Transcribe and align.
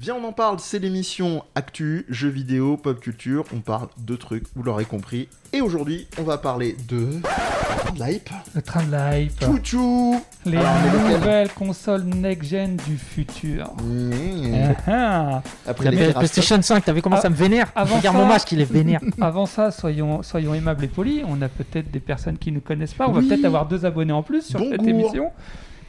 Viens, 0.00 0.14
on 0.14 0.24
en 0.26 0.32
parle, 0.32 0.58
c'est 0.60 0.78
l'émission 0.78 1.44
Actu, 1.54 2.06
jeux 2.08 2.30
vidéo, 2.30 2.78
pop 2.78 2.98
culture. 3.00 3.44
On 3.54 3.58
parle 3.60 3.88
de 3.98 4.16
trucs, 4.16 4.44
vous 4.56 4.62
l'aurez 4.62 4.86
compris. 4.86 5.28
Et 5.52 5.60
aujourd'hui, 5.60 6.06
on 6.18 6.22
va 6.22 6.38
parler 6.38 6.74
de. 6.88 6.96
de 7.00 8.02
l'hype. 8.02 8.30
Le 8.54 8.62
train 8.62 8.82
de 8.84 8.92
la 8.92 9.18
hype. 9.20 9.38
Chouchou 9.44 10.18
Les 10.46 10.56
Alors, 10.56 10.70
on 10.72 10.86
est 10.88 11.02
lequel 11.02 11.18
nouvelles 11.20 11.48
consoles 11.52 12.04
next-gen 12.04 12.76
du 12.88 12.96
futur. 12.96 13.74
Mmh. 13.84 14.72
Ah, 14.88 14.90
ah. 14.90 15.42
Après 15.66 15.84
La 15.84 15.90
les. 15.90 16.12
PlayStation 16.14 16.62
5, 16.62 16.82
t'as 16.82 16.92
vu 16.94 17.02
comment 17.02 17.18
Ah, 17.22 17.28
me 17.28 17.34
vénère 17.34 17.70
avant 17.76 17.96
Regarde 17.98 18.16
ça- 18.16 18.22
mon 18.22 18.26
masque, 18.28 18.52
il 18.52 18.60
est 18.62 18.72
vénère. 18.72 19.00
Avant 19.20 19.44
ça, 19.44 19.70
soyons, 19.70 20.22
soyons 20.22 20.54
aimables 20.54 20.82
et 20.84 20.88
polis. 20.88 21.22
On 21.28 21.42
a 21.42 21.48
peut-être 21.50 21.90
des 21.90 22.00
personnes 22.00 22.38
qui 22.38 22.52
ne 22.52 22.60
connaissent 22.60 22.94
pas. 22.94 23.06
On 23.06 23.12
Oui. 23.12 23.20
va 23.28 23.28
peut-être 23.34 23.44
avoir 23.44 23.66
deux 23.66 23.84
abonnés 23.84 24.14
en 24.14 24.22
plus 24.22 24.46
sur 24.46 24.60
Bon 24.60 24.70
cette 24.70 24.80
goût. 24.80 24.88
émission. 24.88 25.30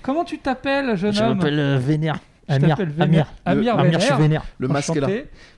Comment 0.01 0.25
tu 0.25 0.37
t'appelles, 0.39 0.97
jeune 0.97 1.13
Je 1.13 1.23
homme? 1.23 1.37
m'appelle 1.37 1.59
euh, 1.59 1.77
Vénère. 1.79 2.17
Je 2.51 2.55
Amir. 2.57 2.69
t'appelle 2.77 2.93
Amir. 2.99 3.27
Amir, 3.45 3.79
Amir, 3.79 3.99
je 3.99 4.05
suis 4.05 4.15
Vénère. 4.15 4.43
Le 4.59 4.67
masque 4.67 4.95
est 4.95 4.99
là. 4.99 5.07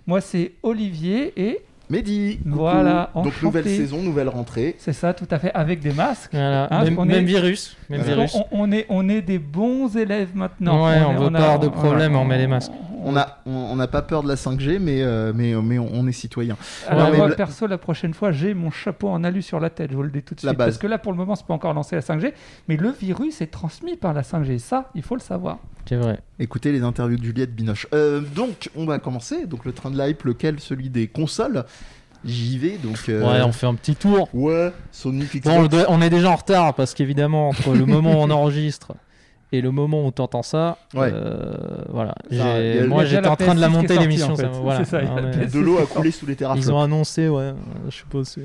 Moi, 0.07 0.21
c'est 0.21 0.53
Olivier 0.63 1.33
et 1.35 1.59
Mehdi. 1.89 2.39
Voilà, 2.45 3.09
Donc 3.13 3.27
enchanté. 3.27 3.45
nouvelle 3.45 3.65
saison, 3.65 4.01
nouvelle 4.01 4.29
rentrée. 4.29 4.75
c'est 4.79 4.93
ça, 4.93 5.13
tout 5.13 5.27
à 5.29 5.37
fait, 5.37 5.51
avec 5.53 5.79
des 5.81 5.91
masques. 5.91 6.31
Voilà. 6.31 6.67
Hein, 6.71 6.83
même, 6.85 6.97
on 6.97 7.05
même 7.05 7.17
est- 7.23 7.23
virus. 7.27 7.75
Même 7.89 8.01
virus. 8.01 8.35
on, 8.35 8.45
on 8.51 8.71
est, 8.71 8.85
on 8.89 9.09
est 9.09 9.21
des 9.21 9.37
bons 9.39 9.95
élèves 9.97 10.29
maintenant. 10.33 10.85
Ouais, 10.85 10.97
on 11.05 11.11
est- 11.11 11.17
veut 11.25 11.29
pas 11.31 11.37
avoir 11.39 11.59
de 11.59 11.67
problème, 11.67 12.15
on 12.15 12.23
met 12.25 12.37
les 12.37 12.47
masques. 12.47 12.71
On 13.05 13.15
a, 13.17 13.39
on 13.45 13.75
n'a 13.75 13.87
pas 13.87 14.01
peur 14.01 14.23
de 14.23 14.27
la 14.27 14.35
5G, 14.35 14.79
mais, 14.79 15.01
euh, 15.01 15.31
mais, 15.35 15.53
mais 15.61 15.77
on, 15.79 15.89
on 15.93 16.07
est 16.07 16.11
citoyen. 16.13 16.55
Alors, 16.87 17.05
Non, 17.05 17.11
mais 17.11 17.17
moi, 17.17 17.27
bla- 17.27 17.35
perso, 17.35 17.67
la 17.67 17.77
prochaine 17.77 18.13
fois, 18.13 18.31
j'ai 18.31 18.53
mon 18.53 18.71
chapeau 18.71 19.09
en 19.09 19.23
alu 19.23 19.41
sur 19.41 19.59
la 19.59 19.69
tête, 19.69 19.91
je 19.91 19.95
vous 19.95 20.03
le 20.03 20.09
dis 20.11 20.21
tout 20.23 20.35
de 20.35 20.39
La 20.43 20.51
suite. 20.51 20.57
base. 20.57 20.67
Parce 20.67 20.77
que 20.77 20.87
là, 20.87 20.97
pour 20.97 21.11
le 21.11 21.17
moment, 21.17 21.35
c'est 21.35 21.45
pas 21.45 21.53
encore 21.53 21.73
lancé 21.73 21.95
la 21.95 22.01
5G, 22.01 22.33
mais 22.67 22.77
le 22.77 22.89
virus 22.91 23.41
est 23.41 23.47
transmis 23.47 23.95
par 23.97 24.13
la 24.13 24.21
5G. 24.21 24.57
Ça, 24.59 24.89
il 24.95 25.01
faut 25.03 25.15
le 25.15 25.21
savoir. 25.21 25.57
C'est 25.87 25.95
vrai. 25.97 26.19
Écoutez 26.39 26.71
les 26.71 26.81
interviews 26.81 27.17
de 27.17 27.23
Juliette 27.23 27.53
Binoche. 27.53 27.87
Euh, 27.93 28.21
donc, 28.21 28.69
on 28.75 28.85
va 28.85 28.99
commencer. 28.99 29.45
Donc, 29.47 29.65
le 29.65 29.73
train 29.73 29.91
de 29.91 30.01
l'hype, 30.01 30.23
lequel 30.23 30.59
Celui 30.61 30.89
des 30.89 31.07
consoles. 31.07 31.65
J'y 32.25 32.57
vais. 32.57 32.77
Donc, 32.77 32.97
euh, 33.09 33.21
Ouais, 33.21 33.41
on 33.43 33.51
fait 33.51 33.67
un 33.67 33.75
petit 33.75 33.95
tour. 33.97 34.29
ouais, 34.33 34.71
Sony 34.93 35.25
Xbox. 35.25 35.41
Bon, 35.45 35.63
on, 35.63 35.67
doit- 35.67 35.85
on 35.89 36.01
est 36.01 36.09
déjà 36.09 36.29
en 36.31 36.37
retard 36.37 36.73
parce 36.73 36.93
qu'évidemment, 36.93 37.49
entre 37.49 37.73
le 37.73 37.85
moment 37.85 38.13
où 38.13 38.23
on 38.23 38.29
enregistre 38.29 38.93
et 39.53 39.61
le 39.61 39.71
moment 39.71 40.05
où 40.05 40.11
t'entends 40.11 40.41
ça, 40.43 40.77
Ouais. 40.95 41.09
euh, 41.13 41.53
voilà. 41.89 42.15
Ça, 42.31 42.55
a- 42.55 42.85
Moi, 42.87 43.05
j'étais 43.05 43.27
en 43.27 43.35
train 43.35 43.53
de 43.55 43.61
la 43.61 43.67
PS6 43.67 43.71
qui 43.71 43.77
est 43.77 43.81
monter 43.81 43.97
l'émission. 43.99 44.33
en 44.33 44.35
fait. 44.35 44.41
ça- 44.43 44.49
voilà. 44.49 44.79
C'est 44.83 44.89
ça, 44.91 45.01
il 45.01 45.05
y 45.05 45.07
a 45.07 45.11
On 45.13 45.15
la 45.15 45.29
est- 45.29 45.31
PS6. 45.45 45.53
de 45.53 45.59
l'eau 45.59 45.77
a 45.77 45.85
coulé 45.85 46.11
sous 46.11 46.25
les 46.25 46.35
terrasses. 46.35 46.57
Ils 46.59 46.71
ont 46.71 46.81
annoncé, 46.81 47.29
ouais. 47.29 47.53
Je 47.89 48.01
c'est- 48.23 48.41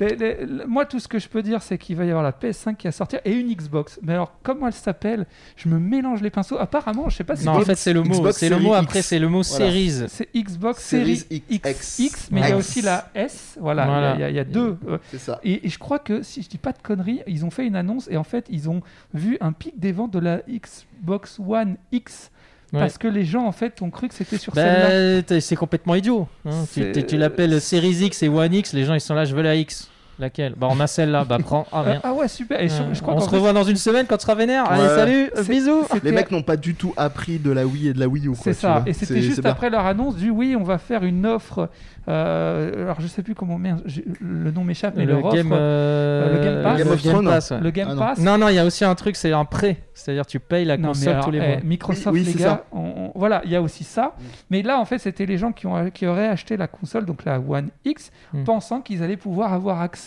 Les- 0.00 0.16
les- 0.16 0.46
moi, 0.66 0.84
tout 0.86 0.98
ce 0.98 1.08
que 1.08 1.18
je 1.18 1.28
peux 1.28 1.42
dire, 1.42 1.62
c'est 1.62 1.78
qu'il 1.78 1.94
va 1.96 2.04
y 2.04 2.08
avoir 2.08 2.22
la 2.24 2.32
PS5 2.32 2.76
qui 2.76 2.86
va 2.86 2.92
sortir 2.92 3.20
et 3.24 3.32
une 3.32 3.52
Xbox. 3.52 3.98
Mais 4.02 4.14
alors, 4.14 4.32
comment 4.42 4.66
elle 4.66 4.72
s'appelle? 4.72 5.26
Je 5.56 5.68
me 5.68 5.78
mélange 5.78 6.22
les 6.22 6.30
pinceaux. 6.30 6.56
Apparemment, 6.58 7.08
je 7.08 7.16
sais 7.16 7.24
pas 7.24 7.36
si 7.36 7.44
Non, 7.44 7.52
en 7.52 7.60
fait, 7.60 7.74
c'est 7.76 7.92
le 7.92 8.02
mot. 8.02 8.30
C'est 8.32 8.48
le 8.48 8.58
mot 8.58 8.70
X. 8.70 8.78
après, 8.78 9.02
c'est 9.02 9.18
le 9.18 9.28
mot 9.28 9.42
Voilà. 9.42 9.66
Series. 9.66 10.04
c'est 10.08 10.28
Xbox 10.34 10.82
Series 10.82 11.24
X. 11.50 11.98
X, 11.98 12.28
mais 12.30 12.40
il 12.40 12.48
y 12.48 12.52
a 12.52 12.56
aussi 12.56 12.82
la 12.82 13.10
S. 13.14 13.56
Voilà, 13.60 13.84
il 13.84 13.86
y 13.86 13.90
a- 13.90 13.92
Voilà. 13.92 14.14
il 14.16 14.20
y, 14.20 14.24
a- 14.24 14.30
il 14.30 14.36
y 14.36 14.38
a 14.38 14.44
deux. 14.44 14.76
euh, 14.88 14.98
C'est 15.10 15.18
ça. 15.18 15.38
Et, 15.44 15.66
et 15.66 15.68
je 15.68 15.78
crois 15.78 15.98
que, 15.98 16.22
si 16.22 16.42
je 16.42 16.48
dis 16.48 16.58
pas 16.58 16.72
de 16.72 16.78
conneries, 16.82 17.20
ils 17.26 17.44
ont 17.44 17.50
fait 17.50 17.66
une 17.66 17.76
annonce 17.76 18.08
et 18.10 18.16
en 18.16 18.24
fait, 18.24 18.46
ils 18.50 18.68
ont 18.70 18.80
vu 19.14 19.36
un 19.40 19.52
pic 19.52 19.78
des 19.78 19.92
ventes 19.92 20.12
de 20.12 20.18
la 20.18 20.40
Xbox 20.48 21.38
One 21.38 21.76
X. 21.92 22.30
Ouais. 22.72 22.80
Parce 22.80 22.98
que 22.98 23.06
les 23.06 23.24
gens, 23.24 23.46
en 23.46 23.52
fait, 23.52 23.80
ont 23.80 23.90
cru 23.90 24.08
que 24.08 24.14
c'était 24.14 24.38
sur 24.38 24.52
celle-là. 24.54 25.16
Bah, 25.18 25.22
t'es- 25.22 25.40
c'est 25.40 25.54
complètement 25.56 25.94
idiot. 25.94 26.26
hein. 26.44 26.64
Tu 26.74 27.16
l'appelles 27.16 27.60
Series 27.60 28.04
X 28.06 28.22
et 28.24 28.28
One 28.28 28.52
X, 28.54 28.72
les 28.72 28.84
gens 28.84 28.94
ils 28.94 29.00
sont 29.00 29.14
là, 29.14 29.24
je 29.24 29.34
veux 29.36 29.42
la 29.42 29.54
X. 29.56 29.88
Laquelle? 30.18 30.54
Bah 30.56 30.68
on 30.70 30.80
a 30.80 30.86
celle-là, 30.86 31.24
bah 31.24 31.36
prends. 31.42 31.66
Ah 31.72 31.82
merde. 31.82 32.00
ah 32.02 32.12
ouais, 32.14 32.26
super. 32.28 32.60
Et 32.60 32.68
je, 32.68 32.74
Euh, 32.82 32.94
je 32.94 33.02
crois 33.02 33.14
on 33.14 33.18
qu'en 33.18 33.24
se 33.24 33.30
revoit 33.30 33.52
dans 33.52 33.64
une 33.64 33.76
semaine 33.76 34.06
quand 34.08 34.16
tu 34.16 34.22
seras 34.22 34.34
vénère. 34.34 34.64
Allez, 34.70 34.82
Ouais. 34.82 34.88
salut, 34.88 35.30
C'est- 35.34 35.48
bisous. 35.50 35.84
c'était- 35.92 36.08
Les 36.08 36.12
mecs 36.14 36.30
n'ont 36.30 36.42
pas 36.42 36.56
du 36.56 36.74
tout 36.74 36.94
appris 36.96 37.38
de 37.38 37.50
la 37.50 37.66
Wii 37.66 37.88
et 37.88 37.92
de 37.92 38.00
la 38.00 38.08
Wii 38.08 38.26
U. 38.26 38.30
quoi, 38.30 38.38
C'est 38.44 38.54
tu 38.54 38.60
ça. 38.60 38.72
vois. 38.78 38.82
Et 38.86 38.92
c'était 38.94 39.14
C'est- 39.14 39.20
juste 39.22 39.42
bien. 39.42 39.50
après 39.50 39.68
leur 39.68 39.84
annonce 39.84 40.16
du 40.16 40.30
oui, 40.30 40.56
on 40.58 40.64
va 40.64 40.78
faire 40.78 41.04
une 41.04 41.26
offre. 41.26 41.68
euh, 42.08 42.84
alors 42.84 43.00
je 43.00 43.06
sais 43.08 43.22
plus 43.22 43.34
comment. 43.34 43.58
Merde, 43.58 43.82
j'ai- 43.84 44.04
le 44.20 44.50
nom 44.52 44.62
m'échappe, 44.64 44.94
mais 44.96 45.04
le 45.04 45.14
leur 45.14 45.32
game, 45.32 45.48
offre. 45.52 45.58
euh, 45.60 46.32
le 46.38 46.44
Game 46.44 46.62
Pass. 46.62 46.78
Game 46.78 46.88
of 46.92 47.02
Thrones. 47.02 47.24
Pass, 47.26 47.50
ouais. 47.50 47.60
Le 47.60 47.70
Game 47.70 47.88
Ah 47.90 47.94
non. 47.94 48.00
Pass. 48.00 48.18
Non, 48.20 48.38
non, 48.38 48.48
il 48.48 48.54
y 48.54 48.58
a 48.58 48.64
aussi 48.64 48.84
un 48.84 48.94
truc, 48.94 49.16
c'est 49.16 49.32
un 49.32 49.44
prêt. 49.44 49.78
C'est-à-dire 49.92 50.24
tu 50.26 50.38
payes 50.38 50.64
la 50.64 50.76
Non, 50.76 50.88
mais 50.88 50.94
console 50.94 51.12
alors, 51.14 51.24
tous 51.24 51.30
les 51.32 51.38
eh, 51.38 51.48
mois. 51.48 51.56
Microsoft, 51.64 52.06
Oui, 52.14 52.20
oui, 52.20 52.26
les 52.26 52.32
c'est 52.32 52.38
gars, 52.38 52.44
ça. 52.44 52.64
on- 52.72 52.78
on- 52.78 53.12
voilà, 53.16 53.40
il 53.44 53.50
y 53.50 53.56
a 53.56 53.62
aussi 53.62 53.82
ça. 53.82 54.02
Mm. 54.18 54.22
Mais 54.50 54.62
là, 54.62 54.78
en 54.78 54.84
fait, 54.84 54.98
c'était 54.98 55.26
les 55.26 55.36
gens 55.38 55.50
qui, 55.52 55.66
ont, 55.66 55.90
qui 55.90 56.06
auraient 56.06 56.28
acheté 56.28 56.56
la 56.56 56.68
console, 56.68 57.06
donc 57.06 57.24
la 57.24 57.40
One 57.40 57.70
X, 57.84 58.10
Mm. 58.32 58.44
pensant 58.44 58.80
qu'ils 58.82 59.02
allaient 59.02 59.16
pouvoir 59.16 59.52
avoir 59.52 59.80
accès 59.80 60.05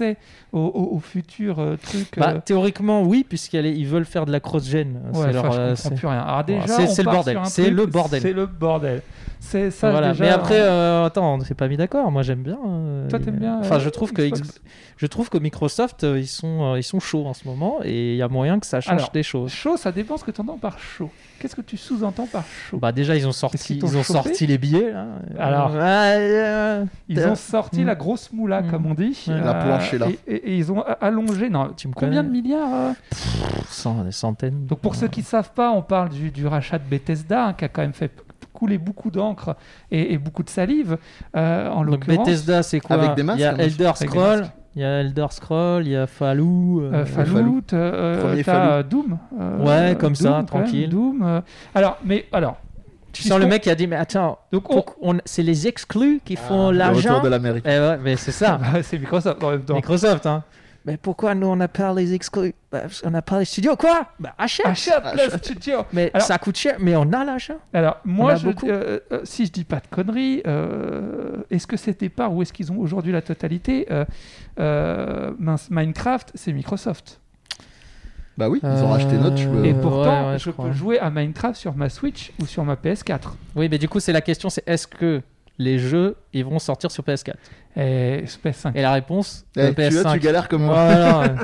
au, 0.52 0.60
au, 0.60 0.96
au 0.96 1.00
futur 1.00 1.60
euh, 1.60 1.76
truc. 1.82 2.08
Bah, 2.18 2.34
euh, 2.36 2.40
théoriquement, 2.44 3.04
oui, 3.04 3.26
puisqu'ils 3.28 3.88
veulent 3.88 4.06
faire 4.06 4.26
de 4.26 4.32
la 4.32 4.40
cross-gen. 4.40 5.00
ouais, 5.14 5.22
c'est 5.28 5.34
leur, 5.34 5.46
enfin, 5.46 5.52
je 5.54 5.58
comprends 5.60 5.76
c'est- 5.76 5.96
plus 5.96 6.08
rien. 6.08 6.20
Alors 6.22 6.44
déjà, 6.44 6.68
c'est- 6.68 6.84
on 6.84 6.88
c'est 6.88 7.02
le 7.02 7.06
part 7.06 7.14
bordel. 7.16 7.34
sur 7.36 7.42
un 7.42 7.46
C'est 7.46 7.62
truc, 7.64 7.74
le 7.76 7.86
bordel. 7.86 8.22
C'est 8.22 8.34
le 8.34 8.46
bordel. 8.46 9.02
C'est 9.42 9.72
ça 9.72 9.90
Voilà. 9.92 10.10
déjà. 10.12 10.24
Mais 10.26 10.30
après, 10.32 10.60
on- 10.62 10.64
euh, 10.66 11.06
attends, 11.06 11.36
on 11.36 11.40
s'est 11.40 11.54
pas 11.56 11.68
mis 11.70 11.78
d'accord. 11.78 12.12
Moi, 12.12 12.22
j'aime 12.24 12.44
bien. 12.44 12.58
euh, 12.68 13.08
Toi, 13.10 13.20
t'aimes 13.20 13.38
bien, 13.38 13.58
Enfin, 13.60 13.76
euh, 13.78 13.80
je 13.80 13.90
trouve 13.90 14.12
que 14.12 14.22
X- 14.22 14.60
je 14.98 15.06
trouve 15.08 15.30
que 15.30 15.38
Microsoft, 15.38 16.04
euh, 16.04 16.20
ils 16.20 16.28
sont, 16.28 16.74
euh, 16.74 16.78
ils 16.78 16.84
sont 16.84 17.00
chauds 17.00 17.26
en 17.26 17.34
ce 17.34 17.48
moment 17.48 17.78
et 17.84 18.12
il 18.14 18.18
y 18.18 18.22
a 18.22 18.28
moyen 18.28 18.60
que 18.60 18.66
ça 18.66 18.82
change 18.82 18.94
Alors, 18.96 19.12
des 19.12 19.24
choses. 19.24 19.50
Chaud, 19.52 19.78
ça 19.78 19.92
dépend 19.94 20.18
ce 20.18 20.26
que 20.26 20.32
tu 20.32 20.42
entends 20.42 20.58
par 20.58 20.78
chaud. 20.78 21.10
Qu'est-ce 21.40 21.56
que 21.56 21.62
tu 21.62 21.78
sous-entends 21.78 22.28
par 22.28 22.44
chaud 22.46 22.78
Bah 22.80 22.92
déjà 22.92 23.16
ils 23.16 23.26
ont 23.26 23.32
sorti 23.32 23.76
ils 23.82 23.98
ont 23.98 24.04
sorti 24.04 24.46
les 24.46 24.58
billets 24.58 24.92
là. 24.92 25.06
Alors. 25.40 25.72
Euh, 25.74 25.80
euh, 25.82 26.86
Ils 27.08 27.20
euh, 27.20 27.32
ont 27.32 27.36
sorti 27.36 27.86
la 27.86 27.96
grosse 27.96 28.34
moula, 28.34 28.62
Mm. 28.62 28.70
comme 28.72 28.86
on 28.88 28.94
dit. 28.94 29.24
La 29.28 29.54
planche 29.54 29.94
est 29.94 30.00
là. 30.00 30.08
Et, 30.28 30.34
et- 30.34 30.50
et 30.52 30.58
ils 30.58 30.70
ont 30.72 30.84
allongé. 31.00 31.50
Non, 31.50 31.70
Tu 31.78 31.88
me 31.88 31.94
combien 31.94 32.24
de 32.26 32.30
milliards 32.30 32.74
euh 32.74 32.92
pff, 33.10 33.70
cent- 33.70 34.04
des 34.04 34.12
centaines. 34.12 34.66
Donc 34.66 34.80
pour 34.80 34.96
ceux 34.96 35.08
qui 35.08 35.22
ne 35.22 35.26
savent 35.26 35.54
pas, 35.54 35.72
on 35.72 35.82
parle 35.82 36.10
du, 36.10 36.30
du 36.30 36.46
rachat 36.46 36.78
de 36.78 36.84
Bethesda, 36.90 37.46
hein, 37.48 37.54
qui 37.54 37.64
a 37.64 37.70
quand 37.70 37.82
même 37.84 37.94
fait 37.94 38.12
beaucoup 38.68 39.10
d'encre 39.12 39.56
et, 39.92 40.14
et 40.14 40.18
beaucoup 40.18 40.44
de 40.44 40.50
salive. 40.50 40.98
euh, 41.36 41.70
en 41.70 41.84
Donc 41.86 42.06
l'occurrence, 42.08 42.28
Bethesda 42.28 42.64
c'est 42.64 42.80
quoi 42.80 42.96
Avec 42.98 43.16
des 43.16 43.24
masques, 43.24 43.40
Il 43.40 43.44
y 43.44 43.46
a 43.46 43.54
Elder 43.58 43.92
Scroll, 43.96 44.46
il 44.76 44.82
y 44.82 44.86
a 44.86 45.00
Elder 45.02 45.26
Scroll, 45.32 45.88
il 45.88 45.92
y 45.92 45.96
a 45.96 46.08
Fallout. 46.08 46.82
euh, 46.82 46.94
euh, 46.94 47.06
Fallout, 47.06 47.62
euh, 47.74 48.22
Premier 48.22 48.44
t'as, 48.44 48.72
euh, 48.72 48.84
Doom. 48.84 49.18
euh, 49.40 49.58
Ouais, 49.90 49.96
comme 49.98 50.16
ça, 50.16 50.24
Doom, 50.24 50.32
quand 50.32 50.38
même, 50.40 50.46
tranquille. 50.68 50.90
Doom. 50.90 51.22
euh, 51.24 51.42
alors, 51.74 51.98
mais 52.04 52.26
alors, 52.32 52.58
Tu 53.12 53.24
sens 53.24 53.40
le 53.40 53.48
mec 53.48 53.64
qui 53.64 53.70
a 53.72 53.76
dit 53.76 53.88
mais 53.88 53.96
attends, 53.96 54.38
donc 54.52 54.66
on, 55.02 55.18
c'est 55.26 55.42
les 55.44 55.68
exclus 55.68 56.22
qui 56.24 56.36
font 56.36 56.68
Ah, 56.68 56.72
Le 56.72 56.78
l'argent. 56.78 57.10
retour 57.16 57.24
de 57.24 57.30
l'Amérique. 57.30 57.66
Eh 57.68 57.80
ouais, 57.80 57.98
mais 58.04 58.16
c'est 58.16 58.32
ça. 58.32 58.60
C'est 58.84 59.00
Microsoft 59.00 59.44
en 59.44 59.50
même 59.52 59.62
temps. 59.64 59.74
Microsoft 59.76 60.26
hein. 60.28 60.44
Mais 60.90 60.98
pourquoi 60.98 61.36
nous 61.36 61.46
on 61.48 61.56
n'a 61.56 61.68
pas 61.68 61.94
les 61.94 62.14
exclus? 62.16 62.54
Bah, 62.72 62.82
On 63.04 63.12
n'a 63.12 63.22
pas 63.22 63.38
les 63.40 63.46
studios 63.46 63.76
quoi? 63.76 64.08
Bah 64.20 64.34
achète. 64.38 64.66
Achète 64.66 65.04
le 65.14 65.20
Achète. 65.22 65.46
studio. 65.46 65.86
Mais 65.94 66.10
Alors- 66.14 66.26
ça 66.28 66.38
coûte 66.40 66.58
cher, 66.58 66.78
mais 66.80 66.96
on 66.96 67.14
a 67.14 67.24
l'argent. 67.24 67.58
Alors, 67.74 67.98
moi, 68.06 68.36
je, 68.36 68.48
euh, 68.66 69.00
euh, 69.12 69.22
si 69.24 69.46
je 69.46 69.52
dis 69.52 69.64
pas 69.66 69.78
de 69.78 69.88
conneries, 69.92 70.42
euh, 70.48 71.38
est-ce 71.52 71.68
que 71.68 71.78
c'était 71.78 72.10
pas 72.10 72.28
ou 72.30 72.42
est-ce 72.42 72.52
qu'ils 72.54 72.72
ont 72.72 72.80
aujourd'hui 72.80 73.12
la 73.12 73.22
totalité 73.22 73.88
euh, 73.92 74.04
euh, 74.60 75.32
Minecraft, 75.70 76.32
c'est 76.34 76.54
Microsoft. 76.54 77.20
Bah 78.38 78.48
oui, 78.50 78.60
ils 78.64 78.68
ont 78.84 78.90
racheté 78.90 79.18
Notch. 79.18 79.46
Euh, 79.46 79.54
euh, 79.56 79.64
Et 79.66 79.74
pourtant, 79.74 80.26
ouais, 80.28 80.32
ouais, 80.34 80.40
je, 80.40 80.46
je 80.46 80.52
peux 80.52 80.72
jouer 80.72 80.98
à 80.98 81.10
Minecraft 81.10 81.56
sur 81.60 81.76
ma 81.76 81.90
Switch 81.90 82.32
ou 82.42 82.46
sur 82.46 82.64
ma 82.64 82.76
PS4. 82.76 83.34
Oui, 83.56 83.68
mais 83.70 83.78
du 83.78 83.90
coup, 83.90 84.00
c'est 84.00 84.14
la 84.14 84.22
question, 84.22 84.50
c'est 84.50 84.64
est-ce 84.68 84.88
que 84.88 85.22
les 85.60 85.78
jeux, 85.78 86.16
ils 86.34 86.44
vont 86.46 86.58
sortir 86.58 86.90
sur 86.90 87.04
PS4 87.04 87.34
Et 87.78 88.24
PS5. 88.44 88.72
Et 88.76 88.82
la 88.82 88.94
réponse, 88.94 89.46
eh, 89.58 89.68
le 89.68 89.76
tu 89.76 89.90
vois, 89.90 90.04
PS5. 90.04 90.14
tu 90.14 90.20
galères 90.20 90.48
comme 90.48 90.64
moi. 90.64 90.74
Voilà, 90.86 91.36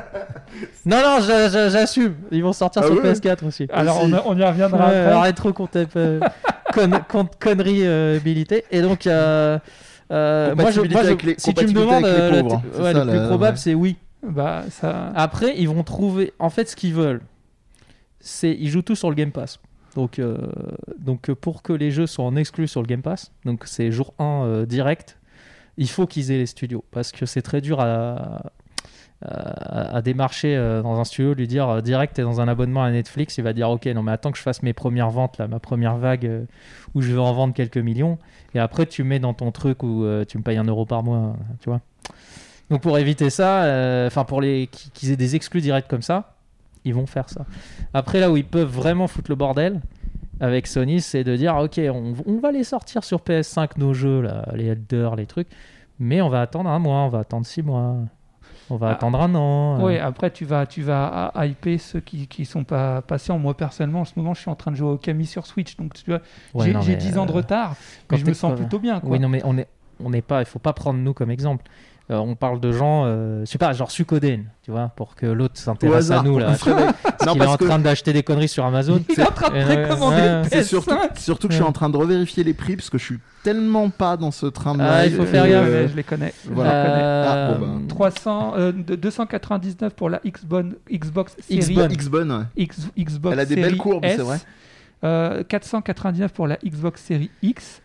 non, 0.85 0.97
non, 0.97 1.19
j'a- 1.27 1.49
j'a- 1.49 1.69
j'assume. 1.69 2.15
Ils 2.31 2.41
vont 2.41 2.53
sortir 2.53 2.81
Ah 2.83 2.87
sur 2.87 2.95
ouais 2.95 3.11
PS4 3.13 3.45
aussi. 3.45 3.67
Alors, 3.73 4.01
on, 4.03 4.09
y 4.37 4.43
reviendra 4.43 4.87
Ouais, 4.87 4.95
après. 4.97 5.11
arrête 5.11 5.35
trop 5.35 5.51
qu'on 5.53 5.67
tape 5.67 5.95
euh, 5.97 6.19
con, 6.73 6.89
con- 7.09 7.29
connerie 7.39 7.85
euh, 7.85 8.15
habilité. 8.17 8.63
Et 8.71 8.81
donc, 8.81 9.05
euh, 9.05 9.59
euh, 10.11 10.55
moi, 10.55 10.71
je, 10.71 10.79
Compatibilité 10.81 10.93
moi, 10.93 11.03
je- 11.03 11.07
avec 11.07 11.23
les- 11.23 11.35
si 11.37 11.53
tu 11.53 11.65
me 11.65 11.73
compatibilité 11.73 11.81
demandes, 11.85 12.05
avec 12.05 12.15
les 12.17 12.21
euh, 12.21 12.31
la- 12.31 12.41
pauvres, 12.41 12.55
hein. 12.55 12.61
ouais, 12.83 12.93
C'est 12.93 12.99
le 12.99 13.05
plus 13.11 13.17
la- 13.19 13.27
probable, 13.27 13.55
ouais. 13.57 13.61
c'est 13.61 13.73
oui. 13.73 13.95
Bah, 14.27 14.63
ça... 14.71 15.11
Après, 15.13 15.53
ils 15.57 15.67
vont 15.69 15.83
trouver. 15.83 16.33
En 16.39 16.49
fait, 16.49 16.69
ce 16.69 16.75
qu'ils 16.75 16.93
veulent, 16.93 17.21
c'est 18.21 18.51
ils 18.57 18.69
jouent 18.69 18.81
tout 18.81 18.95
sur 18.95 19.09
le 19.09 19.15
Game 19.15 19.31
Pass. 19.31 19.59
Donc, 19.95 20.19
euh, 20.19 20.37
euh, 21.07 21.35
pour 21.35 21.63
que 21.63 21.73
les 21.73 21.89
jeux 21.89 22.05
soient 22.05 22.25
en 22.25 22.35
exclu 22.35 22.67
sur 22.67 22.81
le 22.81 22.87
Game 22.87 23.01
Pass, 23.01 23.31
donc 23.45 23.63
c'est 23.65 23.91
jour 23.91 24.13
1 24.19 24.23
euh, 24.43 24.65
direct, 24.65 25.17
il 25.77 25.89
faut 25.89 26.05
qu'ils 26.05 26.31
aient 26.31 26.37
les 26.37 26.45
studios 26.45 26.83
parce 26.91 27.11
que 27.11 27.25
c'est 27.25 27.41
très 27.41 27.61
dur 27.61 27.79
à, 27.79 28.51
démarcher 30.03 30.55
dans 30.83 30.99
un 30.99 31.03
studio, 31.03 31.33
lui 31.33 31.47
dire 31.47 31.81
direct, 31.81 32.15
t'es 32.15 32.21
dans 32.21 32.41
un 32.41 32.47
abonnement 32.47 32.83
à 32.83 32.91
Netflix, 32.91 33.37
il 33.39 33.43
va 33.43 33.53
dire 33.53 33.69
ok, 33.69 33.85
non 33.87 34.03
mais 34.03 34.11
attends 34.11 34.31
que 34.31 34.37
je 34.37 34.43
fasse 34.43 34.61
mes 34.61 34.73
premières 34.73 35.09
ventes 35.09 35.39
là, 35.39 35.47
ma 35.47 35.59
première 35.59 35.97
vague 35.97 36.45
où 36.93 37.01
je 37.01 37.11
vais 37.11 37.19
en 37.19 37.33
vendre 37.33 37.53
quelques 37.53 37.77
millions, 37.77 38.19
et 38.53 38.59
après 38.59 38.85
tu 38.85 39.03
mets 39.03 39.19
dans 39.19 39.33
ton 39.33 39.51
truc 39.51 39.81
où 39.81 40.05
tu 40.27 40.37
me 40.37 40.43
payes 40.43 40.57
un 40.57 40.65
euro 40.65 40.85
par 40.85 41.01
mois, 41.01 41.17
euh, 41.17 41.31
tu 41.59 41.69
vois. 41.69 41.81
Donc 42.69 42.81
pour 42.81 42.99
éviter 42.99 43.29
ça, 43.31 44.05
enfin 44.05 44.25
pour 44.25 44.41
les 44.41 44.67
qui- 44.67 44.91
qu'ils 44.91 45.11
aient 45.11 45.17
des 45.17 45.35
exclus 45.35 45.61
directs 45.61 45.87
comme 45.87 46.03
ça, 46.03 46.34
ils 46.85 46.93
vont 46.93 47.05
faire 47.07 47.29
ça. 47.29 47.45
Après 47.93 48.19
là 48.19 48.31
où 48.31 48.37
ils 48.37 48.45
peuvent 48.45 48.69
vraiment 48.73 49.07
foutre 49.07 49.29
le 49.31 49.35
bordel 49.35 49.81
avec 50.39 50.67
Sony, 50.67 51.01
c'est 51.01 51.23
de 51.23 51.35
dire 51.35 51.55
ok, 51.57 51.79
on, 51.93 52.13
on 52.25 52.37
va 52.39 52.51
les 52.51 52.63
sortir 52.63 53.03
sur 53.03 53.19
PS5 53.19 53.71
nos 53.77 53.93
jeux 53.93 54.21
là, 54.21 54.45
les 54.55 54.65
Elder, 54.67 55.09
les 55.17 55.25
trucs, 55.25 55.47
mais 55.99 56.21
on 56.21 56.29
va 56.29 56.41
attendre 56.41 56.69
un 56.69 56.79
mois, 56.79 56.99
on 57.01 57.09
va 57.09 57.19
attendre 57.19 57.45
six 57.45 57.61
mois. 57.63 57.97
On 58.71 58.77
va 58.77 58.87
Ah. 58.89 58.91
attendre 58.93 59.21
un 59.21 59.35
an. 59.35 59.79
euh. 59.79 59.85
Oui, 59.85 59.97
après 59.99 60.31
tu 60.31 60.43
vas, 60.43 60.65
tu 60.65 60.81
vas 60.81 61.31
hyper 61.35 61.79
ceux 61.79 61.99
qui 61.99 62.27
qui 62.27 62.45
sont 62.45 62.63
pas 62.63 63.01
patients. 63.03 63.37
Moi 63.37 63.55
personnellement, 63.55 64.01
en 64.01 64.05
ce 64.05 64.13
moment, 64.17 64.33
je 64.33 64.41
suis 64.41 64.49
en 64.49 64.55
train 64.55 64.71
de 64.71 64.75
jouer 64.75 64.89
au 64.89 64.97
Camille 64.97 65.27
sur 65.27 65.45
Switch, 65.45 65.77
donc 65.77 65.93
tu 65.93 66.09
vois, 66.09 66.19
Ouais, 66.55 66.65
j'ai 66.65 66.73
non, 66.73 66.81
j'ai 66.81 66.93
mais, 66.93 66.97
10 66.97 67.17
ans 67.19 67.25
de 67.27 67.31
euh, 67.31 67.35
retard, 67.35 67.75
mais 68.11 68.17
je 68.17 68.25
me 68.25 68.33
sens 68.33 68.55
plutôt 68.55 68.79
bien. 68.79 68.99
Quoi. 68.99 69.11
Oui, 69.11 69.19
non, 69.19 69.29
mais 69.29 69.41
on 69.45 69.57
est, 69.59 69.67
on 70.03 70.09
n'est 70.09 70.23
pas, 70.23 70.41
il 70.41 70.45
faut 70.45 70.57
pas 70.59 70.73
prendre 70.73 70.99
nous 70.99 71.13
comme 71.13 71.29
exemple. 71.29 71.63
Euh, 72.11 72.17
on 72.17 72.35
parle 72.35 72.59
de 72.59 72.71
gens, 72.71 73.05
euh, 73.05 73.39
je 73.41 73.45
sais 73.45 73.57
pas, 73.57 73.73
genre 73.73 73.89
Sukoden, 73.89 74.45
tu 74.61 74.69
vois, 74.69 74.91
pour 74.95 75.15
que 75.15 75.25
l'autre 75.25 75.55
Au 75.57 75.59
s'intéresse 75.59 76.11
à 76.11 76.21
nous 76.21 76.37
là. 76.37 76.47
Parce 76.63 76.67
non, 77.25 77.33
qu'il 77.33 77.41
est 77.41 77.45
en 77.47 77.57
que 77.57 77.63
train 77.65 77.79
d'acheter 77.79 78.13
des 78.13 78.21
conneries 78.21 78.47
sur 78.47 78.63
Amazon. 78.63 79.01
Il 79.09 79.19
est 79.19 79.23
en 79.27 79.31
train 79.31 79.49
de 79.49 79.55
ouais, 79.55 79.63
précommander 79.87 80.17
ouais, 80.21 80.41
c'est 80.51 80.59
PS5. 80.61 80.63
surtout, 80.65 80.95
surtout 81.15 81.47
que 81.47 81.53
je 81.53 81.57
suis 81.57 81.67
en 81.67 81.71
train 81.71 81.89
de 81.89 81.97
revérifier 81.97 82.43
les 82.43 82.53
prix 82.53 82.75
parce 82.75 82.91
que 82.91 82.99
je 82.99 83.05
suis 83.05 83.19
tellement 83.43 83.89
pas 83.89 84.17
dans 84.17 84.29
ce 84.29 84.45
train 84.45 84.75
de 84.75 84.81
Ah, 84.83 85.03
il 85.07 85.13
faut 85.13 85.25
faire 85.25 85.45
que- 85.45 85.49
gaffe. 85.49 85.67
Ouais, 85.67 85.87
je 85.89 85.95
les 85.95 86.03
connais. 86.03 86.33
je 86.47 86.51
Voilà. 86.53 86.83
les 86.83 86.89
connais. 86.91 87.03
Ah, 87.03 87.57
bon, 87.59 87.65
Euh, 87.65 87.79
bah. 87.79 87.85
300, 87.89 88.53
euh, 88.55 88.71
de- 88.71 88.95
299 88.95 89.95
pour 89.95 90.09
la 90.11 90.19
Xbox, 90.23 90.67
Xbox 90.91 91.35
Series 91.41 91.59
Xbox. 91.59 91.95
Ouais. 92.29 92.43
X- 92.57 92.87
Xbox 92.95 93.33
Elle 93.33 93.39
a 93.39 93.45
des 93.45 93.55
belles 93.55 93.77
courbes, 93.77 94.05
c'est 94.07 94.17
vrai. 94.17 94.37
euh, 95.03 95.43
499 95.43 96.33
pour 96.33 96.45
la 96.45 96.57
Xbox 96.63 97.01
Series 97.03 97.31
X, 97.41 97.81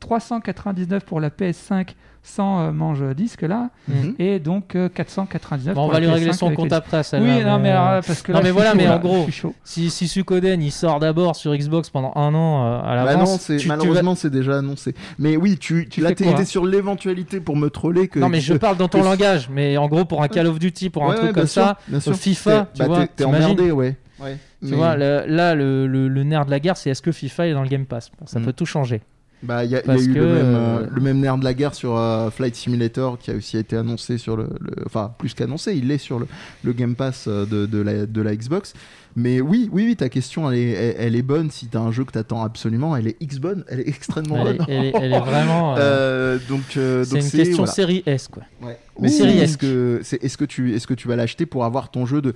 399 0.00 1.04
pour 1.04 1.20
la 1.20 1.30
PS5 1.30 1.94
sans 2.28 2.60
euh, 2.60 2.72
manche 2.72 3.00
disque 3.16 3.42
là, 3.42 3.70
Mhm. 3.88 4.14
et 4.18 4.38
donc 4.38 4.74
euh, 4.76 4.88
499 4.88 5.74
Bon, 5.74 5.86
on 5.86 5.88
va 5.88 5.98
lui 6.00 6.06
régler 6.08 6.30
PS5 6.30 6.34
son 6.38 6.54
compte 6.54 6.70
les- 6.70 6.74
après, 6.76 7.02
celle-là. 7.02 7.26
Oui, 7.38 7.44
non, 7.44 7.58
mais 7.58 7.70
euh, 7.70 7.80
alors, 7.80 8.04
parce 8.04 8.22
que 8.22 8.32
non, 8.32 8.38
là, 8.38 8.44
mais 8.44 8.50
voilà, 8.50 8.70
chaud, 8.72 8.76
mais 8.76 8.84
là, 8.84 8.96
en 8.96 9.00
gros. 9.00 9.26
Si, 9.64 9.90
si 9.90 10.08
Sukoden 10.08 10.62
il 10.62 10.70
sort 10.70 11.00
d'abord 11.00 11.36
sur 11.36 11.54
Xbox 11.56 11.90
pendant 11.90 12.12
un 12.14 12.34
an 12.34 12.64
euh, 12.66 12.78
à 12.80 12.82
Bah 12.82 13.04
l'avance, 13.04 13.50
vas- 13.50 13.56
malheureusement 13.66 14.14
c'est 14.14 14.30
déjà 14.30 14.58
annoncé. 14.58 14.94
Mais 15.18 15.36
oui, 15.36 15.56
tu, 15.58 15.88
Tu 15.90 16.00
là 16.00 16.14
t'es 16.14 16.32
t'es 16.34 16.44
sur 16.44 16.64
l'éventualité 16.66 17.40
pour 17.40 17.56
me 17.56 17.68
troller 17.70 18.08
que. 18.08 18.18
Non, 18.20 18.28
mais 18.28 18.40
je 18.40 18.54
parle 18.54 18.76
dans 18.76 18.88
ton 18.88 19.00
que- 19.00 19.04
langage, 19.04 19.48
mais 19.50 19.76
en 19.76 19.88
gros, 19.88 20.04
pour 20.04 20.22
un 20.22 20.28
Call 20.28 20.46
of 20.46 20.58
Duty, 20.58 20.90
pour 20.90 21.10
un 21.10 21.14
truc 21.14 21.28
ouais, 21.28 21.32
comme 21.32 21.46
ça, 21.46 21.78
sûr. 22.00 22.14
FIFA, 22.16 22.68
tu 22.74 22.78
bah, 22.80 22.86
vois, 22.86 23.06
t'es- 23.06 23.24
emmerdé, 23.24 23.70
ouais. 23.70 23.96
Tu 24.66 24.74
vois, 24.74 24.96
là, 24.96 25.54
le, 25.54 25.86
le- 25.86 26.08
le 26.08 26.22
nerf 26.24 26.44
de 26.44 26.50
la 26.50 26.60
guerre, 26.60 26.76
c'est 26.76 26.90
est-ce 26.90 27.02
que 27.02 27.12
FIFA 27.12 27.46
est 27.48 27.52
dans 27.52 27.62
le 27.62 27.68
Game 27.68 27.86
Pass? 27.86 28.10
Ça 28.26 28.40
Mm. 28.40 28.44
peut 28.44 28.52
tout 28.52 28.66
changer. 28.66 29.00
Bah, 29.42 29.64
il 29.64 29.70
y 29.70 29.76
a, 29.76 29.78
y 29.96 30.04
eu 30.04 30.12
que, 30.14 30.18
le, 30.18 30.26
même, 30.26 30.36
euh, 30.54 30.78
euh, 30.80 30.86
le 30.92 31.00
même 31.00 31.20
nerf 31.20 31.38
de 31.38 31.44
la 31.44 31.54
guerre 31.54 31.74
sur 31.74 31.96
euh, 31.96 32.28
Flight 32.30 32.56
Simulator 32.56 33.18
qui 33.18 33.30
a 33.30 33.34
aussi 33.34 33.56
été 33.56 33.76
annoncé 33.76 34.18
sur 34.18 34.36
le. 34.36 34.48
le- 34.60 34.82
Enfin, 34.86 35.12
plus 35.16 35.32
qu'annoncé, 35.34 35.76
il 35.76 35.90
est 35.92 35.98
sur 35.98 36.18
le, 36.18 36.26
le 36.64 36.72
Game 36.72 36.94
Pass 36.96 37.28
de, 37.28 37.66
de, 37.66 37.78
la, 37.80 38.06
de 38.06 38.20
la 38.20 38.34
Xbox. 38.34 38.74
Mais 39.16 39.40
oui, 39.40 39.68
oui, 39.72 39.84
oui, 39.86 39.96
ta 39.96 40.08
question, 40.08 40.50
elle 40.50 40.58
est, 40.58 40.70
elle, 40.70 40.94
elle 40.98 41.16
est 41.16 41.22
bonne. 41.22 41.50
Si 41.50 41.66
t'as 41.66 41.78
un 41.80 41.90
jeu 41.92 42.04
que 42.04 42.12
t'attends 42.12 42.42
absolument, 42.42 42.96
elle 42.96 43.06
est 43.08 43.16
X-bonne, 43.20 43.64
elle 43.68 43.80
est 43.80 43.88
extrêmement 43.88 44.38
Elle 44.46 44.54
est, 44.54 44.58
bonne. 44.58 44.66
elle 44.68 44.84
est- 44.86 44.92
elle 45.00 45.12
est 45.12 45.20
vraiment. 45.20 45.74
euh, 45.78 46.38
donc, 46.48 46.62
c'est 46.72 47.02
une 47.02 47.30
question 47.30 47.56
voilà. 47.58 47.72
série 47.72 48.02
S, 48.06 48.28
quoi. 48.28 48.42
Ouais. 48.62 48.78
Mais 49.00 49.08
Série 49.08 49.38
est-ce 49.38 49.52
S. 49.52 49.56
que, 49.56 50.00
c'est, 50.02 50.22
est-ce 50.22 50.36
que 50.36 50.44
tu, 50.44 50.74
est-ce 50.74 50.86
que 50.86 50.94
tu 50.94 51.06
vas 51.08 51.14
l'acheter 51.16 51.46
pour 51.46 51.64
avoir 51.64 51.90
ton 51.92 52.06
jeu 52.06 52.20
de. 52.22 52.34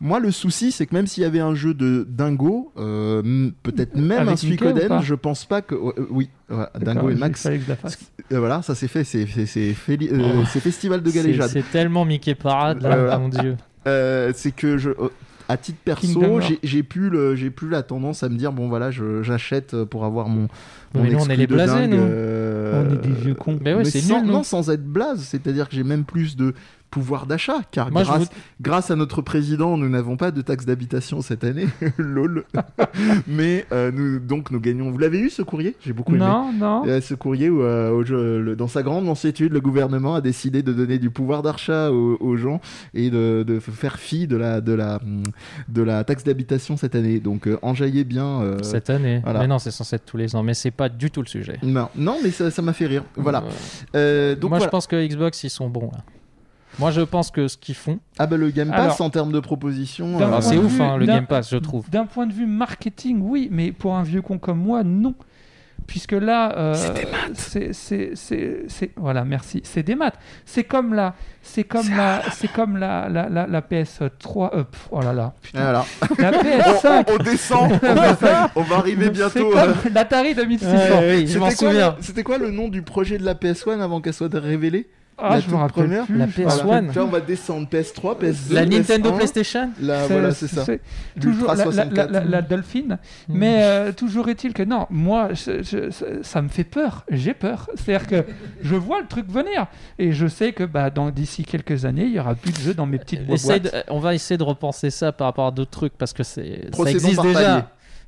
Moi, 0.00 0.20
le 0.20 0.30
souci, 0.30 0.70
c'est 0.70 0.86
que 0.86 0.94
même 0.94 1.08
s'il 1.08 1.24
y 1.24 1.26
avait 1.26 1.40
un 1.40 1.54
jeu 1.56 1.74
de 1.74 2.06
Dingo, 2.08 2.72
euh, 2.78 3.50
peut-être 3.64 3.96
même 3.96 4.20
Avec 4.20 4.34
un 4.34 4.36
Suikoden, 4.36 5.02
je 5.02 5.14
pense 5.16 5.44
pas 5.44 5.60
que. 5.60 5.74
euh, 5.74 6.06
oui, 6.10 6.30
ouais, 6.50 6.66
Dingo 6.80 7.10
et 7.10 7.16
Max. 7.16 7.42
fallait 7.42 7.58
que 7.58 7.64
je 7.64 7.68
la 7.68 7.76
fasse. 7.76 7.98
Euh, 8.32 8.38
voilà, 8.38 8.62
ça 8.62 8.74
c'est 8.76 8.86
fait, 8.86 9.02
c'est, 9.02 9.26
Oh. 9.26 10.44
festival 10.44 11.02
de 11.02 11.10
galéjade. 11.10 11.48
c'est 11.50 11.68
tellement 11.72 12.04
Mickey 12.04 12.34
Parade, 12.36 12.82
là, 12.82 13.18
mon 13.18 13.28
dieu. 13.28 13.56
C'est 13.84 14.52
que 14.54 14.78
je. 14.78 14.90
à 15.48 15.56
titre 15.56 15.78
perso, 15.84 16.40
j'ai, 16.62 16.82
plus 16.82 17.08
le, 17.10 17.34
j'ai 17.34 17.50
plus 17.50 17.68
la 17.70 17.82
tendance 17.82 18.22
à 18.22 18.28
me 18.28 18.36
dire 18.36 18.52
bon 18.52 18.68
voilà, 18.68 18.90
j'achète 18.92 19.74
pour 19.84 20.04
avoir 20.04 20.28
mon. 20.28 20.46
mon 20.94 21.02
Mais 21.02 21.10
nous, 21.10 21.18
on 21.18 21.28
est 21.28 21.36
les 21.36 21.46
blasés, 21.46 21.86
nous. 21.88 21.96
euh, 21.98 22.84
On 22.86 22.94
est 22.94 22.98
des 22.98 23.12
vieux 23.14 23.34
cons. 23.34 23.58
Mais 23.64 23.72
ouais, 23.72 23.78
mais 23.78 23.84
c'est 23.90 24.00
sans, 24.00 24.22
nul, 24.22 24.30
non, 24.30 24.42
sans 24.42 24.70
être 24.70 24.84
blaze, 24.86 25.20
c'est-à-dire 25.22 25.68
que 25.68 25.74
j'ai 25.74 25.84
même 25.84 26.04
plus 26.04 26.36
de 26.36 26.54
pouvoir 26.90 27.26
d'achat, 27.26 27.60
car 27.70 27.90
Moi, 27.90 28.02
grâce, 28.02 28.20
vous- 28.22 28.28
grâce 28.62 28.90
à 28.90 28.96
notre 28.96 29.20
président, 29.22 29.76
nous 29.76 29.88
n'avons 29.88 30.16
pas 30.16 30.30
de 30.30 30.40
taxe 30.40 30.64
d'habitation 30.64 31.20
cette 31.20 31.44
année, 31.44 31.66
lol. 31.98 32.44
Mais 33.26 33.66
euh, 33.72 33.90
nous, 33.92 34.18
donc 34.18 34.50
nous 34.50 34.60
gagnons. 34.60 34.90
Vous 34.90 34.98
l'avez 34.98 35.18
eu 35.20 35.30
ce 35.30 35.42
courrier? 35.42 35.76
J'ai 35.84 35.92
beaucoup 35.92 36.12
aimé. 36.14 36.24
Non, 36.24 36.52
non. 36.52 36.82
Euh, 36.86 37.00
ce 37.00 37.14
courrier 37.14 37.50
où, 37.50 37.62
euh, 37.62 37.90
au 37.90 38.04
jeu- 38.04 38.40
le- 38.40 38.56
dans 38.56 38.68
sa 38.68 38.82
grande 38.82 39.04
mansuétude, 39.04 39.52
le 39.52 39.60
gouvernement 39.60 40.14
a 40.14 40.20
décidé 40.20 40.62
de 40.62 40.72
donner 40.72 40.98
du 40.98 41.10
pouvoir 41.10 41.42
d'achat 41.42 41.90
aux, 41.92 42.16
aux 42.20 42.36
gens 42.36 42.60
et 42.94 43.10
de, 43.10 43.44
de 43.46 43.58
faire 43.60 43.98
fi 43.98 44.26
de 44.26 44.36
la, 44.36 44.60
de 44.60 44.72
la, 44.72 45.00
de 45.68 45.82
la 45.82 46.04
taxe 46.04 46.24
d'habitation 46.24 46.76
cette 46.76 46.94
année. 46.94 47.20
Donc 47.20 47.48
enjaillez 47.62 48.04
bien. 48.04 48.56
Cette 48.62 48.90
année. 48.90 49.20
voilà. 49.24 49.40
Mais 49.40 49.46
non, 49.46 49.58
c'est 49.58 49.70
censé 49.70 49.96
être 49.96 50.06
tous 50.06 50.16
les 50.16 50.34
ans. 50.34 50.42
Mais 50.42 50.54
c'est 50.54 50.70
pas 50.70 50.88
du 50.88 51.10
tout 51.10 51.20
le 51.22 51.28
sujet. 51.28 51.58
Non, 51.62 51.88
non, 51.96 52.16
mais 52.22 52.30
ça 52.30 52.62
m'a 52.62 52.72
fait 52.72 52.86
rire. 52.86 53.04
Voilà. 53.16 53.40
Donc 53.40 53.50
Moi, 53.92 54.36
voilà. 54.48 54.64
je 54.64 54.68
pense 54.70 54.86
que 54.86 55.06
Xbox, 55.06 55.44
ils 55.44 55.50
sont 55.50 55.68
bons, 55.68 55.90
là. 55.92 55.98
Moi, 56.78 56.90
je 56.92 57.00
pense 57.00 57.30
que 57.30 57.48
ce 57.48 57.56
qu'ils 57.56 57.74
font, 57.74 57.98
Ah 58.18 58.26
bah 58.26 58.36
le 58.36 58.50
Game 58.50 58.70
Pass 58.70 58.78
Alors, 58.80 59.00
en 59.02 59.10
termes 59.10 59.32
de 59.32 59.40
propositions. 59.40 60.18
d'un 60.18 60.26
euh, 60.32 60.34
Ah, 60.36 60.40
c'est 60.42 60.56
ouf, 60.58 60.72
vue- 60.72 60.82
hein, 60.82 60.96
le 60.96 61.06
d'un- 61.06 61.16
Game 61.16 61.26
Pass, 61.26 61.50
je 61.50 61.56
trouve. 61.56 61.88
D'un 61.90 62.06
point 62.06 62.26
de 62.26 62.32
vue 62.32 62.46
marketing, 62.46 63.20
oui, 63.22 63.48
mais 63.50 63.72
pour 63.72 63.96
un 63.96 64.02
vieux 64.04 64.22
con 64.22 64.38
comme 64.38 64.58
moi, 64.60 64.82
non. 64.84 65.14
Puisque 65.86 66.12
là, 66.12 66.54
euh, 66.58 66.74
C'est 66.74 66.92
des 66.92 67.06
c'est, 67.34 67.72
c'est, 67.72 68.10
c'est, 68.14 68.62
c'est- 68.68 68.90
voilà, 68.96 69.24
merci. 69.24 69.60
C'est 69.64 69.82
des 69.82 69.94
maths. 69.94 70.18
C'est 70.44 70.64
comme 70.64 70.92
la, 70.92 71.14
c'est 71.40 71.64
comme 71.64 71.88
la, 71.96 72.20
c'est 72.32 72.48
comme 72.52 72.76
la, 72.76 73.08
la, 73.08 73.28
la, 73.30 73.46
la 73.46 73.60
PS3. 73.62 74.50
euh, 74.54 74.64
pff, 74.64 74.88
oh 74.90 75.00
là 75.00 75.12
là, 75.14 75.32
putain. 75.40 75.62
Voilà. 75.62 75.84
La 76.18 76.28
On, 76.38 76.42
PS5. 76.42 77.04
on- 77.08 77.14
on 77.14 77.22
descend. 77.22 77.72
on, 77.82 77.94
va, 77.94 78.50
on 78.56 78.62
va 78.62 78.76
arriver 78.76 79.06
c'est 79.06 79.10
bientôt. 79.12 79.50
comme 79.50 79.70
euh, 79.70 79.90
l'Atari 79.94 80.34
2600. 80.34 80.76
Ouais, 80.76 81.16
oui, 81.22 81.26
je 81.26 81.38
m'en 81.38 81.48
C'était 81.48 81.64
quoi, 81.64 81.70
souviens. 81.72 81.94
le- 81.96 82.02
C'était 82.02 82.22
quoi 82.22 82.38
le 82.38 82.50
nom 82.50 82.68
du 82.68 82.82
projet 82.82 83.16
de 83.16 83.24
la 83.24 83.34
PS1 83.34 83.80
avant 83.80 84.00
qu'elle 84.02 84.14
soit 84.14 84.32
révélée? 84.34 84.88
Ah, 85.20 85.30
La 85.30 85.40
je 85.40 85.46
me 85.46 85.50
toute 85.50 85.58
rappelle 85.60 85.84
première 85.84 86.06
plus. 86.06 86.16
La 86.16 86.26
je 86.28 86.40
me 86.42 86.46
PS1. 86.46 86.48
rappelle 86.66 86.86
Tu 86.88 86.92
vois, 86.94 87.04
on 87.04 87.06
va 87.10 87.20
descendre 87.20 87.66
PS3, 87.68 88.18
PS2. 88.20 88.52
La 88.54 88.66
Nintendo 88.66 89.10
PS1. 89.10 89.16
PlayStation 89.16 89.70
Là, 89.80 90.06
voilà, 90.06 90.30
c'est 90.32 90.46
ça. 90.46 90.64
toujours 91.20 91.48
la, 91.48 91.54
la, 91.56 91.64
64. 91.64 92.10
la- 92.12 92.20
la- 92.20 92.26
la 92.26 92.42
Dolphin. 92.42 92.82
Mm. 92.88 92.96
Mais 93.28 93.58
euh, 93.62 93.92
toujours 93.92 94.28
est-il 94.28 94.52
que 94.52 94.62
non, 94.62 94.86
moi, 94.90 95.30
je- 95.32 95.62
je- 95.62 95.90
ça, 95.90 96.06
ça 96.22 96.40
me 96.42 96.48
fait 96.48 96.64
peur. 96.64 97.04
J'ai 97.10 97.34
peur. 97.34 97.68
C'est-à-dire 97.74 98.06
que 98.06 98.24
je 98.62 98.76
vois 98.76 99.00
le 99.00 99.08
truc 99.08 99.28
venir 99.28 99.66
et 99.98 100.12
je 100.12 100.26
sais 100.28 100.52
que 100.52 100.62
bah, 100.64 100.90
d'ici 101.14 101.44
quelques 101.44 101.84
années, 101.84 102.04
il 102.04 102.12
y 102.12 102.20
aura 102.20 102.34
plus 102.36 102.52
de 102.52 102.58
jeux 102.58 102.74
dans 102.74 102.86
mes 102.86 102.98
petites 102.98 103.26
boîtes. 103.26 103.62
De- 103.62 103.70
on 103.88 103.98
va 103.98 104.14
essayer 104.14 104.38
de 104.38 104.44
repenser 104.44 104.90
ça 104.90 105.10
par 105.12 105.26
rapport 105.26 105.46
à 105.48 105.50
d'autres 105.50 105.70
trucs 105.70 105.98
parce 105.98 106.12
que 106.12 106.22
c'est 106.22 106.68
ça 106.74 106.90
existe 106.90 107.20
déjà. 107.22 107.32
palier. 107.40 107.62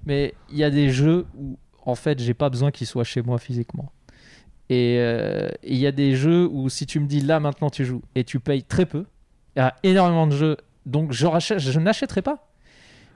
Mais 0.07 0.35
il 0.51 0.59
y 0.59 0.65
a 0.65 0.71
des 0.71 0.91
jeux 0.91 1.27
où 1.39 1.57
en 1.85 1.95
fait 1.95 2.19
j'ai 2.21 2.35
pas 2.35 2.49
besoin 2.51 2.71
qu'ils 2.71 2.87
soient 2.87 3.05
chez 3.05 3.21
moi 3.23 3.39
physiquement. 3.39 3.91
Et 4.73 4.99
euh, 5.01 5.49
il 5.65 5.77
y 5.77 5.87
a 5.87 5.93
des 5.93 6.15
jeux 6.15 6.49
où 6.51 6.69
si 6.69 6.87
tu 6.87 7.01
me 7.01 7.07
dis 7.07 7.21
là 7.21 7.41
maintenant 7.41 7.71
tu 7.71 7.85
joues 7.85 8.03
et 8.15 8.23
tu 8.23 8.39
payes 8.39 8.63
très 8.63 8.87
peu, 8.87 9.05
il 9.57 9.59
y 9.59 9.63
a 9.63 9.75
énormément 9.83 10.29
de 10.29 10.33
jeux 10.37 10.57
donc 10.87 11.13
je, 11.13 11.79
n'achèterai 11.79 12.23
pas. 12.23 12.47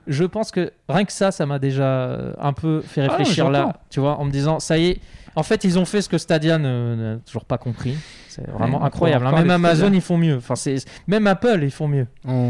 Je 0.05 0.25
pense 0.25 0.51
que 0.51 0.71
rien 0.89 1.05
que 1.05 1.11
ça, 1.13 1.31
ça 1.31 1.45
m'a 1.45 1.57
déjà 1.57 1.83
euh, 1.85 2.33
un 2.39 2.53
peu 2.53 2.81
fait 2.81 3.01
Ah, 3.09 3.15
réfléchir 3.15 3.49
là, 3.49 3.81
tu 3.89 4.01
vois, 4.01 4.19
en 4.19 4.25
me 4.25 4.31
disant 4.31 4.59
ça 4.59 4.77
y 4.77 4.87
est. 4.87 4.99
En 5.37 5.43
fait, 5.43 5.63
ils 5.63 5.79
ont 5.79 5.85
fait 5.85 6.01
ce 6.01 6.07
que 6.09 6.17
Stadia 6.17 6.57
n'a 6.57 7.17
toujours 7.25 7.45
pas 7.45 7.57
compris. 7.57 7.95
C'est 8.29 8.47
vraiment 8.49 8.83
incroyable. 8.83 9.25
hein. 9.25 9.31
Même 9.31 9.49
Amazon, 9.49 9.83
Stadia. 9.83 9.95
ils 9.97 10.01
font 10.01 10.17
mieux. 10.17 10.37
Enfin, 10.37 10.55
c'est 10.55 10.75
même 11.07 11.25
Apple, 11.25 11.59
ils 11.63 11.71
font 11.71 11.87
mieux. 11.87 12.07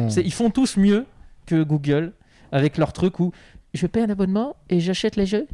C'est- 0.09 0.23
Ils 0.23 0.33
font 0.33 0.49
tous 0.49 0.77
mieux 0.77 1.05
que 1.45 1.63
Google 1.63 2.11
avec 2.51 2.77
leur 2.77 2.91
truc 2.91 3.19
où 3.19 3.31
je 3.73 3.87
paye 3.87 4.03
un 4.03 4.09
abonnement 4.09 4.55
et 4.69 4.79
j'achète 4.79 5.15
les 5.15 5.25
jeux. 5.25 5.47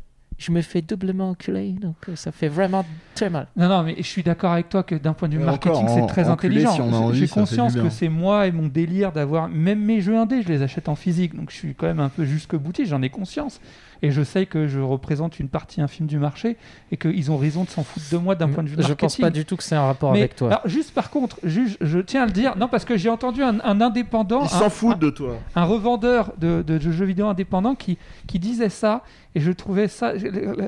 Je 0.44 0.52
me 0.52 0.62
fais 0.64 0.82
doublement 0.82 1.30
enculer, 1.30 1.70
donc 1.74 1.96
euh, 2.10 2.16
ça 2.16 2.32
fait 2.32 2.48
vraiment 2.48 2.84
très 3.14 3.30
mal. 3.30 3.46
Non, 3.56 3.70
non, 3.70 3.84
mais 3.84 3.94
je 3.98 4.02
suis 4.08 4.24
d'accord 4.24 4.54
avec 4.54 4.70
toi 4.70 4.82
que 4.82 4.96
d'un 4.96 5.14
point 5.14 5.28
de 5.30 5.36
vue 5.36 5.42
Et 5.42 5.46
marketing, 5.46 5.84
encore, 5.84 5.90
c'est 5.94 6.02
en- 6.02 6.06
très 6.08 6.30
enculé, 6.30 6.64
intelligent. 6.66 7.12
si 7.14 7.20
J'ai 7.20 7.28
conscience 7.28 7.76
que 7.76 7.90
c'est 7.92 8.10
moi 8.10 8.48
et 8.48 8.52
mon 8.52 8.68
délire 8.68 9.12
d'avoir. 9.12 9.48
Même 9.50 9.80
mes 9.86 10.02
jeux 10.02 10.18
indés, 10.18 10.42
je 10.42 10.48
les 10.48 10.64
achète 10.64 10.90
en 10.90 10.96
physique. 10.96 11.36
Donc 11.36 11.52
je 11.52 11.56
suis 11.58 11.76
quand 11.76 11.86
même 11.86 12.00
un 12.00 12.10
peu 12.10 12.26
jusque 12.26 12.56
boutiste, 12.56 12.90
j'en 12.90 13.04
ai 13.04 13.10
conscience. 13.12 13.62
Et 14.04 14.10
je 14.10 14.24
sais 14.24 14.48
que 14.48 14.68
je 14.68 14.80
représente 14.80 15.40
une 15.40 15.48
partie 15.48 15.80
infime 15.80 16.08
du 16.08 16.18
marché 16.18 16.58
et 16.92 16.98
qu'ils 16.98 17.30
ont 17.30 17.38
raison 17.38 17.66
de 17.66 17.70
s'en 17.70 17.84
foutre 17.84 18.08
de 18.12 18.18
moi 18.18 18.34
d'un 18.34 18.50
point 18.50 18.64
de 18.64 18.68
vue 18.70 18.74
Je 18.76 18.82
marketing. 18.82 18.98
pense 18.98 19.18
pas 19.18 19.30
du 19.30 19.46
tout 19.46 19.56
que 19.58 19.62
c'est 19.64 19.76
un 19.76 19.86
rapport 19.86 20.14
Mais, 20.14 20.22
avec 20.22 20.36
toi. 20.36 20.48
alors, 20.48 20.62
juste 20.68 20.92
par 20.96 21.12
contre, 21.12 21.38
juge, 21.44 21.78
je 21.82 22.00
tiens 22.00 22.24
à 22.24 22.26
le 22.26 22.32
dire, 22.32 22.58
non 22.58 22.68
parce 22.68 22.84
que 22.84 22.98
j'ai 22.98 23.10
entendu 23.10 23.44
un, 23.44 23.60
un 23.64 23.80
indépendant, 23.80 24.42
Ils 24.42 24.46
un, 24.56 24.60
s'en 24.60 24.70
foutent 24.72 24.98
de 24.98 25.12
toi. 25.12 25.38
un 25.56 25.66
revendeur 25.66 26.34
de, 26.40 26.64
de 26.66 26.80
jeux 26.80 27.06
vidéo 27.06 27.28
indépendants 27.28 27.76
qui, 27.76 28.00
qui 28.26 28.40
disait 28.40 28.70
ça, 28.70 29.04
et 29.36 29.40
je 29.40 29.52
trouvais 29.52 29.88
ça 29.88 30.14
la, 30.14 30.66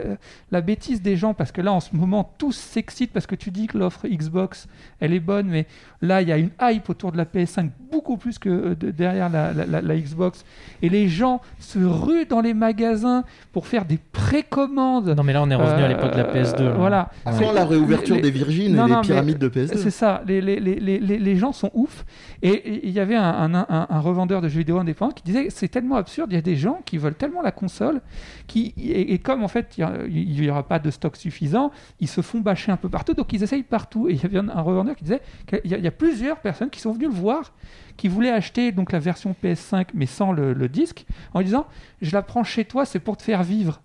la 0.52 0.62
bêtise 0.62 1.02
des 1.02 1.16
gens, 1.18 1.34
parce 1.34 1.52
que 1.52 1.62
là 1.62 1.74
en 1.74 1.80
ce 1.80 1.96
moment 1.96 2.34
tous 2.38 2.54
s'excitent 2.56 3.12
parce 3.12 3.28
que 3.28 3.36
tu 3.36 3.52
dis 3.52 3.68
que 3.68 3.78
l'offre 3.78 4.08
Xbox 4.08 4.68
elle 5.00 5.14
est 5.14 5.20
bonne, 5.20 5.48
mais 5.48 5.66
là 6.02 6.22
il 6.22 6.28
y 6.30 6.32
a 6.32 6.38
une 6.38 6.52
hype 6.62 6.90
autour 6.90 7.12
de 7.12 7.18
la 7.18 7.26
PS5 7.26 7.70
beaucoup 7.92 8.18
plus 8.18 8.40
que 8.40 8.50
euh, 8.50 8.76
de- 8.76 8.92
derrière 8.92 9.30
la, 9.30 9.54
la- 9.54 9.66
la- 9.66 9.82
la 9.82 9.96
Xbox, 9.98 10.46
et 10.82 10.90
les 10.90 11.08
gens 11.10 11.42
se 11.60 11.80
ruent 11.80 12.26
dans 12.26 12.42
les 12.42 12.54
magasins 12.54 13.24
pour 13.52 13.68
faire 13.68 13.86
des 13.86 14.00
précommandes. 14.44 15.10
Non, 15.16 15.24
mais 15.24 15.34
là, 15.34 15.42
on 15.44 15.50
est 15.50 15.56
revenu 15.56 15.84
à 15.84 15.88
l'époque 15.88 16.12
de 16.14 16.18
la 16.18 16.28
Euh, 16.30 16.34
PS2. 16.44 16.64
là. 16.64 16.72
Voilà. 16.72 17.12
Sans 17.32 17.52
la 17.52 17.66
réouverture 17.66 18.16
les- 18.16 18.22
des 18.22 18.32
Virgines 18.32 18.76
Non, 18.76 18.88
et 18.88 18.92
mais- 18.92 19.02
pyramides 19.02 19.38
de 19.38 19.48
PS2. 19.50 19.78
C'est 19.78 19.90
ça, 19.92 20.22
les, 20.28 20.42
les, 20.42 20.60
les, 20.60 20.76
les, 20.80 21.00
les- 21.00 21.20
les 21.20 21.36
gens 21.36 21.52
sont 21.52 21.72
ouf. 21.74 22.06
Et 22.42 22.50
et 22.54 22.88
il 22.88 22.92
y 22.92 23.00
avait 23.00 23.16
un, 23.16 23.24
un, 23.24 23.54
un- 23.56 23.88
un 23.90 24.00
revendeur 24.00 24.42
de 24.42 24.48
jeux 24.48 24.60
vidéo 24.60 24.78
indépendant 24.80 25.12
qui 25.12 25.24
disait 25.24 25.48
c'est 25.50 25.68
tellement 25.70 25.96
absurde, 25.96 26.32
il 26.32 26.36
y 26.36 26.38
a 26.38 26.42
des 26.42 26.56
gens 26.56 26.80
qui 26.86 26.98
veulent 26.98 27.16
tellement 27.16 27.42
la 27.42 27.52
console, 27.52 28.02
qui, 28.48 28.53
et, 28.78 29.18
comme 29.20 29.44
en 29.44 29.48
fait 29.48 29.78
il 29.78 30.42
n'y 30.42 30.50
aura 30.50 30.64
pas 30.68 30.80
de 30.80 30.92
stock 30.92 31.16
suffisant, 31.16 31.72
ils 32.00 32.08
se 32.08 32.22
font 32.22 32.40
bâcher 32.40 32.72
un 32.72 32.78
peu 32.78 32.90
partout, 32.90 33.14
donc 33.14 33.34
ils 33.34 33.44
essayent 33.44 33.64
partout. 33.64 34.08
Et 34.10 34.14
il 34.14 34.22
y 34.22 34.26
avait 34.26 34.38
un, 34.38 34.62
revendeur 34.62 34.96
qui 34.96 35.04
disait 35.04 35.22
qu'il 35.48 35.72
y, 35.72 35.74
a- 35.74 35.78
il 35.78 35.84
y 35.84 35.88
a 35.88 35.92
plusieurs 35.92 36.40
personnes 36.40 36.70
qui 36.70 36.80
sont 36.80 36.92
venues 36.92 37.08
le 37.08 37.12
voir, 37.14 37.54
qui 37.98 38.08
voulaient 38.08 38.32
acheter 38.32 38.72
donc 38.72 38.92
la 38.92 39.00
version 39.00 39.36
PS5 39.44 39.88
mais 39.94 40.06
sans 40.06 40.32
le, 40.32 40.54
le 40.54 40.70
disque, 40.70 41.06
en 41.34 41.42
disant 41.42 41.68
je 42.02 42.12
la 42.12 42.22
prends 42.22 42.44
chez 42.44 42.66
toi, 42.66 42.86
c'est 42.86 43.00
pour 43.00 43.18
te 43.18 43.24
faire 43.24 43.44
vivre. 43.44 43.82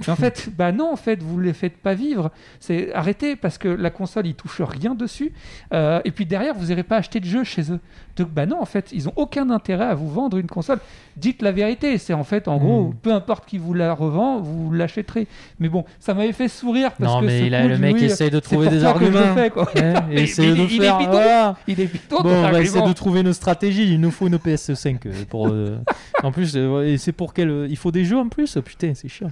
Mais 0.00 0.10
en 0.10 0.16
fait, 0.16 0.48
bah 0.56 0.72
non, 0.72 0.92
en 0.92 0.96
fait, 0.96 1.22
vous 1.22 1.38
ne 1.40 1.44
les 1.44 1.52
faites 1.52 1.76
pas 1.78 1.94
vivre. 1.94 2.30
C'est 2.60 2.92
arrêtez 2.94 3.34
parce 3.36 3.58
que 3.58 3.68
la 3.68 3.90
console, 3.90 4.26
ils 4.26 4.34
touchent 4.34 4.60
rien 4.62 4.94
dessus. 4.94 5.32
Euh, 5.72 6.00
et 6.04 6.10
puis 6.10 6.26
derrière, 6.26 6.54
vous 6.54 6.66
n'irez 6.66 6.82
pas 6.82 6.96
acheter 6.96 7.18
de 7.20 7.24
jeux 7.24 7.44
chez 7.44 7.72
eux. 7.72 7.80
Donc, 8.16 8.30
bah 8.30 8.46
non, 8.46 8.60
en 8.60 8.64
fait, 8.64 8.90
ils 8.92 9.08
ont 9.08 9.12
aucun 9.16 9.50
intérêt 9.50 9.84
à 9.86 9.94
vous 9.94 10.08
vendre 10.08 10.38
une 10.38 10.46
console. 10.46 10.78
Dites 11.16 11.42
la 11.42 11.52
vérité. 11.52 11.98
C'est 11.98 12.12
en 12.14 12.24
fait, 12.24 12.48
en 12.48 12.56
gros, 12.58 12.88
Mm. 12.88 12.94
peu 13.02 13.12
importe 13.12 13.46
qui 13.46 13.58
vous 13.58 13.74
la 13.74 13.92
revend, 13.94 14.40
vous 14.40 14.72
l'achèterez. 14.72 15.26
Mais 15.60 15.68
bon, 15.68 15.84
ça 16.00 16.14
m'avait 16.14 16.32
fait 16.32 16.48
sourire 16.48 16.92
parce 16.92 17.12
Non, 17.12 17.20
que 17.20 17.26
mais 17.26 17.54
a- 17.54 17.62
cool, 17.62 17.70
le 17.72 17.78
mec 17.78 17.94
oui, 17.96 18.04
essaye 18.04 18.30
de 18.30 18.40
trouver 18.40 18.68
des 18.68 18.84
arguments. 18.84 19.34
fais, 19.34 19.50
quoi. 19.50 19.68
Ouais, 19.74 19.94
Mais 20.08 20.14
et 20.16 20.22
essayer 20.22 20.48
il- 20.50 20.56
de 20.56 20.62
il 20.72 20.82
est 20.82 20.84
faire. 20.86 20.98
bidon. 20.98 21.10
voilà. 21.10 21.56
Il 21.66 21.80
est 21.80 21.90
Bon, 22.10 22.18
on 22.24 22.50
va 22.50 22.60
essayer 22.60 22.86
de 22.86 22.92
trouver 22.92 23.22
nos 23.22 23.32
stratégies. 23.32 23.92
Il 23.92 24.00
nous 24.00 24.10
faut 24.10 24.26
une 24.26 24.36
PS5 24.38 25.06
euh, 25.06 25.12
pour. 25.28 25.48
euh, 25.48 25.78
En 26.22 26.32
plus, 26.32 26.52
euh, 26.56 26.96
c'est 26.98 27.12
pour 27.12 27.34
quel 27.34 27.66
Il 27.68 27.76
faut 27.76 27.92
des 27.92 28.04
jeux 28.04 28.18
en 28.18 28.28
plus? 28.28 28.58
Putain, 28.64 28.92
c'est 28.94 29.08
chiant. 29.08 29.30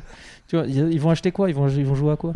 Tu 0.62 0.80
vois, 0.80 0.90
ils 0.90 1.00
vont 1.00 1.11
acheter 1.11 1.30
quoi? 1.32 1.49
Ils 1.50 1.54
vont, 1.54 1.68
ils 1.68 1.84
vont 1.84 1.94
jouer 1.94 2.12
à 2.12 2.16
quoi? 2.16 2.34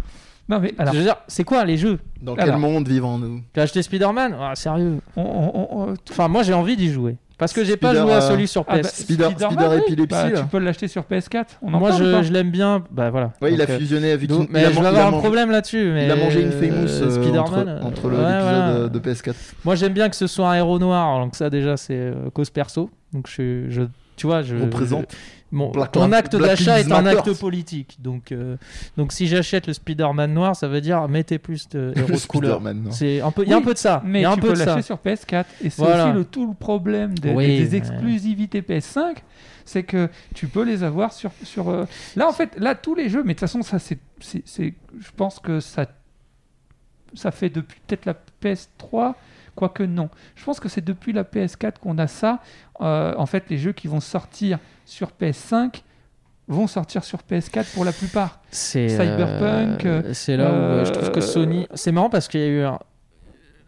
Non, 0.48 0.60
mais 0.60 0.72
alors, 0.78 0.94
Je 0.94 0.98
veux 0.98 1.04
dire, 1.04 1.16
c'est 1.28 1.44
quoi 1.44 1.64
les 1.64 1.76
jeux? 1.76 1.98
Dans 2.22 2.34
Alors. 2.34 2.46
quel 2.46 2.56
monde 2.56 2.88
vivons-nous 2.88 3.42
Tu 3.52 3.60
as 3.60 3.64
acheté 3.64 3.82
Spider-Man? 3.82 4.34
Ah, 4.40 4.54
Sérieux 4.54 4.98
on- 5.16 5.22
on- 5.22 5.68
on- 5.90 5.94
Enfin, 6.10 6.28
moi 6.28 6.42
j'ai 6.42 6.54
envie 6.54 6.76
d'y 6.76 6.90
jouer. 6.90 7.16
Parce 7.36 7.52
que 7.52 7.62
j'ai 7.62 7.76
pas 7.76 7.94
joué 7.94 8.12
à 8.12 8.16
euh, 8.16 8.20
celui 8.22 8.48
sur 8.48 8.64
PS. 8.64 8.70
Ah 8.72 8.76
bah, 8.82 8.88
Spider- 8.88 9.28
Spider 9.38 9.66
oui. 9.70 9.76
Epilepsy, 9.86 10.08
Bah, 10.32 10.40
tu 10.40 10.44
peux 10.46 10.58
l'acheter 10.58 10.88
sur 10.88 11.04
PS4. 11.04 11.44
On 11.62 11.72
en 11.72 11.78
moi 11.78 11.92
je, 11.92 12.22
je 12.24 12.32
l'aime 12.32 12.50
bien. 12.50 12.82
Bah 12.90 13.10
voilà. 13.10 13.30
Ouais, 13.40 13.52
il 13.52 13.60
a 13.60 13.64
euh, 13.70 13.78
fusionné 13.78 14.10
avec 14.10 14.26
donc- 14.28 14.46
une. 14.48 14.52
mais 14.52 14.62
il 14.62 14.66
a 14.66 14.72
je 14.72 14.80
vais 14.80 14.86
avoir 14.86 15.06
un 15.06 15.10
mangé- 15.12 15.18
problème 15.22 15.50
là-dessus. 15.52 15.90
Mais 15.92 16.06
Il 16.06 16.10
a 16.10 16.16
mangé 16.16 16.42
une 16.42 16.50
famous 16.50 16.88
euh, 16.88 17.02
euh, 17.06 17.10
Spider-Man. 17.10 17.44
entre, 17.44 17.86
entre 17.86 18.06
euh, 18.06 18.10
ouais, 18.10 18.32
l'épisode 18.32 18.74
voilà. 18.74 18.88
de 18.88 18.98
PS4. 18.98 19.34
Moi 19.64 19.74
j'aime 19.76 19.92
bien 19.92 20.08
que 20.08 20.16
ce 20.16 20.26
soit 20.26 20.50
un 20.50 20.54
héros 20.54 20.78
noir. 20.80 21.20
Donc 21.22 21.36
ça 21.36 21.48
déjà 21.50 21.76
c'est 21.76 21.94
euh, 21.94 22.28
cause 22.34 22.50
perso. 22.50 22.90
Donc 23.12 23.28
je, 23.28 23.66
je- 23.68 23.82
tu 24.16 24.26
vois, 24.26 24.42
je 24.42 24.56
Représente. 24.56 25.06
je- 25.12 25.16
mon, 25.50 25.70
Black 25.70 25.96
Lives- 25.96 26.14
acte 26.14 26.36
d'achat 26.36 26.78
est 26.80 26.92
un 26.92 27.06
acte 27.06 27.32
politique. 27.40 27.96
Donc 28.00 28.32
euh, 28.32 28.56
donc 28.96 29.12
si 29.12 29.26
j'achète 29.28 29.66
le 29.66 29.72
Spider-Man 29.72 30.32
noir, 30.34 30.54
ça 30.54 30.68
veut 30.68 30.80
dire 30.80 31.08
mettez 31.08 31.38
plus 31.38 31.68
de 31.70 31.92
héros 31.96 32.08
de 32.10 32.26
couleur. 32.26 32.60
C'est 32.90 33.20
un 33.20 33.30
peu, 33.30 33.44
il 33.44 33.48
y 33.50 33.52
a 33.54 33.56
un 33.56 33.62
peu 33.62 33.72
de 33.74 33.78
ça. 33.78 34.02
Mais 34.04 34.22
y 34.22 34.24
a 34.24 34.30
un 34.30 34.34
tu 34.34 34.40
peu 34.42 34.48
peux 34.52 34.58
l'acheter 34.58 34.82
sur 34.82 34.96
PS4. 34.98 35.44
Et 35.62 35.70
c'est 35.70 35.82
Voilà. 35.82 36.06
aussi 36.08 36.14
le, 36.18 36.24
tout 36.24 36.46
le 36.46 36.54
problème 36.54 37.18
des, 37.18 37.32
Oui, 37.32 37.46
des- 37.46 37.64
des 37.64 37.70
mais- 37.70 37.76
exclusivités 37.78 38.60
PS5, 38.62 39.16
c'est 39.64 39.82
que 39.84 40.08
tu 40.34 40.46
peux 40.48 40.64
les 40.64 40.82
avoir 40.82 41.12
sur... 41.12 41.30
sur 41.44 41.68
euh, 41.70 41.84
Là, 42.16 42.28
en 42.28 42.32
fait, 42.32 42.50
là, 42.58 42.74
tous 42.74 42.94
les 42.94 43.08
jeux, 43.08 43.22
mais 43.22 43.34
de 43.34 43.38
toute 43.38 43.40
façon, 43.40 43.62
ça, 43.62 43.78
c'est, 43.78 43.98
c'est, 44.20 44.42
c'est- 44.46 44.74
je 44.98 45.10
pense 45.16 45.38
que 45.40 45.60
ça, 45.60 45.86
ça 47.14 47.30
fait 47.30 47.48
depuis 47.50 47.80
peut-être 47.86 48.06
la 48.06 48.14
PS3, 48.42 49.14
quoique 49.58 49.82
non. 49.82 50.08
Je 50.36 50.44
pense 50.44 50.60
que 50.60 50.68
c'est 50.68 50.84
depuis 50.84 51.12
la 51.12 51.24
PS4 51.24 51.78
qu'on 51.80 51.98
a 51.98 52.06
ça. 52.06 52.40
Euh, 52.80 53.14
en 53.18 53.26
fait, 53.26 53.44
les 53.50 53.58
jeux 53.58 53.72
qui 53.72 53.88
vont 53.88 54.00
sortir 54.00 54.58
sur 54.84 55.08
PS5 55.20 55.82
vont 56.46 56.66
sortir 56.68 57.02
sur 57.04 57.18
PS4 57.28 57.74
pour 57.74 57.84
la 57.84 57.92
plupart. 57.92 58.40
C'est 58.50 58.88
Cyberpunk, 58.88 59.84
euh, 59.84 60.14
c'est 60.14 60.36
là 60.36 60.50
où 60.50 60.54
euh, 60.54 60.84
je 60.84 60.92
trouve 60.92 61.10
que 61.10 61.18
euh, 61.18 61.22
Sony. 61.22 61.66
C'est 61.74 61.92
marrant 61.92 62.08
parce 62.08 62.28
qu'il 62.28 62.40
y 62.40 62.44
a 62.44 62.46
eu 62.46 62.62
un- 62.62 62.78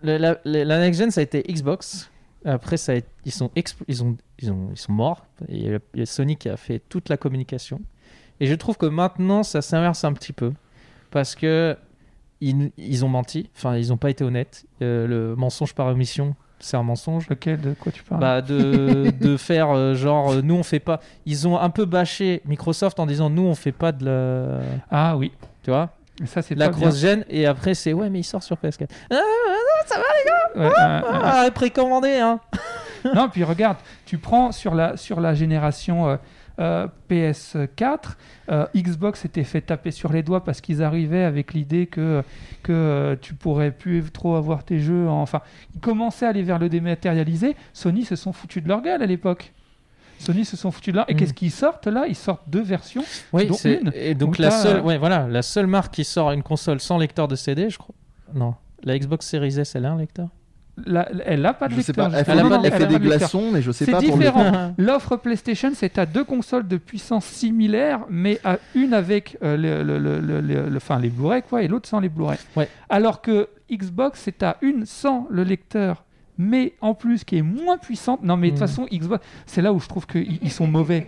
la, 0.02 0.18
la, 0.18 0.36
la- 0.44 0.64
la 0.64 0.78
next 0.80 0.98
gen 1.00 1.10
ça 1.10 1.20
a 1.20 1.24
été 1.24 1.42
Xbox. 1.42 2.10
Après 2.44 2.78
ça 2.78 2.92
a 2.92 2.94
été- 2.94 3.08
ils 3.26 3.32
sont 3.32 3.50
ils 3.56 4.02
ont 4.02 4.16
ils 4.38 4.50
ont 4.50 4.68
ils 4.72 4.78
sont 4.78 4.92
morts. 4.92 5.26
Et 5.48 5.58
il 5.58 5.80
y 5.96 6.02
a 6.02 6.06
Sony 6.06 6.36
qui 6.36 6.48
a 6.48 6.56
fait 6.56 6.80
toute 6.88 7.08
la 7.10 7.16
communication. 7.18 7.80
Et 8.38 8.46
je 8.46 8.54
trouve 8.54 8.78
que 8.78 8.86
maintenant 8.86 9.42
ça 9.42 9.60
s'inverse 9.60 10.04
un 10.04 10.12
petit 10.14 10.32
peu 10.32 10.52
parce 11.10 11.34
que 11.34 11.76
ils, 12.40 12.70
ils 12.76 13.04
ont 13.04 13.08
menti. 13.08 13.50
Enfin 13.56 13.76
ils 13.76 13.88
n'ont 13.88 13.96
pas 13.96 14.10
été 14.10 14.24
honnêtes. 14.24 14.64
Euh, 14.82 15.06
le 15.06 15.36
mensonge 15.36 15.74
par 15.74 15.86
omission 15.88 16.34
c'est 16.62 16.76
un 16.76 16.82
mensonge. 16.82 17.26
Lequel, 17.28 17.58
de 17.60 17.72
quoi 17.72 17.90
tu 17.90 18.02
parles 18.02 18.20
Bah, 18.20 18.42
de, 18.42 19.10
de 19.20 19.36
faire 19.38 19.70
euh, 19.70 19.94
genre 19.94 20.32
euh, 20.32 20.42
nous 20.42 20.54
on 20.56 20.62
fait 20.62 20.78
pas 20.80 21.00
ils 21.26 21.48
ont 21.48 21.58
un 21.58 21.70
peu 21.70 21.86
bâché 21.86 22.42
Microsoft 22.44 23.00
en 23.00 23.06
disant 23.06 23.30
nous 23.30 23.44
on 23.46 23.54
fait 23.54 23.72
pas 23.72 23.92
de 23.92 24.04
la 24.04 24.60
Ah 24.90 25.16
oui, 25.16 25.32
tu 25.62 25.70
vois 25.70 25.90
ça 26.26 26.42
c'est 26.42 26.54
la 26.54 26.68
grosse 26.68 26.98
gêne 26.98 27.24
et 27.30 27.46
après 27.46 27.72
c'est 27.72 27.94
ouais 27.94 28.10
mais 28.10 28.20
il 28.20 28.24
sort 28.24 28.42
sur 28.42 28.56
PS4 28.56 28.88
Ouais, 29.10 29.16
ouais, 30.56 30.66
ouais. 30.66 30.72
ah 30.78 31.48
précommandé 31.54 32.16
hein 32.16 32.40
non, 33.14 33.30
puis 33.30 33.44
regarde, 33.44 33.78
tu 34.04 34.18
prends 34.18 34.52
sur 34.52 34.74
la, 34.74 34.98
sur 34.98 35.20
la 35.20 35.32
génération 35.32 36.18
euh, 36.60 36.86
euh, 36.86 36.86
PS4, 37.10 37.98
euh, 38.50 38.66
Xbox 38.76 39.20
s'était 39.20 39.44
fait 39.44 39.60
taper 39.62 39.90
sur 39.90 40.12
les 40.12 40.22
doigts 40.22 40.44
parce 40.44 40.60
qu'ils 40.60 40.82
arrivaient 40.82 41.24
avec 41.24 41.54
l'idée 41.54 41.86
que, 41.86 42.22
que 42.62 42.72
euh, 42.72 43.16
tu 43.20 43.34
pourrais 43.34 43.70
plus 43.70 44.02
trop 44.12 44.36
avoir 44.36 44.62
tes 44.64 44.78
jeux. 44.78 45.08
en- 45.08 45.22
Enfin, 45.22 45.40
ils 45.74 45.80
commençaient 45.80 46.26
à 46.26 46.28
aller 46.28 46.42
vers 46.42 46.58
le 46.58 46.68
dématérialisé. 46.68 47.56
Sony 47.72 48.04
se 48.04 48.14
sont 48.16 48.32
foutus 48.32 48.62
de 48.62 48.68
leur 48.68 48.82
gueule 48.82 49.02
à 49.02 49.06
l'époque. 49.06 49.52
Sony 50.18 50.44
se 50.44 50.56
sont 50.56 50.70
foutus 50.70 50.92
de 50.92 50.98
leur... 50.98 51.08
Et 51.10 51.14
Mm. 51.14 51.16
qu'est-ce 51.16 51.34
qu'ils 51.34 51.50
sortent 51.50 51.86
là? 51.86 52.04
Ils 52.06 52.14
sortent 52.14 52.48
deux 52.48 52.62
versions. 52.62 53.04
oui 53.32 53.46
Dont 53.46 53.54
c'est- 53.54 53.80
une. 53.80 53.90
et 53.94 54.14
donc 54.14 54.36
la 54.38 54.50
seule 54.50 54.82
ouais 54.82 54.98
voilà 54.98 55.26
la 55.28 55.40
seule 55.42 55.66
marque 55.66 55.94
qui 55.94 56.04
sort 56.04 56.30
une 56.32 56.42
console 56.42 56.78
sans 56.80 56.98
lecteur 56.98 57.26
de 57.26 57.36
CD 57.36 57.70
je 57.70 57.78
crois 57.78 57.94
non 58.34 58.54
la 58.84 58.98
Xbox 58.98 59.26
Series 59.26 59.58
S 59.58 59.74
elle 59.76 59.86
a 59.86 59.92
un 59.92 59.98
lecteur? 59.98 60.28
La- 60.86 61.08
elle 61.26 61.42
n'a 61.42 61.54
pas 61.54 61.68
de 61.68 61.74
Je 61.74 61.80
sais 61.80 61.92
lecteur. 61.92 62.10
pas, 62.10 62.18
elle 62.18 62.24
fait, 62.24 62.34
Non, 62.36 62.48
non, 62.48 62.62
elle 62.62 62.72
fait 62.72 62.86
des 62.86 62.98
de 62.98 62.98
glaçons, 62.98 63.50
mais 63.52 63.62
je 63.62 63.70
sais 63.72 63.84
C'est 63.84 63.90
pas 63.92 64.00
le. 64.00 64.06
différent. 64.12 64.74
L'offre 64.78 65.16
PlayStation, 65.16 65.70
c'est 65.74 65.98
à 65.98 66.06
deux 66.06 66.24
consoles 66.24 66.66
de 66.68 66.76
puissance 66.76 67.24
similaire, 67.26 68.00
mais 68.08 68.40
à 68.44 68.58
une 68.74 68.94
avec 68.94 69.36
euh, 69.42 69.56
le, 69.56 69.82
le- 69.82 69.98
le- 69.98 70.20
le- 70.20 70.40
le- 70.40 70.68
le- 70.68 70.76
enfin, 70.76 70.98
les 70.98 71.08
Blu-ray 71.10 71.42
quoi, 71.42 71.62
et 71.62 71.68
l'autre 71.68 71.88
sans 71.88 72.00
les 72.00 72.08
Blu-ray. 72.08 72.38
Ouais. 72.56 72.68
Alors 72.88 73.20
que 73.22 73.48
Xbox, 73.70 74.20
c'est 74.24 74.42
à 74.42 74.56
une 74.62 74.84
sans 74.86 75.26
le 75.30 75.44
lecteur, 75.44 76.04
mais 76.42 76.72
en 76.80 76.94
plus 76.94 77.22
qui 77.24 77.36
est 77.36 77.42
moins 77.42 77.76
puissante. 77.76 78.22
Non, 78.24 78.36
mais 78.38 78.48
de 78.48 78.52
toute 78.56 78.62
Mm. 78.62 78.66
façon, 78.66 78.86
Xbox, 78.90 79.24
c'est 79.44 79.60
là 79.60 79.72
où 79.74 79.78
je 79.80 79.86
trouve 79.88 80.06
qu'ils 80.06 80.38
ils 80.42 80.50
sont 80.50 80.66
mauvais. 80.66 81.06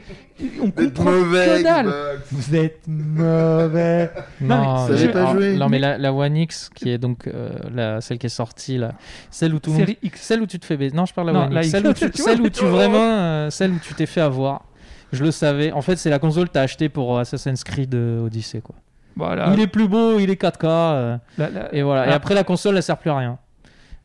On 0.60 0.70
comprend 0.70 1.04
mauvais, 1.10 1.46
que 1.58 1.62
dalle. 1.62 1.86
Xbox. 1.86 2.32
Vous 2.32 2.54
êtes 2.56 2.80
mauvais. 2.86 4.10
Non, 4.40 4.56
non, 4.62 4.88
mais 4.88 4.96
je- 4.98 5.06
pas 5.08 5.32
jouer. 5.32 5.56
non 5.56 5.68
mais 5.68 5.78
la, 5.78 5.96
la 5.98 6.12
One 6.12 6.36
X 6.36 6.68
qui 6.74 6.90
est 6.90 6.98
donc 6.98 7.26
euh, 7.28 7.50
la, 7.72 8.00
celle 8.00 8.18
qui 8.18 8.26
est 8.26 8.28
sortie 8.30 8.76
là 8.76 8.92
celle 9.30 9.54
où 9.54 9.58
tout 9.60 9.70
le 9.72 9.78
monde 9.78 9.86
celle 10.16 10.42
où 10.42 10.46
tu 10.46 10.58
te 10.58 10.64
fais 10.66 10.76
baiser 10.76 10.94
non 10.96 11.06
je 11.06 11.14
parle 11.14 11.28
de 11.28 11.32
la 11.32 11.38
Non, 11.40 11.46
One 11.46 11.54
la 11.54 11.60
X 11.62 11.68
X. 11.68 11.72
celle 11.72 11.86
où 11.88 11.92
tu, 11.94 12.10
celle 12.14 12.40
où 12.40 12.48
vois. 12.68 12.70
vraiment 12.70 12.98
euh, 12.98 13.50
celle 13.50 13.70
où 13.72 13.78
tu 13.78 13.94
t'es 13.94 14.06
fait 14.06 14.20
avoir 14.20 14.64
je 15.12 15.22
le 15.24 15.30
savais 15.30 15.70
en 15.72 15.80
fait 15.82 15.96
c'est 15.96 16.10
la 16.10 16.18
console 16.18 16.48
que 16.48 16.54
t'as 16.54 16.62
acheté 16.62 16.88
pour 16.88 17.18
Assassin's 17.18 17.62
Creed 17.64 17.94
euh, 17.94 18.26
Odyssey 18.26 18.60
quoi 18.60 18.74
Voilà. 19.16 19.50
il 19.54 19.60
est 19.60 19.66
plus 19.68 19.86
beau 19.88 20.18
il 20.18 20.28
est 20.30 20.40
4K 20.42 20.64
euh, 20.64 21.16
La- 21.38 21.50
la- 21.50 21.74
Et 21.74 21.82
voilà. 21.82 22.06
Et 22.06 22.10
Ah. 22.10 22.14
après, 22.16 22.34
la 22.34 22.44
console, 22.44 22.76
elle 22.76 22.82
sert 22.82 22.96
plus 22.98 23.10
à 23.10 23.16
rien. 23.18 23.38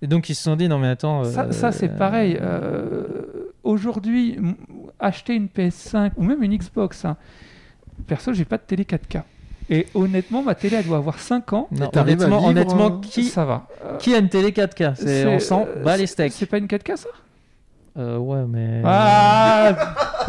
Et 0.01 0.07
donc, 0.07 0.29
ils 0.29 0.35
se 0.35 0.43
sont 0.43 0.55
dit, 0.55 0.67
non, 0.69 0.77
mais 0.79 0.89
attends. 0.89 1.23
Ça, 1.23 1.43
euh, 1.45 1.51
ça, 1.51 1.71
c'est 1.71 1.89
pareil. 1.89 2.37
euh, 2.41 3.03
Aujourd'hui, 3.63 4.35
m- 4.35 4.55
acheter 4.99 5.33
une 5.33 5.47
PS5 5.47 6.11
ou 6.17 6.23
même 6.23 6.41
une 6.43 6.55
Xbox, 6.55 7.03
hein, 7.05 7.17
perso, 8.07 8.31
j'ai 8.33 8.45
pas 8.45 8.57
de 8.57 8.63
télé 8.63 8.83
4K. 8.85 9.23
Et 9.69 9.87
honnêtement, 9.93 10.41
ma 10.43 10.55
télé, 10.55 10.77
elle 10.77 10.85
doit 10.85 10.97
avoir 10.97 11.19
5 11.19 11.51
ans. 11.51 11.67
Non, 11.71 11.89
honnêtement, 11.93 12.37
vivre, 12.37 12.45
honnêtement 12.49 12.85
euh, 12.97 13.01
qui, 13.01 13.23
Ça 13.25 13.43
va. 13.43 13.67
Euh, 13.83 13.97
qui 13.97 14.13
a 14.15 14.19
une 14.19 14.29
télé 14.29 14.51
4K 14.51 14.95
C'est- 14.95 15.05
c'est- 15.05 15.25
On 15.27 15.39
sent 15.39 15.65
euh, 15.67 15.83
bas 15.83 15.97
les 15.97 16.07
steaks. 16.07 16.31
C'est 16.31 16.45
pas 16.45 16.57
une 16.59 16.67
4K, 16.67 16.95
ça? 16.95 17.09
Euh, 17.97 18.17
ouais, 18.17 18.45
mais. 18.47 18.81
Ah 18.85 19.73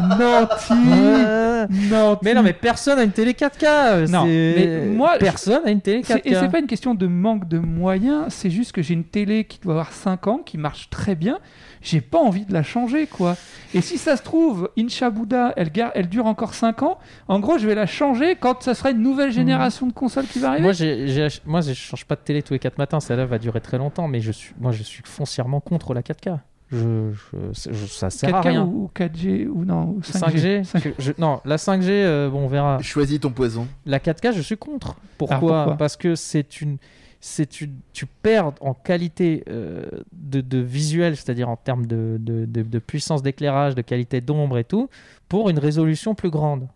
Nanti 0.00 0.72
Euh, 0.72 1.66
Nanti 1.90 2.20
Mais 2.24 2.34
non, 2.34 2.42
mais 2.42 2.52
personne 2.52 2.98
a 2.98 3.02
une 3.02 3.10
télé 3.10 3.32
4K. 3.34 4.08
Non, 4.10 4.24
c'est- 4.24 4.54
mais 4.56 4.86
moi, 4.86 5.12
personne 5.18 5.60
a 5.66 5.70
une 5.70 5.80
télé 5.80 6.02
C'est- 6.04 6.18
Et 6.24 6.34
c'est 6.34 6.40
4K. 6.46 6.50
pas 6.52 6.58
une 6.60 6.66
question 6.66 6.94
de 6.94 7.06
manque 7.06 7.48
de 7.48 7.58
moyens, 7.58 8.26
c'est 8.28 8.48
juste 8.50 8.72
que 8.72 8.80
j'ai 8.80 8.94
une 8.94 9.04
télé 9.04 9.44
qui 9.44 9.58
doit 9.60 9.72
avoir 9.74 9.92
5 9.92 10.26
ans, 10.28 10.38
qui 10.38 10.56
marche 10.56 10.88
très 10.88 11.14
bien. 11.14 11.38
J'ai 11.82 12.00
pas 12.00 12.18
envie 12.18 12.44
de 12.44 12.52
la 12.52 12.62
changer, 12.62 13.06
quoi. 13.06 13.36
Et 13.74 13.80
si 13.80 13.98
ça 13.98 14.16
se 14.16 14.22
trouve, 14.22 14.70
Incha 14.78 15.10
Buddha, 15.10 15.52
elle, 15.56 15.70
gar- 15.70 15.92
elle 15.94 16.08
dure 16.08 16.26
encore 16.26 16.54
5 16.54 16.82
ans. 16.82 16.98
En 17.28 17.38
gros, 17.40 17.58
je 17.58 17.66
vais 17.66 17.74
la 17.74 17.86
changer 17.86 18.34
quand 18.36 18.62
ça 18.62 18.74
sera 18.74 18.90
une 18.90 19.02
nouvelle 19.02 19.30
génération 19.30 19.86
de 19.86 19.92
consoles 19.92 20.26
qui 20.26 20.38
va 20.38 20.48
arriver. 20.50 20.62
Moi, 20.64 20.72
j'ai, 20.72 21.28
moi, 21.44 21.60
je 21.60 21.72
change 21.74 22.04
pas 22.04 22.14
de 22.16 22.20
télé 22.20 22.42
tous 22.42 22.52
les 22.54 22.58
4 22.58 22.78
matins. 22.78 23.00
Celle-là 23.00 23.26
va 23.26 23.38
durer 23.38 23.60
très 23.60 23.78
longtemps, 23.78 24.08
mais 24.08 24.20
je 24.20 24.32
suis, 24.32 24.54
moi, 24.60 24.72
je 24.72 24.82
suis 24.82 25.02
foncièrement 25.04 25.60
contre 25.60 25.92
la 25.94 26.02
4K. 26.02 26.38
Je, 26.70 27.12
je- 27.12 27.72
je- 27.72 27.86
ça 27.86 28.10
sert 28.10 28.34
à 28.34 28.40
4K 28.42 28.48
rien. 28.48 28.64
ou, 28.64 28.84
ou 28.84 28.90
4G 28.94 29.46
ou 29.48 29.64
non 29.64 29.88
ou 29.96 30.00
5G, 30.02 30.64
5G. 30.64 30.94
je- 30.98 31.12
non, 31.16 31.40
la 31.46 31.56
5G, 31.56 31.88
euh, 31.90 32.28
bon, 32.28 32.40
on 32.44 32.48
verra. 32.48 32.80
Choisis 32.82 33.18
ton 33.20 33.30
poison. 33.30 33.66
La 33.86 33.98
4K, 33.98 34.32
je 34.34 34.42
suis 34.42 34.58
contre. 34.58 34.94
Pourquoi, 35.16 35.36
Alors, 35.38 35.48
pourquoi? 35.64 35.76
Parce 35.78 35.96
que 35.96 36.14
c'est 36.14 36.60
une, 36.60 36.76
c'est 37.20 37.62
une, 37.62 37.74
tu 37.94 38.04
perds 38.06 38.52
en 38.60 38.74
qualité 38.74 39.44
euh, 39.48 39.86
de, 40.12 40.40
de 40.42 40.58
visuel, 40.58 41.16
c'est-à-dire 41.16 41.48
en 41.48 41.56
termes 41.56 41.86
de, 41.86 42.16
de, 42.20 42.44
de- 42.44 42.62
de 42.62 42.78
puissance 42.78 43.22
d'éclairage, 43.22 43.74
de 43.74 43.80
qualité 43.82 44.20
d'ombre 44.20 44.58
et 44.58 44.64
tout, 44.64 44.90
pour 45.28 45.48
une 45.48 45.58
résolution 45.58 46.14
plus 46.14 46.30
grande. 46.30 46.68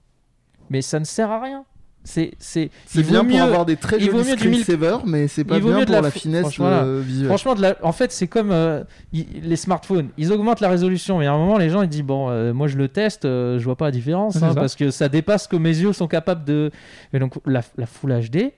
mais 0.70 0.80
ça 0.80 0.98
ne 1.00 1.04
sert 1.04 1.30
à 1.30 1.40
rien. 1.42 1.64
C'est 2.04 2.32
c'est 2.42 2.70
bien 3.02 3.20
pour 3.24 3.28
mieux- 3.36 3.40
avoir 3.42 3.64
des 3.64 3.76
très 3.76 3.98
il 3.98 4.10
vaut 4.10 4.18
jolis 4.18 4.30
mieux 4.30 4.36
du 4.36 4.48
mille- 4.48 4.62
screensavers, 4.62 5.06
mais 5.06 5.28
c'est 5.28 5.44
pas 5.44 5.60
bien 5.60 5.84
pour 5.84 5.94
la 6.02 6.10
finesse 6.10 6.40
franchement, 6.40 6.66
euh, 6.66 7.00
visuelle. 7.00 7.28
Franchement, 7.28 7.54
de 7.54 7.62
la- 7.62 7.76
en 7.82 7.92
fait, 7.92 8.10
c'est 8.10 8.26
comme 8.26 8.50
euh, 8.50 8.82
les 9.12 9.54
smartphones. 9.56 10.08
Ils 10.18 10.32
augmentent 10.32 10.60
la 10.60 10.68
résolution, 10.68 11.18
mais 11.20 11.26
à 11.26 11.32
un 11.32 11.38
moment, 11.38 11.58
les 11.58 11.70
gens 11.70 11.82
ils 11.82 11.88
disent 11.88 12.02
bon, 12.02 12.28
euh, 12.28 12.52
moi 12.52 12.66
je 12.66 12.76
le 12.76 12.88
teste, 12.88 13.24
euh, 13.24 13.58
je 13.60 13.64
vois 13.64 13.76
pas 13.76 13.84
la 13.84 13.90
différence, 13.92 14.36
hein, 14.36 14.54
parce 14.54 14.74
que 14.74 14.90
ça 14.90 15.08
dépasse 15.08 15.44
ce 15.44 15.48
que 15.48 15.56
mes 15.56 15.68
yeux 15.78 15.92
sont 15.92 16.08
capables 16.08 16.44
de. 16.44 16.72
Et 17.12 17.20
donc 17.20 17.34
la, 17.46 17.62
la 17.76 17.86
Full 17.86 18.12
HD, 18.12 18.52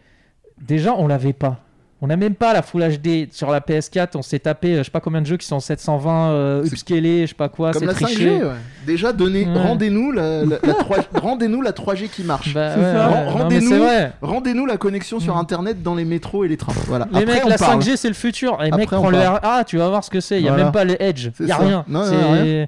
déjà 0.61 0.95
on 0.97 1.07
l'avait 1.07 1.33
pas. 1.35 1.61
On 2.05 2.09
n'a 2.09 2.17
même 2.17 2.35
pas 2.35 2.53
la 2.53 2.61
Full 2.61 2.83
HD 2.87 3.33
sur 3.33 3.51
la 3.51 3.61
PS4. 3.61 4.11
On 4.17 4.21
s'est 4.21 4.39
tapé, 4.39 4.75
euh, 4.75 4.79
je 4.81 4.83
sais 4.83 4.91
pas 4.91 5.01
combien 5.01 5.23
de 5.23 5.27
jeux 5.27 5.39
qui 5.39 5.47
sont 5.47 5.57
en 5.57 5.61
720 5.61 6.33
euh, 6.33 6.65
upscalés, 6.67 7.23
je 7.23 7.29
sais 7.29 7.35
pas 7.35 7.49
quoi, 7.49 7.71
Comme 7.73 7.81
c'est 7.81 7.87
la 7.87 7.95
triché. 7.95 8.27
5G, 8.41 8.45
ouais. 8.45 8.51
Déjà, 8.87 9.15
donnez, 9.15 9.47
Ouais. 9.47 9.59
rendez-nous 9.59 10.13
la, 10.13 10.45
la, 10.45 10.59
la 10.63 10.75
3 10.79 10.99
rendez-nous 11.15 11.63
la 11.63 11.73
3G 11.73 12.11
qui 12.11 12.23
marche. 12.23 12.53
Bah, 12.53 12.73
C'est 12.75 12.81
ouais, 12.81 12.93
ça. 12.93 13.09
ouais, 13.09 13.15
Ren- 13.15 13.25
non, 13.25 13.49
mais 13.49 13.59
rendez-nous-. 13.59 13.85
Rendez-nous 14.21 14.67
la 14.67 14.77
connexion 14.77 15.19
sur 15.19 15.35
Mm. 15.35 15.39
Internet 15.39 15.83
dans 15.83 15.95
les 15.95 16.05
métros 16.05 16.45
et 16.45 16.49
les 16.49 16.59
trams. 16.59 16.75
Voilà. 16.89 17.09
Les 17.11 17.23
Après, 17.23 17.35
mecs, 17.37 17.45
la 17.47 17.57
parle. 17.57 17.81
5G 17.81 17.97
c'est 17.97 18.09
le 18.09 18.15
futur. 18.15 18.59
Les 18.61 18.67
Après, 18.67 18.81
mecs, 18.81 18.93
on 18.93 18.97
prends 19.01 19.09
le 19.09 19.17
parle. 19.19 19.41
RA, 19.43 19.65
tu 19.65 19.79
vas 19.79 19.89
voir 19.89 20.05
ce 20.05 20.11
que 20.11 20.21
c'est. 20.21 20.39
Il 20.39 20.45
y 20.45 20.49
a 20.49 20.51
Voilà. 20.51 20.65
même 20.65 20.73
pas 20.75 20.85
les 20.85 20.97
Edge. 21.01 21.31
Il 21.41 21.47
y 21.47 21.53
a 21.53 21.57
rien. 21.57 21.85
Non, 21.89 22.01
non, 22.01 22.05
C'est- 22.05 22.43
rien. 22.43 22.67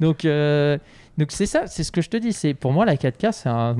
Donc, 0.00 0.24
euh, 0.24 0.78
donc 1.18 1.32
c'est 1.32 1.44
ça, 1.44 1.66
c'est 1.66 1.84
ce 1.84 1.92
que 1.92 2.00
je 2.00 2.08
te 2.08 2.16
dis. 2.16 2.32
C'est 2.32 2.54
pour 2.54 2.72
moi 2.72 2.86
la 2.86 2.96
4K, 2.96 3.32
c'est 3.32 3.50
un, 3.50 3.76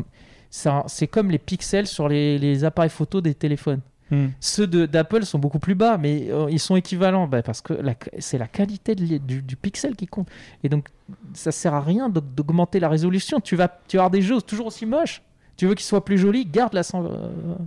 c'est 0.50 0.68
un- 0.68 0.84
c'est 0.88 1.06
comme 1.06 1.30
les 1.30 1.38
pixels 1.38 1.86
sur 1.86 2.06
les, 2.06 2.36
les 2.38 2.64
appareils 2.64 2.90
photo 2.90 3.22
des 3.22 3.32
téléphones. 3.32 3.80
Hmm. 4.10 4.28
Ceux 4.40 4.66
de- 4.66 4.86
d'Apple 4.86 5.24
sont 5.24 5.38
beaucoup 5.38 5.58
plus 5.60 5.74
bas, 5.74 5.96
mais 5.98 6.28
euh, 6.30 6.48
ils 6.50 6.58
sont 6.58 6.74
équivalents 6.76 7.26
bah, 7.28 7.42
parce 7.42 7.60
que 7.60 7.74
c'est 8.18 8.38
la 8.38 8.46
qualité 8.48 8.94
de 8.94 9.18
du, 9.18 9.40
du 9.42 9.56
pixel 9.56 9.94
qui 9.96 10.06
compte. 10.06 10.28
Et 10.64 10.68
donc, 10.68 10.88
ça 11.32 11.52
sert 11.52 11.74
à 11.74 11.80
rien 11.80 12.08
d'aug- 12.08 12.24
d'augmenter 12.36 12.80
la 12.80 12.88
résolution. 12.88 13.40
Tu 13.40 13.54
vas, 13.56 13.68
tu 13.88 13.96
vas 13.96 14.02
avoir 14.04 14.10
des 14.10 14.22
jeux 14.22 14.40
toujours 14.42 14.66
aussi 14.66 14.84
moches. 14.86 15.22
Tu 15.56 15.66
veux 15.66 15.74
qu'ils 15.74 15.84
soient 15.84 16.04
plus 16.04 16.16
jolis, 16.16 16.46
garde 16.46 16.72
la 16.72 16.82
100, 16.82 17.04
euh, 17.04 17.08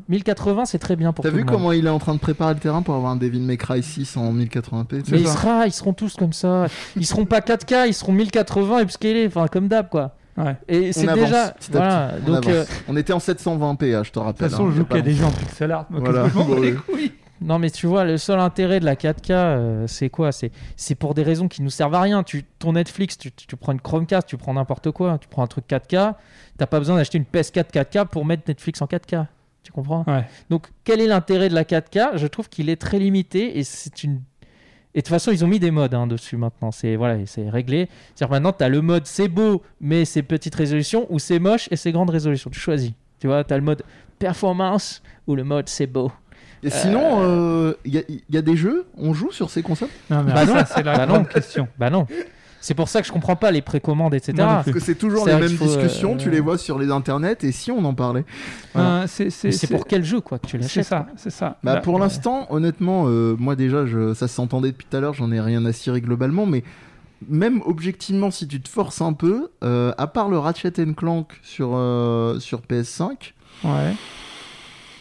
1080, 0.10 0.66
c'est 0.66 0.80
très 0.80 0.96
bien 0.96 1.14
pour 1.14 1.22
T'as 1.24 1.30
tout 1.30 1.36
vu 1.36 1.42
le 1.42 1.46
monde. 1.46 1.54
comment 1.56 1.72
il 1.72 1.86
est 1.86 1.90
en 1.90 2.00
train 2.00 2.16
de 2.16 2.20
préparer 2.20 2.56
le 2.56 2.60
terrain 2.60 2.82
pour 2.82 2.96
avoir 2.96 3.12
un 3.12 3.16
Devil 3.16 3.40
May 3.42 3.56
Cry 3.58 3.84
6 3.84 4.18
en 4.18 4.34
1080p 4.34 5.04
Mais 5.12 5.20
il 5.20 5.28
ça. 5.28 5.34
sera, 5.34 5.68
ils 5.68 5.72
seront 5.72 5.94
tous 5.94 6.16
comme 6.16 6.34
ça. 6.34 6.66
Ils 6.96 7.06
seront 7.06 7.26
pas 7.26 7.40
4K, 7.40 7.88
ils 7.88 7.94
seront 7.94 8.14
1080 8.14 8.82
upscalés, 8.82 9.28
enfin 9.28 9.48
comme 9.48 9.68
d'hab 9.68 9.90
quoi. 9.90 10.16
Ouais. 10.38 10.56
Et 10.68 10.94
c'est 10.94 11.08
avance, 11.08 11.26
déjà 11.26 11.50
petit 11.52 11.78
à 11.78 11.80
voilà. 11.80 12.08
petit, 12.08 12.24
on 12.30 12.34
Donc 12.34 12.48
euh, 12.48 12.66
On 12.88 12.98
était 12.98 13.14
en 13.14 13.20
720p, 13.20 13.96
hein, 13.96 14.04
je 14.04 14.12
te 14.12 14.20
De 14.20 14.24
rappelle. 14.24 14.48
toute 14.50 14.52
façon, 14.58 14.68
hein, 14.68 14.72
je 14.72 14.78
y 14.82 14.84
a 14.84 14.88
joue 14.90 14.96
a 14.98 15.02
des 15.02 15.14
gens 15.14 15.28
en 15.28 15.32
pixel 15.32 15.72
art. 15.72 15.86
moi, 15.90 16.00
Voilà, 16.00 16.28
je 16.28 16.34
bon, 16.34 16.60
les 16.60 16.74
couilles. 16.74 17.12
non 17.42 17.60
mais 17.60 17.70
tu 17.70 17.88
vois, 17.88 18.04
le 18.06 18.18
seul 18.18 18.40
intérêt 18.40 18.80
de 18.80 18.86
la 18.86 18.96
4K, 18.96 19.32
euh, 19.32 19.88
c'est 19.88 20.10
quoi? 20.10 20.32
C'est 20.32 20.52
c'est 20.76 20.96
pour 20.96 21.14
des 21.14 21.24
raisons 21.24 21.48
qui 21.48 21.62
nous 21.62 21.70
servent 21.70 21.94
à 21.96 22.02
rien. 22.02 22.24
Tu 22.24 22.44
ton 22.60 22.74
Netflix, 22.74 23.18
tu, 23.18 23.32
tu 23.32 23.56
prends 23.56 23.74
une 23.74 23.82
Chromecast, 23.82 24.28
tu 24.28 24.38
prends 24.38 24.54
n'importe 24.54 24.90
quoi, 24.92 25.18
tu 25.20 25.28
prends 25.28 25.44
un 25.44 25.48
truc 25.48 25.66
4K, 25.70 26.16
t'as 26.58 26.66
pas 26.66 26.80
besoin 26.80 26.96
d'acheter 26.96 27.18
une 27.20 27.26
PS4 27.26 27.72
4K 27.72 28.08
pour 28.08 28.26
mettre 28.26 28.44
Netflix 28.48 28.82
en 28.82 28.86
4K. 28.86 29.28
Tu 29.62 29.72
comprends? 29.72 30.04
Ouais. 30.08 30.26
Donc 30.50 30.68
quel 30.84 31.00
est 31.00 31.08
l'intérêt 31.08 31.48
de 31.48 31.56
la 31.56 31.64
4K 31.64 32.18
Je 32.18 32.28
trouve 32.28 32.50
qu'il 32.50 32.70
est 32.70 32.76
très 32.82 33.00
limité 33.00 33.58
et 33.60 33.64
c'est 33.64 34.04
une 34.04 34.22
et 34.96 35.00
de 35.00 35.02
toute 35.04 35.10
façon, 35.10 35.32
ils 35.32 35.44
ont 35.44 35.48
mis 35.48 35.60
des 35.60 35.72
modes 35.72 35.94
hein, 35.94 36.06
dessus 36.08 36.38
maintenant. 36.38 36.72
C'est 36.72 36.96
voilà, 36.96 37.18
c'est 37.26 37.50
réglé. 37.50 37.90
C'est-à-dire 38.16 38.32
maintenant, 38.34 38.54
tu 38.54 38.64
as 38.64 38.70
le 38.70 38.82
mode 38.82 39.06
c'est 39.08 39.28
beau 39.28 39.62
mais 39.82 40.06
c'est 40.06 40.22
petite 40.24 40.54
résolution 40.56 41.08
ou 41.10 41.20
c'est 41.20 41.40
moche 41.40 41.68
et 41.72 41.76
c'est 41.76 41.92
grande 41.92 42.10
résolution. 42.10 42.50
Tu 42.50 42.60
choisis. 42.60 42.92
Tu 43.20 43.28
vois, 43.28 43.44
tu 43.44 43.54
as 43.54 43.58
le 43.58 43.64
mode 43.64 43.84
performance 44.20 45.02
ou 45.28 45.36
le 45.36 45.44
mode 45.44 45.68
c'est 45.70 45.88
beau. 45.88 46.12
Et 46.66 46.70
sinon, 46.70 47.74
il 47.84 47.94
y, 47.94 47.98
a- 47.98 48.04
y 48.30 48.38
a 48.38 48.42
des 48.42 48.56
jeux? 48.56 48.86
On 48.98 49.14
joue 49.14 49.32
sur 49.34 49.50
ces 49.50 49.62
consoles? 49.62 49.90
Non, 50.10 50.24
mais 50.24 50.32
Bah 50.34 50.46
non. 50.46 50.54
c'est 50.66 50.82
la 50.84 50.96
Bah 50.98 51.06
grande 51.06 51.18
non. 51.24 51.26
question. 51.26 51.68
Bah 51.78 51.90
non. 51.90 52.08
C'est 52.66 52.76
pour 52.76 52.88
ça 52.88 53.02
que 53.02 53.08
je 53.08 53.12
comprends 53.12 53.36
pas 53.36 53.52
les 53.52 53.62
précommandes, 53.62 54.14
etc. 54.14 54.32
Non 54.38 54.46
Parce 54.46 54.72
que 54.72 54.80
c'est 54.80 54.96
toujours 54.96 55.26
C'est 55.26 55.34
les 55.38 55.48
mêmes 55.50 55.58
discussions, 55.58 56.14
euh, 56.14 56.18
tu 56.18 56.30
les 56.30 56.40
vois 56.40 56.58
sur 56.58 56.80
les 56.80 56.90
internets, 56.92 57.36
et 57.44 57.52
si 57.52 57.72
on 57.72 57.84
en 57.84 57.94
parlait 57.94 58.24
Voilà. 58.74 59.02
Euh, 59.02 59.04
c'est 59.06 59.30
c'est- 59.30 59.52
c'est 59.52 59.68
c'est- 59.68 59.74
pour 59.76 59.86
quel 59.86 60.06
jeu 60.06 60.22
quoi 60.22 60.40
que 60.40 60.48
tu 60.48 60.52
c'est 60.58 60.62
l'achètes 60.64 60.86
ça, 60.86 61.08
c'est 61.18 61.30
ça. 61.30 61.58
Bah, 61.62 61.74
Là- 61.76 61.82
pour 61.82 61.96
ouais. 61.96 62.00
l'instant, 62.00 62.48
honnêtement, 62.52 63.04
euh, 63.08 63.36
moi 63.38 63.58
déjà, 63.58 63.86
je, 63.86 64.14
ça 64.14 64.30
s'entendait 64.30 64.72
depuis 64.72 64.88
tout 64.90 64.96
à 64.96 65.02
l'heure, 65.02 65.14
j'en 65.14 65.30
ai 65.34 65.42
rien 65.42 65.66
à 65.66 65.74
cirer 65.74 66.00
globalement, 66.00 66.46
mais 66.46 66.64
même 67.28 67.62
objectivement, 67.66 68.32
si 68.32 68.48
tu 68.48 68.62
te 68.62 68.70
forces 68.70 69.02
un 69.02 69.12
peu, 69.12 69.50
euh, 69.66 69.92
à 69.98 70.08
part 70.08 70.30
le 70.30 70.38
Ratchet 70.40 70.72
Clank 70.96 71.34
sur, 71.44 71.72
euh, 71.74 72.40
sur 72.40 72.62
PS5, 72.62 73.34
Ouais. 73.66 73.94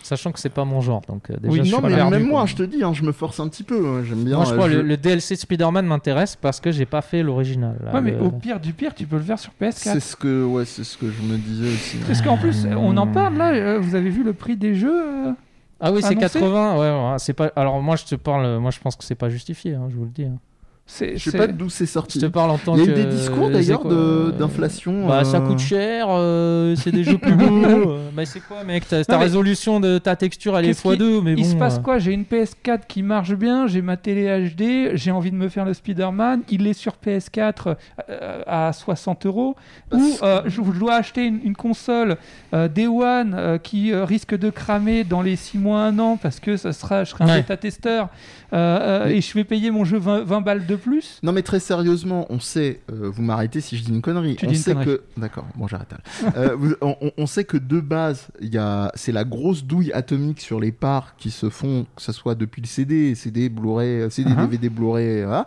Sachant 0.03 0.33
que 0.33 0.39
c'est 0.41 0.49
pas 0.49 0.65
mon 0.65 0.81
genre. 0.81 1.01
Donc 1.09 1.31
euh, 1.31 1.37
déjà, 1.37 1.53
Oui, 1.53 1.59
je 1.59 1.63
suis 1.65 1.73
non 1.73 1.81
mais 1.81 1.95
perdu, 1.95 2.11
même 2.11 2.23
quoi. 2.29 2.31
moi, 2.41 2.47
je 2.47 2.57
te 2.57 2.63
dis, 2.63 2.83
hein, 2.83 2.93
je 2.93 3.03
me 3.03 3.13
force 3.13 3.39
un 3.41 3.49
petit 3.49 3.63
peu, 3.63 3.87
hein, 3.87 4.03
j'aime 4.05 4.25
bien. 4.25 4.37
Moi, 4.37 4.45
je 4.47 4.51
euh, 4.53 4.57
crois 4.57 4.69
je- 4.69 4.77
le, 4.77 4.83
le 4.83 4.97
DLC 4.97 5.35
de 5.35 5.41
Spider-Man 5.41 5.87
m'intéresse 5.87 6.37
parce 6.37 6.61
que 6.61 6.71
j'ai 6.73 6.87
pas 6.87 7.03
fait 7.03 7.23
l'original. 7.23 7.77
là, 7.85 7.93
Ouais, 7.95 8.01
mais 8.01 8.11
le- 8.13 8.23
au 8.23 8.31
pire 8.31 8.59
du 8.61 8.73
pire, 8.73 8.95
tu 8.95 9.07
peux 9.07 9.17
le 9.17 9.23
faire 9.23 9.39
sur 9.39 9.53
PS4. 9.61 9.93
C'est 9.95 10.01
ce 10.01 10.17
que, 10.17 10.45
ouais, 10.45 10.65
c'est 10.65 10.85
ce 10.85 10.99
que 10.99 11.07
je 11.11 11.23
me 11.23 11.37
disais 11.39 11.69
aussi. 11.73 11.97
Parce 12.07 12.21
qu'en 12.23 12.37
plus, 12.37 12.67
on 12.77 12.97
en 12.97 13.07
parle 13.07 13.37
là, 13.37 13.53
euh, 13.53 13.79
vous 13.81 13.95
avez 13.95 14.11
vu 14.11 14.23
le 14.25 14.33
prix 14.33 14.57
des 14.57 14.75
jeux 14.75 15.29
euh, 15.29 15.33
Ah 15.81 15.93
oui, 15.93 16.01
c'est 16.03 16.09
Annoncé 16.09 16.39
80. 16.41 16.75
Ouais, 16.75 16.81
ouais, 17.13 17.17
c'est 17.19 17.33
pas. 17.33 17.51
Alors 17.57 17.81
moi, 17.83 17.97
je 17.97 18.05
te 18.05 18.15
parle. 18.15 18.59
Moi, 18.59 18.71
je 18.71 18.81
pense 18.81 18.97
que 18.97 19.05
c'est 19.05 19.15
pas 19.15 19.29
justifié. 19.29 19.75
hein, 19.75 19.87
je 19.91 19.97
vous 19.97 20.05
le 20.05 20.11
dis. 20.11 20.25
hein. 20.25 20.39
C'est 20.85 21.17
Je 21.17 21.25
sais 21.25 21.31
c'est- 21.31 21.39
pas 21.39 21.47
d'où 21.47 21.71
c'est 21.71 21.87
Je 21.87 21.91
sorti. 21.91 22.19
te 22.19 22.27
parle 22.27 22.51
en 22.51 22.59
tant 22.59 22.77
Il 22.77 22.85
y 22.85 22.89
a 22.89 22.93
eu 22.93 22.95
des 22.95 23.05
discours 23.07 23.49
d'ailleurs 23.49 23.83
euh, 23.87 24.31
d'inflation. 24.33 25.07
Bah, 25.07 25.25
ça 25.25 25.39
euh, 25.39 25.47
coûte 25.47 25.61
cher. 25.61 26.07
euh, 26.11 26.75
c'est 26.77 26.91
des 26.91 27.05
jeux 27.05 27.17
plus 27.19 27.35
beaux. 27.35 27.45
euh, 27.65 28.11
bah, 28.13 28.27
c'est 28.27 28.41
quoi, 28.41 28.65
mec 28.65 28.87
Ta, 28.89 29.03
ta 29.05 29.15
Non, 29.15 29.21
résolution 29.21 29.79
de 29.81 29.99
ta 29.99 30.17
texture, 30.17 30.59
elle 30.59 30.65
est 30.65 30.69
Qu'est-ce 30.69 30.83
qui- 30.83 30.89
x2, 30.89 31.21
mais 31.23 31.35
bon. 31.35 31.41
Il 31.41 31.47
se 31.47 31.55
passe 31.57 31.79
quoi? 31.79 31.99
J'ai 31.99 32.13
une 32.13 32.25
PS4 32.25 32.81
qui 32.89 33.03
marche 33.03 33.33
bien, 33.35 33.69
j'ai 33.69 33.81
ma 33.81 33.97
télé 33.97 34.27
HD, 34.51 34.91
j'ai 34.95 35.13
envie 35.13 35.31
de 35.31 35.37
me 35.37 35.49
faire 35.49 35.65
le 35.65 35.73
Spider-Man, 35.73 36.43
il 36.51 36.67
est 36.67 36.73
sur 36.75 36.95
PS4 37.03 37.77
euh, 38.11 38.43
à 38.47 38.73
60 38.73 39.25
euros, 39.27 39.55
ou 39.93 40.17
euh, 40.23 40.43
je 40.47 40.61
je 40.63 40.79
dois 40.79 40.95
acheter 40.95 41.25
une, 41.25 41.41
une 41.45 41.55
console 41.57 42.17
euh, 42.55 42.67
Day 42.69 42.89
One 42.89 43.35
euh, 43.39 43.57
qui 43.59 43.93
euh, 43.93 44.05
risque 44.05 44.37
de 44.37 44.51
cramer 44.51 45.05
dans 45.05 45.23
les 45.23 45.37
6 45.37 45.59
mois, 45.59 45.85
1 45.85 45.99
an, 46.01 46.19
parce 46.21 46.41
que 46.41 46.57
ça 46.57 46.73
sera, 46.73 47.05
je 47.05 47.11
serai 47.11 47.25
un 47.25 47.29
Ouais. 47.29 47.37
bêta-testeur, 47.37 48.09
euh, 48.53 48.57
euh, 48.57 49.05
Mais- 49.07 49.17
et 49.17 49.21
je 49.21 49.33
vais 49.35 49.45
payer 49.45 49.71
mon 49.71 49.85
jeu 49.85 49.99
20, 49.99 50.25
20 50.25 50.41
balles 50.41 50.67
de 50.67 50.72
plus. 50.77 51.19
Non 51.23 51.33
mais 51.33 51.43
très 51.43 51.61
sérieusement, 51.61 52.27
on 52.31 52.41
sait, 52.41 52.81
euh, 52.91 53.11
vous 53.13 53.23
m'arrêtez 53.23 53.61
si 53.61 53.77
je 53.77 53.85
dis 53.85 53.91
une 53.91 54.03
connerie, 54.03 54.37
Tu 54.37 54.47
on 54.47 54.49
dis 54.51 54.57
une 54.57 54.61
sait 54.63 54.73
connerie. 54.75 54.87
que, 54.87 55.03
d'accord, 55.17 55.47
bon 55.57 55.67
j'arrête 55.67 55.93
là. 55.93 56.33
Euh, 56.37 56.75
on, 57.19 57.27
sait 57.27 57.45
que 57.45 57.57
de 57.57 57.81
base, 57.81 58.29
y 58.41 58.59
a, 58.59 58.91
c'est 58.95 59.13
la 59.13 59.25
grosse 59.25 59.65
douille 59.65 59.93
atomique 59.93 60.41
sur 60.41 60.61
les 60.61 60.73
parts 60.73 61.15
qui 61.17 61.31
se 61.31 61.49
font, 61.51 61.87
que 61.97 62.03
ce 62.03 62.13
soit 62.13 62.35
depuis 62.35 62.61
le 62.63 62.67
CD, 62.67 63.15
CD, 63.15 63.49
Blu-ray, 63.49 64.03
euh, 64.03 64.11
CD, 64.11 64.31
Uh-huh. 64.31 64.37
DVD, 64.43 64.69
Blu-ray, 64.69 65.25
voilà. 65.25 65.47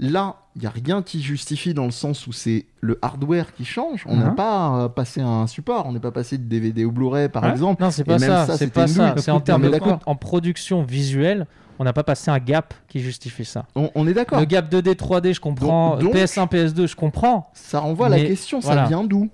Là, 0.00 0.36
il 0.56 0.62
n'y 0.62 0.66
a 0.66 0.70
rien 0.70 1.02
qui 1.02 1.22
justifie 1.22 1.72
dans 1.72 1.84
le 1.84 1.92
sens 1.92 2.26
où 2.26 2.32
c'est 2.32 2.66
le 2.80 2.98
hardware 3.00 3.54
qui 3.54 3.64
change. 3.64 4.04
On 4.08 4.16
n'a 4.16 4.30
Uh-huh. 4.30 4.34
pas 4.34 4.76
euh, 4.84 4.88
passé 4.88 5.20
à 5.20 5.26
un 5.28 5.46
support, 5.46 5.86
on 5.86 5.92
n'est 5.92 6.00
pas 6.00 6.10
passé 6.10 6.36
de 6.36 6.42
DVD 6.44 6.84
au 6.84 6.90
Blu-ray 6.90 7.28
par 7.28 7.44
Ouais. 7.44 7.50
exemple. 7.50 7.80
Non, 7.82 7.90
c'est 7.92 8.02
Et 8.02 8.04
pas 8.04 8.18
même 8.18 8.28
ça. 8.28 8.46
ça, 8.46 8.56
c'est 8.56 8.72
pas 8.72 8.88
ça. 8.88 9.14
C'est 9.18 9.30
en 9.30 9.40
termes 9.40 9.62
de 9.62 9.68
d'accord. 9.68 10.00
en 10.06 10.16
production 10.16 10.82
visuelle, 10.82 11.46
on 11.78 11.84
n'a 11.84 11.92
pas 11.92 12.04
passé 12.04 12.30
un 12.30 12.38
gap 12.38 12.74
qui 12.88 13.00
justifie 13.00 13.44
ça. 13.44 13.66
On, 13.74 13.90
on 13.94 14.06
est 14.06 14.12
d'accord. 14.14 14.38
Le 14.40 14.44
gap 14.46 14.70
2D, 14.70 14.94
3D, 14.94 15.34
je 15.34 15.40
comprends. 15.40 15.96
Donc- 15.96 16.02
donc- 16.04 16.14
PS1, 16.14 16.46
PS2, 16.48 16.86
je 16.86 16.96
comprends. 16.96 17.50
Ça 17.54 17.80
renvoie 17.80 18.06
à 18.06 18.10
la 18.10 18.20
question, 18.20 18.60
voilà. 18.60 18.82
ça 18.82 18.88
vient 18.88 19.04
d'où? 19.04 19.28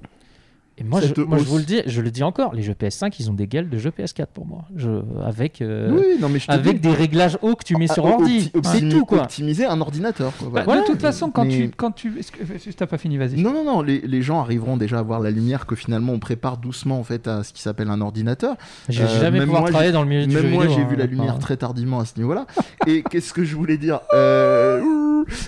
Et 0.81 0.85
moi, 0.85 1.01
je, 1.03 1.21
moi 1.23 1.37
vous 1.39 1.59
le 1.59 1.65
dis, 1.65 1.83
je 1.85 2.01
le 2.01 2.11
dis 2.11 2.23
encore, 2.23 2.55
les 2.55 2.63
jeux 2.63 2.73
PS5, 2.73 3.15
ils 3.21 3.29
ont 3.31 3.35
des 3.35 3.47
gueules 3.47 3.69
de 3.69 3.77
jeux 3.77 3.91
PS4 3.91 4.29
pour 4.33 4.47
moi. 4.47 4.65
Je, 4.75 5.03
avec 5.23 5.61
euh, 5.61 5.91
Oui, 5.93 6.19
non 6.21 6.31
mais 6.31 6.39
je 6.39 6.47
te 6.47 6.53
avec 6.53 6.81
dis. 6.81 6.89
des 6.89 6.95
réglages 6.95 7.37
hauts 7.43 7.55
que 7.55 7.65
tu 7.65 7.77
mets 7.77 7.87
Ah, 7.91 7.95
sur 7.95 8.07
opti- 8.07 8.13
ordi. 8.15 8.53
C'est 8.65 8.89
tout 8.89 9.05
quoi. 9.05 9.23
Optimiser 9.25 9.67
un 9.67 9.79
ordinateur. 9.83 10.33
quoi, 10.39 10.63
Bah, 10.65 10.77
de 10.81 10.87
toute 10.87 11.01
façon, 11.03 11.31
quand 11.31 11.45
Mais- 11.45 11.51
tu... 11.69 11.71
Quand 11.77 11.91
tu... 11.93 12.13
Que... 12.13 12.71
T'as 12.73 12.87
pas 12.87 12.97
fini, 12.97 13.19
vas-y. 13.19 13.41
Non, 13.41 13.53
non, 13.53 13.63
non, 13.65 13.83
les, 13.83 14.01
les 14.01 14.23
gens 14.23 14.41
arriveront 14.41 14.79
déjà 14.79 14.99
à 15.01 15.03
voir 15.03 15.21
la 15.21 15.31
lumière 15.31 15.67
que 15.67 15.75
finalement 15.77 16.13
on 16.15 16.19
prépare 16.19 16.57
doucement 16.57 16.99
en 16.99 17.05
fait 17.05 17.29
à 17.29 17.43
ce 17.45 17.53
qui 17.53 17.61
s'appelle 17.61 17.91
un 17.91 18.01
ordinateur. 18.01 18.57
J'ai 18.89 19.03
Euh, 19.03 19.21
jamais 19.21 19.41
pouvoir 19.43 19.61
moi, 19.63 19.71
travailler 19.71 19.93
dans 19.93 20.03
le 20.03 20.09
milieu 20.09 20.27
du 20.27 20.33
jeu 20.33 20.41
Même 20.43 20.51
moi 20.53 20.63
vidéo, 20.63 20.79
j'ai 20.79 20.85
hein. 20.85 20.89
vu 20.89 20.97
la 20.97 21.07
lumière 21.07 21.39
très 21.39 21.59
tardivement 21.59 22.01
à 22.01 22.07
ce 22.07 22.17
niveau-là. 22.17 22.47
Et 22.87 23.03
qu'est-ce 23.03 23.35
que 23.35 23.45
je 23.45 23.55
voulais 23.55 23.77
dire? 23.77 24.01
Euh, 24.15 24.81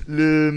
le... 0.07 0.51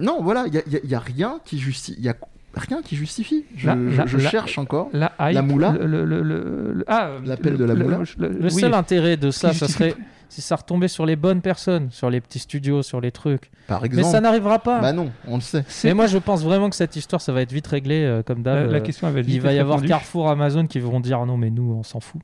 Non, 0.00 0.18
voilà, 0.22 0.44
il 0.46 0.54
y 0.54 0.76
y 0.86 0.88
y 0.90 0.94
a 0.94 1.00
rien 1.00 1.40
qui 1.44 1.58
justifie. 1.58 1.98
Il 1.98 2.04
y 2.04 2.08
a 2.08 2.14
rien 2.54 2.82
qui 2.82 2.96
justifie. 2.96 3.44
Je, 3.56 3.66
La- 3.66 3.74
je- 3.76 3.96
la- 3.98 4.06
je 4.06 4.16
la- 4.18 4.30
cherche 4.30 4.58
encore. 4.58 4.88
La 4.92 5.12
hype, 5.20 5.34
La 5.34 5.42
moula 5.42 5.72
le, 5.72 5.86
le, 5.86 6.04
le- 6.04 6.22
le- 6.22 6.72
le- 6.74 6.84
ah, 6.88 7.10
L'appel 7.24 7.56
de 7.56 7.64
la 7.64 7.74
moula 7.74 7.98
le- 8.18 8.38
oui, 8.42 8.50
seul 8.50 8.74
intérêt 8.74 9.16
de 9.16 9.30
ça, 9.30 9.52
ça 9.52 9.68
serait 9.68 9.94
si 10.28 10.40
ça 10.42 10.54
retombait 10.54 10.86
sur 10.88 11.06
les 11.06 11.16
bonnes 11.16 11.40
personnes, 11.40 11.90
sur 11.90 12.08
les 12.08 12.20
petits 12.20 12.38
studios, 12.38 12.82
sur 12.82 13.00
les 13.00 13.10
trucs. 13.10 13.50
Par 13.66 13.80
Mais 13.80 13.86
exemple. 13.88 14.06
ça 14.08 14.20
n'arrivera 14.20 14.60
pas. 14.60 14.80
Bah 14.80 14.92
non, 14.92 15.10
on 15.26 15.34
le 15.36 15.40
sait. 15.40 15.64
Mais 15.82 15.92
moi, 15.94 16.06
je 16.06 16.18
pense 16.18 16.44
vraiment 16.44 16.70
que 16.70 16.76
cette 16.76 16.94
histoire, 16.94 17.20
ça 17.20 17.32
va 17.32 17.42
être 17.42 17.50
vite 17.52 17.66
réglé, 17.66 18.04
euh, 18.04 18.22
comme 18.22 18.44
la, 18.44 18.62
d'hab. 18.62 18.70
la 18.70 18.78
euh, 18.78 18.80
question 18.80 19.08
avait 19.08 19.22
Il 19.22 19.26
vite 19.26 19.42
va 19.42 19.52
y 19.52 19.58
avoir. 19.58 19.82
Carrefour, 19.82 20.30
Amazon 20.30 20.66
qui 20.68 20.78
vont 20.78 21.00
dire 21.00 21.24
non, 21.26 21.36
mais 21.36 21.50
nous, 21.50 21.72
on 21.72 21.82
s'en 21.82 21.98
fout. 21.98 22.20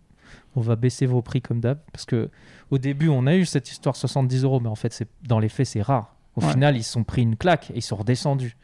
On 0.54 0.60
va 0.60 0.76
baisser 0.76 1.06
vos 1.06 1.20
prix 1.20 1.42
comme 1.42 1.58
d'hab. 1.60 1.78
Parce 1.92 2.04
que 2.04 2.30
au 2.70 2.78
début, 2.78 3.08
on 3.08 3.26
a 3.26 3.34
eu 3.34 3.44
cette 3.44 3.70
histoire 3.70 3.96
70 3.96 4.44
euros, 4.44 4.60
mais 4.60 4.68
en 4.68 4.74
fait, 4.76 5.04
dans 5.26 5.40
les 5.40 5.48
faits, 5.48 5.66
c'est 5.66 5.82
rare. 5.82 6.14
Au 6.36 6.42
Ouais. 6.44 6.52
final, 6.52 6.76
ils 6.76 6.82
se 6.84 6.92
sont 6.92 7.02
pris 7.02 7.22
une 7.22 7.34
claque 7.36 7.70
et 7.72 7.78
ils 7.78 7.82
sont 7.82 7.96
redescendus. 7.96 8.56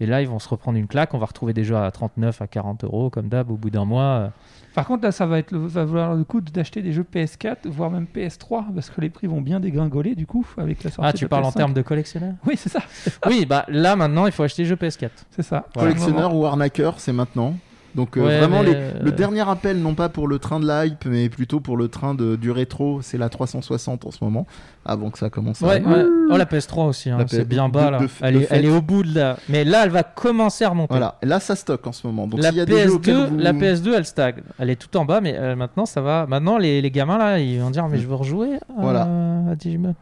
Et 0.00 0.06
là, 0.06 0.20
ils 0.22 0.28
vont 0.28 0.38
se 0.40 0.48
reprendre 0.48 0.76
une 0.76 0.88
claque. 0.88 1.14
On 1.14 1.18
va 1.18 1.26
retrouver 1.26 1.52
des 1.52 1.62
jeux 1.64 1.76
à 1.76 1.88
39, 1.90 2.42
à 2.42 2.46
40 2.48 2.82
euros, 2.84 3.10
comme 3.10 3.28
d'hab, 3.28 3.50
au 3.50 3.56
bout 3.56 3.70
d'un 3.70 3.84
mois. 3.84 4.02
euh. 4.04 4.28
Par 4.74 4.86
contre, 4.86 5.04
là, 5.04 5.12
ça 5.12 5.24
va, 5.24 5.38
être 5.38 5.52
le, 5.52 5.58
va 5.58 5.84
valoir 5.84 6.14
le 6.14 6.24
coup 6.24 6.40
d'acheter 6.40 6.82
des 6.82 6.92
jeux 6.92 7.04
PS4, 7.14 7.68
voire 7.68 7.92
même 7.92 8.06
PS3, 8.12 8.74
parce 8.74 8.90
que 8.90 9.00
les 9.00 9.08
prix 9.08 9.28
vont 9.28 9.40
bien 9.40 9.60
dégringoler, 9.60 10.16
du 10.16 10.26
coup, 10.26 10.44
avec 10.58 10.82
la 10.82 10.90
sortie 10.90 11.08
Ah, 11.08 11.12
tu 11.12 11.28
parles 11.28 11.44
en 11.44 11.50
PS5. 11.50 11.54
termes 11.56 11.74
de 11.74 11.82
collectionneur 11.82 12.34
Oui, 12.44 12.54
c'est 12.56 12.70
ça. 12.70 12.80
Oui, 13.26 13.46
bah 13.46 13.64
là, 13.68 13.94
maintenant, 13.94 14.26
il 14.26 14.32
faut 14.32 14.42
acheter 14.42 14.62
les 14.62 14.68
jeux 14.68 14.74
PS4. 14.76 15.10
C'est 15.30 15.42
ça. 15.42 15.68
Voilà. 15.74 15.90
Collectionneur 15.92 16.34
ou 16.34 16.44
arnaqueur, 16.44 16.98
c'est 16.98 17.12
maintenant. 17.12 17.54
Donc 17.94 18.16
euh, 18.16 18.26
Ouais, 18.26 18.38
vraiment, 18.38 18.62
les- 18.62 18.74
euh, 18.74 18.92
le 19.02 19.12
dernier 19.12 19.48
appel, 19.48 19.78
non 19.80 19.94
pas 19.94 20.08
pour 20.08 20.26
le 20.26 20.38
train 20.40 20.58
de 20.58 20.66
la 20.66 20.84
hype, 20.86 21.04
mais 21.06 21.28
plutôt 21.28 21.60
pour 21.60 21.76
le 21.76 21.86
train 21.88 22.14
de, 22.14 22.34
du 22.34 22.50
rétro, 22.50 23.00
c'est 23.02 23.18
la 23.18 23.28
360 23.28 24.04
en 24.06 24.10
ce 24.10 24.24
moment, 24.24 24.46
avant 24.84 25.10
que 25.10 25.18
ça 25.18 25.30
commence 25.30 25.62
à... 25.62 25.66
Ouais, 25.66 25.80
ouais. 25.80 26.04
Oh, 26.30 26.36
la 26.36 26.44
PS3 26.44 26.88
aussi, 26.88 27.10
hein, 27.10 27.18
c'est 27.28 27.46
bien 27.46 27.68
bas 27.68 27.86
de- 27.86 27.90
là. 27.92 27.98
de- 28.00 28.08
elle, 28.22 28.34
de 28.34 28.38
est, 28.40 28.46
elle 28.50 28.62
fait. 28.62 28.66
est 28.66 28.76
au 28.76 28.82
bout 28.82 29.04
de 29.04 29.14
là. 29.14 29.36
Mais 29.48 29.62
là, 29.64 29.84
elle 29.84 29.90
va 29.90 30.02
commencer 30.02 30.64
à 30.64 30.70
remonter. 30.70 30.90
Voilà, 30.94 31.18
là 31.22 31.38
ça 31.38 31.54
stocke 31.54 31.86
en 31.86 31.92
ce 31.92 32.04
moment. 32.06 32.26
Donc 32.26 32.40
la, 32.42 32.48
s'il 32.48 32.58
y 32.58 32.60
a 32.60 32.64
des 32.66 32.72
jeux 32.82 32.88
PS2, 32.88 32.92
auxquels 32.96 33.26
vous- 33.28 33.38
la 33.38 33.52
PS2, 33.52 33.94
elle 33.94 34.04
stagne. 34.06 34.42
Elle 34.58 34.70
est 34.70 34.76
tout 34.76 34.96
en 34.96 35.04
bas, 35.04 35.20
mais 35.20 35.36
euh, 35.38 35.54
maintenant, 35.54 35.86
ça 35.86 36.00
va. 36.00 36.26
Maintenant, 36.26 36.58
les, 36.58 36.82
les 36.82 36.90
gamins 36.90 37.18
là, 37.18 37.38
ils 37.38 37.60
vont 37.60 37.70
dire 37.70 37.86
Mais 37.88 37.98
je 37.98 38.06
veux 38.08 38.14
rejouer 38.16 38.54
à, 38.54 38.80
Voilà. 38.82 39.02
à 39.50 39.54
Digimon. 39.54 39.94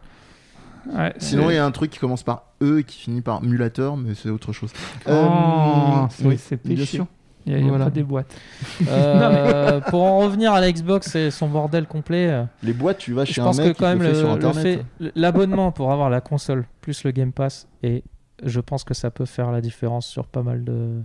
Ouais, 0.96 1.12
Sinon, 1.18 1.48
il 1.50 1.54
y 1.54 1.58
a 1.58 1.64
un 1.64 1.70
truc 1.70 1.90
qui 1.90 1.98
commence 2.00 2.22
par 2.24 2.44
E 2.60 2.80
et 2.80 2.84
qui 2.84 2.98
finit 2.98 3.20
par 3.20 3.40
mulateur, 3.42 3.96
mais 3.96 4.14
c'est 4.14 4.30
autre 4.30 4.52
chose. 4.52 4.72
Oh, 5.06 5.10
Euh, 5.10 6.06
c'est 6.10 6.26
oui, 6.26 6.38
c'est 6.38 6.64
bien 6.66 6.76
péché. 6.76 7.02
Il 7.46 7.52
y 7.52 7.56
a, 7.56 7.68
Voilà. 7.68 7.84
pas 7.86 7.90
des 7.90 8.02
boîtes. 8.02 8.34
Euh, 8.88 9.80
pour 9.80 10.02
en 10.02 10.18
revenir 10.20 10.52
à 10.52 10.60
la 10.60 10.70
Xbox 10.70 11.14
et 11.14 11.30
son 11.30 11.48
bordel 11.48 11.86
complet, 11.86 12.28
euh, 12.30 12.44
Les 12.62 12.72
boîtes, 12.72 12.98
tu 12.98 13.12
vas 13.12 13.24
chez 13.24 13.34
je 13.34 13.40
un 13.40 13.44
pense 13.44 13.58
mec 13.58 13.74
que 13.74 13.78
quand 13.78 13.94
même 13.96 14.82
l'abonnement 15.14 15.72
pour 15.72 15.92
avoir 15.92 16.10
la 16.10 16.20
console 16.20 16.66
plus 16.80 17.04
le 17.04 17.10
Game 17.10 17.32
Pass 17.32 17.66
et 17.82 18.02
je 18.44 18.60
pense 18.60 18.84
que 18.84 18.94
ça 18.94 19.10
peut 19.10 19.24
faire 19.24 19.50
la 19.52 19.60
différence 19.60 20.06
sur 20.06 20.26
pas 20.26 20.42
mal 20.42 20.64
de 20.64 21.00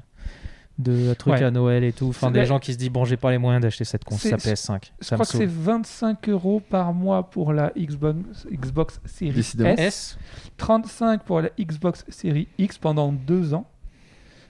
de 0.79 1.15
trucs 1.15 1.33
Ouais. 1.33 1.43
à 1.43 1.49
Noël 1.49 1.83
et 1.83 1.91
tout. 1.91 2.09
Enfin, 2.09 2.29
des 2.29 2.45
gens 2.45 2.59
qui 2.59 2.71
se 2.71 2.77
disent 2.77 2.91
bon, 2.91 3.03
j'ai 3.03 3.17
pas 3.17 3.31
les 3.31 3.39
moyens 3.39 3.63
d'acheter 3.63 3.83
cette 3.83 4.03
console, 4.03 4.39
C'est- 4.39 4.55
sa 4.55 4.73
PS5. 4.77 4.93
Je 5.01 5.05
Ça 5.07 5.15
crois 5.15 5.25
que 5.25 5.31
c'est 5.31 5.37
saoule. 5.39 5.47
25 5.47 6.29
euros 6.29 6.59
par 6.69 6.93
mois 6.93 7.31
pour 7.31 7.51
la 7.51 7.71
Xbox, 7.75 8.45
Xbox 8.51 9.01
Series 9.05 9.53
S. 9.77 10.19
35 10.57 11.23
pour 11.23 11.41
la 11.41 11.49
Xbox 11.59 12.05
Series 12.09 12.47
X 12.59 12.77
pendant 12.77 13.11
deux 13.11 13.55
ans. 13.55 13.65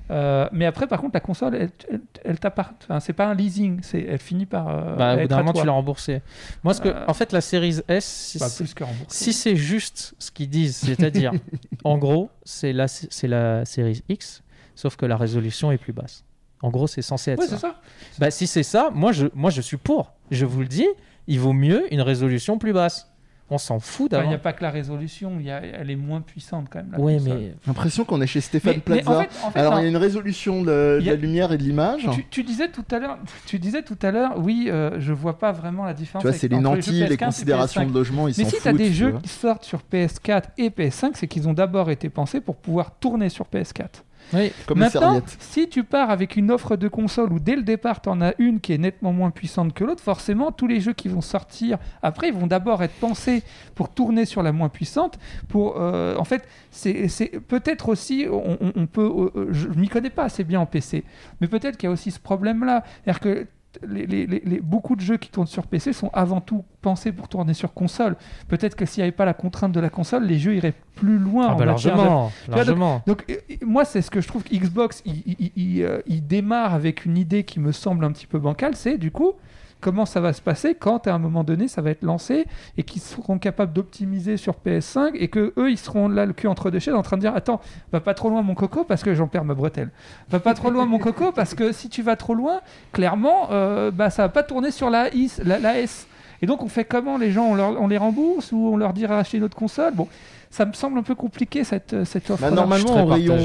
Euh, 0.09 0.47
mais 0.51 0.65
après, 0.65 0.87
par 0.87 1.01
contre, 1.01 1.15
la 1.15 1.19
console, 1.19 1.55
elle, 1.55 1.69
elle, 1.91 2.01
elle 2.23 2.39
t'appart- 2.39 2.75
enfin, 2.83 2.99
c'est 2.99 3.13
pas 3.13 3.27
un 3.27 3.33
leasing, 3.33 3.79
c'est, 3.81 4.01
elle 4.01 4.19
finit 4.19 4.45
par. 4.45 4.69
euh, 4.69 4.95
Bah, 4.95 5.15
au 5.15 5.19
bout 5.21 5.27
d'un 5.27 5.37
moment, 5.39 5.53
tu 5.53 5.65
l'as 5.65 5.71
remboursé. 5.73 6.21
Moi, 6.63 6.73
ce 6.73 6.81
que, 6.81 6.89
Euh, 6.89 7.05
en 7.07 7.13
fait, 7.13 7.31
la 7.33 7.41
série 7.41 7.79
S, 7.87 8.05
si, 8.05 8.37
Bah, 8.39 8.47
plus 8.55 8.73
que 8.73 8.83
remboursé. 8.83 9.23
si 9.25 9.33
c'est 9.33 9.55
juste 9.57 10.15
ce 10.19 10.31
qu'ils 10.31 10.49
disent, 10.49 10.77
c'est-à-dire, 10.77 11.31
en 11.83 11.97
gros, 11.97 12.29
c'est 12.45 12.71
la, 12.73 12.87
c'est 12.87 13.27
la 13.27 13.65
série 13.65 14.01
X, 14.07 14.43
sauf 14.75 14.95
que 14.95 15.05
la 15.05 15.17
résolution 15.17 15.71
est 15.71 15.77
plus 15.77 15.93
basse. 15.93 16.23
En 16.61 16.69
gros, 16.71 16.87
c'est 16.87 17.01
censé 17.01 17.31
être 17.31 17.39
Ouais, 17.39 17.47
ça. 17.47 17.55
c'est 17.57 17.61
ça. 17.61 17.75
Bah, 18.17 18.31
si 18.31 18.47
c'est 18.47 18.63
ça, 18.63 18.89
moi 18.93 19.11
je, 19.11 19.27
moi 19.35 19.49
je 19.51 19.61
suis 19.61 19.77
pour. 19.77 20.13
Je 20.31 20.45
vous 20.45 20.61
le 20.61 20.67
dis, 20.67 20.87
il 21.27 21.39
vaut 21.39 21.53
mieux 21.53 21.91
une 21.93 22.01
résolution 22.01 22.57
plus 22.57 22.73
basse. 22.73 23.11
On 23.49 23.57
s'en 23.57 23.79
fout 23.79 24.11
Il 24.11 24.27
n'y 24.27 24.33
a 24.33 24.37
pas 24.37 24.51
que 24.51 24.61
la 24.61 24.69
résolution, 24.69 25.37
il 25.39 25.45
y 25.45 25.51
a, 25.51 25.61
elle 25.63 25.89
est 25.89 25.95
moins 25.95 26.19
puissante 26.19 26.67
quand 26.69 26.79
même. 26.83 26.99
Ouais, 26.99 27.17
console. 27.17 27.33
mais 27.33 27.41
J'ai 27.45 27.53
l'impression 27.67 28.03
qu'on 28.03 28.19
est 28.21 28.27
chez 28.27 28.41
Stéphane 28.41 28.73
Mais- 28.85 28.95
mais 28.95 29.01
Plaza. 29.01 29.19
en 29.19 29.21
fait, 29.21 29.29
en 29.45 29.51
fait, 29.51 29.59
Alors, 29.59 29.79
il 29.79 29.83
y 29.83 29.85
a 29.85 29.89
une 29.89 29.95
résolution 29.97 30.63
de, 30.63 30.99
a- 31.01 31.05
la 31.05 31.15
lumière 31.15 31.53
et 31.53 31.57
de 31.57 31.63
l'image. 31.63 32.07
Tu, 32.11 32.25
tu 32.29 32.43
disais 32.43 32.69
tout 32.69 32.83
à 32.91 32.99
l'heure, 32.99 33.17
tu 33.45 33.57
disais 33.57 33.83
tout 33.83 33.97
à 34.01 34.11
l'heure, 34.11 34.37
oui, 34.37 34.67
euh, 34.69 34.99
je 34.99 35.13
vois 35.13 35.39
pas 35.39 35.53
vraiment 35.53 35.85
la 35.85 35.93
différence. 35.93 36.21
Tu 36.23 36.27
vois, 36.27 36.31
avec- 36.31 36.41
c'est 36.41 36.47
les 36.49 36.57
jeux 36.57 37.07
les 37.07 37.07
PS15 37.07 37.13
et 37.13 37.17
considérations 37.17 37.81
PS5. 37.83 37.87
de 37.89 37.93
logement, 37.93 38.27
ils 38.27 38.35
Mais 38.37 38.43
s'en 38.43 38.49
si 38.49 38.61
tu 38.61 38.67
as 38.67 38.73
des 38.73 38.87
tu 38.87 38.93
jeux 38.93 39.09
vois. 39.11 39.21
qui 39.21 39.29
sortent 39.29 39.63
sur 39.63 39.79
PS4 39.91 40.43
et 40.57 40.69
PS5, 40.69 41.11
c'est 41.13 41.27
qu'ils 41.27 41.47
ont 41.47 41.53
d'abord 41.53 41.89
été 41.89 42.09
pensés 42.09 42.41
pour 42.41 42.57
pouvoir 42.57 42.91
tourner 42.99 43.29
sur 43.29 43.45
PS4. 43.45 44.03
Oui. 44.33 44.51
Comme 44.65 44.79
Maintenant, 44.79 45.21
si 45.39 45.69
tu 45.69 45.83
pars 45.83 46.09
avec 46.09 46.35
une 46.35 46.51
offre 46.51 46.75
de 46.75 46.87
console 46.87 47.31
où 47.33 47.39
dès 47.39 47.55
le 47.55 47.61
départ 47.63 48.01
tu 48.01 48.09
en 48.09 48.21
as 48.21 48.33
une 48.39 48.59
qui 48.59 48.73
est 48.73 48.77
nettement 48.77 49.13
moins 49.13 49.31
puissante 49.31 49.73
que 49.73 49.83
l'autre, 49.83 50.03
forcément 50.03 50.51
tous 50.51 50.67
les 50.67 50.79
jeux 50.81 50.93
qui 50.93 51.07
vont 51.07 51.21
sortir 51.21 51.77
après 52.01 52.27
ils 52.29 52.33
vont 52.33 52.47
d'abord 52.47 52.83
être 52.83 52.95
pensés 52.99 53.43
pour 53.75 53.89
tourner 53.89 54.25
sur 54.25 54.43
la 54.43 54.51
moins 54.51 54.69
puissante. 54.69 55.17
Pour, 55.47 55.75
euh, 55.79 56.15
en 56.17 56.23
fait, 56.23 56.47
c'est 56.71 57.39
peut-être 57.47 57.89
aussi, 57.89 58.25
on, 58.31 58.57
on- 58.75 58.85
peut, 58.87 59.31
euh, 59.35 59.47
je 59.51 59.67
m'y 59.69 59.87
connais 59.89 60.09
pas 60.09 60.23
assez 60.23 60.43
bien 60.43 60.59
en 60.59 60.65
PC, 60.65 61.03
mais 61.41 61.47
peut-être 61.47 61.77
qu'il 61.77 61.87
y 61.87 61.89
a 61.89 61.93
aussi 61.93 62.11
ce 62.11 62.19
problème-là, 62.19 62.83
c'est-à-dire 63.03 63.19
que 63.19 63.47
les, 63.87 64.05
les- 64.05 64.25
les- 64.27 64.41
les- 64.45 64.59
beaucoup 64.61 64.95
de 64.95 65.01
jeux 65.01 65.17
qui 65.17 65.29
tournent 65.29 65.47
sur 65.47 65.67
PC 65.67 65.91
sont 65.93 66.09
avant 66.13 66.41
tout 66.41 66.63
pensés 66.81 67.11
pour 67.11 67.27
tourner 67.27 67.53
sur 67.53 67.73
console. 67.73 68.15
Peut-être 68.47 68.75
que 68.75 68.85
s'il 68.85 69.01
n'y 69.01 69.07
avait 69.07 69.11
pas 69.15 69.25
la 69.25 69.33
contrainte 69.33 69.71
de 69.71 69.79
la 69.79 69.89
console, 69.89 70.25
les 70.25 70.37
jeux 70.37 70.55
iraient 70.55 70.73
plus 70.95 71.17
loin 71.17 71.47
Ah 71.49 71.53
en 71.53 71.55
bah 71.55 71.61
de- 71.61 71.65
largement, 71.67 73.01
donc- 73.05 73.25
euh, 73.29 73.35
euh, 73.51 73.55
moi 73.65 73.85
c'est 73.85 74.01
ce 74.01 74.09
que 74.09 74.21
je 74.21 74.27
trouve 74.27 74.43
que 74.43 74.55
Xbox 74.55 75.01
il, 75.05 75.23
il- 75.39 75.51
il, 75.55 75.81
euh, 75.83 75.99
il 76.07 76.25
démarre 76.25 76.73
avec 76.73 77.05
une 77.05 77.17
idée 77.17 77.43
qui 77.43 77.59
me 77.59 77.71
semble 77.71 78.03
un 78.05 78.11
petit 78.11 78.27
peu 78.27 78.39
bancale, 78.39 78.75
c'est 78.75 78.97
du 78.97 79.11
coup 79.11 79.33
comment 79.79 80.05
ça 80.05 80.19
va 80.19 80.33
se 80.33 80.41
passer 80.41 80.73
quand 80.73 81.05
à 81.07 81.13
un 81.13 81.19
moment 81.19 81.43
donné 81.43 81.67
ça 81.67 81.81
va 81.81 81.91
être 81.91 82.01
lancé 82.03 82.45
et 82.77 82.83
qu'ils 82.83 83.01
seront 83.01 83.37
capables 83.37 83.73
d'optimiser 83.73 84.35
sur 84.37 84.55
PS5 84.65 85.11
et 85.13 85.27
que 85.27 85.53
eux 85.57 85.69
ils 85.69 85.77
seront 85.77 86.07
là 86.09 86.25
le 86.25 86.33
cul 86.33 86.47
entre 86.47 86.71
deux 86.71 86.79
chaises 86.79 86.95
en 86.95 87.03
train 87.03 87.17
de 87.17 87.21
dire 87.21 87.35
attends 87.35 87.61
va 87.91 87.99
pas 87.99 88.13
trop 88.15 88.29
loin 88.29 88.41
mon 88.41 88.55
coco 88.55 88.83
parce 88.83 89.03
que 89.03 89.13
j'en 89.13 89.27
perds 89.27 89.45
ma 89.45 89.53
bretelle. 89.53 89.91
Va 90.29 90.39
pas 90.39 90.53
trop 90.55 90.71
loin 90.71 90.85
mon 90.85 90.97
coco 90.97 91.31
parce 91.31 91.53
que 91.53 91.71
si 91.71 91.89
tu 91.89 92.01
vas 92.01 92.15
trop 92.15 92.33
loin 92.33 92.61
clairement 92.91 93.49
euh, 93.51 93.91
bah 93.91 94.09
ça 94.09 94.23
va 94.23 94.29
pas 94.29 94.43
tourner 94.43 94.71
sur 94.71 94.89
la, 94.89 95.13
IS, 95.13 95.33
la, 95.45 95.59
la 95.59 95.79
S. 95.79 96.07
Et 96.41 96.45
donc 96.45 96.63
on 96.63 96.67
fait 96.69 96.85
comment 96.85 97.17
les 97.17 97.31
gens? 97.31 97.45
On, 97.45 97.55
leur- 97.55 97.79
on 97.81 97.87
les 97.87 97.97
rembourse 97.97 98.51
ou 98.51 98.69
on 98.73 98.77
leur 98.77 98.93
dit 98.93 99.05
acheter 99.05 99.39
notre 99.39 99.55
console? 99.55 99.93
Bon 99.93 100.07
ça 100.49 100.65
me 100.65 100.71
semble 100.71 100.97
un 100.97 101.03
peu 101.03 101.13
compliqué 101.13 101.65
cette, 101.65 102.05
cette 102.05 102.31
offre 102.31 102.41
Bah, 102.41 102.51
normalement, 102.51 103.03
au 103.03 103.07
rayon, 103.07 103.35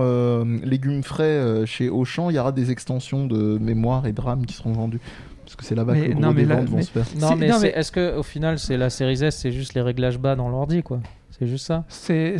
au 0.00 0.02
euh, 0.02 0.58
légumes 0.64 1.04
frais 1.04 1.22
euh, 1.22 1.64
chez 1.64 1.88
Auchan, 1.88 2.28
il 2.28 2.34
y 2.34 2.38
aura 2.40 2.50
des 2.50 2.72
extensions 2.72 3.26
de 3.26 3.56
mémoire 3.58 4.04
et 4.04 4.12
de 4.12 4.20
RAM 4.20 4.44
qui 4.44 4.54
seront 4.54 4.72
vendues. 4.72 5.00
Parce 5.58 5.66
que 5.66 5.68
c'est 5.70 5.74
là-bas 5.74 5.94
que 5.94 5.98
le 6.00 6.10
gros 6.12 6.20
non, 6.20 6.32
mais 6.32 6.42
des 6.42 6.48
là- 6.48 6.54
ventes 6.56 6.68
vont 6.68 6.80
se 6.82 6.90
faire. 6.90 7.04
Non, 7.20 7.34
mais- 7.36 7.48
est-ce 7.48 7.90
que 7.90 8.16
au 8.16 8.22
final, 8.22 8.58
c'est 8.60 8.76
la 8.76 8.90
série 8.90 9.22
S, 9.24 9.36
c'est 9.38 9.50
juste 9.50 9.74
les 9.74 9.80
réglages 9.82 10.16
bas 10.18 10.36
dans 10.36 10.48
l'ordi, 10.48 10.84
quoi? 10.84 11.00
C'est 11.36 11.48
juste 11.48 11.66
ça? 11.66 11.84
C'est 11.88 12.36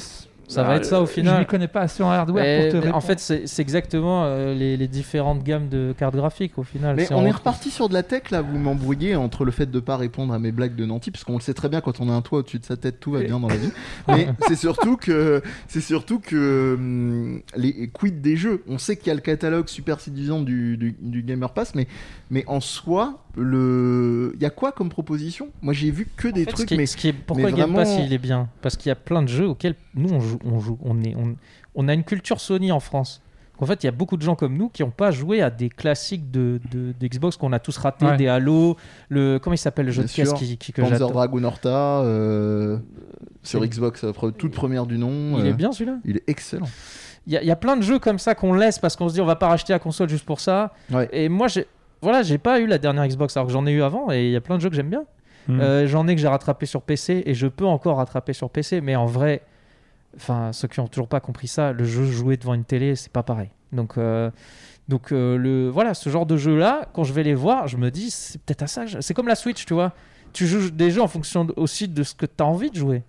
Ça 0.48 0.62
va 0.62 0.76
être 0.76 0.84
ça, 0.84 1.00
au 1.00 1.06
final. 1.06 1.36
Je 1.36 1.40
ne 1.40 1.44
connais 1.44 1.68
pas 1.68 1.82
assez 1.82 2.02
en 2.02 2.10
hardware 2.10 2.62
pour 2.62 2.72
te 2.72 2.76
répondre. 2.76 2.96
En 2.96 3.00
fait, 3.00 3.20
c'est 3.20 3.62
exactement 3.62 4.24
euh, 4.24 4.54
les, 4.54 4.76
les 4.76 4.88
différentes 4.88 5.44
gammes 5.44 5.68
de 5.68 5.94
cartes 5.96 6.16
graphiques 6.16 6.58
au 6.58 6.62
final. 6.62 6.96
Mais 6.96 7.12
on 7.12 7.24
est 7.24 7.30
reparti 7.30 7.70
sur 7.70 7.88
de 7.88 7.94
la 7.94 8.02
tech 8.02 8.30
là, 8.30 8.40
vous 8.42 8.58
m'embrouillez 8.58 9.14
entre 9.16 9.44
le 9.44 9.50
fait 9.50 9.70
de 9.70 9.80
pas 9.80 9.96
répondre 9.96 10.32
à 10.32 10.38
mes 10.38 10.52
blagues 10.52 10.74
de 10.74 10.84
Nanti, 10.84 11.10
parce 11.10 11.24
qu'on 11.24 11.34
le 11.34 11.40
sait 11.40 11.54
très 11.54 11.68
bien 11.68 11.80
quand 11.80 12.00
on 12.00 12.08
a 12.08 12.12
un 12.12 12.22
toit 12.22 12.40
au-dessus 12.40 12.58
de 12.58 12.64
sa 12.64 12.76
tête, 12.76 13.00
tout 13.00 13.12
va 13.12 13.22
bien 13.22 13.38
dans 13.38 13.48
la 13.48 13.56
vie. 13.56 13.70
Mais 14.08 14.28
c'est 14.46 14.56
surtout 14.56 14.96
que 14.96 15.42
c'est 15.68 15.80
surtout 15.80 16.18
que 16.18 16.74
hum, 16.74 17.42
les 17.56 17.88
quid 17.88 18.20
des 18.20 18.36
jeux. 18.36 18.62
On 18.68 18.78
sait 18.78 18.96
qu'il 18.96 19.08
y 19.08 19.10
a 19.10 19.14
le 19.14 19.20
catalogue 19.20 19.68
super 19.68 20.00
séduisant 20.00 20.40
du, 20.40 20.76
du, 20.76 20.96
du 20.98 21.22
Gamer 21.22 21.52
Pass, 21.52 21.74
mais 21.74 21.86
mais 22.30 22.44
en 22.46 22.60
soi, 22.60 23.24
le 23.38 24.32
il 24.34 24.42
y 24.42 24.46
a 24.46 24.50
quoi 24.50 24.72
comme 24.72 24.88
proposition? 24.88 25.48
Moi 25.62 25.72
j'ai 25.74 25.90
vu 25.90 26.06
que 26.16 26.28
des 26.28 26.44
ce 26.44 26.50
trucs, 26.50 26.68
qui 26.68 26.74
est- 26.74 26.76
mais 26.76 26.86
ce 26.86 26.96
qui 26.96 27.08
est- 27.08 27.12
pourquoi 27.12 27.50
mais 27.50 27.56
Game 27.56 27.74
Pass 27.74 27.88
vraiment- 27.88 28.04
il 28.06 28.12
est 28.12 28.18
bien? 28.18 28.48
Parce 28.62 28.76
qu'il 28.76 28.88
y 28.88 28.92
a 28.92 28.96
plein 28.96 29.22
de 29.22 29.28
jeux 29.28 29.46
auxquels 29.48 29.74
nous 29.94 30.10
on 30.12 30.20
joue, 30.20 30.38
on 30.44 30.58
joue, 30.60 30.78
on 30.82 31.00
est, 31.02 31.14
on, 31.16 31.36
on 31.74 31.88
a 31.88 31.94
une 31.94 32.04
culture 32.04 32.40
Sony 32.40 32.72
en 32.72 32.80
France. 32.80 33.22
En 33.60 33.66
fait, 33.66 33.82
il 33.82 33.86
y 33.86 33.88
a 33.88 33.92
beaucoup 33.92 34.16
de 34.16 34.22
gens 34.22 34.36
comme 34.36 34.56
nous 34.56 34.68
qui 34.68 34.82
n'ont 34.84 34.90
pas 34.92 35.10
joué 35.10 35.42
à 35.42 35.50
des 35.50 35.68
classiques 35.68 36.30
de, 36.30 36.60
de, 36.70 36.92
de 36.98 37.06
Xbox 37.08 37.36
qu'on 37.36 37.52
a 37.52 37.58
tous 37.58 37.76
ratés, 37.76 38.06
Ouais. 38.06 38.16
des 38.16 38.28
Halo, 38.28 38.76
le 39.08 39.38
comment 39.42 39.54
il 39.54 39.58
s'appelle 39.58 39.86
le 39.86 39.90
jeu 39.92 40.02
Bien 40.04 40.10
de 40.24 40.30
caisse 40.30 40.32
qui, 40.38 40.56
qui- 40.58 40.72
que 40.72 40.80
Panzer. 40.80 41.08
Dragoon 41.10 41.42
Horta 41.42 42.02
euh, 42.02 42.78
sur 43.42 43.60
c'est- 43.60 43.66
Xbox, 43.68 44.04
euh, 44.04 44.12
toute 44.30 44.52
première 44.52 44.86
du 44.86 44.96
nom. 44.96 45.38
Il 45.40 45.46
euh, 45.46 45.50
est 45.50 45.54
bien 45.54 45.72
celui-là. 45.72 45.96
Il 46.04 46.18
est 46.18 46.24
excellent. 46.28 46.68
Il 47.26 47.32
y, 47.32 47.36
a- 47.36 47.42
il 47.42 47.48
y 47.48 47.50
a 47.50 47.56
plein 47.56 47.76
de 47.76 47.82
jeux 47.82 47.98
comme 47.98 48.20
ça 48.20 48.36
qu'on 48.36 48.54
laisse 48.54 48.78
parce 48.78 48.94
qu'on 48.94 49.08
se 49.08 49.14
dit 49.14 49.20
on 49.20 49.26
va 49.26 49.34
pas 49.36 49.48
racheter 49.48 49.72
la 49.72 49.80
console 49.80 50.08
juste 50.08 50.24
pour 50.24 50.38
ça. 50.38 50.72
Ouais. 50.92 51.08
Et 51.12 51.28
moi, 51.28 51.48
j'ai 51.48 51.66
voilà, 52.02 52.22
j'ai 52.22 52.38
pas 52.38 52.60
eu 52.60 52.66
la 52.66 52.78
dernière 52.78 53.06
Xbox 53.06 53.36
alors 53.36 53.46
que 53.46 53.52
j'en 53.52 53.66
ai 53.66 53.72
eu 53.72 53.82
avant 53.82 54.12
et 54.12 54.26
il 54.26 54.30
y 54.30 54.36
a 54.36 54.40
plein 54.40 54.56
de 54.56 54.62
jeux 54.62 54.70
que 54.70 54.76
j'aime 54.76 54.90
bien. 54.90 55.04
Hmm. 55.48 55.60
Euh, 55.60 55.86
j'en 55.86 56.06
ai 56.06 56.14
que 56.14 56.20
j'ai 56.20 56.28
rattrapé 56.28 56.66
sur 56.66 56.82
PC 56.82 57.22
et 57.24 57.34
je 57.34 57.46
peux 57.46 57.64
encore 57.64 57.96
rattraper 57.96 58.32
sur 58.32 58.50
PC, 58.50 58.80
mais 58.80 58.96
en 58.96 59.06
vrai, 59.06 59.42
enfin 60.16 60.52
ceux 60.52 60.68
qui 60.68 60.80
ont 60.80 60.88
toujours 60.88 61.08
pas 61.08 61.20
compris 61.20 61.48
ça, 61.48 61.72
le 61.72 61.84
jeu 61.84 62.04
joué 62.04 62.36
devant 62.36 62.54
une 62.54 62.64
télé, 62.64 62.96
c'est 62.96 63.12
pas 63.12 63.22
pareil. 63.22 63.50
Donc 63.72 63.98
euh, 63.98 64.30
donc 64.88 65.12
euh, 65.12 65.36
le 65.36 65.68
voilà, 65.68 65.94
ce 65.94 66.10
genre 66.10 66.26
de 66.26 66.36
jeu 66.36 66.56
là, 66.56 66.88
quand 66.92 67.04
je 67.04 67.12
vais 67.12 67.22
les 67.22 67.34
voir, 67.34 67.66
je 67.66 67.76
me 67.76 67.90
dis 67.90 68.10
c'est 68.10 68.40
peut-être 68.42 68.62
à 68.62 68.66
ça. 68.66 68.84
C'est 69.00 69.14
comme 69.14 69.28
la 69.28 69.34
Switch, 69.34 69.64
tu 69.64 69.74
vois. 69.74 69.92
Tu 70.34 70.46
joues 70.46 70.70
des 70.70 70.90
jeux 70.90 71.02
en 71.02 71.08
fonction 71.08 71.46
aussi 71.56 71.88
de 71.88 72.02
ce 72.02 72.14
que 72.14 72.26
tu 72.26 72.42
as 72.42 72.46
envie 72.46 72.70
de 72.70 72.76
jouer. 72.76 73.02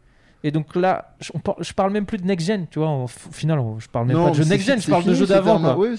Et 0.44 0.52
donc 0.52 0.76
là, 0.76 1.14
je, 1.20 1.32
on 1.34 1.40
par- 1.40 1.56
je 1.60 1.74
parle 1.74 1.92
même 1.92 2.06
plus 2.06 2.18
de 2.18 2.26
next 2.26 2.48
gen, 2.48 2.66
tu 2.72 2.80
vois. 2.80 2.90
Au 2.90 3.08
final, 3.08 3.60
on- 3.60 3.78
je 3.80 3.88
parle 3.90 4.08
même 4.08 4.16
pas 4.24 4.30
de 4.30 4.36
jeux 4.36 4.44
mais 4.44 4.50
next 4.52 4.66
c'est- 4.66 4.72
gen, 4.74 4.82
je 4.82 4.90
parle 4.90 5.04
de 5.04 5.14
jeux 5.14 5.26
d'avant. 5.28 5.76
Oui. 5.78 5.90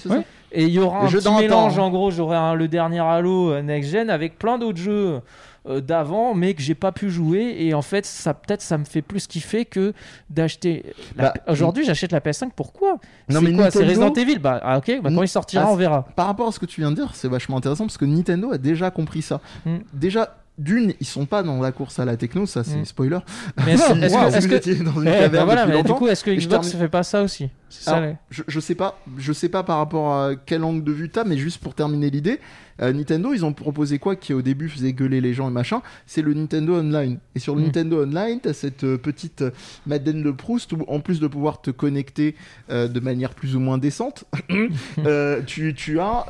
Et 0.51 0.63
il 0.63 0.69
y 0.73 0.79
aura 0.79 1.07
Les 1.07 1.15
un 1.15 1.19
petit 1.19 1.41
mélange, 1.43 1.77
en 1.79 1.89
gros, 1.91 2.09
j'aurai 2.11 2.55
le 2.57 2.67
dernier 2.67 2.99
Halo 2.99 3.51
euh, 3.51 3.61
Next 3.61 3.89
Gen 3.91 4.09
avec 4.09 4.37
plein 4.37 4.57
d'autres 4.57 4.79
jeux 4.79 5.21
euh, 5.69 5.79
d'avant, 5.79 6.33
mais 6.33 6.55
que 6.55 6.61
j'ai 6.61 6.73
pas 6.75 6.91
pu 6.91 7.09
jouer. 7.11 7.55
Et 7.59 7.73
en 7.75 7.81
fait, 7.83 8.05
ça 8.05 8.33
peut-être 8.33 8.61
ça 8.63 8.77
me 8.79 8.83
fait 8.83 9.03
plus 9.03 9.27
kiffer 9.27 9.63
que 9.65 9.93
d'acheter. 10.29 10.85
la- 11.15 11.25
Bah, 11.25 11.33
Aujourd'hui, 11.47 11.85
j'achète 11.85 12.11
la 12.11 12.19
PS5. 12.19 12.49
Pourquoi? 12.55 12.97
Non, 13.29 13.41
mais 13.41 13.53
quoi? 13.53 13.69
C'est 13.71 13.79
Nintendo- 13.85 14.05
Resident 14.07 14.13
Evil? 14.21 14.39
Bah 14.39 14.59
ah, 14.63 14.79
ok, 14.79 15.01
bah, 15.03 15.09
quand 15.15 15.21
il 15.21 15.27
sortira, 15.27 15.65
Ah, 15.67 15.71
on 15.71 15.75
verra. 15.75 16.05
Par 16.15 16.25
rapport 16.25 16.47
à 16.47 16.51
ce 16.51 16.59
que 16.59 16.65
tu 16.65 16.81
viens 16.81 16.89
de 16.91 16.95
dire, 16.95 17.11
c'est 17.13 17.27
vachement 17.29 17.57
intéressant 17.57 17.85
parce 17.85 17.97
que 17.97 18.05
Nintendo 18.05 18.51
a 18.51 18.57
déjà 18.57 18.89
compris 18.91 19.21
ça. 19.21 19.39
Mm. 19.65 19.77
Déjà, 19.93 20.35
d'une, 20.57 20.93
ils 20.99 21.07
sont 21.07 21.25
pas 21.25 21.41
dans 21.43 21.59
la 21.61 21.71
course 21.71 21.97
à 21.99 22.05
la 22.05 22.17
techno, 22.17 22.45
ça 22.45 22.63
c'est 22.63 22.77
Mm. 22.81 22.85
spoiler. 22.85 23.19
Mais 23.65 23.73
est-ce 23.73 23.83
est-ce 24.03 24.13
wow, 24.15 24.29
vous 24.41 24.47
que- 24.49 24.53
étiez 24.55 24.75
dans 24.75 24.93
une 25.01 25.07
Eh, 25.07 25.11
caverne 25.11 25.45
voilà, 25.45 25.65
mais 25.65 25.81
du 25.83 25.91
coup, 25.93 26.07
est-ce 26.07 26.23
que 26.23 26.31
Xbox 26.31 26.67
termine- 26.69 26.85
fait 26.85 26.89
pas 26.89 27.03
ça 27.03 27.23
aussi? 27.23 27.49
C'est 27.69 27.83
ça. 27.85 27.95
Alors, 27.95 28.09
les- 28.09 28.15
je, 28.29 28.43
je 28.47 28.59
sais 28.59 28.75
pas, 28.75 28.99
je 29.17 29.33
sais 29.33 29.49
pas 29.49 29.63
par 29.63 29.77
rapport 29.77 30.13
à 30.13 30.31
quel 30.35 30.63
angle 30.63 30.83
de 30.83 30.91
vue 30.91 31.09
t'as, 31.09 31.23
mais 31.23 31.37
juste 31.37 31.59
pour 31.63 31.73
terminer 31.73 32.09
l'idée, 32.09 32.39
euh, 32.81 32.93
Nintendo, 32.93 33.33
ils 33.33 33.43
ont 33.45 33.53
proposé 33.53 33.99
quoi 33.99 34.15
qui 34.15 34.33
au 34.33 34.41
début 34.41 34.69
faisait 34.69 34.93
gueuler 34.93 35.21
les 35.21 35.33
gens 35.33 35.49
et 35.49 35.51
machin? 35.51 35.81
C'est 36.05 36.21
le 36.21 36.33
Nintendo 36.33 36.75
Online. 36.75 37.17
Et 37.35 37.39
sur 37.39 37.55
le 37.55 37.61
Mm. 37.61 37.65
Nintendo 37.65 38.03
Online, 38.03 38.39
t'as 38.41 38.53
cette 38.53 38.83
euh, 38.83 38.97
petite 38.97 39.41
euh, 39.41 39.51
Madeleine 39.85 40.23
de 40.23 40.31
Proust 40.31 40.71
où, 40.73 40.83
en 40.87 40.99
plus 40.99 41.19
de 41.19 41.27
pouvoir 41.27 41.61
te 41.61 41.71
connecter 41.71 42.35
euh, 42.69 42.87
de 42.87 42.99
manière 42.99 43.33
plus 43.33 43.55
ou 43.55 43.59
moins 43.59 43.77
décente, 43.77 44.25
euh, 45.05 45.41
tu, 45.45 45.73
tu 45.73 45.99
as, 45.99 46.25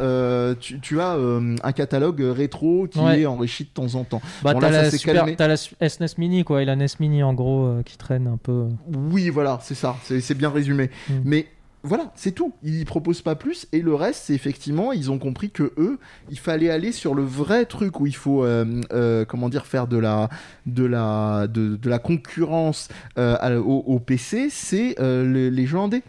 tu, 0.59 0.79
tu 0.79 0.99
as 0.99 1.11
un 1.13 1.71
catalogue 1.71 2.21
rétro 2.21 2.87
qui 2.89 2.99
Ouais. 2.99 3.21
est 3.21 3.25
enrichi 3.25 3.63
de 3.63 3.69
temps 3.69 3.95
en 3.95 4.03
temps. 4.03 4.21
Bah, 4.43 4.53
Bon, 4.53 4.59
t'as 4.59 4.69
la, 4.69 4.91
super- 4.91 5.25
t'as 5.35 5.47
la 5.47 5.57
su- 5.57 5.75
SNES 5.81 6.17
Mini, 6.17 6.43
quoi, 6.43 6.61
et 6.61 6.65
la 6.65 6.75
NES 6.75 6.85
Mini 6.99 7.23
en 7.23 7.33
gros 7.33 7.77
qui 7.85 7.97
traîne 7.97 8.27
un 8.27 8.37
peu. 8.37 8.65
Oui, 9.11 9.29
voilà, 9.29 9.59
c'est 9.63 9.75
ça, 9.75 9.95
c'est 10.03 10.21
c'est 10.21 10.35
bien 10.35 10.49
résumé. 10.49 10.89
Mm. 11.09 11.13
Mais 11.25 11.47
voilà, 11.83 12.11
c'est 12.15 12.31
tout. 12.33 12.53
Ils 12.63 12.85
proposent 12.85 13.23
pas 13.23 13.35
plus. 13.35 13.67
Et 13.71 13.81
le 13.81 13.95
reste, 13.95 14.23
c'est 14.25 14.33
effectivement, 14.35 14.91
ils 14.91 15.09
ont 15.09 15.17
compris 15.17 15.49
que 15.49 15.73
eux, 15.77 15.97
il 16.29 16.37
fallait 16.37 16.69
aller 16.69 16.91
sur 16.91 17.15
le 17.15 17.23
vrai 17.23 17.65
truc 17.65 17.99
où 17.99 18.05
il 18.05 18.15
faut, 18.15 18.45
euh, 18.45 18.81
euh, 18.93 19.25
comment 19.25 19.49
dire, 19.49 19.65
faire 19.65 19.87
de 19.87 19.97
la, 19.97 20.29
de 20.67 20.83
la, 20.85 21.47
de, 21.47 21.77
la 21.89 21.97
concurrence 21.99 22.87
euh, 23.17 23.57
au, 23.59 23.99
PC, 23.99 24.49
c'est 24.51 24.99
euh, 24.99 25.25
le- 25.25 25.49
les 25.49 25.65
jeux 25.65 25.79
indés. 25.79 26.03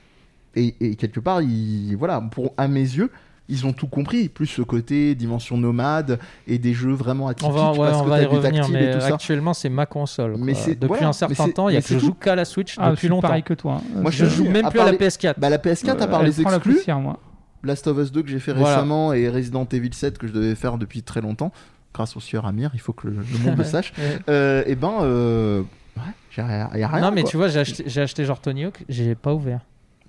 Et, 0.56 0.74
et 0.80 0.96
quelque 0.96 1.20
part, 1.20 1.40
ils, 1.40 1.94
voilà, 1.96 2.20
pour, 2.20 2.52
à 2.58 2.68
mes 2.68 2.80
yeux, 2.80 3.11
ils 3.48 3.66
ont 3.66 3.72
tout 3.72 3.87
compris. 3.87 4.28
Plus 4.28 4.46
ce 4.46 4.62
côté 4.62 5.14
dimension 5.14 5.57
nomade 5.59 6.18
et 6.46 6.59
des 6.59 6.72
jeux 6.74 6.92
vraiment 6.92 7.28
atypiques 7.28 7.50
On 7.52 7.55
va, 7.55 7.72
ouais, 7.72 7.78
parce 7.88 8.00
on 8.00 8.05
que 8.05 8.09
va 8.11 8.16
t'as 8.18 8.22
y 8.24 8.28
du 8.28 8.35
revenir, 8.37 8.61
tactile 8.62 8.74
mais 8.81 8.90
et 8.90 8.94
tout 8.94 9.00
ça. 9.00 9.14
actuellement 9.14 9.55
c'est 9.55 9.68
ma 9.68 9.87
console. 9.87 10.37
Mais 10.38 10.52
depuis 10.55 10.87
voilà, 10.88 11.09
un 11.09 11.12
certain 11.12 11.48
temps, 11.50 11.68
il 11.68 11.74
y 11.74 11.76
a 11.78 11.83
que 11.83 11.88
je 11.88 11.94
tout. 11.94 12.07
joue 12.07 12.14
qu'à 12.14 12.35
la 12.35 12.44
Switch 12.44 12.76
Ah, 12.78 12.90
depuis 12.90 13.09
longtemps. 13.09 13.28
pareil 13.28 13.42
que 13.42 13.55
toi. 13.55 13.74
hein. 13.81 14.00
Moi, 14.00 14.11
Je 14.11 14.24
je- 14.24 14.31
joue 14.31 14.44
même 14.44 14.68
plus 14.68 14.78
à 14.78 14.85
part 14.85 14.87
la 14.87 14.92
les- 14.92 14.98
PS4. 14.98 15.38
Bah, 15.38 15.50
la 15.50 15.59
PS4, 15.59 16.00
à 16.02 16.07
part 16.07 16.20
Elle 16.20 16.26
les 16.26 16.40
exclus, 16.40 16.81
moi. 17.00 17.18
Last 17.64 17.87
of 17.87 17.96
Us 17.98 18.11
2 18.11 18.22
que 18.22 18.28
j'ai 18.28 18.40
fait 18.40 18.52
Voilà. 18.52 18.74
récemment 18.76 19.12
et 19.12 19.28
Resident 19.28 19.66
Evil 19.70 19.90
7 19.92 20.18
que 20.18 20.26
je 20.26 20.33
devais 20.33 20.55
faire 20.57 20.78
depuis 20.78 21.02
très 21.02 21.20
longtemps, 21.20 21.52
grâce 21.94 22.16
au 22.16 22.20
sieur 22.20 22.44
Amir, 22.46 22.70
il 22.74 22.81
faut 22.81 22.92
que 22.92 23.07
le, 23.07 23.14
le 23.16 23.38
monde 23.44 23.57
le 23.59 23.64
sache. 23.64 23.92
Ouais. 23.98 24.18
Euh, 24.28 24.64
et 24.66 24.74
ben, 24.74 24.92
euh, 25.02 25.62
ouais, 25.96 26.02
y 26.37 26.40
a 26.40 26.68
rien. 26.88 27.00
non, 27.00 27.12
mais 27.12 27.22
quoi. 27.22 27.31
tu 27.31 27.37
vois, 27.37 27.46
j'ai 27.48 27.61
acheté, 27.61 27.85
j'ai 27.87 28.00
acheté 28.00 28.24
genre 28.24 28.40
Tony 28.40 28.64
Hawk, 28.64 28.83
j'ai 28.88 29.14
pas 29.14 29.33
ouvert. 29.35 29.61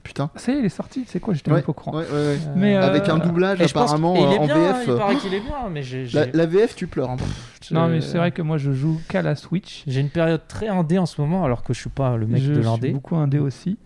Putain. 0.04 0.30
Ça 0.36 0.52
y 0.52 0.56
est, 0.56 0.60
il 0.60 0.66
est 0.66 0.70
sorti. 0.70 1.06
C'est 1.08 1.20
quoi 1.22 1.34
J'étais 1.34 1.50
Ouais, 1.50 1.58
même 1.58 1.64
pas 1.64 1.70
au 1.70 1.74
courant. 1.74 1.98
Ouais, 1.98 2.04
ouais, 2.06 2.12
ouais. 2.12 2.38
Mais, 2.58 2.76
euh, 2.76 2.82
Avec 2.82 3.08
un 3.08 3.18
doublage 3.20 3.60
je 3.60 3.64
apparemment 3.64 4.14
euh, 4.16 4.32
est 4.32 4.38
en 4.38 4.46
bien, 4.46 4.56
VF. 4.74 4.84
Il 4.88 4.96
paraît 4.96 5.16
qu'il 5.16 5.34
est 5.34 5.40
bien, 5.40 5.70
mais 5.72 5.82
j'ai. 5.82 6.04
La, 6.14 6.26
j'ai- 6.26 6.32
la 6.34 6.46
VF, 6.46 6.76
tu 6.76 6.88
pleures. 6.88 7.10
hein. 7.12 7.18
Non, 7.72 7.88
mais 7.88 8.02
c'est 8.02 8.18
vrai 8.18 8.32
que 8.32 8.42
moi, 8.42 8.58
je 8.58 8.74
joue 8.74 9.00
qu'à 9.08 9.22
la 9.22 9.36
Switch. 9.36 9.84
J'ai 9.88 10.02
une 10.02 10.10
période 10.10 10.42
très 10.48 10.68
indé 10.68 10.98
en 10.98 11.06
ce 11.06 11.22
moment, 11.22 11.46
alors 11.46 11.64
que 11.64 11.74
je 11.74 11.80
suis 11.80 11.90
pas 11.90 12.18
le 12.18 12.28
mec 12.28 12.42
je 12.42 12.50
de 12.52 12.56
suis 12.56 12.64
l'indé. 12.64 12.92
beaucoup 12.92 13.16
indé 13.16 13.40
aussi. 13.40 13.78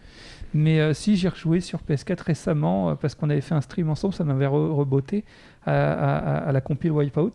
Mais 0.55 0.79
euh, 0.79 0.93
si 0.93 1.17
j'ai 1.17 1.27
rejoué 1.29 1.59
sur 1.59 1.79
PS4 1.87 2.21
récemment, 2.23 2.89
euh, 2.89 2.95
parce 2.95 3.13
qu'on 3.13 3.29
avait 3.29 3.41
fait 3.41 3.53
un 3.53 3.61
stream 3.61 3.89
ensemble, 3.89 4.13
ça 4.15 4.23
m'avait 4.23 4.47
re- 4.47 4.71
rebotté 4.73 5.23
à, 5.67 5.71
à- 5.93 6.37
à 6.47 6.51
la 6.51 6.61
compile 6.61 6.91
Wipeout, 6.93 7.33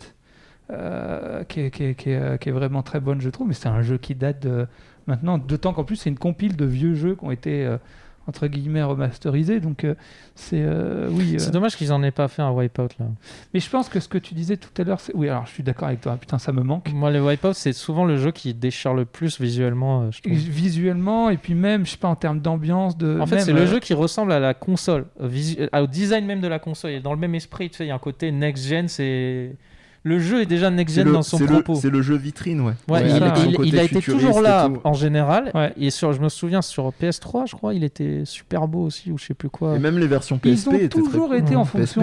euh, 0.71 1.45
qui, 1.45 1.61
est, 1.61 1.71
qui 1.71 1.85
est- 1.85 1.95
qui 1.95 2.11
est, 2.11 2.16
euh, 2.21 2.37
qui 2.37 2.49
est 2.49 2.53
vraiment 2.53 2.83
très 2.83 3.01
bonne, 3.01 3.21
je 3.21 3.29
trouve. 3.31 3.49
Mais 3.49 3.55
c'est 3.55 3.68
un 3.68 3.83
jeu 3.83 3.99
qui 3.99 4.14
date 4.14 4.42
de 4.42 4.66
maintenant, 5.07 5.38
d'autant 5.38 5.73
qu'en 5.73 5.85
plus, 5.85 5.97
c'est 5.97 6.11
une 6.11 6.18
compile 6.18 6.57
de 6.57 6.64
vieux 6.64 6.95
jeux 6.95 7.14
qui 7.14 7.25
ont 7.25 7.31
été, 7.31 7.64
euh, 7.64 7.77
entre 8.26 8.46
guillemets, 8.46 8.82
remasterisés. 8.82 9.61
Donc, 9.61 9.85
euh, 9.85 9.94
c'est. 10.35 10.62
euh, 10.62 11.08
oui. 11.11 11.35
euh, 11.35 11.38
C'est 11.38 11.50
dommage 11.50 11.76
qu'ils 11.76 11.92
en 11.92 12.02
aient 12.02 12.11
pas 12.11 12.28
fait 12.28 12.42
un 12.42 12.50
Wipeout 12.52 12.88
là. 12.98 13.06
Mais 13.52 13.61
je 13.61 13.68
pense 13.68 13.88
que 13.88 14.00
ce 14.00 14.08
que 14.08 14.18
tu 14.18 14.35
disais 14.35 14.56
tout 14.56 14.70
à 14.80 14.85
l'heure, 14.85 15.00
c'est. 15.00 15.14
Oui, 15.14 15.28
alors 15.28 15.46
je 15.46 15.52
suis 15.52 15.62
d'accord 15.62 15.88
avec 15.88 16.00
toi. 16.00 16.16
Putain, 16.16 16.38
ça 16.38 16.52
me 16.52 16.62
manque. 16.62 16.92
Moi, 16.92 17.11
les 17.11 17.20
Wipeout, 17.20 17.52
c'est 17.54 17.72
souvent 17.72 18.04
le 18.04 18.16
jeu 18.16 18.30
qui 18.30 18.54
déchire 18.54 18.94
le 18.94 19.04
plus 19.04 19.40
visuellement, 19.40 20.11
je 20.11 20.20
trouve. 20.22 20.32
Visuellement, 20.32 21.30
et 21.30 21.37
puis 21.37 21.54
même, 21.54 21.85
je 21.85 21.90
sais 21.92 21.96
pas, 21.96 22.08
en 22.08 22.16
termes 22.16 22.40
d'ambiance. 22.40 22.96
De, 22.96 23.18
En 23.20 23.26
fait, 23.26 23.40
c'est 23.40 23.52
le 23.52 23.66
jeu 23.66 23.80
qui 23.80 23.94
ressemble 23.94 24.32
à 24.32 24.40
la 24.40 24.54
console, 24.54 25.06
au, 25.20 25.26
visu- 25.26 25.68
au 25.72 25.87
design 25.87 26.24
même 26.26 26.40
de 26.40 26.48
la 26.48 26.58
console. 26.58 26.92
Il 26.92 26.94
est 26.96 27.00
dans 27.00 27.12
le 27.14 27.18
même 27.20 27.35
esprit, 27.35 27.70
tu 27.70 27.76
sais, 27.78 27.85
il 27.85 27.88
y 27.88 27.90
a 27.90 27.94
un 27.94 27.98
côté 27.98 28.30
next-gen, 28.32 28.88
c'est... 28.88 29.56
Le 30.05 30.19
jeu 30.19 30.43
est 30.43 30.47
déjà 30.47 30.69
next-gen 30.69 31.12
dans 31.12 31.23
son 31.23 31.38
c'est 31.38 31.47
le- 31.47 31.62
propos. 31.62 31.75
c'est 31.77 31.88
le 31.91 32.03
jeu 32.03 32.17
vitrine, 32.17 32.61
ouais. 32.61 32.73
Ouais, 32.88 33.03
Ouais, 33.03 33.03
il, 33.05 33.19
ça, 33.21 33.35
il- 33.65 33.79
a 33.79 33.83
été 33.85 34.01
toujours 34.01 34.41
là 34.41 34.69
en 34.83 34.95
général. 34.95 35.53
Ouais. 35.55 35.73
Et 35.77 35.91
sur, 35.91 36.12
je 36.12 36.21
me 36.21 36.29
souviens 36.29 36.61
sur 36.61 36.93
PS3, 37.01 37.47
je 37.49 37.55
crois, 37.55 37.73
il 37.73 37.85
était 37.85 38.23
super 38.25 38.67
beau 38.67 38.83
aussi, 38.85 39.12
ou 39.12 39.19
je 39.19 39.27
sais 39.27 39.35
plus 39.35 39.49
quoi. 39.49 39.77
Et 39.77 39.79
même 39.79 39.99
les 39.99 40.09
versions 40.09 40.38
PSP 40.38 40.47
Ils 40.47 40.69
ont 40.69 40.73
étaient 40.77 40.88
toujours 40.88 41.35
été 41.35 41.55
en 41.55 41.61
Ouais. 41.61 41.67
fonction. 41.87 42.03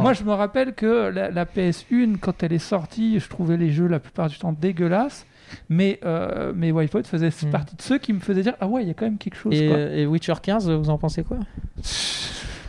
Moi, 0.00 0.12
je 0.12 0.22
me 0.22 0.32
rappelle 0.32 0.74
que 0.74 1.08
la, 1.12 1.30
la 1.32 1.44
PS1, 1.44 2.18
quand 2.20 2.42
elle 2.44 2.52
est 2.52 2.58
sortie, 2.58 3.18
je 3.18 3.28
trouvais 3.28 3.56
les 3.56 3.70
jeux 3.72 3.88
la 3.88 3.98
plupart 3.98 4.28
du 4.28 4.38
temps 4.38 4.52
dégueulasses. 4.52 5.26
Mais, 5.68 5.98
euh, 6.04 6.52
mais 6.54 6.70
Wipeout 6.70 7.02
faisait 7.08 7.30
Mm. 7.30 7.50
partie 7.50 7.74
de 7.74 7.82
ceux 7.82 7.98
qui 7.98 8.12
me 8.12 8.20
faisaient 8.20 8.42
dire 8.44 8.54
Ah 8.60 8.68
ouais, 8.68 8.82
il 8.82 8.86
y 8.86 8.90
a 8.92 8.94
quand 8.94 9.06
même 9.06 9.18
quelque 9.18 9.34
chose. 9.36 9.52
Et, 9.52 9.66
quoi. 9.66 9.78
et 9.78 10.06
Witcher 10.06 10.34
15, 10.40 10.70
vous 10.70 10.90
en 10.90 10.98
pensez 10.98 11.24
quoi? 11.24 11.38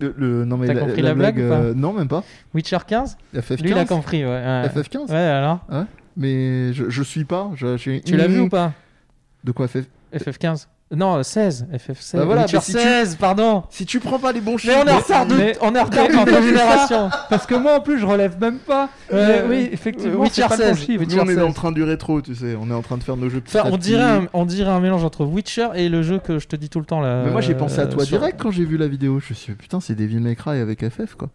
Le, 0.00 0.14
le- 0.16 0.44
non, 0.44 0.56
mais 0.56 0.66
T'as 0.68 0.76
compris 0.76 1.02
la 1.02 1.14
blague 1.14 1.38
ou 1.38 1.48
pas 1.48 1.56
euh, 1.58 1.74
Non, 1.74 1.92
même 1.92 2.08
pas. 2.08 2.22
Witcher 2.54 2.78
15 2.86 3.16
FF15 3.34 3.62
Lui, 3.62 3.70
il 3.70 3.78
a 3.78 3.84
compris, 3.84 4.24
ouais. 4.24 4.30
ouais. 4.30 4.68
FF15 4.68 5.10
Ouais, 5.10 5.16
alors 5.16 5.64
Mais 6.16 6.72
je, 6.72 6.88
je 6.88 7.02
suis 7.02 7.24
pas. 7.24 7.50
je- 7.56 7.76
j'ai- 7.76 8.00
Tu 8.02 8.16
l'as 8.16 8.26
vu 8.28 8.40
ou 8.40 8.48
pas? 8.48 8.72
De 9.44 9.52
quoi 9.52 9.66
FF 9.68 9.84
FF15 10.14 10.68
Non, 10.94 11.22
16. 11.22 11.66
FF16. 11.70 12.16
Bah 12.16 12.24
voilà, 12.24 12.42
Witcher 12.42 12.56
mais 12.56 12.62
si 12.62 12.72
tu- 12.72 12.78
16, 12.78 13.16
pardon 13.16 13.62
Si 13.68 13.84
tu 13.84 14.00
prends 14.00 14.18
pas 14.18 14.32
les 14.32 14.40
bons 14.40 14.52
Mais 14.52 14.58
chiffres. 14.58 14.78
on 14.82 14.86
est 14.86 14.90
en 14.92 14.96
retard 14.98 15.26
de, 15.26 15.34
mais- 15.34 15.56
on 15.60 15.74
est 15.74 15.78
en 15.80 15.84
retard 15.84 16.06
mais 16.26 16.36
en 16.36 16.42
générations. 16.42 17.10
Parce 17.28 17.44
que 17.46 17.54
moi, 17.56 17.76
en 17.76 17.80
plus, 17.80 17.98
je 17.98 18.06
relève 18.06 18.40
même 18.40 18.58
pas. 18.58 18.88
Mais 19.12 19.18
ouais. 19.18 19.44
oui, 19.48 19.68
effectivement, 19.70 20.20
Witcher 20.22 20.42
c'est 20.42 20.48
pas 20.48 20.56
le 20.56 20.62
bon 20.70 20.74
16, 20.76 20.86
chiffre. 20.86 21.04
Nous, 21.06 21.18
on 21.18 21.28
est 21.28 21.34
16. 21.34 21.54
train 21.54 21.72
du 21.72 21.82
rétro, 21.82 22.22
tu 22.22 22.34
sais. 22.34 22.56
On 22.58 22.70
est 22.70 22.74
en 22.74 22.80
train 22.80 22.96
de 22.96 23.02
faire 23.02 23.18
nos 23.18 23.28
jeux 23.28 23.40
petit 23.42 23.58
Enfin, 23.58 23.68
à 23.68 23.72
on 23.72 23.76
petit. 23.76 23.90
dirait, 23.90 24.02
un, 24.02 24.26
on 24.32 24.46
dirait 24.46 24.70
un 24.70 24.80
mélange 24.80 25.04
entre 25.04 25.26
Witcher 25.26 25.68
et 25.74 25.90
le 25.90 26.02
jeu 26.02 26.18
que 26.20 26.38
je 26.38 26.46
te 26.48 26.56
dis 26.56 26.70
tout 26.70 26.78
le 26.80 26.86
temps 26.86 27.00
là. 27.02 27.22
Mais 27.24 27.32
moi, 27.32 27.42
j'ai 27.42 27.54
pensé 27.54 27.80
à 27.80 27.86
toi 27.86 28.02
euh, 28.02 28.06
sur- 28.06 28.18
direct 28.18 28.40
quand 28.40 28.50
j'ai 28.50 28.64
vu 28.64 28.78
la 28.78 28.88
vidéo. 28.88 29.20
Je 29.20 29.30
me 29.30 29.34
suis 29.34 29.52
dit, 29.52 29.58
putain, 29.58 29.80
c'est 29.80 29.94
Devil 29.94 30.20
May 30.20 30.36
Cry 30.36 30.58
avec 30.58 30.88
FF, 30.88 31.16
quoi. 31.16 31.28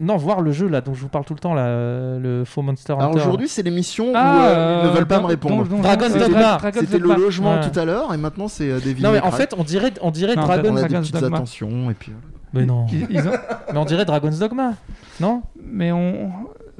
Non, 0.00 0.16
voir 0.16 0.40
le 0.40 0.52
jeu 0.52 0.68
là 0.68 0.80
dont 0.80 0.94
je 0.94 1.02
vous 1.02 1.08
parle 1.08 1.26
tout 1.26 1.34
le 1.34 1.38
temps 1.38 1.52
là, 1.52 1.66
euh, 1.66 2.18
le 2.18 2.44
faux 2.46 2.62
Monster 2.62 2.94
Hunter. 2.94 3.02
Alors 3.02 3.14
aujourd'hui, 3.16 3.46
c'est 3.46 3.62
l'émission 3.62 4.08
où 4.08 4.12
Ah, 4.14 4.46
euh, 4.46 4.80
ils 4.84 4.90
ne 4.90 4.94
veulent 4.96 5.06
pas 5.06 5.20
me 5.20 5.26
répondre. 5.26 5.64
Don- 5.68 5.76
Don- 5.76 5.82
Dragon's 5.82 6.12
Don- 6.14 6.18
Dogma. 6.20 6.58
C'était 6.72 6.98
le 6.98 7.14
logement 7.14 7.56
Ouais. 7.60 7.68
tout 7.70 7.78
à 7.78 7.84
l'heure 7.84 8.14
et 8.14 8.16
maintenant 8.16 8.48
c'est 8.48 8.70
euh, 8.70 8.80
Devil 8.80 9.02
Non 9.02 9.12
mais 9.12 9.20
en 9.20 9.30
fait, 9.30 9.54
on 9.58 9.64
dirait, 9.64 9.92
on 10.00 10.10
dirait 10.10 10.34
Non, 10.34 10.42
Dragon. 10.44 10.70
on 10.72 10.76
a 10.76 10.82
des 10.82 10.88
Dragon's 10.88 11.08
petites 11.10 11.20
Dogma. 11.20 11.36
attentions 11.36 11.90
et 11.90 11.94
puis. 11.94 12.12
Mais 12.54 12.64
non. 12.64 12.86
Ils- 12.90 13.06
ils 13.10 13.20
ont- 13.28 13.32
mais 13.72 13.78
on 13.78 13.84
dirait 13.84 14.06
Dragon's 14.06 14.38
Dogma. 14.38 14.72
Non? 15.20 15.42
Mais 15.62 15.92
on. 15.92 16.30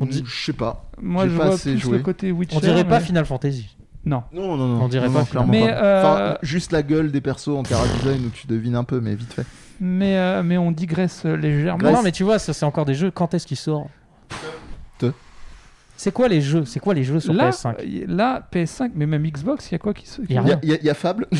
On 0.00 0.06
dit- 0.06 0.22
Je 0.26 0.44
sais 0.46 0.52
pas. 0.54 0.84
Moi, 1.00 1.26
je 1.28 1.36
pas 1.36 1.44
vois 1.46 1.54
assez 1.54 1.72
plus 1.72 1.78
joué. 1.80 1.98
le 1.98 2.02
côté 2.02 2.32
Witcher. 2.32 2.56
On 2.56 2.60
dirait 2.60 2.84
pas 2.84 3.00
Final 3.00 3.26
Fantasy. 3.26 3.76
Non. 4.06 4.22
Non, 4.32 4.56
non, 4.56 4.68
non. 4.68 4.82
On 4.84 4.88
dirait 4.88 5.08
non, 5.08 5.12
pas 5.14 5.18
non, 5.20 5.24
clairement 5.26 5.50
Mais, 5.52 5.66
pas. 5.66 5.72
euh, 5.82 6.00
Enfin, 6.00 6.38
juste 6.42 6.72
la 6.72 6.82
gueule 6.82 7.10
des 7.10 7.20
persos 7.20 7.48
en 7.48 7.62
cara 7.62 7.82
design 7.98 8.24
où 8.26 8.30
tu 8.30 8.46
devines 8.46 8.76
un 8.76 8.84
peu, 8.84 9.00
mais 9.00 9.14
vite 9.16 9.32
fait. 9.34 9.44
Mais, 9.80 10.16
euh, 10.16 10.42
mais 10.42 10.56
on 10.58 10.70
digresse 10.72 11.24
légèrement. 11.24 11.82
Non, 11.84 11.92
non, 11.96 12.02
mais 12.02 12.12
tu 12.12 12.24
vois, 12.24 12.38
ça 12.38 12.52
c'est 12.52 12.64
encore 12.66 12.84
des 12.84 12.94
jeux. 12.94 13.10
Quand 13.10 13.34
est-ce 13.34 13.46
qu'ils 13.46 13.56
sortent 13.56 13.88
Te. 14.98 15.12
C'est 15.98 16.12
quoi 16.12 16.28
les 16.28 16.42
jeux? 16.42 16.66
C'est 16.66 16.78
quoi 16.78 16.92
les 16.92 17.04
jeux 17.04 17.20
sur 17.20 17.32
là, 17.32 17.48
PS5 17.50 17.74
euh, 17.80 18.04
là, 18.06 18.46
PS5, 18.52 18.90
mais 18.94 19.06
même 19.06 19.26
Xbox, 19.26 19.70
il 19.70 19.72
y 19.72 19.74
a 19.76 19.78
quoi 19.78 19.94
qui 19.94 20.06
se. 20.06 20.20
qui- 20.20 20.34
Y 20.34 20.36
a 20.38 20.42
Il 20.42 20.48
y, 20.48 20.52
a- 20.52 20.56
rien. 20.56 20.60
il 20.62 20.68
y 20.68 20.72
a- 20.74 20.76
il 20.80 20.84
y 20.84 20.90
a 20.90 20.94
Fable, 20.94 21.26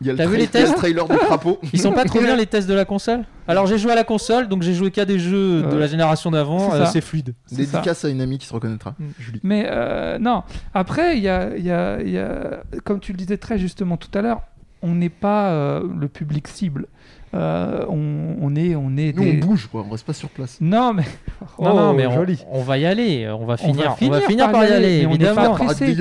il 0.00 0.06
y 0.06 0.10
a 0.10 0.12
le, 0.12 0.18
T'as 0.18 0.26
vu 0.26 0.36
les 0.36 0.44
il 0.44 0.54
y 0.54 0.56
a 0.56 0.60
le 0.60 0.66
tests 0.66 0.76
trailer 0.76 1.08
du 1.08 1.16
crapaud. 1.16 1.58
Ils 1.72 1.80
sont 1.80 1.90
pas 1.90 2.04
trop 2.04 2.20
bien 2.22 2.36
les 2.36 2.46
tests 2.46 2.68
de 2.68 2.74
la 2.74 2.84
console? 2.84 3.24
Alors 3.48 3.66
j'ai 3.66 3.76
joué 3.76 3.90
à 3.90 3.96
la 3.96 4.04
console, 4.04 4.46
donc 4.48 4.62
j'ai 4.62 4.72
joué 4.72 4.92
qu'à 4.92 5.04
des 5.04 5.18
jeux 5.18 5.62
de 5.62 5.76
la 5.76 5.88
génération 5.88 6.30
d'avant. 6.30 6.70
c'est 6.70 6.76
euh, 6.76 6.84
ça. 6.84 6.90
C'est 6.92 7.00
fluide. 7.00 7.34
C'est 7.46 7.64
ça. 7.64 7.78
Dédicace 7.78 8.04
à 8.04 8.08
une 8.08 8.20
amie 8.20 8.38
qui 8.38 8.46
se 8.46 8.54
reconnaîtra. 8.54 8.94
Mm. 9.00 9.04
Julie. 9.18 9.40
Mais 9.42 9.66
euh, 9.68 10.18
non, 10.20 10.44
après, 10.74 11.16
il 11.16 11.22
y 11.24 11.28
a, 11.28 11.56
il 11.56 11.64
y 11.64 11.72
a- 11.72 12.00
il 12.00 12.10
y 12.10 12.18
a- 12.18 12.60
comme 12.84 13.00
tu 13.00 13.10
le 13.10 13.18
disais 13.18 13.36
très 13.36 13.58
justement 13.58 13.96
tout 13.96 14.16
à 14.16 14.22
l'heure, 14.22 14.42
on 14.84 14.94
n'est 14.94 15.08
pas 15.08 15.50
euh, 15.50 15.82
le 15.98 16.08
public 16.08 16.46
cible. 16.48 16.86
Euh, 17.34 17.84
on, 17.88 18.36
on 18.40 18.54
est, 18.54 18.76
on 18.76 18.96
est 18.96 19.12
Nous, 19.12 19.24
des- 19.24 19.40
on 19.42 19.46
bouge, 19.46 19.66
quoi. 19.66 19.84
On 19.84 19.90
reste 19.90 20.06
pas 20.06 20.12
sur 20.12 20.28
place. 20.28 20.56
Non, 20.60 20.92
mais. 20.94 21.02
Non, 21.58 21.70
Oh, 21.72 21.76
non, 21.76 21.92
mais 21.92 22.06
on, 22.06 22.12
joli. 22.12 22.38
on 22.50 22.62
va 22.62 22.78
y 22.78 22.86
aller. 22.86 23.28
On 23.28 23.44
va 23.44 23.54
On 23.54 23.56
finir, 23.56 23.96
on 24.00 24.08
va 24.08 24.20
finir 24.20 24.52
par 24.52 24.62
y 24.64 24.68
aller, 24.68 25.04
on 25.06 25.16
n'est 25.16 25.34
pas 25.34 25.50
pressé. 25.50 25.96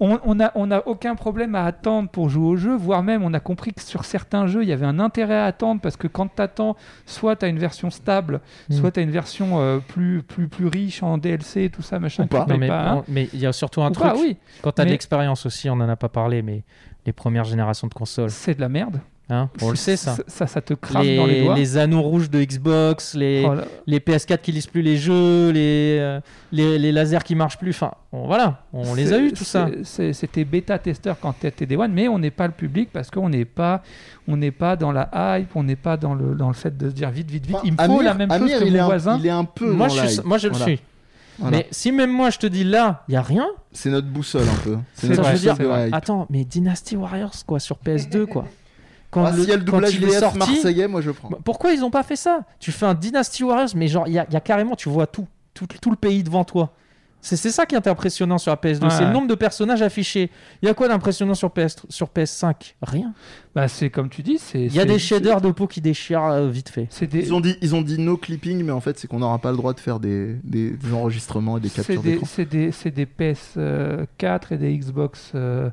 On 0.00 0.18
on 0.22 0.38
a, 0.40 0.52
on 0.54 0.70
a 0.70 0.82
aucun 0.86 1.14
problème 1.14 1.54
à 1.54 1.64
attendre 1.64 2.10
pour 2.10 2.28
jouer 2.28 2.46
au 2.46 2.56
jeu, 2.56 2.76
voire 2.76 3.02
même 3.02 3.22
on 3.24 3.32
a 3.32 3.40
compris 3.40 3.72
que 3.72 3.80
sur 3.80 4.04
certains 4.04 4.46
jeux, 4.46 4.62
il 4.64 4.68
y 4.68 4.72
avait 4.72 4.84
un 4.86 4.98
intérêt 5.00 5.36
à 5.38 5.46
attendre 5.46 5.80
parce 5.80 5.96
que 5.96 6.08
quand 6.08 6.28
tu 6.36 6.42
attends, 6.42 6.76
soit 7.06 7.36
tu 7.36 7.46
as 7.46 7.48
une 7.48 7.58
version 7.58 7.90
stable, 7.90 8.40
Mm. 8.68 8.74
soit 8.74 8.90
tu 8.92 9.00
as 9.00 9.02
une 9.02 9.10
version 9.10 9.58
euh, 9.60 9.78
plus, 9.78 10.22
plus, 10.22 10.46
plus 10.48 10.66
riche 10.66 11.02
en 11.02 11.16
DLC 11.18 11.64
et 11.64 11.70
tout 11.70 11.82
ça, 11.82 11.98
machin. 11.98 12.24
Ou 12.24 12.26
pas. 12.26 12.44
payes 12.44 12.58
Non, 12.58 13.02
mais 13.08 13.22
hein. 13.24 13.28
il 13.32 13.40
y 13.40 13.46
a 13.46 13.52
surtout 13.52 13.82
un 13.82 13.88
Ou 13.90 13.94
truc. 13.94 14.06
pas, 14.08 14.16
oui, 14.16 14.36
Quand 14.60 14.72
tu 14.72 14.82
as 14.82 14.84
de 14.84 14.90
l'expérience 14.90 15.46
aussi, 15.46 15.70
on 15.70 15.74
en 15.74 15.88
a 15.88 15.96
pas 15.96 16.08
parlé, 16.10 16.42
mais 16.42 16.64
les 17.06 17.12
premières 17.12 17.44
générations 17.44 17.86
de 17.88 17.94
consoles, 17.94 18.30
c'est 18.30 18.54
de 18.56 18.60
la 18.60 18.68
merde. 18.68 19.00
hein, 19.30 19.48
on 19.62 19.70
le 19.70 19.76
sait 19.76 19.96
ça. 19.96 20.16
Ça, 20.26 20.46
ça 20.46 20.60
te 20.60 20.74
crame 20.74 21.02
dans 21.16 21.26
les 21.26 21.34
Les, 21.40 21.44
doigts. 21.44 21.54
les 21.56 21.76
anneaux 21.78 22.00
rouges 22.02 22.30
de 22.30 22.42
Xbox, 22.44 23.14
les, 23.14 23.44
Oh 23.48 23.54
les 23.86 23.98
PS4 24.00 24.38
qui 24.40 24.52
lisent 24.52 24.66
plus 24.68 24.82
les 24.82 24.96
jeux, 24.96 25.50
les, 25.50 25.98
euh, 26.00 26.20
les, 26.52 26.78
les 26.78 26.92
lasers 26.92 27.22
qui 27.24 27.34
marchent 27.34 27.58
plus. 27.58 27.70
Enfin, 27.70 27.92
on- 28.12 28.26
voilà, 28.26 28.62
on 28.72 28.94
les 28.94 29.12
a 29.12 29.18
eu 29.18 29.32
tout 29.32 29.44
ça. 29.44 29.68
C'était 29.84 30.44
bêta-testeur 30.44 31.16
quand 31.20 31.34
tu 31.40 31.46
étais 31.46 31.66
Day 31.66 31.76
One, 31.76 31.92
mais 31.92 32.06
on 32.08 32.18
n'est 32.18 32.30
pas 32.30 32.46
le 32.46 32.52
public 32.52 32.90
parce 32.92 33.10
qu'on 33.10 33.28
n'est 33.28 33.44
pas, 33.44 33.82
on 34.28 34.36
n'est 34.36 34.50
pas 34.52 34.76
dans 34.76 34.92
la 34.92 35.08
hype, 35.38 35.54
on 35.56 35.62
n'est 35.64 35.76
pas 35.76 35.96
dans 35.96 36.14
le, 36.14 36.34
dans 36.34 36.48
le 36.48 36.54
fait 36.54 36.76
de 36.76 36.88
se 36.90 36.94
dire 36.94 37.10
vite, 37.10 37.30
vite, 37.30 37.46
vite. 37.46 37.56
Enfin, 37.56 37.64
il 37.66 37.72
me 37.72 37.76
faut 37.78 37.82
Amir- 38.00 38.02
la 38.04 38.14
même 38.14 38.30
Amir, 38.30 38.48
chose 38.48 38.60
que 38.60 38.64
il 38.66 38.74
est 38.74 38.78
mon 38.78 38.84
un- 38.84 38.86
voisin. 38.86 39.18
Il 39.18 39.26
est 39.26 39.30
un 39.30 39.44
peu. 39.44 39.72
Moi 39.72 39.88
dans 39.88 39.94
je, 39.94 40.00
la 40.02 40.08
suis, 40.08 40.16
hype. 40.18 40.24
moi, 40.24 40.38
je 40.38 40.46
le 40.48 40.52
Voilà. 40.54 40.66
suis. 40.66 40.80
Voilà. 41.38 41.58
Mais 41.58 41.68
si 41.70 41.92
même 41.92 42.10
moi 42.10 42.30
je 42.30 42.38
te 42.38 42.46
dis 42.46 42.64
là, 42.64 43.04
il 43.08 43.14
y 43.14 43.16
a 43.16 43.22
rien, 43.22 43.46
C'est 43.72 43.90
notre 43.90 44.06
boussole 44.08 44.48
un 44.48 44.62
peu. 44.64 44.78
C'est 44.94 45.08
notre 45.08 45.24
ça, 45.24 45.34
je 45.34 45.36
veux 45.36 45.50
boussole 45.52 45.66
dire, 45.66 45.76
de 45.80 45.86
hype. 45.88 45.94
attends, 45.94 46.26
mais 46.30 46.44
Dynasty 46.44 46.96
Warriors 46.96 47.34
quoi 47.46 47.60
sur 47.60 47.76
PS2 47.76 48.24
quoi. 48.26 48.46
quand, 49.10 49.24
Ah, 49.24 49.30
le- 49.32 49.42
si 49.42 49.48
y 49.48 49.52
a 49.52 49.56
le 49.56 49.62
doublage 49.62 49.94
il 49.94 50.04
est 50.04 50.06
VF 50.06 50.18
sorti. 50.20 50.38
marseillais, 50.38 50.88
moi 50.88 51.00
je 51.00 51.10
prends. 51.10 51.28
Bah, 51.28 51.38
Pourquoi 51.44 51.72
ils 51.72 51.84
ont 51.84 51.90
pas 51.90 52.02
fait 52.02 52.16
ça? 52.16 52.40
Tu 52.58 52.72
fais 52.72 52.86
un 52.86 52.94
Dynasty 52.94 53.44
Warriors, 53.44 53.68
mais 53.74 53.86
genre, 53.88 54.06
il 54.08 54.14
y, 54.14 54.18
a- 54.18 54.26
il 54.28 54.32
y 54.32 54.36
a 54.36 54.40
carrément, 54.40 54.76
tu 54.76 54.88
vois 54.88 55.06
tout, 55.06 55.26
tout, 55.54 55.66
tout 55.66 55.90
le 55.90 55.96
pays 55.96 56.22
devant 56.22 56.44
toi. 56.44 56.72
C'est 57.22 57.36
c'est 57.36 57.50
ça 57.50 57.66
qui 57.66 57.74
est 57.74 57.88
impressionnant 57.88 58.38
sur 58.38 58.52
la 58.52 58.56
PS2, 58.56 58.84
Ouais. 58.84 58.90
c'est 58.90 59.04
le 59.04 59.12
nombre 59.12 59.26
de 59.26 59.34
personnages 59.34 59.82
affichés. 59.82 60.30
Il 60.62 60.66
y 60.66 60.68
a 60.68 60.74
quoi 60.74 60.86
d'impressionnant 60.86 61.34
sur, 61.34 61.50
PS, 61.50 61.76
sur 61.88 62.06
PS5 62.08 62.74
Rien. 62.82 63.12
Bah, 63.54 63.66
c'est 63.66 63.90
comme 63.90 64.08
tu 64.08 64.22
dis, 64.22 64.38
c'est. 64.38 64.60
Il 64.66 64.74
y 64.74 64.78
a 64.80 64.84
des 64.84 64.98
shaders 65.00 65.40
de 65.40 65.50
peau 65.50 65.66
qui 65.66 65.80
déchirent 65.80 66.22
euh, 66.24 66.48
vite 66.48 66.68
fait. 66.68 66.88
Des. 67.06 67.20
Ils 67.24 67.34
ont 67.34 67.40
dit, 67.40 67.56
ils 67.62 67.74
ont 67.74 67.82
dit 67.82 67.98
no 67.98 68.16
clipping, 68.16 68.62
mais 68.62 68.70
en 68.72 68.80
fait, 68.80 68.98
c'est 68.98 69.08
qu'on 69.08 69.18
n'aura 69.18 69.38
pas 69.40 69.50
le 69.50 69.56
droit 69.56 69.72
de 69.72 69.80
faire 69.80 69.98
des, 69.98 70.34
des, 70.44 70.70
des 70.70 70.92
enregistrements 70.92 71.58
et 71.58 71.60
des 71.60 71.70
captures 71.70 72.00
d'écran. 72.02 72.26
c'est 72.30 72.44
des, 72.48 72.70
c'est 72.70 72.90
des 72.92 73.06
PS4 73.06 74.40
et 74.52 74.56
des 74.58 74.76
Xbox. 74.76 75.32
euh, 75.34 75.70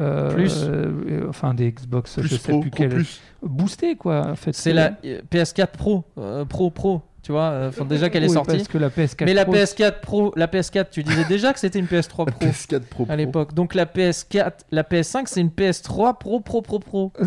euh, 0.00 0.32
Plus. 0.32 0.52
euh, 0.62 1.26
enfin, 1.28 1.54
des 1.54 1.72
Xbox, 1.72 2.14
je 2.16 2.20
Plus 2.20 2.36
sais 2.38 2.52
pro, 2.52 2.60
plus 2.60 2.70
quel. 2.70 3.04
Boosté, 3.42 3.96
quoi. 3.96 4.28
En 4.30 4.36
fait, 4.36 4.52
C'est 4.52 4.72
la 4.72 4.92
euh, 5.04 5.20
PS4 5.32 5.66
Pro, 5.76 6.04
euh, 6.18 6.44
Pro 6.44 6.70
Pro, 6.70 7.02
tu 7.28 7.32
vois, 7.32 7.50
euh, 7.50 7.68
enfin, 7.68 7.84
déjà 7.84 8.08
qu'elle 8.08 8.24
est 8.24 8.28
Oui, 8.28 8.32
sortie. 8.32 8.56
Parce 8.56 8.68
que 8.68 8.78
la 8.78 8.88
PS4 8.88 9.26
Mais 9.26 9.34
la 9.34 9.44
Pro, 9.44 9.52
PS4 9.54 10.00
Pro, 10.00 10.32
la 10.34 10.46
PS4, 10.46 10.86
tu 10.90 11.02
disais 11.02 11.26
déjà 11.26 11.52
que 11.52 11.60
c'était 11.60 11.78
une 11.78 11.84
PS3 11.84 12.24
La 12.24 12.32
Pro 12.32 12.46
PS4 12.46 12.80
Pro. 12.80 13.06
à 13.06 13.16
l'époque. 13.16 13.52
Donc 13.52 13.74
la 13.74 13.84
PS4, 13.84 14.50
la 14.72 14.82
PS5, 14.82 15.24
c'est 15.26 15.42
une 15.42 15.50
PS3 15.50 16.16
Pro 16.16 16.40
Pro 16.40 16.62
Pro 16.62 16.78
Pro. 16.78 17.12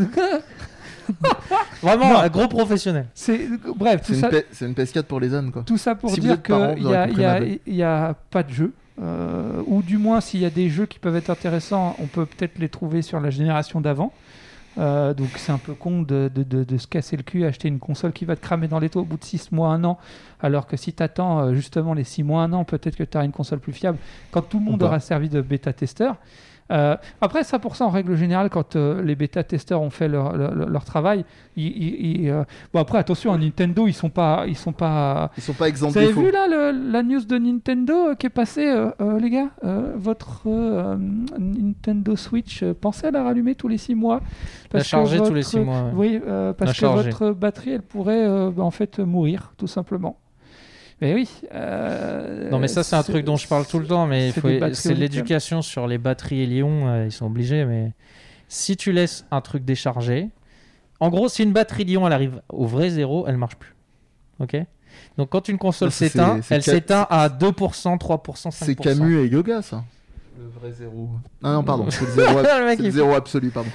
Vraiment 1.83 2.09
Non. 2.13 2.17
un 2.19 2.29
gros 2.29 2.47
professionnel. 2.47 3.05
c'est 3.13 3.41
bref, 3.77 4.01
tout 4.01 4.07
C'est 4.07 4.13
une, 4.15 4.19
ça, 4.21 4.29
P- 4.29 4.45
c'est 4.51 4.65
une 4.65 4.73
PS4 4.73 5.03
pour 5.03 5.19
les 5.19 5.35
ânes, 5.35 5.51
quoi. 5.51 5.61
tout 5.67 5.77
ça 5.77 5.93
pour 5.93 6.09
Si 6.09 6.19
dire 6.19 6.41
qu'il 6.41 6.55
n'y 7.67 7.83
a, 7.83 8.07
a 8.09 8.13
pas 8.31 8.41
de 8.41 8.49
jeu. 8.51 8.73
euh, 9.01 9.61
ou 9.67 9.83
du 9.83 9.97
moins, 9.99 10.19
s'il 10.19 10.39
y 10.39 10.45
a 10.45 10.49
des 10.49 10.69
jeux 10.69 10.87
qui 10.87 10.97
peuvent 10.97 11.15
être 11.15 11.29
intéressants, 11.29 11.95
on 11.99 12.07
peut 12.07 12.25
peut-être 12.25 12.57
les 12.57 12.69
trouver 12.69 13.03
sur 13.03 13.19
la 13.19 13.29
génération 13.29 13.81
d'avant. 13.81 14.13
Euh, 14.77 15.13
donc 15.13 15.27
c'est 15.35 15.51
un 15.51 15.57
peu 15.57 15.73
con 15.73 16.01
de, 16.01 16.31
de- 16.33 16.43
de- 16.43 16.63
de 16.63 16.77
se 16.77 16.87
casser 16.87 17.17
le 17.17 17.23
cul, 17.23 17.43
acheter 17.45 17.67
une 17.67 17.79
console 17.79 18.13
qui 18.13 18.23
va 18.23 18.35
te 18.37 18.41
cramer 18.41 18.67
dans 18.69 18.79
les 18.79 18.89
taux 18.89 19.01
au 19.01 19.05
bout 19.05 19.17
de 19.17 19.23
6 19.23 19.51
mois, 19.51 19.69
1 19.73 19.83
an, 19.83 19.97
alors 20.41 20.65
que 20.65 20.77
si 20.77 20.93
tu 20.93 21.03
attends 21.03 21.53
justement 21.53 21.93
les 21.93 22.05
6 22.05 22.23
mois, 22.23 22.43
1 22.43 22.53
an, 22.53 22.63
peut-être 22.63 22.95
que 22.95 23.03
tu 23.03 23.17
auras 23.17 23.25
une 23.25 23.33
console 23.33 23.59
plus 23.59 23.73
fiable 23.73 23.97
quand 24.31 24.41
tout 24.43 24.59
le 24.59 24.65
monde 24.65 24.81
aura 24.83 24.99
servi 25.01 25.27
de 25.27 25.41
bêta-testeur. 25.41 26.15
Euh, 26.71 26.95
après, 27.19 27.43
ça 27.43 27.59
pour 27.59 27.75
ça, 27.75 27.85
en 27.85 27.89
règle 27.89 28.15
générale, 28.15 28.49
quand 28.49 28.75
euh, 28.75 29.01
les 29.03 29.15
bêta-testeurs 29.15 29.81
ont 29.81 29.89
fait 29.89 30.07
leur, 30.07 30.35
leur- 30.37 30.53
leur 30.55 30.85
travail, 30.85 31.25
ils, 31.57 31.67
ils- 31.67 32.21
ils, 32.23 32.29
euh, 32.29 32.43
bon 32.73 32.79
après 32.79 32.97
attention, 32.97 33.33
à 33.33 33.37
Nintendo, 33.37 33.87
ils 33.87 33.93
sont 33.93 34.09
pas, 34.09 34.45
ils 34.47 34.55
sont 34.57 34.71
pas. 34.73 35.31
Ils 35.37 35.43
sont 35.43 35.53
pas 35.53 35.67
exempts 35.67 35.89
Vous 35.89 35.97
avez 35.97 36.13
vu 36.13 36.31
là 36.31 36.47
le- 36.47 36.91
la 36.91 37.03
news 37.03 37.21
de 37.25 37.37
Nintendo 37.37 37.93
euh, 38.09 38.15
qui 38.15 38.27
est 38.27 38.29
passée, 38.29 38.67
euh, 38.67 38.89
euh, 39.01 39.19
les 39.19 39.29
gars 39.29 39.49
Euh, 39.63 39.91
Votre 39.97 40.43
euh, 40.47 40.95
Nintendo 41.37 42.15
Switch, 42.15 42.63
euh, 42.63 42.73
pensez 42.79 43.07
à 43.07 43.11
la 43.11 43.23
rallumer 43.23 43.55
tous 43.55 43.67
les 43.67 43.77
6 43.77 43.95
mois. 43.95 44.21
La 44.71 44.79
que 44.79 44.85
charger 44.85 45.17
tous 45.19 45.33
les 45.33 45.43
6 45.43 45.59
mois. 45.59 45.83
ouais. 45.83 45.91
Oui, 45.95 46.21
euh, 46.25 46.53
parce 46.53 46.69
La 46.69 46.73
que 46.73 46.79
charger. 46.79 47.09
votre 47.09 47.31
batterie, 47.33 47.71
elle 47.71 47.81
pourrait 47.81 48.25
euh, 48.25 48.49
bah, 48.55 48.63
en 48.63 48.71
fait 48.71 48.99
mourir, 48.99 49.53
tout 49.57 49.67
simplement. 49.67 50.17
Mais 51.01 51.13
oui. 51.15 51.27
euh, 51.53 52.49
Non 52.51 52.59
mais 52.59 52.67
ça 52.67 52.83
c'est 52.83 52.95
un 52.95 53.03
truc 53.03 53.25
dont 53.25 53.35
je 53.37 53.47
parle 53.47 53.65
tout 53.65 53.79
le 53.79 53.87
temps, 53.87 54.05
mais 54.05 54.31
c'est 54.73 54.93
l'éducation 54.93 55.61
sur 55.61 55.87
les 55.87 55.97
batteries 55.97 56.41
et 56.41 56.45
l'ion, 56.45 56.87
euh, 56.87 57.05
ils 57.05 57.11
sont 57.11 57.25
obligés, 57.25 57.65
mais 57.65 57.91
si 58.47 58.77
tu 58.77 58.91
laisses 58.91 59.25
un 59.31 59.41
truc 59.41 59.65
déchargé, 59.65 60.29
en 60.99 61.09
gros 61.09 61.27
si 61.29 61.41
une 61.43 61.53
batterie 61.53 61.85
l'ion 61.85 62.05
elle 62.05 62.13
arrive 62.13 62.41
au 62.49 62.65
vrai 62.67 62.89
zéro, 62.89 63.25
elle 63.27 63.37
marche 63.37 63.55
plus. 63.55 63.73
Ok? 64.39 64.55
Donc 65.17 65.29
quand 65.29 65.47
une 65.47 65.57
console 65.57 65.91
s'éteint, 65.91 66.39
elle 66.49 66.61
s'éteint 66.63 67.07
à 67.09 67.29
2%, 67.29 67.97
3%, 67.97 67.97
5%. 67.97 68.51
C'est 68.51 68.75
Camus 68.75 69.19
et 69.19 69.27
Yoga, 69.27 69.61
ça. 69.61 69.83
Le 70.37 70.47
vrai 70.59 70.71
zéro. 70.71 71.09
Ah 71.43 71.53
non, 71.53 71.63
pardon, 71.63 71.87
c'est 71.89 72.05
le 72.05 72.11
zéro, 72.25 72.37
ab- 72.39 72.45
Le 72.59 72.65
mec, 72.65 72.77
c'est 72.77 72.83
le 72.83 72.89
il- 72.89 72.93
zéro 72.93 73.13
absolu, 73.13 73.49
pardon. 73.49 73.69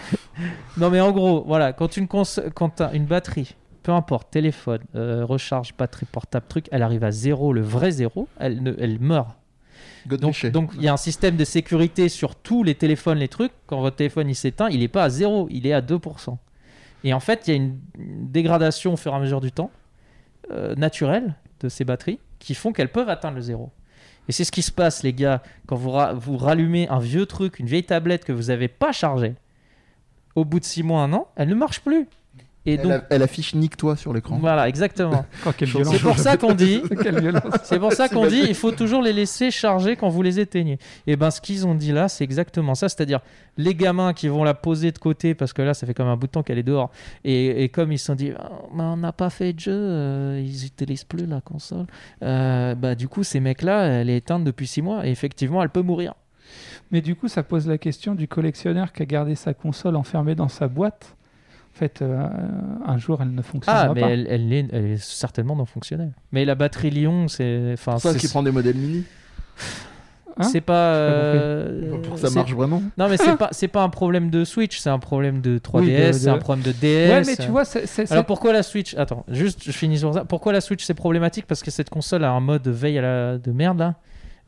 Non 0.77 0.91
mais 0.91 1.01
en 1.01 1.11
gros, 1.13 1.43
voilà, 1.47 1.73
quand 1.73 1.97
une 1.97 2.07
cons 2.07 2.23
quand 2.55 2.83
une 2.93 3.07
batterie, 3.07 3.57
peu 3.87 3.93
importe, 3.93 4.33
téléphone, 4.33 4.81
euh, 4.97 5.25
recharge, 5.25 5.73
batterie 5.79 6.07
portable, 6.07 6.45
truc, 6.49 6.67
elle 6.73 6.83
arrive 6.83 7.05
à 7.05 7.13
zéro, 7.13 7.53
le 7.53 7.61
vrai 7.61 7.93
zéro, 7.93 8.27
elle, 8.41 8.61
ne, 8.61 8.75
elle 8.81 8.99
meurt. 8.99 9.29
Donc 10.51 10.71
il 10.75 10.83
y 10.83 10.89
a 10.89 10.93
un 10.93 10.97
système 10.97 11.37
de 11.37 11.45
sécurité 11.45 12.09
sur 12.09 12.35
tous 12.35 12.65
les 12.65 12.75
téléphones, 12.75 13.19
les 13.19 13.29
trucs. 13.29 13.53
Quand 13.69 13.81
votre 13.81 13.95
téléphone 13.95 14.29
il 14.29 14.35
s'éteint, 14.35 14.69
il 14.71 14.81
n'est 14.81 14.89
pas 14.89 15.05
à 15.05 15.09
zéro, 15.09 15.47
il 15.53 15.69
est 15.69 15.73
à 15.73 15.83
2%. 15.83 16.37
Et 17.05 17.13
en 17.15 17.21
fait, 17.21 17.47
il 17.47 17.51
y 17.51 17.53
a 17.53 17.57
une, 17.57 17.79
une 17.97 18.29
dégradation 18.29 18.95
au 18.95 18.97
fur 18.97 19.13
et 19.13 19.15
à 19.17 19.21
mesure 19.21 19.41
du 19.41 19.53
temps 19.53 19.71
euh, 20.51 20.75
naturelle 20.75 21.37
de 21.61 21.69
ces 21.69 21.85
batteries 21.85 22.19
qui 22.41 22.55
font 22.55 22.73
qu'elles 22.73 22.91
peuvent 22.91 23.09
atteindre 23.09 23.37
le 23.37 23.43
zéro. 23.43 23.71
Et 24.29 24.33
c'est 24.33 24.43
ce 24.43 24.51
qui 24.51 24.63
se 24.63 24.73
passe, 24.73 25.05
les 25.05 25.13
gars, 25.13 25.43
quand 25.69 25.77
vous, 25.77 25.91
ra- 25.93 26.13
vous 26.13 26.37
rallumez 26.37 26.89
un 26.89 26.99
vieux 26.99 27.27
truc, 27.27 27.61
une 27.61 27.67
vieille 27.67 27.85
tablette 27.85 28.25
que 28.25 28.33
vous 28.33 28.45
n'avez 28.49 28.67
pas 28.67 28.91
chargée. 28.91 29.35
Au 30.35 30.45
bout 30.45 30.59
de 30.59 30.65
6 30.65 30.83
mois, 30.83 31.03
un 31.03 31.13
an, 31.13 31.29
elle 31.37 31.49
ne 31.49 31.55
marche 31.55 31.81
plus. 31.81 32.09
Et 32.67 32.75
elle, 32.75 32.83
donc, 32.83 32.93
a- 32.93 33.05
elle 33.11 33.23
affiche 33.23 33.55
nique-toi 33.55 33.97
sur 33.97 34.13
l'écran. 34.13 34.39
voilà, 34.39 34.69
exactement. 34.69 35.25
Oh, 35.47 35.51
quelle 35.57 35.69
C'est 35.69 35.75
violence. 35.79 35.95
C'est 35.97 36.03
pour 36.03 36.19
ça 36.19 36.37
qu'on 36.37 36.55
dit 36.55 36.83
c'est 37.63 37.79
pour 37.79 37.93
ça 37.93 38.09
qu'on 38.09 38.27
dit 38.27 38.43
il 38.49 38.55
faut 38.55 38.73
toujours 38.73 39.03
les 39.03 39.13
laisser 39.13 39.51
charger 39.51 39.97
quand 39.97 40.09
vous 40.09 40.23
les 40.23 40.41
éteignez. 40.41 40.79
Et 41.07 41.17
ben 41.17 41.31
ce 41.31 41.41
qu'ils 41.41 41.67
ont 41.67 41.75
dit 41.75 41.93
là, 41.93 42.09
c'est 42.09 42.25
exactement 42.25 42.75
ça. 42.75 42.89
C'est-à-dire 42.89 43.21
les 43.57 43.75
gamins 43.75 44.13
qui 44.13 44.29
vont 44.29 44.45
la 44.45 44.55
poser 44.55 44.91
de 44.93 44.99
côté 44.99 45.35
parce 45.35 45.53
que 45.53 45.63
là, 45.63 45.73
ça 45.75 45.87
fait 45.87 45.95
comme 45.95 46.09
un 46.09 46.17
bout 46.17 46.27
de 46.27 46.33
temps 46.33 46.43
qu'elle 46.43 46.59
est 46.59 46.63
dehors. 46.63 46.91
Et, 47.25 47.63
et 47.65 47.69
comme 47.69 47.93
ils 47.93 47.99
se 47.99 48.07
sont 48.07 48.15
dit 48.15 48.33
Ah, 48.39 48.51
mais 48.75 48.83
on 48.83 48.97
n'a 48.97 49.13
pas 49.13 49.31
fait 49.31 49.53
de 49.53 49.61
jeu, 49.61 49.73
euh, 49.73 50.43
ils 50.45 50.63
n'utilisent 50.65 51.05
plus 51.05 51.27
la 51.27 51.41
console. 51.41 51.87
Euh, 52.23 52.75
bah 52.75 52.95
du 52.95 53.09
coup, 53.09 53.23
ces 53.23 53.41
mecs-là, 53.41 53.85
elle 53.87 54.11
est 54.11 54.17
éteinte 54.19 54.45
depuis 54.45 54.67
6 54.67 54.83
mois 54.83 55.07
et 55.07 55.11
effectivement, 55.11 55.63
elle 55.63 55.71
peut 55.71 55.83
mourir. 55.83 56.15
Mais 56.93 57.01
du 57.01 57.17
coup, 57.17 57.27
ça 57.29 57.43
pose 57.43 57.67
la 57.67 57.79
question 57.79 58.15
du 58.15 58.29
collectionneur 58.29 58.93
qui 58.93 59.03
a 59.03 59.07
gardé 59.07 59.35
sa 59.35 59.55
console 59.55 59.97
enfermée 59.97 60.35
dans 60.37 60.49
sa 60.49 60.69
boîte. 60.69 61.16
En 61.77 61.79
fait, 61.79 62.01
euh, 62.01 62.27
un 62.87 62.97
jour, 62.97 63.19
elle 63.21 63.35
ne 63.35 63.43
fonctionnera 63.43 63.83
Ah, 63.91 63.93
mais 63.95 64.01
pas. 64.01 64.09
elle, 64.09 64.27
elle 64.31 64.51
est, 64.51 64.67
elle 64.73 64.85
est 64.93 64.97
certainement 64.97 65.55
non 65.57 65.67
fonctionnelle. 65.67 66.13
Mais 66.33 66.47
la 66.47 66.55
batterie 66.55 66.89
Lyon, 66.89 67.29
c'est, 67.29 67.73
enfin, 67.75 67.99
C'est 67.99 68.13
ça 68.13 68.19
qui 68.19 68.29
prend 68.29 68.43
des 68.43 68.51
modèles 68.51 68.77
mini. 68.77 69.05
Hein 70.39 70.43
c'est 70.45 70.61
pas. 70.63 70.95
euh, 70.95 72.01
Pour 72.03 72.15
que 72.15 72.21
ça 72.21 72.31
marche 72.31 72.55
vraiment. 72.55 72.83
Non, 72.97 73.09
mais 73.11 73.17
c'est 73.19 73.37
pas, 73.37 73.49
c'est 73.53 73.69
pas 73.69 73.83
un 73.83 73.89
problème 73.91 74.31
de 74.31 74.45
Switch, 74.45 74.79
c'est 74.79 74.89
un 74.91 74.99
problème 74.99 75.41
de 75.43 75.59
3DS, 75.59 75.81
Oui, 75.81 75.91
de- 76.09 76.13
c'est 76.13 76.27
de- 76.27 76.31
un 76.31 76.39
problème 76.39 76.65
de 76.65 76.73
DS. 76.73 77.11
Ouais, 77.11 77.23
mais 77.27 77.37
tu 77.37 77.51
vois, 77.51 77.65
c'est- 77.67 78.11
Alors 78.11 78.25
pourquoi 78.25 78.53
la 78.55 78.63
Switch 78.63 78.95
Attends, 78.97 79.25
juste 79.29 79.63
je 79.65 79.71
finis 79.73 79.99
sur 79.99 80.13
ça. 80.15 80.25
Pourquoi 80.25 80.53
la 80.55 80.61
Switch 80.63 80.83
c'est 80.85 80.95
problématique? 80.95 81.47
Parce 81.47 81.63
que 81.63 81.71
cette 81.71 81.91
console 81.91 82.25
a 82.25 82.31
un 82.31 82.41
mode 82.41 82.67
veille 82.69 82.99
à 82.99 83.03
la... 83.03 83.39
de 83.39 83.51
merde 83.53 83.79
là. 83.79 83.95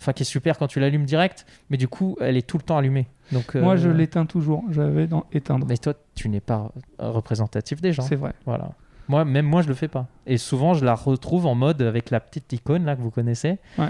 Enfin, 0.00 0.12
qui 0.12 0.22
est 0.22 0.26
super 0.26 0.58
quand 0.58 0.68
tu 0.68 0.78
l'allumes 0.78 1.04
direct, 1.06 1.44
mais 1.70 1.76
du 1.76 1.88
coup, 1.88 2.16
elle 2.20 2.36
est 2.36 2.46
tout 2.46 2.56
le 2.56 2.62
temps 2.62 2.76
allumée. 2.78 3.06
Donc, 3.32 3.54
moi, 3.56 3.74
euh, 3.74 3.76
je 3.76 3.88
l'éteins 3.90 4.26
toujours. 4.26 4.64
J'avais 4.70 5.06
dans 5.06 5.26
éteindre. 5.32 5.66
Mais 5.68 5.76
toi, 5.76 5.94
tu 6.14 6.28
n'es 6.28 6.40
pas 6.40 6.72
euh, 7.00 7.10
représentatif 7.10 7.80
des 7.80 7.92
gens. 7.92 8.02
C'est 8.02 8.16
vrai. 8.16 8.32
Voilà. 8.46 8.70
Moi, 9.08 9.24
même 9.24 9.46
moi, 9.46 9.62
je 9.62 9.68
le 9.68 9.74
fais 9.74 9.88
pas. 9.88 10.06
Et 10.26 10.36
souvent, 10.38 10.74
je 10.74 10.84
la 10.84 10.94
retrouve 10.94 11.46
en 11.46 11.54
mode 11.54 11.80
avec 11.82 12.10
la 12.10 12.20
petite 12.20 12.52
icône 12.52 12.84
là 12.84 12.94
que 12.96 13.00
vous 13.02 13.10
connaissez. 13.10 13.58
Ouais. 13.78 13.88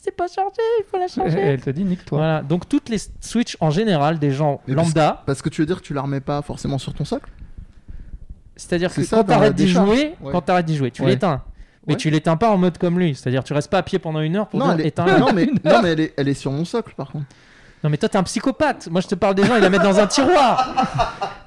C'est 0.00 0.16
pas 0.16 0.28
chargé, 0.28 0.52
il 0.78 0.84
faut 0.88 0.96
la 0.96 1.06
Et 1.06 1.08
changer. 1.08 1.38
elle 1.40 1.60
te 1.60 1.70
dit 1.70 1.84
nique-toi. 1.84 2.18
Voilà. 2.18 2.42
Donc 2.42 2.68
toutes 2.68 2.88
les 2.88 2.98
Switch 3.20 3.56
en 3.60 3.70
général, 3.70 4.18
des 4.18 4.30
gens 4.30 4.60
Mais 4.68 4.74
parce- 4.74 4.88
lambda, 4.88 5.22
Parce 5.26 5.42
que 5.42 5.48
tu 5.48 5.60
veux 5.62 5.66
dire 5.66 5.78
que 5.78 5.86
tu 5.86 5.92
la 5.92 6.02
remets 6.02 6.20
pas 6.20 6.40
forcément 6.40 6.78
sur 6.78 6.94
ton 6.94 7.04
socle? 7.04 7.30
C'est-à-dire 8.56 8.92
que 8.92 9.02
ça, 9.02 9.18
quand 9.18 9.24
t'arrêtes 9.24 9.54
d'y 9.54 9.68
jouer, 9.68 10.14
Ouais. 10.20 10.32
quand 10.32 10.40
t'arrêtes 10.42 10.66
d'y 10.66 10.76
jouer, 10.76 10.90
tu 10.90 11.02
Ouais. 11.02 11.08
l'éteins. 11.08 11.42
Mais 11.86 11.94
Ouais. 11.94 11.98
tu 11.98 12.10
l'éteins 12.10 12.36
pas 12.36 12.50
en 12.50 12.58
mode 12.58 12.76
comme 12.78 12.98
lui, 12.98 13.14
c'est-à-dire 13.14 13.42
tu 13.44 13.52
restes 13.54 13.70
pas 13.70 13.78
à 13.78 13.82
pied 13.82 13.98
pendant 13.98 14.20
une 14.20 14.36
heure 14.36 14.48
pour 14.48 14.60
non, 14.60 14.66
dire 14.66 14.74
elle 14.74 14.80
est... 14.82 14.88
éteins-la. 14.88 15.18
non, 15.18 15.32
mais, 15.34 15.46
non, 15.64 15.82
mais 15.82 15.88
elle 15.92 16.00
est, 16.00 16.14
elle 16.16 16.28
est 16.28 16.34
sur 16.34 16.52
mon 16.52 16.64
socle 16.64 16.94
par 16.96 17.10
contre. 17.10 17.26
Non 17.84 17.90
mais 17.90 17.96
toi 17.96 18.08
t'es 18.08 18.18
un 18.18 18.22
psychopathe. 18.24 18.88
Moi 18.90 19.00
je 19.00 19.06
te 19.08 19.14
parle 19.14 19.34
des 19.34 19.44
gens, 19.44 19.56
ils 19.56 19.62
la 19.62 19.70
mettent 19.70 19.82
dans 19.82 19.98
un 20.00 20.06
tiroir. 20.06 20.74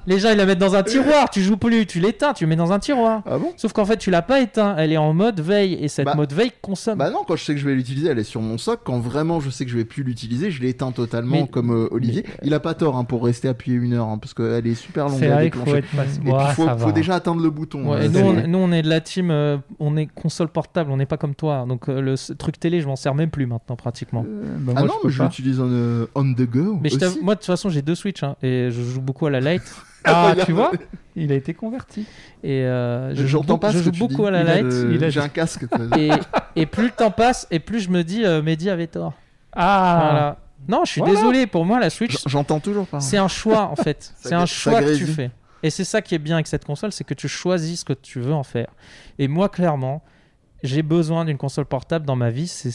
Les 0.06 0.18
gens 0.18 0.30
ils 0.30 0.36
la 0.36 0.46
mettent 0.46 0.58
dans 0.58 0.74
un 0.74 0.82
tiroir. 0.82 1.30
Tu 1.30 1.42
joues 1.42 1.56
plus, 1.56 1.86
tu 1.86 2.00
l'éteins, 2.00 2.32
tu 2.32 2.44
le 2.44 2.48
mets 2.48 2.56
dans 2.56 2.72
un 2.72 2.78
tiroir. 2.78 3.22
Ah 3.26 3.38
bon? 3.38 3.52
Sauf 3.56 3.72
qu'en 3.72 3.84
fait 3.84 3.96
tu 3.98 4.10
l'as 4.10 4.22
pas 4.22 4.40
éteint. 4.40 4.74
Elle 4.78 4.92
est 4.92 4.96
en 4.96 5.12
mode 5.14 5.40
veille 5.40 5.74
et 5.74 5.88
cette 5.88 6.06
Bah- 6.06 6.14
mode 6.14 6.32
veille 6.32 6.50
consomme. 6.60 6.98
Bah 6.98 7.10
non, 7.10 7.20
quand 7.26 7.36
je 7.36 7.44
sais 7.44 7.54
que 7.54 7.60
je 7.60 7.66
vais 7.68 7.74
l'utiliser, 7.74 8.08
elle 8.08 8.18
est 8.18 8.24
sur 8.24 8.40
mon 8.40 8.58
socle. 8.58 8.82
Quand 8.84 8.98
vraiment 8.98 9.38
je 9.40 9.50
sais 9.50 9.64
que 9.64 9.70
je 9.70 9.76
vais 9.76 9.84
plus 9.84 10.02
l'utiliser, 10.02 10.50
je 10.50 10.60
l'éteins 10.62 10.90
totalement 10.92 11.42
Mais- 11.42 11.46
comme 11.48 11.70
euh, 11.70 11.88
Olivier. 11.92 12.24
Il 12.42 12.52
a 12.54 12.60
pas 12.60 12.74
tort 12.74 12.96
hein, 12.96 13.04
pour 13.04 13.24
rester 13.24 13.46
appuyé 13.48 13.76
une 13.76 13.92
heure, 13.92 14.06
hein, 14.08 14.18
parce 14.18 14.34
qu'elle 14.34 14.66
est 14.66 14.74
super 14.74 15.08
longue 15.08 15.18
C'est 15.20 15.30
à 15.30 15.34
vrai 15.34 15.50
qu'il 15.50 15.60
faut 15.60 15.66
déclencher. 15.66 15.78
être 15.86 15.96
patient. 15.96 16.20
Et 16.20 16.24
puis 16.24 16.32
Ouais, 16.32 16.52
faut, 16.54 16.64
ça 16.66 16.76
faut 16.76 16.86
va. 16.86 16.92
déjà 16.92 17.14
atteindre 17.14 17.42
le 17.42 17.50
bouton. 17.50 17.88
Ouais, 17.90 17.98
euh, 17.98 18.02
et 18.02 18.08
nous, 18.08 18.14
c'est- 18.14 18.22
on, 18.22 18.48
nous, 18.48 18.58
on 18.58 18.72
est 18.72 18.82
de 18.82 18.88
la 18.88 19.00
team, 19.00 19.30
euh, 19.30 19.58
on 19.78 19.96
est 19.96 20.06
console 20.06 20.48
portable, 20.48 20.90
on 20.90 20.96
n'est 20.96 21.06
pas 21.06 21.16
comme 21.18 21.34
toi. 21.34 21.64
Donc 21.68 21.88
euh, 21.88 22.00
le 22.00 22.14
truc 22.36 22.58
télé, 22.58 22.80
je 22.80 22.86
m'en 22.88 22.96
sers 22.96 23.14
même 23.14 23.30
plus 23.30 23.46
maintenant 23.46 23.76
pratiquement. 23.76 24.24
Euh, 24.28 24.42
bah, 24.58 24.72
Ah 24.76 24.80
moi, 24.80 24.88
non, 24.88 24.94
je 24.96 25.00
peux 25.02 25.08
mais 25.08 25.12
je 25.12 25.18
pas. 25.18 25.24
l'utilise 25.24 25.60
en, 25.60 25.68
euh, 25.68 26.06
on 26.16 26.21
the 26.24 26.42
go. 26.48 26.78
Mais 26.82 26.92
aussi. 26.94 27.18
moi 27.22 27.34
de 27.34 27.40
toute 27.40 27.46
façon 27.46 27.68
j'ai 27.70 27.82
deux 27.82 27.94
Switch 27.94 28.22
hein, 28.22 28.36
et 28.42 28.68
je 28.70 28.82
joue 28.82 29.00
beaucoup 29.00 29.26
à 29.26 29.30
la 29.30 29.40
Lite 29.40 29.62
Ah, 30.04 30.30
Regarde. 30.30 30.46
tu 30.46 30.52
vois 30.52 30.72
Il 31.14 31.30
a 31.30 31.36
été 31.36 31.54
converti. 31.54 32.06
et 32.42 32.62
euh, 32.62 33.14
je 33.14 33.24
joue, 33.26 33.42
pas 33.42 33.70
je 33.70 33.78
ce 33.78 33.84
joue 33.84 33.90
beaucoup 33.92 34.22
dis. 34.22 34.26
à 34.28 34.30
la 34.32 34.60
Lite. 34.62 35.02
a 35.02 35.08
J'ai 35.10 35.20
un 35.20 35.28
casque. 35.28 35.64
Et, 35.96 36.10
et 36.56 36.66
plus 36.66 36.84
le 36.86 36.90
temps 36.90 37.10
passe 37.12 37.46
et 37.50 37.58
plus 37.60 37.80
je 37.80 37.90
me 37.90 38.02
dis 38.02 38.24
euh, 38.24 38.42
Mehdi 38.42 38.68
avait 38.70 38.88
tort. 38.88 39.12
Ah 39.52 40.08
Voilà. 40.10 40.38
Non, 40.68 40.84
je 40.84 40.90
suis 40.92 41.00
Voilà. 41.00 41.14
désolé. 41.16 41.46
Pour 41.46 41.64
moi 41.64 41.78
la 41.80 41.90
Switch 41.90 42.16
J'entends 42.26 42.58
toujours 42.60 42.86
pas. 42.86 43.00
c'est 43.00 43.16
un 43.18 43.28
choix 43.28 43.62
en 43.68 43.76
fait. 43.76 44.12
C'est 44.20 44.34
un 44.34 44.46
choix 44.46 44.80
que 44.82 44.96
tu 44.96 45.06
fais. 45.06 45.30
Et 45.64 45.70
c'est 45.70 45.84
ça 45.84 46.02
qui 46.02 46.16
est 46.16 46.18
bien 46.18 46.34
avec 46.36 46.48
cette 46.48 46.64
console, 46.64 46.90
c'est 46.90 47.04
que 47.04 47.14
tu 47.14 47.28
choisis 47.28 47.80
ce 47.80 47.84
que 47.84 47.92
tu 47.92 48.18
veux 48.18 48.32
en 48.34 48.42
faire. 48.42 48.66
Et 49.20 49.28
moi 49.28 49.48
clairement, 49.48 50.02
j'ai 50.64 50.82
besoin 50.82 51.24
d'une 51.24 51.38
console 51.38 51.66
portable 51.66 52.04
dans 52.06 52.16
ma 52.16 52.30
vie, 52.30 52.48
c'est- 52.48 52.68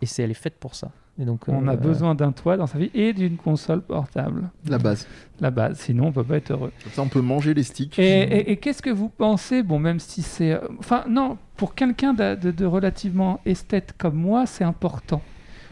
et 0.00 0.06
c'est, 0.06 0.22
elle 0.22 0.30
est 0.30 0.34
faite 0.34 0.54
pour 0.58 0.74
ça. 0.74 0.90
Et 1.20 1.24
donc, 1.26 1.46
On 1.46 1.68
a 1.68 1.74
euh, 1.74 1.76
besoin 1.76 2.14
d'un 2.14 2.32
toit 2.32 2.56
dans 2.56 2.66
sa 2.66 2.78
vie 2.78 2.90
et 2.94 3.12
d'une 3.12 3.36
console 3.36 3.82
portable. 3.82 4.48
La 4.66 4.78
base. 4.78 5.06
La 5.40 5.50
base, 5.50 5.78
sinon 5.78 6.06
on 6.06 6.12
peut 6.12 6.24
pas 6.24 6.36
être 6.38 6.50
heureux. 6.52 6.72
Comme 6.82 6.92
ça, 6.92 7.02
on 7.02 7.08
peut 7.08 7.20
manger 7.20 7.52
les 7.52 7.62
sticks. 7.64 7.98
Et, 7.98 8.02
et- 8.22 8.50
et 8.52 8.56
qu'est-ce 8.56 8.80
que 8.80 8.90
vous 8.90 9.10
pensez 9.10 9.62
Bon, 9.62 9.78
même 9.78 10.00
si 10.00 10.22
c'est. 10.22 10.52
euh, 10.52 10.60
Enfin, 10.78 11.04
non, 11.08 11.36
pour 11.56 11.74
quelqu'un 11.74 12.14
de, 12.14 12.34
de- 12.36 12.50
de 12.50 12.64
relativement 12.64 13.40
esthète 13.44 13.94
comme 13.98 14.14
moi, 14.16 14.46
c'est 14.46 14.64
important. 14.64 15.20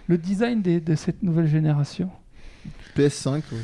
Le 0.09 0.19
design 0.19 0.61
des- 0.61 0.81
de 0.81 0.95
cette 0.95 1.23
nouvelle 1.23 1.47
génération. 1.47 2.11
PS5, 2.97 3.37
ouais. 3.53 3.59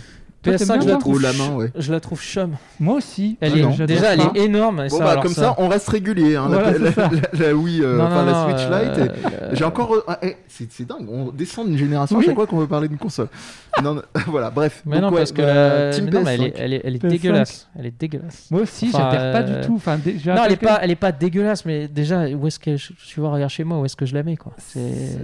Toi, 0.51 0.57
t'aimes 0.57 0.69
PS5, 0.69 0.73
bien, 0.79 0.81
je 0.81 0.89
la 0.89 0.97
trouve 0.97 1.15
Haut 1.17 1.19
la 1.19 1.33
ch- 1.33 1.49
main, 1.51 1.55
ouais. 1.57 1.73
Je 1.77 1.93
la 1.93 2.01
trouve 2.01 2.21
chum. 2.21 2.53
Moi 2.81 2.97
aussi. 2.97 3.37
Elle 3.41 3.53
Ah 3.55 3.83
est, 3.83 3.87
déjà, 3.87 4.15
elle 4.15 4.21
est 4.21 4.45
énorme. 4.45 4.81
et 4.81 4.89
Bon, 4.89 4.99
ça, 4.99 5.05
bah, 5.05 5.11
alors 5.13 5.23
comme 5.25 5.33
ça, 5.33 5.55
on 5.59 5.69
reste 5.69 5.89
régulier. 5.89 6.37
Hein, 6.37 6.47
Voilà, 6.49 6.73
la, 6.79 6.89
c'est 6.89 6.95
ça. 6.95 7.11
la- 7.13 7.39
la- 7.41 7.47
la 7.49 7.55
Wii, 7.55 7.83
euh, 7.83 7.97
Non, 7.99 8.05
enfin 8.05 8.25
non, 8.25 8.27
la 8.27 8.33
non, 8.33 8.49
Switch 8.49 8.67
euh, 8.71 8.85
Lite. 8.85 8.99
et- 8.99 9.27
euh, 9.43 9.51
J'ai 9.53 9.65
encore. 9.65 9.93
ah, 10.09 10.19
eh, 10.23 10.37
c'est 10.49 10.87
dingue, 10.87 11.07
on 11.11 11.31
descend 11.33 11.69
d'une 11.69 11.79
génération 11.79 12.17
Oui. 12.17 12.25
à 12.25 12.27
chaque 12.27 12.35
fois 12.37 12.47
qu'on 12.47 12.59
veut 12.59 12.67
parler 12.67 12.89
d'une 12.89 12.99
console. 12.99 13.29
non, 13.83 13.95
non, 13.95 14.03
voilà, 14.27 14.51
bref. 14.51 14.83
Mais 14.87 15.01
non, 15.01 15.11
ouais, 15.11 15.19
parce 15.19 15.33
que 15.33 15.93
Team 15.95 16.09
mais 16.13 16.31
elle 16.33 16.41
PS5. 16.41 16.45
est, 16.47 16.55
elle 16.59 16.73
est, 16.75 16.81
elle 16.85 16.95
est 16.97 16.99
PS5. 16.99 17.09
dégueulasse. 17.11 17.69
Elle 17.79 17.87
est 17.87 18.01
dégueulasse. 18.01 18.47
Moi 18.51 18.61
aussi, 18.63 18.91
Enfin, 18.93 19.11
j'adhère 19.11 19.33
pas 19.33 19.41
euh, 19.51 19.61
du 19.61 19.67
tout. 19.67 19.75
Enfin, 19.77 19.97
Non, 19.97 20.43
elle 20.47 20.53
est 20.53 20.57
pas, 20.57 20.79
elle 20.83 20.91
est 20.91 20.97
pas 20.97 21.13
dégueulasse, 21.13 21.65
mais 21.65 21.89
déjà, 21.89 22.29
où 22.29 22.47
est-ce 22.47 22.59
que 22.59 22.77
je, 22.77 22.93
tu 23.07 23.21
vois, 23.21 23.31
regarde 23.31 23.51
chez 23.51 23.65
moi, 23.65 23.79
où 23.79 23.85
est-ce 23.85 23.97
que 23.97 24.07
je 24.07 24.15
la 24.15 24.23
mets, 24.23 24.37
quoi. 24.37 24.53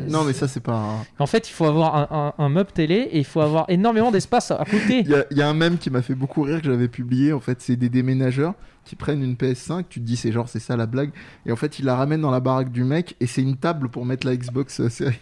Non, 0.09 0.25
mais 0.25 0.33
ça, 0.33 0.49
c'est 0.49 0.61
pas. 0.61 0.83
En 1.18 1.27
fait, 1.27 1.49
il 1.49 1.53
faut 1.53 1.64
avoir 1.66 2.35
un, 2.39 2.49
meuble 2.49 2.70
télé 2.73 2.95
et 3.12 3.18
il 3.18 3.25
faut 3.25 3.41
avoir 3.41 3.64
énormément 3.68 4.11
d'espace 4.11 4.51
à 4.51 4.64
côté. 4.70 5.05
Il 5.13 5.35
y, 5.37 5.41
a- 5.41 5.41
y 5.41 5.43
a 5.43 5.49
un 5.49 5.55
mème 5.55 5.79
qui 5.79 5.91
m'a 5.91 6.03
fait 6.03 6.15
beaucoup 6.15 6.43
rire 6.43 6.61
que 6.61 6.67
j'avais 6.67 6.89
publié. 6.89 7.33
En 7.33 7.41
fait, 7.41 7.61
c'est 7.61 7.77
des 7.77 7.89
déménageurs 7.89 8.55
qui 8.85 8.97
prennent 8.97 9.23
une 9.23 9.35
PS5. 9.35 9.85
Tu 9.89 10.01
te 10.01 10.05
dis, 10.05 10.17
c'est 10.17 10.33
genre, 10.33 10.49
c'est 10.49 10.59
ça 10.59 10.77
la 10.77 10.87
blague. 10.87 11.11
Et 11.47 11.53
en 11.53 11.57
fait, 11.57 11.79
ils 11.79 11.85
la 11.85 11.95
ramènent 11.97 12.21
dans 12.23 12.31
la 12.31 12.41
baraque 12.41 12.73
du 12.73 12.85
mec 12.85 13.17
et 13.21 13.27
c'est 13.27 13.43
une 13.43 13.57
table 13.57 13.89
pour 13.89 14.05
mettre 14.07 14.27
la 14.27 14.37
Xbox 14.37 14.81
euh, 14.81 14.89
série. 14.89 15.19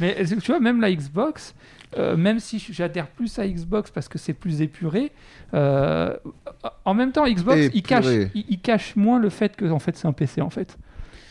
Mais 0.00 0.24
tu 0.40 0.50
vois, 0.52 0.60
même 0.60 0.80
la 0.80 0.92
Xbox, 0.94 1.54
euh, 1.98 2.16
même 2.16 2.38
si 2.38 2.58
j'adhère 2.70 3.08
plus 3.08 3.38
à 3.38 3.46
Xbox 3.48 3.90
parce 3.90 4.08
que 4.08 4.18
c'est 4.18 4.32
plus 4.34 4.62
épuré, 4.62 5.12
euh, 5.54 6.14
en 6.84 6.94
même 6.94 7.12
temps, 7.12 7.26
Xbox, 7.26 7.58
il 7.74 7.82
cache, 7.82 8.04
il 8.34 8.58
cache 8.60 8.96
moins 8.96 9.18
le 9.18 9.28
fait 9.30 9.56
que 9.56 9.64
en 9.70 9.78
fait, 9.78 9.96
c'est 9.96 10.06
un 10.06 10.12
PC 10.12 10.40
en 10.40 10.50
fait. 10.50 10.76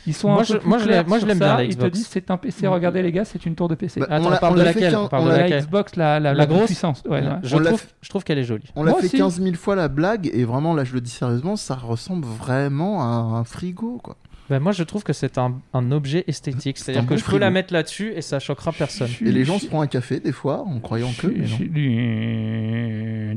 Ils 0.07 0.13
sont 0.13 0.29
Moi, 0.29 0.41
un 0.41 0.43
je- 0.43 0.53
peu 0.53 0.59
plus 0.59 0.67
moi, 0.69 0.77
je 0.77 0.83
clairs 0.85 0.97
l'aime- 1.01 1.07
moi, 1.07 1.17
je 1.17 1.19
sur 1.21 1.27
l'aime 1.27 1.37
ça, 1.39 1.45
bien, 1.45 1.57
la 1.57 1.63
Ils 1.63 1.77
te 1.77 1.85
disent 1.87 2.07
c'est 2.09 2.29
un 2.31 2.37
PC. 2.37 2.67
Regardez 2.67 3.01
les 3.01 3.11
gars, 3.11 3.25
c'est 3.25 3.45
une 3.45 3.55
tour 3.55 3.67
de 3.67 3.75
PC. 3.75 3.99
Bah, 3.99 4.07
Attends, 4.09 4.25
on 4.25 4.29
l'a- 4.29 4.35
on 4.35 4.39
parle 4.39 4.53
on 4.53 4.55
de 4.55 4.59
l'a 4.61 4.65
laquelle 4.65 4.89
fait 4.91 4.95
On 4.95 5.07
parle 5.07 5.23
on 5.23 5.25
de 5.27 5.31
l'a- 5.35 5.61
Xbox, 5.61 5.95
la, 5.95 6.19
la, 6.19 6.31
La 6.31 6.33
la 6.39 6.45
grosse 6.45 6.65
puissance. 6.65 7.03
Ouais, 7.09 7.21
ouais. 7.21 7.27
je, 7.43 7.57
trouve, 7.57 7.83
je 8.01 8.09
trouve 8.09 8.23
qu'elle 8.23 8.37
est 8.37 8.43
jolie. 8.43 8.65
On 8.75 8.83
l'a 8.83 8.93
fait 8.93 9.05
aussi. 9.07 9.17
15 9.17 9.41
000 9.41 9.55
fois 9.55 9.75
la 9.75 9.87
blague 9.87 10.29
et 10.33 10.43
vraiment, 10.43 10.73
là, 10.73 10.83
je 10.83 10.93
le 10.93 11.01
dis 11.01 11.09
sérieusement, 11.11 11.55
ça 11.55 11.75
ressemble 11.75 12.25
vraiment 12.25 13.01
à 13.01 13.05
un 13.39 13.43
frigo, 13.43 13.99
quoi. 14.03 14.15
Ben, 14.49 14.59
moi, 14.59 14.71
je 14.73 14.83
trouve 14.83 15.03
que 15.03 15.11
c'est 15.13 15.37
un, 15.39 15.59
un 15.73 15.91
objet 15.91 16.23
esthétique. 16.27 16.77
C'est-à-dire 16.77 17.03
que 17.05 17.09
bon 17.09 17.15
je 17.17 17.21
peux 17.23 17.29
frigo. 17.31 17.39
la 17.39 17.49
mettre 17.49 17.73
là-dessus 17.73 18.11
et 18.15 18.21
ça 18.21 18.39
choquera 18.39 18.71
personne. 18.71 19.09
Et 19.25 19.31
les 19.31 19.43
gens 19.43 19.57
se 19.57 19.65
prennent 19.65 19.81
un 19.81 19.87
café 19.87 20.19
des 20.19 20.31
fois 20.31 20.61
en 20.61 20.79
croyant 20.79 21.09
que. 21.17 21.27
mais 21.27 21.45
je 21.45 21.51
non. 21.51 21.57
suis- 21.57 21.69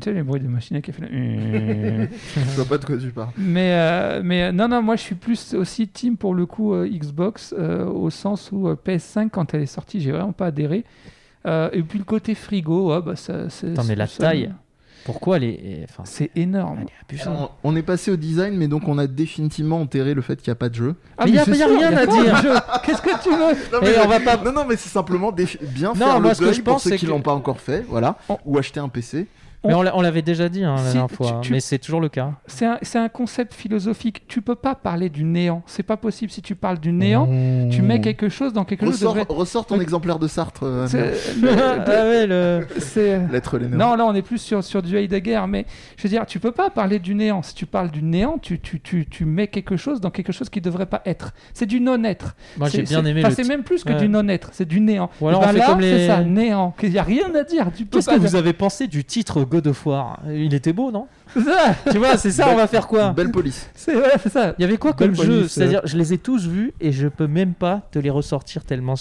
Tu 0.01 0.05
sais, 0.05 0.13
les 0.13 0.23
bruits 0.23 0.41
de 0.41 0.49
machine 0.49 0.77
à 0.77 0.81
café. 0.81 1.03
là. 1.03 1.09
Je 1.11 2.41
vois 2.57 2.65
pas 2.67 2.79
de 2.79 2.85
quoi 2.85 2.97
tu 2.99 3.09
parles. 3.11 3.31
Mais, 3.37 3.73
euh, 3.73 4.21
mais 4.25 4.43
euh, 4.45 4.53
non, 4.53 4.69
non, 4.69 4.83
moi 4.83 4.97
je 4.97 5.03
suis 5.03 5.15
plus 5.15 5.55
aussi 5.55 5.89
team 5.89 6.17
pour 6.17 6.35
le 6.35 6.47
coup 6.47 6.75
euh, 6.75 6.87
Xbox, 6.89 7.55
euh, 7.59 7.87
au 7.87 8.11
sens 8.11 8.51
où 8.53 8.69
euh, 8.69 8.77
PS5, 8.77 9.31
quand 9.31 9.55
elle 9.55 9.63
est 9.63 9.67
sortie, 9.67 10.01
j'ai 10.01 10.13
vraiment 10.13 10.33
pas 10.33 10.47
adhéré. 10.47 10.85
Euh, 11.47 11.71
et 11.73 11.83
puis 11.83 11.99
le 11.99 12.05
côté 12.05 12.35
frigo, 12.35 12.93
ouais, 12.95 13.01
bah, 13.03 13.17
ça, 13.17 13.49
c'est. 13.49 13.73
Attends, 13.73 13.85
mais 13.85 13.95
la 13.97 14.07
ça- 14.07 14.19
taille, 14.25 14.53
Pourquoi 15.05 15.37
elle 15.39 15.45
est. 15.45 15.87
Enfin, 15.89 16.03
C'est 16.05 16.31
énorme. 16.37 16.81
elle 16.83 16.87
est 16.87 17.17
abusante. 17.25 17.51
On, 17.65 17.71
on 17.73 17.77
est 17.77 17.83
passé 17.83 18.11
au 18.11 18.17
design, 18.17 18.55
mais 18.57 18.69
donc 18.69 18.87
on 18.89 18.99
a 18.99 19.07
définitivement 19.07 19.81
enterré 19.81 20.15
le 20.15 20.21
fait 20.23 20.37
qu'il 20.37 20.51
n'y 20.51 20.53
a 20.53 20.57
pas 20.57 20.69
de 20.69 20.75
jeu. 20.75 20.95
Ah, 21.17 21.25
Mais 21.25 21.33
y 21.33 21.39
a- 21.39 21.45
c'est 21.45 21.53
y 21.57 21.63
a 21.63 21.67
sûr, 21.67 21.79
rien 21.79 21.91
y 21.91 21.95
à 21.95 22.07
dire. 22.07 22.63
Qu'est-ce 22.85 23.03
que 23.03 23.23
tu 23.23 23.31
veux 23.31 23.73
Non, 23.73 23.79
mais 23.83 23.99
on 24.05 24.09
va 24.09 24.21
pas- 24.21 24.37
non, 24.37 24.53
non, 24.53 24.65
mais 24.69 24.77
c'est 24.77 24.89
simplement 24.91 25.31
défi- 25.33 25.59
bien 25.63 25.89
Non, 25.91 25.95
faire 25.95 26.21
moi, 26.21 26.31
le 26.31 26.35
ce 26.35 26.41
que 26.43 26.53
je 26.53 26.61
pour 26.63 26.75
pense, 26.75 26.83
ceux 26.85 26.97
qui 26.97 27.07
que- 27.07 27.11
l'ont 27.11 27.23
pas 27.23 27.33
encore 27.33 27.61
fait, 27.61 27.85
voilà, 27.89 28.17
On- 28.29 28.39
ou 28.45 28.59
acheter 28.59 28.81
un 28.81 28.89
PC. 28.89 29.27
Mais 29.65 29.75
on 29.75 29.83
l'a- 29.83 29.97
on 29.97 30.01
l'avait 30.01 30.23
déjà 30.23 30.49
dit 30.49 30.63
hein, 30.65 30.77
la 30.77 30.83
dernière 30.85 31.11
fois, 31.11 31.31
hein, 31.33 31.41
tu- 31.43 31.53
mais 31.53 31.61
c'est 31.61 31.79
toujours 31.79 32.01
le 32.01 32.09
cas. 32.09 32.33
C'est 32.47 32.67
un, 32.99 33.09
concept 33.09 33.55
philosophique. 33.55 34.23
Tu 34.29 34.41
peux 34.43 34.55
pas 34.55 34.75
parler 34.75 35.09
du 35.09 35.25
néant. 35.25 35.63
C'est 35.67 35.83
pas 35.83 35.97
possible. 35.97 36.31
Si 36.31 36.43
tu 36.43 36.55
parles 36.55 36.79
du 36.79 36.93
néant, 36.93 37.27
tu 37.71 37.83
mets 37.83 38.01
quelque 38.01 38.29
chose 38.29 38.53
dans 38.53 38.65
quelque 38.65 38.85
chose 38.87 39.01
de 39.01 39.07
ressors 39.33 39.67
ton 39.67 39.81
exemplaire 39.81 40.19
de 40.19 40.29
Sartre. 40.29 40.61
euh, 40.65 40.87
le- 41.41 42.67
ah 43.27 43.33
Lettre 43.33 43.59
les 43.59 43.69
Non, 43.69 43.95
là, 43.97 44.05
on 44.07 44.15
est 44.15 44.23
plus 44.23 44.39
sur, 44.39 44.63
sur 44.63 44.83
du 44.83 44.97
Heidegger, 44.97 45.43
mais 45.49 45.67
je 45.97 46.03
veux 46.05 46.09
dire, 46.09 46.27
tu 46.27 46.39
peux 46.39 46.53
pas 46.53 46.71
parler 46.71 46.99
du 46.99 47.15
néant. 47.15 47.43
Si 47.43 47.55
tu 47.55 47.67
parles 47.67 47.91
du 47.91 48.03
néant, 48.03 48.39
tu, 48.39 48.61
tu, 48.61 48.81
tu, 48.81 49.07
tu 49.09 49.25
mets 49.25 49.49
quelque 49.49 49.77
chose 49.77 50.01
dans 50.01 50.11
quelque 50.11 50.33
chose 50.33 50.49
qui 50.49 50.61
devrait 50.61 50.87
pas 50.87 51.03
être. 51.07 51.33
C'est 51.55 51.67
du 51.67 51.81
non-être. 51.81 52.35
Moi 52.57 52.69
j'ai 52.69 52.83
bien 52.83 53.05
aimé 53.05 53.23
c'est 53.31 53.47
même 53.47 53.63
plus 53.63 53.85
que 53.85 53.93
Ouais. 53.93 53.99
du 53.99 54.09
non-être, 54.09 54.51
c'est 54.53 54.67
du 54.67 54.81
néant. 54.81 55.11
Ou 55.21 55.29
alors 55.29 55.43
Et 55.43 55.45
on 55.45 55.47
ben 55.49 55.53
fait 55.53 55.59
là, 55.59 55.67
comme 55.67 55.81
les- 55.81 56.07
ça, 56.07 56.23
néant. 56.25 56.75
Il 56.83 56.91
n'y 56.91 56.99
a 56.99 57.03
rien 57.03 57.35
à 57.35 57.43
dire. 57.45 57.67
Qu'est-ce 57.91 58.09
que 58.11 58.17
vous 58.19 58.37
avez 58.37 58.53
pensé 58.53 58.87
du 58.87 59.05
titre 59.05 59.45
God 59.49 59.67
of 59.67 59.85
War 59.87 60.21
Il 60.31 60.55
était 60.55 60.73
beau, 60.73 60.91
non 60.91 61.07
Tu 61.91 61.99
vois, 61.99 62.17
c'est 62.17 62.31
ça, 62.31 62.45
Belle- 62.47 62.55
on 62.55 62.57
va 62.59 62.67
faire 62.67 62.87
quoi 62.87 63.11
Belle 63.13 63.31
police. 63.31 63.69
c'est 63.75 63.95
voilà, 63.95 64.19
c'est 64.23 64.29
ça. 64.31 64.55
Il 64.59 64.63
y 64.63 64.65
avait 64.65 64.77
quoi 64.79 64.93
Belle 64.93 65.09
comme 65.13 65.17
jeu 65.25 65.37
police, 65.39 65.53
C'est-à-dire, 65.53 65.81
je 65.85 65.97
les 65.97 66.13
ai 66.13 66.19
tous 66.19 66.47
vus 66.47 66.73
et 66.81 66.93
je 66.93 67.09
peux 67.09 67.27
même 67.27 67.55
pas 67.55 67.83
te 67.91 67.99
les 67.99 68.11
ressortir 68.11 68.65
tellement 68.65 68.95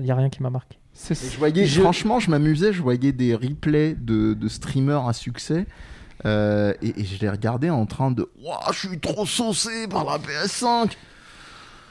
il 0.00 0.06
y 0.06 0.10
a 0.10 0.14
rien 0.14 0.28
qui 0.30 0.42
m'a 0.42 0.50
marqué. 0.50 0.76
Je 1.08 1.38
voyais, 1.38 1.64
Je- 1.66 1.80
Franchement, 1.80 2.18
je 2.20 2.30
m'amusais, 2.30 2.72
je 2.72 2.82
voyais 2.82 3.12
des 3.12 3.34
replays 3.34 3.94
de, 3.98 4.34
de 4.34 4.48
streamers 4.48 5.06
à 5.08 5.12
succès. 5.12 5.66
euh, 6.26 6.74
et, 6.82 7.00
et 7.00 7.04
je 7.04 7.18
les 7.20 7.30
regardais 7.30 7.70
en 7.70 7.86
train 7.86 8.10
de 8.10 8.28
Ouah, 8.44 8.60
je 8.72 8.88
suis 8.88 8.98
trop 8.98 9.24
saucé 9.24 9.88
par 9.88 10.04
la 10.04 10.18
PS5. 10.18 10.90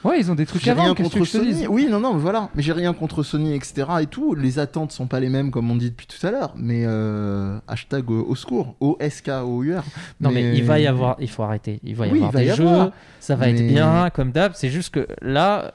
Ouais, 0.04 0.18
ils 0.18 0.30
ont 0.30 0.34
des 0.34 0.46
trucs 0.46 0.66
à 0.66 0.74
rien 0.74 0.94
que 0.94 1.02
contre 1.02 1.24
Sony. 1.24 1.66
Oui, 1.66 1.86
non, 1.90 2.00
non, 2.00 2.14
mais 2.14 2.20
voilà. 2.20 2.48
Mais 2.54 2.62
j'ai 2.62 2.72
rien 2.72 2.92
contre 2.94 3.22
Sony, 3.22 3.54
etc. 3.54 3.86
Et 4.00 4.06
tout. 4.06 4.34
Les 4.34 4.58
attentes 4.58 4.92
sont 4.92 5.06
pas 5.06 5.20
les 5.20 5.28
mêmes, 5.28 5.50
comme 5.50 5.70
on 5.70 5.76
dit 5.76 5.90
depuis 5.90 6.06
tout 6.06 6.26
à 6.26 6.30
l'heure. 6.30 6.54
Mais 6.56 6.84
euh, 6.86 7.58
hashtag 7.68 8.10
euh, 8.10 8.22
au 8.26 8.34
secours. 8.34 8.76
O-S-K-O-U-R. 8.80 9.82
Non, 10.20 10.30
mais... 10.30 10.56
il 10.56 10.64
va 10.64 10.80
y 10.80 10.86
avoir, 10.86 11.16
il 11.20 11.28
faut 11.28 11.42
arrêter. 11.42 11.80
Il 11.84 11.96
va 11.96 12.06
y 12.06 12.12
Oui, 12.12 12.18
avoir 12.18 12.30
il 12.30 12.34
va 12.34 12.42
y 12.42 12.46
des 12.46 12.54
jeux, 12.54 12.66
avoir. 12.68 12.90
ça 13.20 13.36
va 13.36 13.48
être 13.48 13.66
bien 13.66 14.10
comme 14.10 14.32
d'hab. 14.32 14.52
C'est 14.54 14.70
juste 14.70 14.94
que 14.94 15.06
là, 15.20 15.74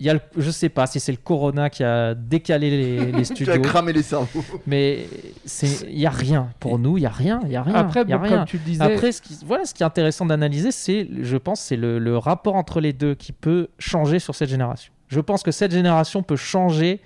il 0.00 0.06
y 0.06 0.10
a 0.10 0.14
le... 0.14 0.20
je 0.36 0.50
sais 0.50 0.68
pas 0.68 0.86
si 0.86 0.98
c'est 1.00 1.12
le 1.12 1.18
Corona 1.18 1.70
qui 1.70 1.84
a 1.84 2.14
décalé 2.14 2.70
les, 2.70 2.98
les 3.12 3.12
Tu 3.12 3.18
as 3.20 3.24
studios, 3.24 3.60
cramé 3.62 3.92
les 3.92 4.02
cerveaux. 4.02 4.44
mais 4.66 5.06
c'est, 5.44 5.86
il 5.88 5.98
y 5.98 6.06
a 6.06 6.10
rien 6.10 6.50
pour 6.60 6.78
nous. 6.78 6.98
Il 6.98 7.02
y 7.02 7.06
a 7.06 7.10
rien, 7.10 7.40
il 7.44 7.52
y 7.52 7.56
a 7.56 7.62
rien. 7.62 7.74
Après, 7.74 8.02
il 8.02 8.08
y 8.10 8.12
a 8.12 8.18
bon, 8.18 8.24
rien. 8.24 8.36
comme 8.38 8.46
tu 8.46 8.58
le 8.58 8.64
disais, 8.64 8.82
Après, 8.82 9.12
ce 9.12 9.22
qui, 9.22 9.38
voilà, 9.46 9.64
ce 9.64 9.72
qui 9.74 9.82
est 9.82 9.86
intéressant 9.86 10.26
d'analyser, 10.26 10.72
c'est, 10.72 11.08
je 11.22 11.36
pense, 11.36 11.60
c'est 11.60 11.76
le, 11.76 11.98
le 11.98 12.18
rapport 12.18 12.56
entre 12.56 12.80
les 12.80 12.92
deux 12.92 13.14
qui 13.14 13.32
peut 13.32 13.68
changer 13.78 14.18
sur 14.18 14.34
cette 14.34 14.48
génération. 14.50 14.92
Je 15.08 15.20
pense 15.20 15.42
que 15.42 15.50
cette 15.52 15.70
génération 15.72 16.22
peut 16.22 16.36
changer 16.36 17.00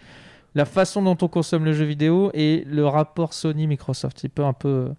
la 0.55 0.65
façon 0.65 1.03
dont 1.03 1.17
on 1.21 1.29
consomme 1.29 1.65
le 1.65 1.73
jeu 1.75 1.85
vidéo 1.85 2.31
et 2.33 2.65
le 2.67 2.87
rapport 2.87 3.35
Sony-Microsoft. 3.35 4.25
Il 4.25 4.31
peut 4.31 4.45
un 4.45 4.55
peu. 4.55 4.91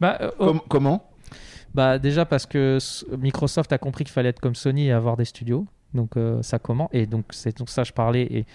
bah, 0.00 0.18
euh, 0.20 0.30
oh, 0.40 0.46
Com- 0.46 0.60
comment? 0.68 1.08
Bah, 1.74 1.98
déjà 1.98 2.24
parce 2.24 2.44
que 2.46 2.78
Microsoft 3.16 3.72
a 3.72 3.78
compris 3.78 4.04
qu'il 4.04 4.12
fallait 4.12 4.30
être 4.30 4.40
comme 4.40 4.54
Sony 4.56 4.88
et 4.88 4.92
avoir 4.92 5.16
des 5.16 5.24
studios. 5.24 5.66
Donc 5.94 6.16
euh, 6.16 6.42
ça 6.42 6.58
comment 6.58 6.88
Et 6.92 7.06
donc 7.06 7.26
c'est 7.30 7.58
donc 7.58 7.68
ça 7.68 7.84
je 7.84 7.92
parlais 7.92 8.22
et 8.22 8.46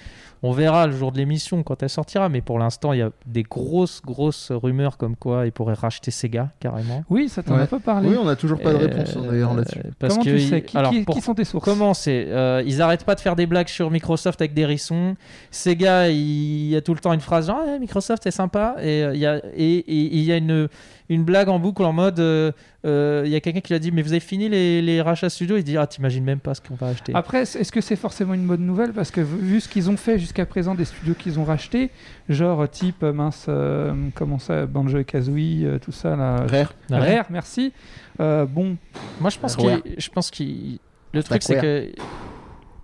on 0.43 0.51
verra 0.51 0.87
le 0.87 0.93
jour 0.93 1.11
de 1.11 1.17
l'émission 1.17 1.61
quand 1.63 1.81
elle 1.83 1.89
sortira. 1.89 2.29
Mais 2.29 2.41
pour 2.41 2.57
l'instant 2.59 2.93
il 2.93 2.99
y 2.99 3.01
a 3.03 3.11
des 3.25 3.43
grosses 3.43 4.01
grosses 4.01 4.51
rumeurs 4.51 4.97
comme 4.97 5.15
quoi 5.15 5.45
ils 5.45 5.51
pourraient 5.51 5.73
racheter 5.75 6.09
Sega 6.11 6.49
carrément. 6.59 7.03
oui, 7.09 7.29
ça 7.29 7.43
t'en 7.43 7.55
Ouais. 7.55 7.61
a 7.61 7.67
pas 7.67 7.79
parlé. 7.79 8.09
Oui, 8.09 8.15
on 8.19 8.25
n'a 8.25 8.35
toujours 8.35 8.59
pas 8.59 8.71
de 8.73 8.77
Euh, 8.77 8.87
réponse 8.87 9.15
d'ailleurs 9.17 9.53
là-dessus. 9.53 9.81
Parce 9.99 10.13
Comment 10.15 10.25
que 10.25 10.29
tu 10.31 10.39
sais? 10.39 10.57
Ils- 10.59 10.63
qui, 10.65 10.77
alors, 10.77 10.91
qui- 10.91 11.01
pour- 11.03 11.15
qui 11.15 11.21
sont 11.21 11.33
tes 11.35 11.43
sources? 11.45 11.63
Comment 11.65 11.93
c'est 11.93 12.25
euh, 12.29 12.63
Ils 12.65 12.81
arrêtent 12.81 13.05
pas 13.05 13.15
de 13.15 13.19
faire 13.19 13.35
des 13.35 13.45
blagues 13.45 13.67
sur 13.67 13.91
Microsoft 13.91 14.41
avec 14.41 14.53
des 14.53 14.65
rissons. 14.65 15.15
Sega, 15.51 16.09
il 16.09 16.67
y 16.69 16.75
a 16.75 16.81
tout 16.81 16.93
le 16.93 16.99
temps 16.99 17.13
une 17.13 17.19
phrase 17.21 17.47
genre 17.47 17.61
Ah, 17.67 17.79
Microsoft 17.79 18.23
c'est 18.23 18.31
sympa 18.31 18.75
et 18.81 19.03
euh, 19.03 19.13
il 19.13 19.19
y 19.19 19.25
a 19.25 19.37
et 19.55 19.77
et- 19.77 20.05
et 20.05 20.17
il 20.17 20.23
y 20.23 20.31
a 20.31 20.37
une 20.37 20.67
une 21.09 21.23
blague 21.23 21.49
en 21.49 21.59
boucle 21.59 21.83
en 21.83 21.93
mode 21.93 22.19
euh, 22.19 22.51
euh, 22.85 23.23
il 23.25 23.31
y 23.31 23.35
a 23.35 23.39
quelqu'un 23.39 23.61
qui 23.61 23.69
lui 23.73 23.75
a 23.75 23.79
dit 23.79 23.91
mais 23.91 24.01
vous 24.01 24.11
avez 24.11 24.19
fini 24.19 24.49
les, 24.49 24.81
les 24.81 25.01
rachats 25.01 25.29
studio? 25.29 25.57
Il 25.57 25.63
dit 25.63 25.77
ah 25.77 25.87
t'imagines 25.87 26.23
même 26.23 26.39
pas 26.39 26.53
ce 26.53 26.61
qu'on 26.61 26.75
va 26.75 26.87
acheter. 26.87 27.13
Après, 27.15 27.41
est-ce 27.41 27.71
que 27.71 27.81
c'est 27.81 27.95
forcément 27.95 28.33
une 28.33 28.45
bonne 28.45 28.65
nouvelle? 28.65 28.93
Parce 28.93 29.11
que 29.11 29.21
vu 29.21 29.59
ce 29.61 29.69
qu'ils 29.69 29.89
ont 29.89 29.97
fait 29.97 30.19
jusqu'à 30.19 30.45
présent 30.45 30.75
des 30.75 30.85
studios 30.85 31.13
qu'ils 31.13 31.39
ont 31.39 31.43
rachetés, 31.43 31.89
genre 32.29 32.61
euh, 32.61 32.67
type, 32.67 33.03
mince, 33.03 33.45
euh, 33.49 33.93
comment 34.15 34.39
ça, 34.39 34.65
Banjo 34.65 34.99
et 34.99 35.05
Kazooie, 35.05 35.63
euh, 35.65 35.79
tout 35.79 35.91
ça, 35.91 36.15
là. 36.15 36.45
Rare. 36.47 36.73
Rare, 36.89 37.25
merci. 37.29 37.73
Euh, 38.19 38.45
bon, 38.45 38.77
Moi 39.19 39.29
je 39.29 39.37
pense 39.37 39.55
qu'il 39.55 39.81
je 39.97 40.09
pense 40.09 40.31
qu'il 40.31 40.79
le 41.13 41.23
truc 41.23 41.43
c'est 41.43 41.59
que 41.61 41.91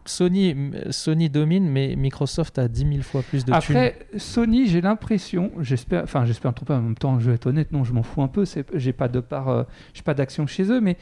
Sony 0.06 0.56
Sony 0.92 1.30
domine 1.30 1.70
mais 1.70 1.96
Microsoft 1.96 2.60
a 2.60 2.68
10 2.68 2.80
000 2.90 3.02
fois 3.02 3.22
plus 3.22 3.46
de 3.46 3.52
thunes. 3.52 3.78
après, 3.78 4.00
Sony, 4.18 4.68
j'ai 4.68 4.82
l'impression, 4.82 5.52
j'espère, 5.60 6.04
enfin, 6.04 6.26
j'espère 6.26 6.52
me 6.52 6.56
tromper, 6.56 6.74
en 6.74 6.82
même 6.82 6.96
temps, 6.96 7.20
je 7.20 7.30
vais 7.30 7.36
être 7.36 7.48
honnête, 7.48 7.72
non, 7.72 7.84
je 7.84 7.94
m'en 7.94 8.04
fous 8.04 8.22
un 8.22 8.28
peu, 8.28 8.46
j'ai 8.74 8.94
pas 8.94 9.08
de 9.08 9.20
part, 9.20 9.50
euh, 9.50 9.64
j'ai 9.94 10.02
pas 10.04 10.14
d'action 10.14 10.46
chez 10.48 10.64
eux, 10.72 10.82
mais. 10.82 10.98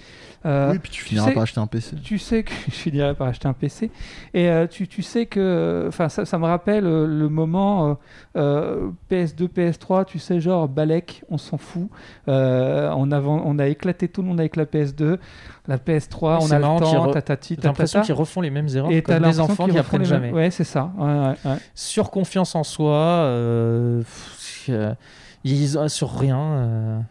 euh, 0.45 0.71
oui, 0.71 0.79
puis 0.79 0.91
tu 0.91 1.03
finiras 1.03 1.27
sais- 1.27 1.33
par 1.33 1.43
acheter 1.43 1.59
un 1.59 1.67
PC. 1.67 1.95
tu 2.03 2.17
sais 2.17 2.43
que 2.43 2.51
je 2.67 2.71
finirai 2.75 3.13
par 3.15 3.27
acheter 3.27 3.47
un 3.47 3.53
PC 3.53 3.89
et 4.33 4.47
euh, 4.49 4.67
tu, 4.67 4.87
tu 4.87 5.01
sais 5.01 5.25
que 5.25 5.85
enfin 5.87 6.09
ça, 6.09 6.25
ça 6.25 6.37
me 6.37 6.45
rappelle 6.45 6.85
euh, 6.85 7.05
le 7.07 7.29
moment 7.29 7.89
euh, 7.89 7.93
euh, 8.37 8.89
PS2 9.11 9.47
PS3 9.47 10.05
tu 10.05 10.19
sais 10.19 10.39
genre 10.39 10.67
Balek 10.67 11.23
on 11.29 11.37
s'en 11.37 11.57
fout 11.57 11.89
Euh, 12.27 12.91
on, 12.95 13.11
a, 13.11 13.19
on 13.21 13.59
a 13.59 13.67
éclaté 13.67 14.07
tout 14.07 14.21
le 14.21 14.27
monde 14.27 14.39
avec 14.39 14.55
la 14.55 14.65
PS2 14.65 15.17
la 15.71 15.77
PS3, 15.77 16.39
on 16.41 16.51
a 16.51 16.57
le 16.57 16.79
temps, 16.79 17.11
tatati, 17.11 17.55
J'ai 17.55 17.67
l'impression 17.67 18.01
qu'ils 18.01 18.13
refont 18.13 18.41
les 18.41 18.49
mêmes 18.49 18.67
erreurs 18.75 18.91
Et 18.91 19.01
t'as 19.01 19.19
comme 19.19 19.27
les 19.27 19.39
enfants 19.39 19.67
qui 19.67 19.77
apprennent 19.77 20.05
jamais. 20.05 20.31
Ouais, 20.31 20.51
c'est 20.51 20.65
ça. 20.65 20.91
Ouais, 20.97 21.05
ouais, 21.05 21.35
ouais. 21.45 21.57
Sur 21.75 22.11
confiance 22.11 22.55
en 22.55 22.63
soi, 22.63 22.93
euh, 22.93 23.99
pff, 23.99 24.65
euh, 24.69 24.93
ils 25.43 25.77
ont 25.77 25.87
sur 25.87 26.13
rien. 26.17 27.05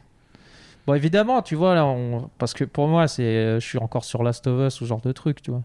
Bon, 0.90 0.94
évidemment, 0.96 1.40
tu 1.40 1.54
vois, 1.54 1.76
là, 1.76 1.86
on- 1.86 2.28
parce 2.38 2.52
que 2.52 2.64
pour 2.64 2.88
moi, 2.88 3.06
c'est, 3.06 3.22
euh, 3.22 3.60
je 3.60 3.64
suis 3.66 3.78
encore 3.78 4.02
sur 4.04 4.24
Last 4.24 4.44
of 4.48 4.66
Us 4.66 4.80
ou 4.80 4.84
ce 4.84 4.88
genre 4.88 5.00
de 5.00 5.12
truc, 5.12 5.40
tu 5.40 5.52
vois. 5.52 5.62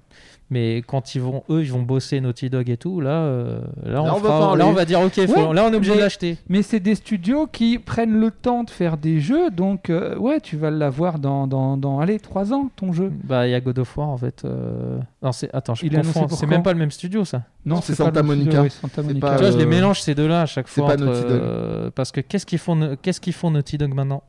Mais 0.51 0.83
quand 0.85 1.15
ils 1.15 1.21
vont, 1.21 1.41
eux, 1.49 1.63
ils 1.63 1.71
vont 1.71 1.81
bosser 1.81 2.21
Naughty 2.21 2.51
Dog 2.51 2.69
et 2.69 2.77
tout, 2.77 3.01
là, 3.01 3.09
euh, 3.09 3.61
là, 3.83 4.03
on, 4.03 4.05
Là, 4.05 4.13
on 4.13 4.19
va 4.19 4.29
fera- 4.29 4.39
parler. 4.39 4.59
là, 4.59 4.67
on 4.67 4.73
va 4.73 4.85
dire, 4.85 4.99
ok, 5.01 5.13
faut- 5.25 5.33
Ouais, 5.47 5.53
là, 5.55 5.65
on 5.67 5.73
est 5.73 5.75
obligé 5.75 5.95
l'acheter. 5.95 6.37
Mais 6.49 6.61
c'est 6.61 6.79
des 6.79 6.93
studios 6.93 7.47
qui 7.47 7.79
prennent 7.79 8.19
le 8.19 8.29
temps 8.29 8.63
de 8.63 8.69
faire 8.69 8.97
des 8.97 9.19
jeux, 9.19 9.49
donc 9.49 9.89
euh, 9.89 10.15
ouais, 10.17 10.39
tu 10.41 10.55
vas 10.57 10.69
l'avoir 10.69 11.17
dans, 11.17 11.47
dans, 11.47 11.77
dans 11.77 11.99
allez, 11.99 12.19
3 12.19 12.53
ans, 12.53 12.69
ton 12.75 12.93
jeu. 12.93 13.11
Bah, 13.23 13.47
il 13.47 13.51
y 13.51 13.55
a 13.55 13.59
God 13.61 13.79
of 13.79 13.97
War, 13.97 14.07
en 14.09 14.17
fait. 14.17 14.43
euh, 14.45 14.99
Non, 15.23 15.31
c'est, 15.31 15.49
attends, 15.55 15.73
je 15.73 15.83
Il 15.87 15.95
confonds, 15.95 16.27
c'est 16.27 16.45
même 16.45 16.61
pas 16.61 16.73
le 16.73 16.79
même 16.79 16.91
studio, 16.91 17.25
ça. 17.25 17.41
Non, 17.65 17.81
c'est 17.81 17.97
pas 17.97 18.03
Santa 18.05 18.21
Monica. 18.21 18.61
oui, 18.61 18.69
Santa 18.69 18.93
C'est 18.97 19.03
Monica. 19.03 19.25
pas, 19.27 19.35
tu 19.37 19.41
vois, 19.41 19.51
je 19.51 19.57
les 19.57 19.65
mélange 19.65 20.01
ces 20.01 20.13
deux-là 20.13 20.43
à 20.43 20.45
chaque 20.45 20.67
c'est 20.67 20.81
fois. 20.81 20.89
pas 20.89 20.93
entre, 20.93 21.05
Naughty 21.05 21.21
Dog. 21.23 21.31
euh, 21.31 21.89
parce 21.95 22.11
que 22.11 22.21
qu'est-ce 22.21 22.45
qu'ils 22.45 22.59
font, 22.59 22.95
qu'est-ce 23.01 23.19
qu'ils 23.19 23.33
font 23.33 23.49
Naughty 23.49 23.79
Dog 23.79 23.95
maintenant? 23.95 24.21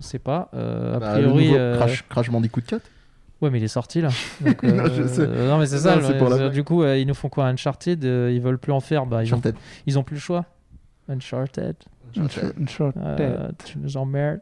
Je 0.00 0.06
sais 0.06 0.18
pas. 0.18 0.48
euh, 0.54 0.96
a 0.96 0.98
Bah, 0.98 1.12
priori, 1.12 1.50
le 1.50 1.56
euh, 1.58 1.76
Crash, 1.76 2.04
Crash 2.08 2.30
Bandicoot 2.30 2.62
4 2.66 2.82
Ouais, 3.42 3.48
mais 3.50 3.58
il 3.58 3.64
est 3.64 3.68
sorti 3.68 4.00
là. 4.02 4.08
Donc, 4.44 4.62
Non, 4.62 4.84
je 4.94 5.06
sais. 5.06 5.22
euh, 5.22 5.48
non, 5.48 5.58
mais 5.58 5.66
c'est 5.66 5.78
ça. 5.78 5.96
pour 6.18 6.28
la 6.28 6.36
euh, 6.36 6.48
du 6.50 6.62
coup, 6.64 6.82
euh, 6.82 6.98
ils 6.98 7.06
nous 7.06 7.14
font 7.14 7.28
quoi 7.30 7.46
Uncharted 7.46 8.04
euh, 8.04 8.30
Ils 8.32 8.40
veulent 8.40 8.58
plus 8.58 8.72
en 8.72 8.80
faire. 8.80 9.06
Bah, 9.06 9.22
ils, 9.24 9.32
ont, 9.34 9.38
Uncharted. 9.38 9.54
ils 9.86 9.98
ont 9.98 10.02
plus 10.02 10.16
le 10.16 10.20
choix. 10.20 10.44
Uncharted. 11.08 11.76
Uncharted. 12.18 12.54
Uncharted. 12.60 13.54
Tu 13.64 13.78
nous 13.78 13.96
emmerdes. 13.96 14.40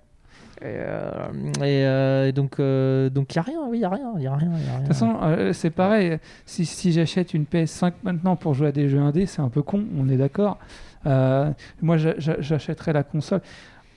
Et, 0.61 0.65
euh, 0.65 1.11
et, 1.59 1.87
euh, 1.87 2.27
et 2.29 2.33
donc, 2.33 2.59
euh, 2.59 3.09
donc 3.11 3.33
il 3.33 3.39
n'y 3.39 3.41
a 3.41 3.43
rien. 3.43 3.61
Oui, 3.69 3.77
il 3.77 3.81
n'y 3.81 3.85
a 3.85 3.91
rien. 3.91 4.13
Il 4.17 4.23
y 4.23 4.27
a 4.27 4.35
rien. 4.35 4.51
y 4.51 4.55
a 4.55 4.57
rien. 4.57 4.75
De 4.79 4.79
toute 4.79 4.89
façon, 4.89 5.17
euh, 5.23 5.53
c'est 5.53 5.71
pareil. 5.71 6.19
Si, 6.47 6.67
si 6.67 6.91
j'achète 6.93 7.33
une 7.35 7.45
PS5 7.45 7.93
maintenant 8.03 8.35
pour 8.35 8.55
jouer 8.55 8.67
à 8.69 8.73
des 8.73 8.89
jeux 8.89 8.99
indés, 8.99 9.27
c'est 9.27 9.41
un 9.43 9.49
peu 9.51 9.63
con, 9.63 9.85
on 9.97 10.09
est 10.09 10.17
d'accord. 10.17 10.59
Euh, 11.07 11.51
moi, 11.81 11.97
j'a- 11.97 12.19
j'a- 12.19 12.41
j'achèterais 12.41 12.93
la 12.93 13.05
console. 13.05 13.41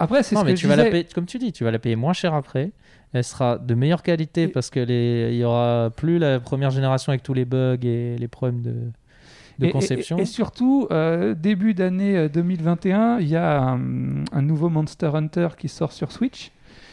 Après, 0.01 0.23
c'est 0.23 0.35
non, 0.35 0.41
ce 0.41 0.45
mais 0.45 0.53
que 0.53 0.57
tu 0.57 0.63
je 0.63 0.67
vas 0.67 0.75
la 0.75 0.85
payer, 0.85 1.07
comme 1.13 1.25
tu 1.25 1.37
dis, 1.37 1.51
tu 1.51 1.63
vas 1.63 1.71
la 1.71 1.79
payer 1.79 1.95
moins 1.95 2.13
cher 2.13 2.33
après. 2.33 2.71
Elle 3.13 3.23
sera 3.23 3.57
de 3.57 3.73
meilleure 3.75 4.03
qualité 4.03 4.43
Et- 4.43 4.47
parce 4.47 4.69
que 4.69 4.79
les, 4.79 5.29
il 5.31 5.37
y 5.37 5.43
aura 5.43 5.89
plus 5.95 6.17
la 6.17 6.39
première 6.39 6.69
génération 6.71 7.11
avec 7.11 7.23
tous 7.23 7.33
les 7.33 7.45
bugs 7.45 7.77
et 7.83 8.15
les 8.17 8.27
problèmes 8.29 8.61
de, 8.61 8.71
de 9.59 9.65
Et- 9.65 9.67
et- 9.67 9.71
conception. 9.71 10.17
Et, 10.17 10.25
surtout, 10.25 10.87
euh, 10.91 11.33
début 11.35 11.73
d'année 11.73 12.15
euh, 12.17 12.29
2021, 12.29 13.19
il 13.19 13.27
y 13.27 13.35
a 13.35 13.61
un, 13.61 13.79
un 14.31 14.41
nouveau 14.41 14.69
Monster 14.69 15.11
Hunter 15.13 15.49
qui 15.57 15.67
sort 15.67 15.91
sur 15.91 16.11
Switch. 16.11 16.51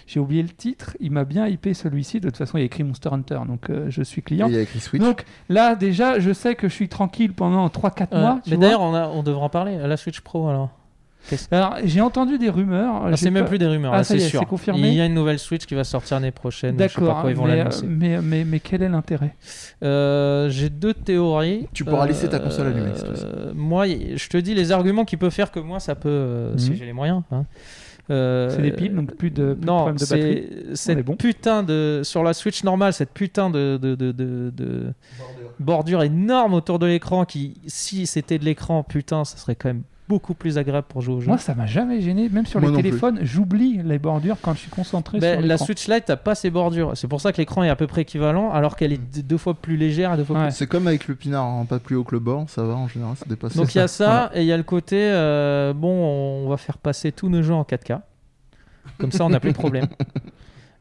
J'ai 0.08 0.20
oublié 0.20 0.42
le 0.42 0.48
titre, 0.48 0.96
il 1.00 1.10
m'a 1.12 1.24
bien 1.24 1.46
hypé 1.46 1.74
celui-ci. 1.74 2.18
De 2.18 2.28
toute 2.30 2.38
façon, 2.38 2.56
il 2.56 2.62
y 2.62 2.64
a 2.64 2.66
écrit 2.66 2.82
Monster 2.82 3.10
Hunter, 3.12 3.40
donc 3.46 3.68
euh, 3.68 3.86
je 3.90 4.02
suis 4.02 4.20
Et 4.20 4.22
client. 4.22 4.48
Il 4.48 4.54
y 4.54 4.58
a 4.58 4.62
écrit 4.62 4.80
Switch. 4.80 5.02
Donc 5.02 5.24
là, 5.50 5.74
déjà, 5.76 6.18
je 6.18 6.32
sais 6.32 6.54
que 6.54 6.66
je 6.66 6.72
suis 6.72 6.88
tranquille 6.88 7.34
pendant 7.34 7.68
3-4 7.68 8.08
Euh, 8.12 8.20
mois. 8.20 8.40
mais 8.50 8.56
d'ailleurs, 8.56 8.80
on, 8.80 8.94
a- 8.94 9.06
on 9.08 9.22
devrait 9.22 9.42
en 9.44 9.50
parler. 9.50 9.76
La 9.76 9.96
Switch 9.98 10.20
Pro 10.22 10.48
alors. 10.48 10.70
Alors, 11.50 11.76
j'ai 11.84 12.00
entendu 12.00 12.38
des 12.38 12.48
rumeurs. 12.48 13.02
Ah, 13.06 13.16
c'est 13.16 13.30
même 13.30 13.44
pas- 13.44 13.48
plus 13.50 13.58
des 13.58 13.66
rumeurs, 13.66 13.92
Ah, 13.92 14.02
c'est 14.04 14.16
est, 14.16 14.20
sûr. 14.20 14.46
confirmé 14.46 14.88
Il 14.88 14.94
y 14.94 15.00
a 15.00 15.04
une 15.06 15.14
nouvelle 15.14 15.38
Switch 15.38 15.66
qui 15.66 15.74
va 15.74 15.84
sortir 15.84 16.16
l'année 16.16 16.30
prochaine. 16.30 16.76
D'accord, 16.76 17.22
mais, 17.24 17.34
l'annoncer. 17.34 17.86
mais, 17.86 18.20
mais, 18.22 18.44
mais 18.44 18.60
quel 18.60 18.82
est 18.82 18.88
l'intérêt? 18.88 19.34
Euh, 19.82 20.48
J'ai 20.48 20.70
deux 20.70 20.94
théories. 20.94 21.68
Tu 21.74 21.84
pourras 21.84 22.06
laisser 22.06 22.28
ta 22.28 22.38
console 22.38 22.68
allumée. 22.68 22.90
Euh, 23.04 23.52
moi, 23.54 23.86
je 23.86 24.28
te 24.28 24.36
dis 24.38 24.54
les 24.54 24.72
arguments 24.72 25.04
qui 25.04 25.16
peuvent 25.16 25.30
faire 25.32 25.50
que 25.50 25.60
moi, 25.60 25.80
ça 25.80 25.94
peut, 25.94 26.08
euh, 26.08 26.56
si 26.56 26.70
Mhm. 26.70 26.76
j'ai 26.76 26.86
les 26.86 26.92
moyens. 26.92 27.22
hein. 27.30 27.44
Euh, 28.10 28.48
C'est 28.48 28.62
des 28.62 28.72
piles, 28.72 28.94
donc 28.94 29.14
plus 29.16 29.30
de, 29.30 29.52
plus 29.52 29.60
de 29.60 29.66
non, 29.66 29.76
problème 29.76 29.96
de 29.96 30.06
batterie. 30.06 30.46
cette 30.74 31.04
bon. 31.04 31.14
putain 31.16 31.62
de 31.62 32.00
sur 32.04 32.22
la 32.24 32.32
Switch 32.32 32.64
normale, 32.64 32.94
cette 32.94 33.12
putain 33.12 33.50
de, 33.50 33.78
de, 33.82 33.94
de, 33.94 34.12
de- 34.12 34.50
de 34.56 34.94
bordure 35.60 36.02
énorme 36.02 36.54
autour 36.54 36.78
de 36.78 36.86
l'écran 36.86 37.26
qui, 37.26 37.60
si 37.66 38.06
c'était 38.06 38.38
de 38.38 38.46
l'écran, 38.46 38.82
putain, 38.82 39.26
ça 39.26 39.36
serait 39.36 39.56
quand 39.56 39.68
même 39.68 39.82
beaucoup 40.08 40.34
plus 40.34 40.56
agréable 40.58 40.86
pour 40.88 41.02
jouer 41.02 41.14
au 41.16 41.20
jeu. 41.20 41.28
Moi, 41.28 41.38
ça 41.38 41.54
m'a 41.54 41.66
jamais 41.66 42.00
gêné. 42.00 42.28
Même 42.28 42.46
sur 42.46 42.60
Moi 42.60 42.70
les 42.70 42.76
plus. 42.76 42.82
téléphones, 42.84 43.18
j'oublie 43.22 43.80
les 43.84 43.98
bordures 43.98 44.36
quand 44.40 44.54
je 44.54 44.60
suis 44.60 44.70
concentré 44.70 45.18
Ben, 45.18 45.38
sur 45.40 45.46
la. 45.46 45.58
Switch 45.58 45.86
Lite, 45.88 46.04
t'as 46.06 46.16
pas 46.16 46.34
ces 46.34 46.50
bordures. 46.50 46.92
C'est 46.96 47.08
pour 47.08 47.20
ça 47.20 47.32
que 47.32 47.36
l'écran 47.38 47.62
est 47.62 47.68
à 47.68 47.76
peu 47.76 47.86
près 47.86 48.02
équivalent, 48.02 48.50
alors 48.50 48.76
qu'elle 48.76 48.92
est 48.92 49.22
deux 49.22 49.36
fois 49.38 49.54
plus 49.54 49.76
légère 49.76 50.14
et 50.14 50.16
deux 50.16 50.24
fois 50.24 50.38
Ouais. 50.44 50.50
C'est 50.50 50.66
comme 50.66 50.86
avec 50.86 51.08
le 51.08 51.14
pinard, 51.14 51.44
hein, 51.44 51.66
pas 51.68 51.78
plus 51.78 51.96
haut 51.96 52.04
que 52.04 52.14
le 52.14 52.20
bord, 52.20 52.48
ça 52.48 52.62
va 52.62 52.74
en 52.74 52.88
général, 52.88 53.16
ça 53.16 53.26
dépasse. 53.28 53.56
Donc 53.56 53.74
il 53.74 53.78
y 53.78 53.80
a 53.80 53.88
ça, 53.88 54.06
Voilà. 54.06 54.30
et 54.34 54.40
il 54.42 54.46
y 54.46 54.52
a 54.52 54.56
le 54.56 54.62
côté, 54.62 54.96
euh, 54.98 55.72
bon, 55.74 55.88
on 56.44 56.48
va 56.48 56.56
faire 56.56 56.78
passer 56.78 57.12
tous 57.12 57.28
nos 57.28 57.42
jeux 57.42 57.54
en 57.54 57.62
4K. 57.64 58.00
Comme 58.98 59.12
ça, 59.12 59.24
on 59.24 59.28
n'a 59.28 59.40
plus 59.40 59.52
de 59.52 59.56
problème. 59.56 59.86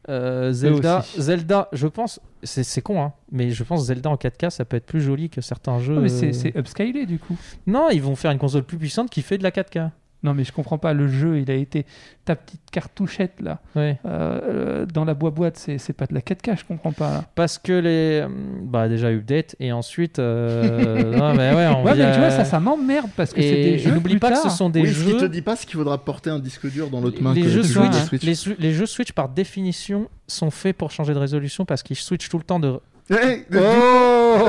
Euh, 0.08 0.52
Zelda. 0.52 1.04
Zelda, 1.16 1.68
je 1.72 1.86
pense, 1.86 2.20
c'est 2.42 2.80
con, 2.80 3.02
hein, 3.02 3.12
mais 3.30 3.50
je 3.50 3.62
pense 3.62 3.86
Zelda 3.86 4.10
en 4.10 4.16
4K, 4.16 4.50
ça 4.50 4.64
peut 4.64 4.76
être 4.76 4.86
plus 4.86 5.02
joli 5.02 5.28
que 5.28 5.40
certains 5.40 5.78
jeux. 5.80 6.00
Mais 6.00 6.10
euh, 6.10 6.18
c'est 6.20 6.32
c'est 6.32 6.56
upscalé 6.56 7.04
du 7.04 7.18
coup. 7.18 7.36
Non, 7.66 7.90
ils 7.90 8.00
vont 8.02 8.16
faire 8.16 8.30
une 8.30 8.38
console 8.38 8.62
plus 8.62 8.78
puissante 8.78 9.10
qui 9.10 9.22
fait 9.22 9.38
de 9.38 9.42
la 9.42 9.50
4K. 9.50 9.90
Non, 10.24 10.34
mais 10.34 10.42
je 10.42 10.52
comprends 10.52 10.78
pas. 10.78 10.92
Le 10.94 11.06
jeu, 11.06 11.38
il 11.38 11.48
a 11.48 11.54
été. 11.54 11.86
Ta 12.24 12.34
petite 12.34 12.60
cartouchette 12.72 13.40
là, 13.40 13.60
Ouais. 13.76 13.98
euh, 14.04 14.40
euh, 14.82 14.86
dans 14.86 15.04
la 15.04 15.14
boîte, 15.14 15.56
c'est 15.56 15.78
c'est 15.78 15.92
pas 15.92 16.06
de 16.06 16.12
la 16.14 16.20
4K, 16.20 16.58
je 16.58 16.64
comprends 16.64 16.92
pas. 16.92 17.10
là. 17.10 17.24
Parce 17.36 17.56
que 17.56 17.72
les. 17.72 18.20
euh, 18.22 18.28
Bah, 18.62 18.88
déjà 18.88 19.08
update, 19.10 19.54
et 19.60 19.70
ensuite. 19.72 20.18
euh, 20.18 21.16
non, 21.16 21.34
mais 21.34 21.54
ouais, 21.54 21.66
on 21.68 21.84
Ouais, 21.84 21.94
mais 21.94 22.12
tu 22.12 22.18
vois, 22.18 22.30
ça, 22.32 22.44
ça 22.44 22.58
m'emmerde 22.58 23.08
parce 23.16 23.32
que 23.32 23.40
c'est 23.40 23.54
des 23.62 23.78
jeux. 23.78 23.92
n'oublie 23.92 24.18
pas 24.18 24.32
que 24.32 24.38
ce 24.38 24.50
sont 24.50 24.68
des 24.70 24.80
oui, 24.82 24.92
ce 24.92 25.04
qui 25.04 25.12
te 25.14 25.18
jeux. 25.20 25.28
dit 25.28 25.40
pas, 25.42 25.54
c'est 25.56 25.66
qu'il 25.66 25.76
faudra 25.78 25.96
porter 26.04 26.30
un 26.30 26.40
disque 26.40 26.68
dur 26.70 26.90
dans 26.90 27.00
l'autre 27.00 27.22
main. 27.22 27.32
les, 27.32 27.42
que 27.42 27.48
jeux 27.48 27.62
Switch, 27.62 28.22
les, 28.58 28.72
jeux 28.74 28.86
Switch, 28.86 29.12
par 29.12 29.28
définition, 29.28 30.08
sont 30.26 30.50
faits 30.50 30.76
pour 30.76 30.90
changer 30.90 31.14
de 31.14 31.18
résolution 31.18 31.64
parce 31.64 31.82
qu'ils 31.84 31.96
switchent 31.96 32.28
tout 32.28 32.38
le 32.38 32.44
temps 32.44 32.58
de. 32.60 32.80
Hey, 33.08 33.44
Oh 33.54 34.48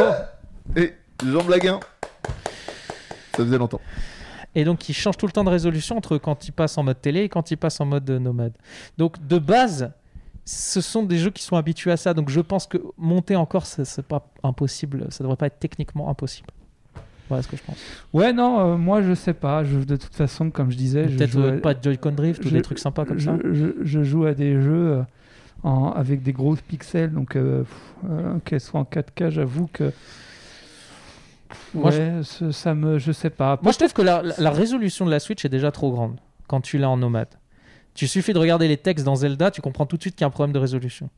hey, 0.75 0.93
Jean 1.25 1.43
Blaguin 1.43 1.79
Ça 3.37 3.45
faisait 3.45 3.57
longtemps. 3.57 3.79
Et 4.59 4.63
donc, 4.65 4.89
ils 4.89 4.93
changent 4.93 5.17
tout 5.17 5.25
le 5.25 5.31
temps 5.31 5.43
de 5.43 5.49
résolution 5.49 5.97
entre 5.97 6.17
quand 6.17 6.47
ils 6.47 6.51
passent 6.51 6.77
en 6.77 6.83
mode 6.83 7.01
télé 7.01 7.21
et 7.21 7.29
quand 7.29 7.51
ils 7.51 7.57
passent 7.57 7.79
en 7.81 7.85
mode 7.85 8.09
euh, 8.09 8.19
nomade. 8.19 8.53
Donc, 8.97 9.25
de 9.27 9.37
base, 9.37 9.91
ce 10.45 10.81
sont 10.81 11.03
des 11.03 11.17
jeux 11.17 11.29
qui 11.31 11.43
sont 11.43 11.55
habitués 11.55 11.91
à 11.91 11.97
ça. 11.97 12.13
Donc, 12.13 12.29
je 12.29 12.41
pense 12.41 12.67
que 12.67 12.77
monter 12.97 13.35
encore, 13.35 13.65
c'est 13.65 14.01
pas 14.05 14.27
impossible. 14.43 15.07
Ça 15.09 15.23
devrait 15.23 15.37
pas 15.37 15.47
être 15.47 15.59
techniquement 15.59 16.09
impossible. 16.09 16.47
Voilà 17.29 17.43
ce 17.43 17.47
que 17.47 17.57
je 17.57 17.61
pense. 17.63 17.77
Ouais, 18.11 18.33
non, 18.33 18.59
euh, 18.59 18.75
moi 18.75 19.03
je 19.03 19.13
sais 19.13 19.35
pas. 19.35 19.63
Je, 19.63 19.77
de 19.77 19.95
toute 19.97 20.15
façon, 20.15 20.49
comme 20.49 20.71
je 20.71 20.77
disais, 20.77 21.07
je 21.09 21.15
Peut-être 21.15 21.29
joue 21.29 21.43
euh, 21.43 21.57
à- 21.57 21.61
pas 21.61 21.75
de 21.75 21.83
Joy-Con 21.83 22.11
Drift 22.13 22.43
ou 22.43 22.49
je- 22.49 22.55
des 22.55 22.63
trucs 22.63 22.79
sympas 22.79 23.05
comme 23.05 23.19
je, 23.19 23.25
ça. 23.25 23.37
je- 23.83 24.03
joue 24.03 24.25
à 24.25 24.33
des 24.33 24.59
jeux 24.59 24.93
euh, 24.97 25.01
en- 25.61 25.91
avec 25.91 26.23
des 26.23 26.33
gros 26.33 26.55
pixels, 26.55 27.11
donc 27.13 27.35
euh, 27.35 27.63
qu'elles 28.45 28.59
soient 28.59 28.79
en 28.79 28.83
4K, 28.83 29.29
j'avoue 29.29 29.69
que. 29.71 29.91
Moi, 31.73 31.89
ouais, 31.91 32.19
ce- 32.23 32.51
ça 32.51 32.75
me. 32.75 32.99
Je 32.99 33.11
sais 33.11 33.29
pas. 33.29 33.59
Moi, 33.61 33.71
je 33.71 33.77
trouve 33.77 33.93
que 33.93 34.01
la, 34.01 34.21
la- 34.21 34.35
la 34.37 34.51
résolution 34.51 35.05
de 35.05 35.11
la 35.11 35.19
Switch 35.19 35.43
est 35.45 35.49
déjà 35.49 35.71
trop 35.71 35.91
grande 35.91 36.19
quand 36.47 36.61
tu 36.61 36.77
l'as 36.77 36.89
en 36.89 36.97
nomade. 36.97 37.27
Tu 37.95 38.07
suffit 38.07 38.33
de 38.33 38.39
regarder 38.39 38.67
les 38.67 38.77
textes 38.77 39.05
dans 39.05 39.15
Zelda, 39.15 39.51
tu 39.51 39.61
comprends 39.61 39.85
tout 39.85 39.97
de 39.97 40.01
suite 40.01 40.15
qu'il 40.15 40.21
y 40.21 40.25
a 40.25 40.27
un 40.27 40.31
problème 40.31 40.53
de 40.53 40.59
résolution. 40.59 41.09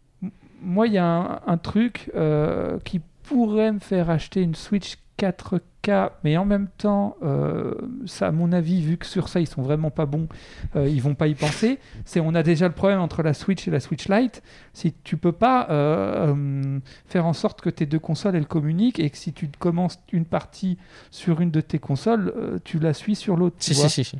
Moi, 0.62 0.88
il 0.88 0.94
y 0.94 0.98
a 0.98 1.06
un, 1.06 1.40
un 1.48 1.58
truc 1.58 2.12
euh, 2.16 2.80
qui 2.86 3.02
pourrait 3.24 3.72
me 3.72 3.80
faire 3.80 4.10
acheter 4.10 4.42
une 4.42 4.56
Switch 4.56 4.96
4K, 5.20 6.12
mais 6.24 6.38
en 6.38 6.46
même 6.46 6.68
temps, 6.78 7.16
euh, 7.24 7.74
ça, 8.06 8.28
à 8.28 8.32
mon 8.32 8.52
avis, 8.52 8.82
vu 8.82 8.98
que 8.98 9.06
sur 9.06 9.30
ça, 9.30 9.40
ils 9.40 9.48
sont 9.48 9.62
vraiment 9.62 9.92
pas 9.92 10.06
bons, 10.06 10.28
euh, 10.76 10.88
ils 10.88 11.02
vont 11.02 11.16
pas 11.16 11.28
y 11.28 11.36
penser. 11.36 11.80
C'est 12.06 12.20
on 12.20 12.34
a 12.34 12.44
déjà 12.44 12.68
le 12.68 12.74
problème 12.74 13.00
entre 13.00 13.22
la 13.22 13.34
Switch 13.34 13.68
et 13.68 13.72
la 13.72 13.80
Switch 13.80 14.10
Lite. 14.10 14.42
Si 14.74 14.94
tu 15.04 15.18
peux 15.18 15.32
pas 15.32 15.68
euh, 15.70 16.34
euh, 16.34 16.80
faire 17.06 17.26
en 17.26 17.34
sorte 17.34 17.62
que 17.62 17.70
tes 17.70 17.86
deux 17.86 18.00
consoles 18.00 18.36
elles 18.36 18.48
communiquent 18.48 19.00
et 19.00 19.10
que 19.10 19.18
si 19.18 19.34
tu 19.34 19.50
commences 19.60 20.00
une 20.12 20.26
partie 20.26 20.78
sur 21.12 21.42
une 21.42 21.52
de 21.52 21.62
tes 21.62 21.80
consoles, 21.80 22.60
tu 22.64 22.80
la 22.80 22.94
suis 22.94 23.16
sur 23.16 23.38
l'autre. 23.38 23.58
Si, 23.60 23.76
si, 23.76 23.90
si, 23.90 24.04
si. 24.04 24.20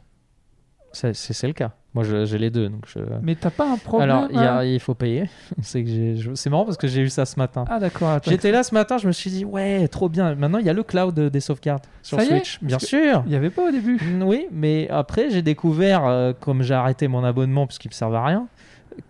C'est 0.92 1.48
le 1.48 1.54
cas. 1.54 1.74
Moi, 1.94 2.06
j'ai 2.06 2.38
les 2.38 2.50
deux. 2.50 2.70
Donc 2.70 2.86
je... 2.88 3.00
Mais 3.22 3.36
t'as 3.36 3.50
pas 3.50 3.70
un 3.70 3.76
problème 3.78 4.10
Alors, 4.10 4.62
il 4.64 4.70
y 4.70 4.74
il 4.76 4.80
faut 4.80 4.94
payer. 4.94 5.30
C'est 5.62 5.86
je- 5.86 6.50
marrant 6.50 6.64
parce 6.64 6.78
que 6.78 6.88
j'ai 6.88 7.02
eu 7.02 7.10
ça 7.10 7.26
ce 7.26 7.38
matin. 7.38 7.66
Ah 7.70 7.80
d'accord. 7.80 8.10
attends. 8.12 8.32
J'étais 8.32 8.52
là 8.52 8.64
ce 8.64 8.74
matin, 8.74 8.98
je 8.98 9.08
me 9.08 9.12
suis 9.12 9.30
dit, 9.30 9.44
ouais, 9.44 9.88
trop 9.90 10.08
bien. 10.08 10.34
Maintenant, 10.36 10.60
il 10.60 10.66
y 10.66 10.70
a 10.70 10.74
le 10.74 10.84
cloud 10.84 11.14
des 11.20 11.40
sauvegardes 11.42 11.84
sur 12.02 12.18
Ça 12.20 12.26
Switch. 12.26 12.60
Bien 12.62 12.80
sûr. 12.80 13.24
Il 13.26 13.34
y 13.34 13.36
avait 13.36 13.50
pas 13.50 13.68
au 13.68 13.72
début. 13.72 13.96
Mm, 14.02 14.24
Oui, 14.24 14.48
mais 14.54 14.88
après, 14.90 15.30
j'ai 15.30 15.42
découvert, 15.42 16.06
euh, 16.06 16.32
comme 16.40 16.64
j'ai 16.64 16.74
arrêté 16.76 17.10
mon 17.10 17.26
abonnement 17.26 17.68
puisqu'il 17.68 17.90
me 17.90 17.94
servait 17.94 18.18
à 18.18 18.24
rien, 18.26 18.48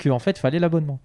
qu'en 0.03 0.17
fait, 0.19 0.31
il 0.31 0.39
fallait 0.39 0.57
l'abonnement. 0.59 0.99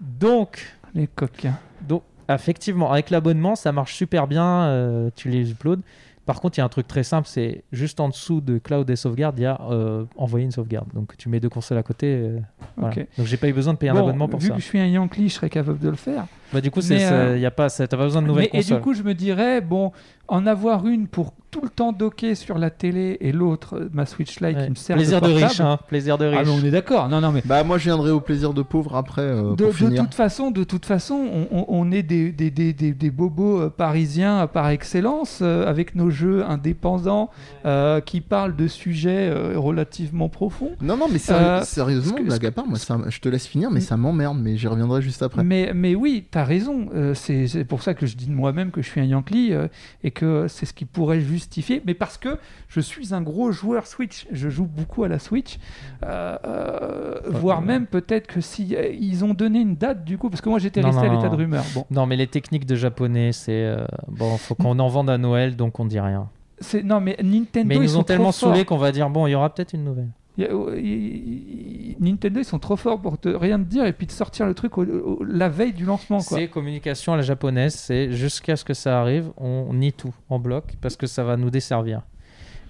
Donc, 0.00 0.74
Les 0.94 1.06
coquins. 1.06 1.58
donc, 1.88 2.02
effectivement, 2.28 2.92
avec 2.92 3.10
l'abonnement, 3.10 3.54
ça 3.56 3.72
marche 3.72 3.94
super 3.94 4.26
bien. 4.26 4.62
euh, 4.64 5.10
tu 5.16 5.28
les 5.30 5.50
uploads. 5.50 5.80
Par 6.26 6.40
contre, 6.40 6.58
il 6.58 6.60
y 6.60 6.62
a 6.62 6.64
un 6.64 6.68
truc 6.68 6.86
très 6.86 7.02
simple, 7.02 7.26
c'est 7.26 7.64
juste 7.72 7.98
en 7.98 8.08
dessous 8.08 8.40
de 8.40 8.58
cloud 8.58 8.88
et 8.88 8.94
sauvegarde, 8.96 9.38
il 9.38 9.42
y 9.42 9.46
a 9.46 9.60
euh, 9.70 10.04
envoyer 10.16 10.44
une 10.44 10.52
sauvegarde. 10.52 10.88
Donc, 10.94 11.16
tu 11.16 11.28
mets 11.28 11.40
deux 11.40 11.48
consoles 11.48 11.78
à 11.78 11.82
côté. 11.82 12.06
euh, 12.14 12.38
voilà. 12.76 12.94
Ok. 12.94 13.06
Donc, 13.18 13.26
j'ai 13.26 13.36
pas 13.36 13.48
eu 13.48 13.52
besoin 13.52 13.72
de 13.72 13.78
payer 13.78 13.90
un 13.90 13.94
Bon, 13.94 14.00
abonnement 14.00 14.28
pour 14.28 14.38
vu 14.38 14.48
ça. 14.48 14.54
que 14.54 14.60
je 14.60 14.64
suis 14.64 14.78
un 14.78 14.86
Yankee, 14.86 15.28
je 15.28 15.34
serais 15.34 15.50
capable 15.50 15.78
de 15.78 15.88
le 15.88 15.96
faire. 15.96 16.26
Bah, 16.52 16.60
du 16.60 16.70
coup, 16.70 16.80
c'est, 16.80 16.94
Mais, 16.94 17.00
c'est- 17.00 17.12
euh, 17.12 17.38
y 17.38 17.46
a 17.46 17.50
pas, 17.50 17.68
t'as 17.70 17.86
pas 17.86 17.96
besoin 18.04 18.22
de 18.22 18.26
nouvelles 18.26 18.48
Mais- 18.52 18.58
et 18.58 18.62
consoles. 18.62 18.76
du 18.78 18.82
coup, 18.82 18.94
je 18.94 19.02
me 19.02 19.14
dirais, 19.14 19.60
bon, 19.60 19.92
en 20.28 20.46
avoir 20.46 20.86
une 20.86 21.06
pour 21.08 21.32
tout 21.50 21.62
le 21.62 21.68
temps 21.68 21.90
docker 21.90 22.36
sur 22.36 22.58
la 22.58 22.70
télé 22.70 23.16
et 23.20 23.32
l'autre, 23.32 23.74
euh, 23.76 23.88
ma 23.92 24.06
Switch 24.06 24.38
Lite, 24.40 24.56
Ouais. 24.56 24.64
qui 24.66 24.70
me 24.70 24.74
sert 24.76 24.94
Plaisir 24.94 25.20
de, 25.20 25.26
portable. 25.26 25.46
riche, 25.48 25.60
hein. 25.60 25.78
Plaisir 25.88 26.16
de 26.16 26.26
riche. 26.26 26.38
Ah, 26.40 26.44
mais 26.46 26.50
on 26.52 26.64
est 26.64 26.70
d'accord. 26.70 27.08
Non, 27.08 27.20
non, 27.20 27.32
mais 27.32 27.42
Bah 27.44 27.64
moi 27.64 27.76
je 27.78 27.84
viendrai 27.86 28.12
au 28.12 28.20
plaisir 28.20 28.54
de 28.54 28.62
pauvre 28.62 28.94
après 28.94 29.22
euh, 29.22 29.56
de, 29.56 29.64
pour 29.64 29.72
de 29.72 29.72
finir. 29.72 30.02
toute 30.04 30.14
façon, 30.14 30.52
de 30.52 30.62
toute 30.62 30.86
façon, 30.86 31.14
on, 31.50 31.58
on- 31.58 31.64
on 31.68 31.90
est 31.90 32.04
des, 32.04 32.30
des, 32.30 32.52
des, 32.52 32.72
des, 32.72 32.92
des 32.92 33.10
bobos 33.10 33.62
euh, 33.62 33.68
parisiens 33.68 34.46
par 34.46 34.68
excellence, 34.68 35.40
euh, 35.42 35.66
avec 35.66 35.96
nos 35.96 36.10
jeux 36.10 36.44
indépendants 36.48 37.30
euh, 37.66 38.00
qui 38.00 38.20
parlent 38.20 38.54
de 38.54 38.68
sujets 38.68 39.28
euh, 39.30 39.54
relativement 39.58 40.28
profonds. 40.28 40.70
Non 40.80 40.96
non 40.96 41.06
mais 41.10 41.18
sérieux- 41.18 41.44
Euh, 41.44 41.62
sérieusement 41.62 42.18
blague 42.22 42.46
à 42.46 42.52
part 42.52 42.66
moi 42.68 42.78
ça, 42.78 42.96
je 43.08 43.18
te 43.18 43.28
laisse 43.28 43.48
finir 43.48 43.70
mais 43.72 43.80
ça 43.80 43.96
m'emmerde 43.96 44.38
mais 44.40 44.56
j'y 44.56 44.68
reviendrai 44.68 45.02
juste 45.02 45.20
après. 45.22 45.42
Mais, 45.42 45.72
mais 45.74 45.96
oui, 45.96 46.26
tu 46.30 46.38
as 46.40 46.44
raison. 46.44 46.88
Euh, 46.94 47.14
c'est 47.14 47.64
pour 47.64 47.82
ça 47.82 47.94
que 47.94 48.06
je 48.06 48.16
dis 48.16 48.26
de 48.26 48.32
moi-même 48.32 48.70
que 48.70 48.82
je 48.82 48.88
suis 48.88 49.00
un 49.00 49.04
Yankee 49.04 49.52
euh, 49.52 49.68
et 50.02 50.10
que 50.10 50.46
c'est 50.48 50.66
ce 50.66 50.72
qui 50.72 50.84
pourrait 50.84 51.20
justifier. 51.20 51.82
Mais 51.86 51.94
parce 51.94 52.18
que 52.18 52.38
je 52.68 52.80
suis 52.80 53.14
un 53.14 53.22
gros 53.22 53.52
joueur 53.52 53.86
Switch. 53.86 54.26
Je 54.32 54.48
joue 54.48 54.66
beaucoup 54.66 55.04
à 55.04 55.08
la 55.08 55.18
Switch. 55.18 55.58
Euh, 56.04 57.20
voire 57.26 57.62
même 57.62 57.86
peut-être 57.86 58.26
que 58.26 58.40
si 58.40 58.74
ils 58.98 59.24
ont 59.24 59.34
donné 59.34 59.60
une 59.60 59.76
date 59.76 60.04
du 60.04 60.18
coup, 60.18 60.30
parce 60.30 60.40
que 60.40 60.48
moi 60.48 60.58
j'étais 60.58 60.80
resté 60.80 61.02
non, 61.06 61.12
à 61.12 61.14
l'état 61.14 61.28
de 61.28 61.36
rumeur. 61.36 61.64
Bon, 61.74 61.86
Non, 61.90 62.06
mais 62.06 62.16
les 62.16 62.26
techniques 62.26 62.66
de 62.66 62.76
japonais, 62.76 63.32
c'est. 63.32 63.76
Bon, 64.08 64.36
faut 64.36 64.54
qu'on 64.54 64.78
en 64.78 64.88
vende 64.88 65.10
à 65.10 65.18
Noël, 65.18 65.56
donc 65.56 65.78
on 65.78 65.84
dit 65.84 66.00
rien. 66.00 66.28
c'est 66.58 66.82
non 66.82 67.00
mais 67.00 67.16
Nintendo 67.22 67.68
Mais 67.68 67.76
ils 67.76 67.82
nous 67.82 67.88
sont 67.88 68.00
ont 68.00 68.04
tellement 68.04 68.32
saoulés 68.32 68.64
qu'on 68.64 68.78
va 68.78 68.92
dire 68.92 69.08
bon, 69.10 69.26
il 69.26 69.32
y 69.32 69.34
aura 69.34 69.52
peut-être 69.52 69.72
une 69.72 69.84
nouvelle. 69.84 70.10
Il 70.40 70.46
y 70.46 70.46
a- 70.46 70.52
euh, 70.52 71.94
Nintendo 72.00 72.40
ils 72.40 72.44
sont 72.44 72.58
trop 72.58 72.76
forts 72.76 73.00
pour 73.00 73.18
te 73.18 73.28
rien 73.28 73.58
te 73.58 73.64
dire 73.64 73.84
et 73.84 73.92
puis 73.92 74.06
de 74.06 74.12
sortir 74.12 74.46
le 74.46 74.54
truc 74.54 74.78
au- 74.78 74.82
au- 74.84 75.24
la 75.24 75.48
veille 75.48 75.72
du 75.72 75.84
lancement 75.84 76.22
quoi. 76.22 76.38
C'est 76.38 76.48
communication 76.48 77.12
à 77.12 77.16
la 77.16 77.22
japonaise, 77.22 77.74
c'est 77.74 78.10
jusqu'à 78.12 78.56
ce 78.56 78.64
que 78.64 78.74
ça 78.74 79.00
arrive, 79.00 79.30
on 79.36 79.74
nie 79.74 79.92
tout 79.92 80.14
en 80.28 80.38
bloc 80.38 80.76
parce 80.80 80.96
que 80.96 81.06
ça 81.06 81.24
va 81.24 81.36
nous 81.36 81.50
desservir. 81.50 82.02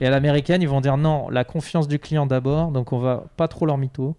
Et 0.00 0.06
à 0.06 0.10
l'américaine, 0.10 0.62
ils 0.62 0.68
vont 0.68 0.80
dire 0.80 0.96
non, 0.96 1.28
la 1.28 1.44
confiance 1.44 1.86
du 1.86 1.98
client 1.98 2.26
d'abord, 2.26 2.72
donc 2.72 2.92
on 2.92 2.98
va 2.98 3.24
pas 3.36 3.48
trop 3.48 3.66
leur 3.66 3.76
mytho. 3.78 4.16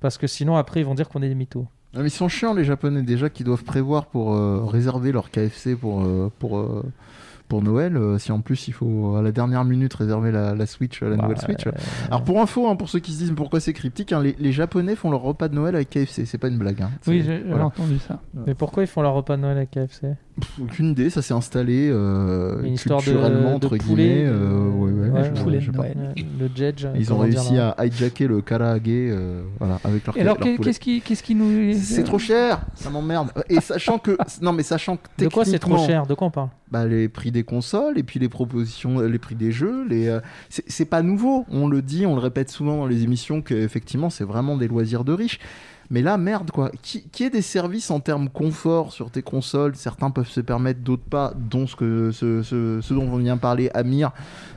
Parce 0.00 0.18
que 0.18 0.26
sinon, 0.26 0.56
après, 0.56 0.80
ils 0.80 0.86
vont 0.86 0.96
dire 0.96 1.08
qu'on 1.08 1.22
est 1.22 1.28
des 1.28 1.36
mythos. 1.36 1.66
Mais 1.94 2.02
ils 2.04 2.10
sont 2.10 2.28
chiants 2.28 2.54
les 2.54 2.64
japonais 2.64 3.02
déjà 3.02 3.30
qui 3.30 3.44
doivent 3.44 3.62
prévoir 3.62 4.06
pour 4.06 4.34
euh, 4.34 4.64
réserver 4.64 5.12
leur 5.12 5.30
KFC 5.30 5.76
pour 5.76 6.02
euh, 6.02 6.28
pour 6.40 6.58
euh, 6.58 6.82
pour 7.48 7.62
Noël 7.62 7.96
euh, 7.96 8.18
si 8.18 8.32
en 8.32 8.40
plus 8.40 8.68
il 8.68 8.72
faut 8.72 9.16
à 9.16 9.22
la 9.22 9.32
dernière 9.32 9.64
minute 9.64 9.92
réserver 9.94 10.32
la, 10.32 10.54
la 10.54 10.66
Switch 10.66 11.02
la 11.02 11.16
Bah, 11.16 11.22
nouvelle 11.24 11.38
Switch. 11.38 11.66
euh, 11.66 11.72
Alors 12.08 12.22
pour 12.24 12.40
info 12.40 12.66
hein, 12.68 12.76
pour 12.76 12.88
ceux 12.88 12.98
qui 13.00 13.12
se 13.12 13.18
disent 13.18 13.32
pourquoi 13.36 13.60
c'est 13.60 13.72
cryptique 13.72 14.12
hein, 14.12 14.22
les, 14.22 14.34
les 14.38 14.52
japonais 14.52 14.96
font 14.96 15.10
leur 15.10 15.20
repas 15.22 15.48
de 15.48 15.54
Noël 15.54 15.74
avec 15.74 15.90
KFC 15.90 16.24
c'est 16.26 16.38
pas 16.38 16.48
une 16.48 16.58
blague. 16.58 16.82
hein. 16.82 16.90
Oui, 17.06 17.22
j'ai 17.26 17.42
voilà. 17.42 17.66
entendu 17.66 17.98
ça. 17.98 18.20
Mais 18.46 18.54
pourquoi 18.54 18.82
ils 18.82 18.86
font 18.86 19.02
leur 19.02 19.14
repas 19.14 19.36
de 19.36 19.42
Noël 19.42 19.58
à 19.58 19.66
KFC 19.66 20.14
Pff, 20.40 20.60
Aucune 20.62 20.90
idée 20.92 21.10
ça 21.10 21.20
s'est 21.20 21.34
installé 21.34 21.90
euh, 21.92 22.62
Une 22.62 22.74
histoire 22.74 23.00
de- 23.00 23.04
culturellement 23.04 23.50
de 23.58 23.66
entre 23.66 23.76
poulet, 23.76 23.78
guillemets. 23.78 24.24
euh, 24.26 24.68
ouais, 24.70 24.90
ouais, 24.92 25.10
Ouais, 25.10 25.24
je- 25.34 25.42
poulet 25.42 25.60
je 25.60 25.66
sais 25.66 25.76
pas. 25.76 25.82
Ouais, 25.82 25.94
Le 26.40 26.48
Jedge. 26.54 26.86
Ils 26.98 27.12
ont 27.12 27.16
comment 27.16 27.28
dire, 27.28 27.38
réussi 27.40 27.54
là. 27.56 27.70
à 27.76 27.84
hijacker 27.86 28.26
le 28.28 28.40
karaage 28.40 28.80
euh, 28.86 29.42
voilà, 29.58 29.78
avec 29.84 30.06
leur 30.06 30.16
Et 30.16 30.20
alors 30.22 30.36
leur 30.38 30.44
qu'est- 30.46 30.54
poulet. 30.56 30.68
qu'est-ce 30.70 30.80
qui 30.80 31.00
qu'est-ce 31.02 31.22
qui 31.22 31.34
nous 31.34 31.74
C'est 31.78 32.04
trop 32.04 32.18
cher, 32.18 32.62
ça 32.74 32.88
m'emmerde. 32.88 33.30
Et 33.50 33.60
sachant 33.60 33.98
que 33.98 34.16
non 34.40 34.52
mais 34.54 34.62
sachant 34.62 34.96
que 34.96 35.02
De 35.22 35.28
quoi 35.28 35.44
c'est 35.44 35.58
trop 35.58 35.72
techniquement, 35.72 35.86
cher? 35.86 36.06
De 36.06 36.14
quoi 36.14 36.28
on 36.28 36.30
parle? 36.30 36.48
bah, 36.70 36.86
les 36.86 37.10
prix 37.10 37.30
des 37.30 37.42
consoles 37.44 37.98
et 37.98 38.02
puis 38.02 38.18
les 38.18 38.30
propositions, 38.30 39.00
les 39.00 39.18
prix 39.18 39.34
des 39.34 39.52
jeux, 39.52 39.86
les 39.86 40.08
euh, 40.08 40.20
c'est 40.48 40.64
c'est 40.66 40.86
pas 40.86 41.02
nouveau. 41.02 41.44
On 41.50 41.68
le 41.68 41.82
dit, 41.82 42.06
on 42.06 42.14
le 42.14 42.20
répète 42.22 42.48
souvent 42.50 42.78
dans 42.78 42.86
les 42.86 43.02
émissions 43.02 43.42
que 43.42 43.52
effectivement 43.52 44.08
c'est 44.08 44.24
vraiment 44.24 44.56
des 44.56 44.68
loisirs 44.68 45.04
de 45.04 45.12
riches. 45.12 45.38
Mais 45.92 46.00
là, 46.00 46.16
merde 46.16 46.50
quoi. 46.50 46.70
Qui, 46.82 47.02
qui 47.12 47.22
ait 47.24 47.30
des 47.30 47.42
services 47.42 47.90
en 47.90 48.00
termes 48.00 48.30
confort 48.30 48.92
sur 48.92 49.10
tes 49.10 49.20
consoles, 49.20 49.76
certains 49.76 50.10
peuvent 50.10 50.26
se 50.28 50.40
permettre, 50.40 50.80
d'autres 50.80 51.04
pas, 51.04 51.34
dont 51.36 51.66
ce, 51.66 51.76
que, 51.76 52.10
ce, 52.12 52.42
ce, 52.42 52.94
dont 52.94 53.08
on 53.12 53.18
vient 53.18 53.36
parler, 53.36 53.70
Amir. 53.74 54.10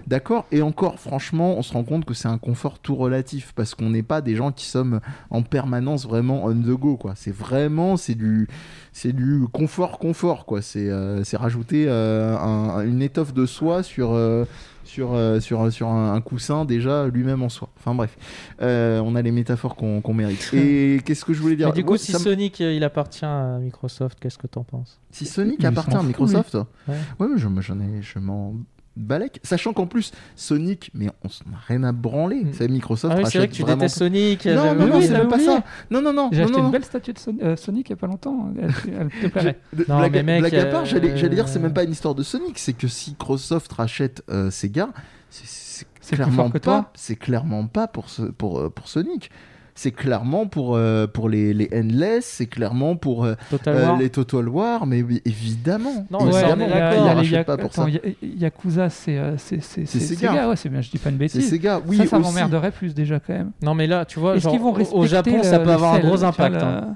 D'accord? 0.08 0.46
Et 0.54 0.62
encore, 0.62 0.98
franchement, 0.98 1.58
on 1.58 1.62
se 1.62 1.74
rend 1.74 1.84
compte 1.84 2.06
que 2.06 2.14
c'est 2.14 2.30
un 2.30 2.38
confort 2.38 2.80
tout 2.80 2.96
relatif 2.96 3.52
parce 3.54 3.76
qu'on 3.76 3.90
n'est 3.90 4.02
pas 4.02 4.22
des 4.22 4.36
gens 4.36 4.52
qui 4.54 4.66
sommes 4.66 5.02
en 5.30 5.42
permanence 5.42 6.08
vraiment 6.08 6.46
on 6.46 6.54
the 6.54 6.70
go 6.80 6.96
quoi. 6.96 7.14
C'est 7.16 7.36
vraiment, 7.36 7.98
c'est 7.98 8.16
du, 8.16 8.48
c'est 8.94 9.12
du 9.14 9.46
confort, 9.52 10.00
confort 10.00 10.46
quoi. 10.46 10.62
C'est, 10.62 10.90
euh, 10.90 11.22
rajouter 11.34 11.86
euh, 11.90 12.38
un- 12.38 12.80
une 12.86 13.02
étoffe 13.02 13.34
de 13.34 13.46
soie 13.46 13.84
sur. 13.84 14.14
euh, 14.14 14.46
sur, 14.86 15.14
euh, 15.14 15.40
sur, 15.40 15.72
sur 15.72 15.88
un, 15.90 16.14
un 16.14 16.22
coussin 16.22 16.66
déjà 16.66 17.08
lui-même 17.08 17.42
en 17.44 17.50
soi. 17.50 17.70
Enfin 17.78 17.94
bref, 17.94 18.18
Euh, 18.62 19.00
on 19.04 19.16
a 19.16 19.22
les 19.22 19.32
métaphores 19.32 19.76
qu'on 19.76 20.02
qu'on 20.02 20.14
mérite. 20.14 20.50
Et 20.54 21.02
qu'est-ce 21.06 21.26
que 21.26 21.34
je 21.34 21.42
voulais 21.42 21.56
dire 21.56 21.68
Mais 21.68 21.74
du 21.74 21.84
coup, 21.84 21.94
Ouais, 21.94 21.98
si 21.98 22.12
ça 22.12 22.20
me- 22.20 22.24
Sonic 22.24 22.62
euh, 22.62 22.74
il 22.74 22.84
appartient 22.84 23.26
à 23.26 23.58
Microsoft, 23.60 24.18
qu'est-ce 24.20 24.38
que 24.38 24.48
t'en 24.48 24.64
penses? 24.64 25.00
Si 25.12 25.26
Sonic 25.26 25.58
Il 25.60 25.66
appartient 25.66 25.92
s'en 25.92 25.98
à 25.98 26.00
fout, 26.02 26.08
Microsoft, 26.08 26.54
Ouais. 26.88 26.96
ouais, 27.20 27.28
mais 27.34 27.38
je, 27.38 27.48
me- 27.48 27.62
j'en 27.62 27.80
ai, 27.80 28.02
je 28.02 28.20
m'en 28.20 28.54
balèque. 28.96 29.40
Sachant 29.44 29.74
qu'en 29.74 29.88
plus, 29.88 30.12
Sonic, 30.36 30.92
mais 30.94 31.08
on 31.24 31.30
s'en 31.30 31.46
a 31.46 31.58
rien 31.68 31.84
à 31.84 31.92
branler. 31.92 32.44
Mm. 32.44 32.54
C'est 32.54 32.68
Microsoft 32.68 33.16
Ah 33.18 33.22
oui, 33.22 33.30
c'est 33.30 33.38
vrai 33.38 33.48
que 33.48 33.54
tu 33.54 33.62
vraiment 33.62 33.78
détestes. 33.78 33.98
Sonic. 33.98 34.46
Non, 34.46 34.76
non, 34.76 34.88
non, 34.88 35.02
c'est 35.02 35.10
même 35.12 35.28
pas 35.28 35.40
ça. 35.40 35.64
Non, 35.92 36.02
non, 36.02 36.14
non. 36.14 36.30
J'ai 36.32 36.44
acheté 36.44 36.58
non. 36.58 36.66
une 36.66 36.72
belle 36.72 36.86
statue 36.86 37.14
de 37.14 37.20
Son- 37.20 37.38
euh, 37.42 37.56
Sonic 37.56 37.90
il 37.90 37.92
y 37.92 37.94
a 37.94 37.98
pas 37.98 38.08
longtemps. 38.08 38.50
Elle, 38.60 38.72
elle 39.00 39.32
te. 39.32 39.76
De- 39.76 39.86
Non, 39.88 40.00
blague, 40.00 40.14
mais 40.14 40.24
mec, 40.24 40.40
blague 40.40 40.56
à 40.56 40.66
part, 40.66 40.82
euh, 40.82 40.86
j'allais, 40.86 41.30
dire, 41.30 41.48
c'est 41.48 41.60
même 41.60 41.74
pas 41.74 41.84
une 41.84 41.92
histoire 41.92 42.16
de 42.16 42.24
Sonic, 42.24 42.58
c'est 42.60 42.74
que 42.74 42.88
si 42.88 43.12
Microsoft 43.12 43.72
rachète 43.74 44.24
euh, 44.30 44.50
Sega, 44.52 44.90
c'est, 45.30 45.86
clairement 46.16 46.50
pas, 46.50 46.92
c'est 46.96 47.16
clairement 47.16 47.68
pas 47.68 47.88
pour, 47.88 48.10
ce, 48.10 48.24
pour, 48.24 48.60
euh, 48.60 48.70
pour 48.70 48.88
Sonic. 48.88 49.30
C'est 49.78 49.92
clairement 49.92 50.48
pour, 50.48 50.76
euh, 50.78 51.06
pour 51.06 51.28
les, 51.28 51.54
les 51.54 51.70
Endless, 51.74 52.24
c'est 52.26 52.46
clairement 52.46 52.96
pour 52.96 53.26
euh, 53.26 53.36
Total 53.50 53.76
euh, 53.76 53.86
War. 53.88 53.98
les 54.00 54.10
Total 54.10 54.48
War, 54.48 54.86
mais 54.86 55.02
oui, 55.04 55.22
évidemment. 55.26 56.08
Non, 56.10 56.20
évidemment, 56.30 56.66
on 56.66 57.20
est 57.22 57.26
il 57.26 57.32
y 57.32 57.36
a- 57.36 57.40
d'accord. 57.40 57.46
pas 57.46 57.58
pour 57.58 57.72
attends, 57.72 57.84
ça. 57.84 57.90
Ya- 57.90 58.00
Yakuza, 58.24 58.90
c'est 58.90 59.18
euh, 59.18 59.36
c'est 59.38 59.60
Sega. 59.62 59.86
Sega. 60.32 60.48
Ouais, 60.50 60.56
c'est 60.56 60.70
bien. 60.70 60.80
Je 60.80 60.90
dis 60.90 60.98
pas 60.98 61.10
une 61.10 61.16
C'est 61.16 61.20
bêtise. 61.40 61.50
Sega, 61.50 61.82
oui, 61.86 61.98
ça, 61.98 62.06
ça 62.08 62.20
m'emmerderait 62.20 62.72
plus 62.72 62.94
déjà 62.96 63.20
quand 63.20 63.34
même. 63.34 63.52
Non, 63.62 63.74
mais 63.76 63.86
là, 63.86 64.06
tu 64.06 64.18
vois, 64.18 64.36
Est-ce 64.38 64.44
genre, 64.44 64.54
qu'ils 64.54 64.62
vont 64.62 64.74
au- 64.94 65.06
Japon, 65.06 65.38
le- 65.38 65.44
ça 65.44 65.60
peut 65.60 65.72
avoir 65.72 65.96
un 65.96 66.00
gros 66.00 66.24
impact. 66.24 66.56
hein. 66.56 66.96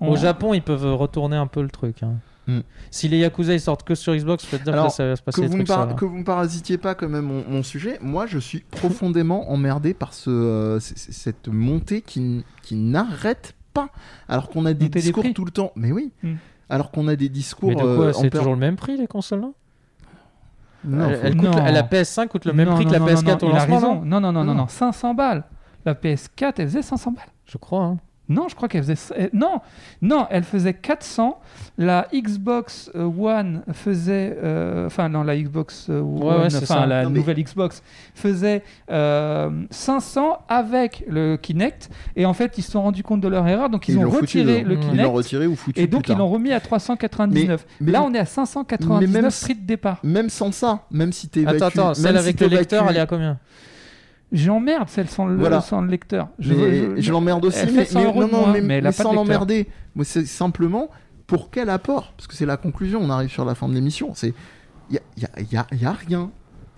Au 0.00 0.14
Japon, 0.14 0.52
ils 0.52 0.62
peuvent 0.62 0.94
retourner 0.94 1.36
un 1.36 1.46
peu 1.46 1.62
le 1.62 1.70
truc. 1.70 2.02
hein. 2.02 2.12
Hmm. 2.48 2.60
Si 2.90 3.08
les 3.08 3.18
Yakuza 3.18 3.52
ils 3.52 3.60
sortent 3.60 3.82
que 3.84 3.94
sur 3.94 4.14
Xbox, 4.16 4.44
je 4.46 4.50
peux 4.50 4.58
te 4.58 4.64
dire 4.64 4.72
Alors, 4.72 4.86
que 4.86 4.92
ça 4.92 5.06
va 5.06 5.16
se 5.16 5.22
passer 5.22 5.42
que 5.42 5.46
des 5.46 5.52
vous, 5.52 5.58
me 5.58 5.64
par- 5.64 5.94
que 5.94 6.04
vous 6.06 6.16
me 6.16 6.24
parasitiez 6.24 6.78
pas 6.78 6.94
quand 6.94 7.08
même 7.08 7.26
mon, 7.26 7.44
mon 7.46 7.62
sujet, 7.62 7.98
moi 8.00 8.26
je 8.26 8.38
suis 8.38 8.60
profondément 8.70 9.50
emmerdé 9.50 9.92
par 9.94 10.14
ce, 10.14 10.30
euh, 10.30 10.80
cette 10.80 11.48
montée 11.48 12.00
qui, 12.00 12.42
n'arrête 12.72 13.54
pas. 13.74 13.90
Alors 14.28 14.48
qu'on 14.48 14.64
a 14.66 14.72
des 14.72 14.86
Montée 14.86 15.00
discours 15.00 15.24
tout 15.34 15.44
le 15.44 15.50
temps. 15.50 15.72
Mais 15.76 15.92
oui. 15.92 16.10
Hmm. 16.22 16.34
Alors 16.70 16.90
qu'on 16.90 17.06
a 17.08 17.16
des 17.16 17.28
discours. 17.28 17.68
Mais 17.68 17.76
de 17.76 17.82
euh, 17.82 17.96
quoi 17.96 18.08
en 18.08 18.12
C'est 18.22 18.30
toujours 18.30 18.54
le 18.54 18.58
même 18.60 18.76
prix 18.76 18.96
les 18.96 19.06
consoles 19.06 19.40
là 19.42 19.50
Non, 20.84 21.08
elle, 21.08 21.16
faut- 21.16 21.26
elle 21.26 21.36
coûte, 21.36 21.48
Non. 21.54 21.64
la 21.64 21.82
PS5 21.82 22.28
coûte 22.28 22.44
le 22.46 22.52
même 22.54 22.68
Non, 22.68 22.74
prix 22.76 22.86
que 22.86 22.92
la 22.92 22.98
non, 22.98 23.06
non, 23.06 23.12
PS4 23.12 23.24
non, 23.24 23.34
au 23.34 23.50
il 23.50 23.56
a 23.56 23.58
lancement 23.58 23.74
raison. 23.76 23.94
non? 23.96 24.00
Non, 24.04 24.20
non, 24.20 24.32
non, 24.32 24.44
non, 24.44 24.54
Non. 24.54 24.60
non, 24.62 24.68
500 24.68 25.14
balles. 25.14 25.44
La 25.84 25.94
PS4, 25.94 26.54
elle 26.58 26.68
faisait 26.68 26.82
500 26.82 27.12
balles. 27.12 27.24
Je 27.46 27.58
crois. 27.58 27.84
hein. 27.84 27.98
Non, 28.28 28.46
je 28.48 28.54
crois 28.54 28.68
qu'elle 28.68 28.84
faisait. 28.84 29.30
Non, 29.32 29.60
non, 30.02 30.26
elle 30.30 30.44
faisait 30.44 30.74
400. 30.74 31.40
La 31.78 32.06
Xbox 32.14 32.90
euh, 32.94 33.04
One 33.06 33.62
faisait. 33.72 34.36
euh, 34.42 34.86
Enfin, 34.86 35.08
non, 35.08 35.22
la 35.22 35.36
Xbox 35.36 35.86
euh, 35.88 36.00
One, 36.00 36.42
ouais, 36.42 36.56
enfin, 36.56 36.86
la 36.86 37.04
Non, 37.04 37.10
mais- 37.10 37.18
nouvelle 37.18 37.42
Xbox 37.42 37.82
faisait 38.14 38.62
euh, 38.90 39.50
500 39.70 40.38
avec 40.48 41.04
le 41.08 41.36
Kinect. 41.36 41.88
Et 42.16 42.26
en 42.26 42.34
fait, 42.34 42.58
ils 42.58 42.62
se 42.62 42.72
sont 42.72 42.82
rendus 42.82 43.02
compte 43.02 43.20
de 43.20 43.28
leur 43.28 43.46
erreur. 43.48 43.70
Donc, 43.70 43.88
ils, 43.88 43.94
Ils 43.94 44.04
ont 44.04 44.10
retiré 44.10 44.62
le 44.62 44.72
Ils 44.74 44.76
l'ont 44.76 44.90
Kinect. 44.90 45.08
retiré 45.10 45.46
ou 45.46 45.56
foutu 45.56 45.80
Et 45.80 45.86
donc, 45.86 46.08
ils 46.08 46.16
l'ont 46.16 46.28
remis 46.28 46.52
à 46.52 46.60
399. 46.60 47.64
Mais- 47.80 47.92
Là, 47.92 48.02
on 48.02 48.12
est 48.12 48.18
à 48.18 48.26
599 48.26 49.10
mais 49.12 49.22
même- 49.22 49.30
prix 49.30 49.54
de 49.54 49.66
départ. 49.66 50.00
Même 50.02 50.28
sans 50.28 50.52
ça, 50.52 50.84
même 50.90 51.12
si 51.12 51.28
t'es 51.28 51.46
Attends, 51.46 51.66
attends, 51.66 51.94
celle 51.94 52.16
avec 52.16 52.40
le 52.40 52.46
lecteur, 52.48 52.86
elle 52.90 52.96
est 52.96 53.00
à 53.00 53.06
combien? 53.06 53.38
J'emmerde 54.32 54.88
celle 54.88 55.08
sans 55.08 55.26
le, 55.26 55.36
Voilà. 55.36 55.60
sans 55.62 55.80
le 55.80 55.88
lecteur. 55.88 56.28
Je, 56.38 57.10
l'emmerde 57.10 57.44
aussi, 57.46 57.58
elle 57.60 57.68
fait 57.70 57.76
mais, 57.76 57.84
100 57.86 57.98
mais- 58.00 58.04
euros 58.06 58.20
non, 58.22 58.26
de 58.26 58.32
non, 58.32 58.40
moins, 58.42 58.52
mais, 58.52 58.60
mais 58.60 58.74
elle 58.74 58.82
mais 58.84 58.88
a 58.88 58.92
pas 58.92 58.98
de 59.02 59.08
sans 59.08 59.14
l'emmerder. 59.14 59.66
Moi, 59.94 60.04
c'est 60.04 60.26
simplement 60.26 60.90
pour 61.26 61.50
quel 61.50 61.70
apport? 61.70 62.12
Parce 62.16 62.26
que 62.26 62.34
c'est 62.34 62.46
la 62.46 62.56
conclusion, 62.58 63.00
on 63.02 63.08
arrive 63.10 63.30
sur 63.30 63.44
la 63.44 63.54
fin 63.54 63.68
de 63.68 63.74
l'émission. 63.74 64.10
C'est 64.14 64.34
il 64.90 64.96
y 64.96 64.98
a, 64.98 65.02
y 65.16 65.24
a- 65.24 65.42
y 65.52 65.56
a- 65.56 65.66
y 65.82 65.86
a 65.86 65.92
rien. 65.92 66.30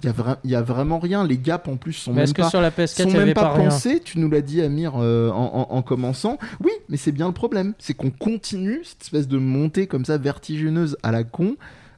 Il 0.02 0.06
y, 0.06 0.08
a 0.08 0.12
vra- 0.14 0.38
y 0.44 0.54
a 0.54 0.62
vraiment 0.62 0.98
rien. 0.98 1.26
Les 1.26 1.36
gaps 1.36 1.68
en 1.68 1.76
plus 1.76 1.92
sont 1.92 2.12
Mais 2.12 2.16
même 2.18 2.24
est-ce 2.24 2.32
que 2.34 2.40
pas 2.40 2.48
sur 2.48 2.62
la 2.62 2.70
PS4 2.70 3.10
sont 3.10 3.18
même 3.18 3.34
pas, 3.34 3.50
pas 3.50 3.56
pensés. 3.56 4.00
Tu 4.02 4.18
nous 4.18 4.30
l'as 4.30 4.40
dit, 4.40 4.62
Amir, 4.62 4.94
euh, 4.96 5.28
en, 5.30 5.66
en- 5.70 5.76
en 5.76 5.82
commençant. 5.82 6.38
Oui, 6.64 6.70
mais 6.88 6.96
c'est 6.96 7.12
bien 7.12 7.26
le 7.26 7.34
problème. 7.34 7.74
C'est 7.78 7.92
qu'on 7.92 8.10
continue 8.10 8.80
cette 8.82 9.02
espèce 9.02 9.28
de 9.28 9.36
montée 9.36 9.86
comme 9.86 10.06
ça 10.06 10.16
vertigineuse 10.16 10.96
à 11.02 11.12
la 11.12 11.22
con. 11.24 11.56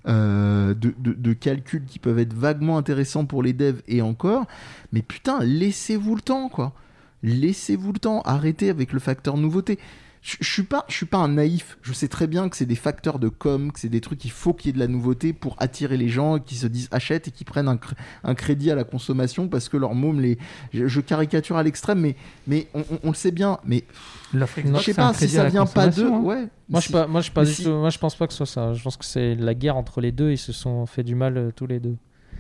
Euh, 0.09 0.74
de, 0.74 1.32
calculs 1.32 1.84
qui 1.84 1.98
peuvent 1.98 2.18
être 2.18 2.34
vaguement 2.34 2.76
intéressants 2.78 3.24
pour 3.24 3.42
les 3.42 3.53
devs 3.53 3.82
et 3.88 4.03
encore. 4.03 4.46
Mais 4.92 5.03
putain, 5.03 5.40
laissez-vous 5.40 6.14
le 6.16 6.20
temps, 6.22 6.48
quoi. 6.48 6.72
Laissez-vous 7.22 7.92
le 7.92 7.98
temps. 7.98 8.20
Arrêtez 8.22 8.68
avec 8.70 8.92
le 8.92 8.98
facteur 8.98 9.36
nouveauté. 9.36 9.78
je 10.22 10.36
suis 10.40 10.64
pas, 10.64 10.84
je 10.88 10.94
suis 10.94 11.07
pas 11.07 11.18
un 11.18 11.28
naïf. 11.28 11.78
Je 11.82 11.92
sais 11.92 12.09
très 12.09 12.26
bien 12.26 12.48
que 12.48 12.57
c'est 12.57 12.66
des 12.66 12.74
facteurs 12.74 13.18
de 13.18 13.28
com, 13.28 13.70
que 13.70 13.78
c'est 13.78 13.88
des 13.88 14.00
trucs 14.00 14.18
qu'il 14.18 14.32
faut 14.32 14.55
qu'il 14.55 14.68
y 14.68 14.70
ait 14.70 14.72
de 14.72 14.78
la 14.78 14.88
nouveauté 14.88 15.32
pour 15.32 15.55
attirer 15.59 15.96
les 15.96 16.09
gens 16.09 16.38
qui 16.40 16.57
se 16.57 16.66
disent 16.66 16.88
achètent 16.90 17.28
et 17.28 17.30
qui 17.30 17.44
prennent 17.44 17.68
un, 17.68 17.76
cr- 17.76 17.94
un 18.24 18.34
crédit 18.34 18.70
à 18.70 18.74
la 18.74 18.84
consommation 18.84 19.48
parce 19.48 19.68
que 19.68 19.76
leur 19.76 19.94
môme 19.94 20.20
les. 20.20 20.38
Je, 20.72 21.00
caricature 21.00 21.57
à 21.57 21.62
l'extrême, 21.62 22.00
mais 22.00 22.16
mais 22.46 22.66
on 22.74 23.09
le 23.09 23.14
sait 23.14 23.32
bien. 23.32 23.59
Mais 23.64 23.84
L'offre 24.35 24.61
je 24.61 24.66
Xbox, 24.66 24.85
sais 24.85 24.93
c'est 24.93 25.01
un 25.01 25.09
pas 25.09 25.14
si 25.14 25.28
ça 25.28 25.45
vient 25.49 25.66
pas 25.66 25.87
de. 25.87 25.91
consommation, 25.91 26.16
hein. 26.16 26.22
Ouais. 26.22 26.49
Moi, 26.68 26.80
je 26.80 26.87
Si- 26.87 26.93
pas, 26.93 27.07
moi, 27.07 27.20
je 27.20 27.24
suis 27.24 27.33
pas 27.33 27.43
mais 27.43 27.47
du 27.49 27.53
si- 27.55 27.64
tout- 27.64 27.70
moi, 27.70 27.91
je 27.91 27.99
pense 27.99 28.14
pas 28.14 28.26
que 28.26 28.33
ce 28.33 28.39
soit 28.39 28.47
ça. 28.47 28.72
Je 28.72 28.83
pense 28.83 28.97
que 28.97 29.05
c'est 29.05 29.35
la 29.35 29.55
guerre 29.55 29.76
entre 29.76 30.01
les 30.01 30.12
deux. 30.12 30.30
Ils 30.30 30.39
se 30.39 30.53
sont 30.53 30.87
fait 30.87 31.03
du 31.03 31.14
mal 31.14 31.37
euh, 31.37 31.51
tous 31.55 31.66
les 31.66 31.80
deux. 31.80 31.97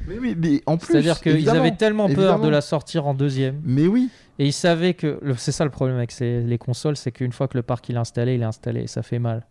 Mais, 0.08 0.18
oui, 0.18 0.34
mais 0.36 0.62
en 0.66 0.78
plus. 0.78 0.92
C'est-à-dire 0.92 1.20
qu'ils 1.20 1.48
avaient 1.50 1.76
tellement 1.76 2.06
peur 2.08 2.16
évidemment. 2.18 2.44
de 2.44 2.48
la 2.48 2.60
sortir 2.60 3.06
en 3.06 3.14
deuxième. 3.14 3.60
Mais 3.64 3.86
oui. 3.86 4.08
Et 4.38 4.46
ils 4.46 4.52
savaient 4.52 4.94
que. 4.94 5.20
C'est 5.36 5.52
ça 5.52 5.64
le 5.64 5.70
problème 5.70 5.96
avec 5.96 6.10
ces- 6.12 6.40
les 6.42 6.58
consoles, 6.58 6.96
c'est 6.96 7.12
qu'une 7.12 7.32
fois 7.32 7.46
que 7.48 7.56
le 7.56 7.62
parc 7.62 7.88
il 7.88 7.96
est 7.96 7.98
installé, 7.98 8.34
il 8.34 8.42
est 8.42 8.46
installé. 8.46 8.82
Et 8.82 8.86
ça 8.86 9.02
fait 9.02 9.18
mal. 9.18 9.46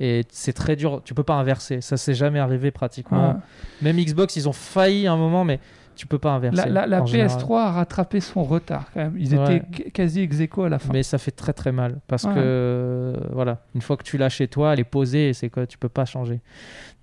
Et 0.00 0.24
c'est 0.30 0.54
très 0.54 0.74
dur. 0.74 1.02
Tu 1.04 1.14
peux 1.14 1.22
pas 1.22 1.34
inverser. 1.34 1.80
Ça 1.82 1.96
s'est 1.96 2.14
jamais 2.14 2.38
arrivé 2.40 2.70
pratiquement. 2.72 3.40
Même 3.82 3.98
Xbox, 3.98 4.34
ils 4.36 4.48
ont 4.48 4.52
failli 4.54 5.06
un 5.06 5.16
moment, 5.16 5.44
mais 5.44 5.60
tu 6.02 6.08
peux 6.08 6.18
pas 6.18 6.32
inverser. 6.32 6.56
La, 6.56 6.66
la- 6.68 6.86
la 6.88 7.02
en 7.02 7.04
PS3 7.04 7.08
général. 7.38 7.58
a 7.68 7.70
rattrapé 7.70 8.18
son 8.18 8.42
retard 8.42 8.90
quand 8.92 8.98
même. 9.04 9.14
Ils 9.16 9.36
Ouais. 9.38 9.56
étaient 9.58 9.66
qu- 9.84 9.90
quasi 9.92 10.22
ex 10.22 10.40
aequo 10.40 10.64
à 10.64 10.68
la 10.68 10.80
fin. 10.80 10.92
Mais 10.92 11.04
ça 11.04 11.16
fait 11.16 11.30
très 11.30 11.52
très 11.52 11.70
mal 11.70 12.00
parce 12.08 12.24
Ouais. 12.24 12.34
que 12.34 13.14
voilà, 13.30 13.62
une 13.76 13.82
fois 13.82 13.96
que 13.96 14.02
tu 14.02 14.18
l'as 14.18 14.28
chez 14.28 14.48
toi, 14.48 14.72
elle 14.72 14.80
est 14.80 14.84
posée 14.84 15.28
et 15.28 15.32
c'est 15.32 15.48
quoi, 15.48 15.64
tu 15.64 15.78
peux 15.78 15.88
pas 15.88 16.04
changer. 16.04 16.40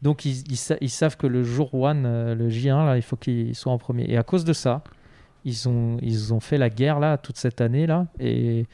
Donc 0.02 0.26
ils, 0.26 0.43
ils 0.52 0.58
sa- 0.58 0.76
ils 0.82 0.89
savent 0.89 1.16
que 1.16 1.28
le 1.28 1.43
jour 1.43 1.74
one, 1.74 2.04
euh, 2.06 2.36
le 2.36 2.50
J1 2.50 2.86
là, 2.86 2.97
il 2.97 3.02
faut 3.02 3.16
qu'il 3.16 3.56
soit 3.56 3.72
en 3.72 3.78
premier. 3.78 4.04
Et 4.10 4.18
à 4.18 4.24
cause 4.24 4.43
de 4.43 4.52
ça, 4.52 4.84
ils 5.45 5.70
ont 5.70 5.95
ils 6.02 6.34
ont 6.34 6.41
fait 6.41 6.58
la 6.58 6.70
guerre 6.70 7.00
là 7.00 7.18
toute 7.18 7.38
cette 7.38 7.62
année 7.62 7.88
là. 7.88 8.08
Et 8.20 8.66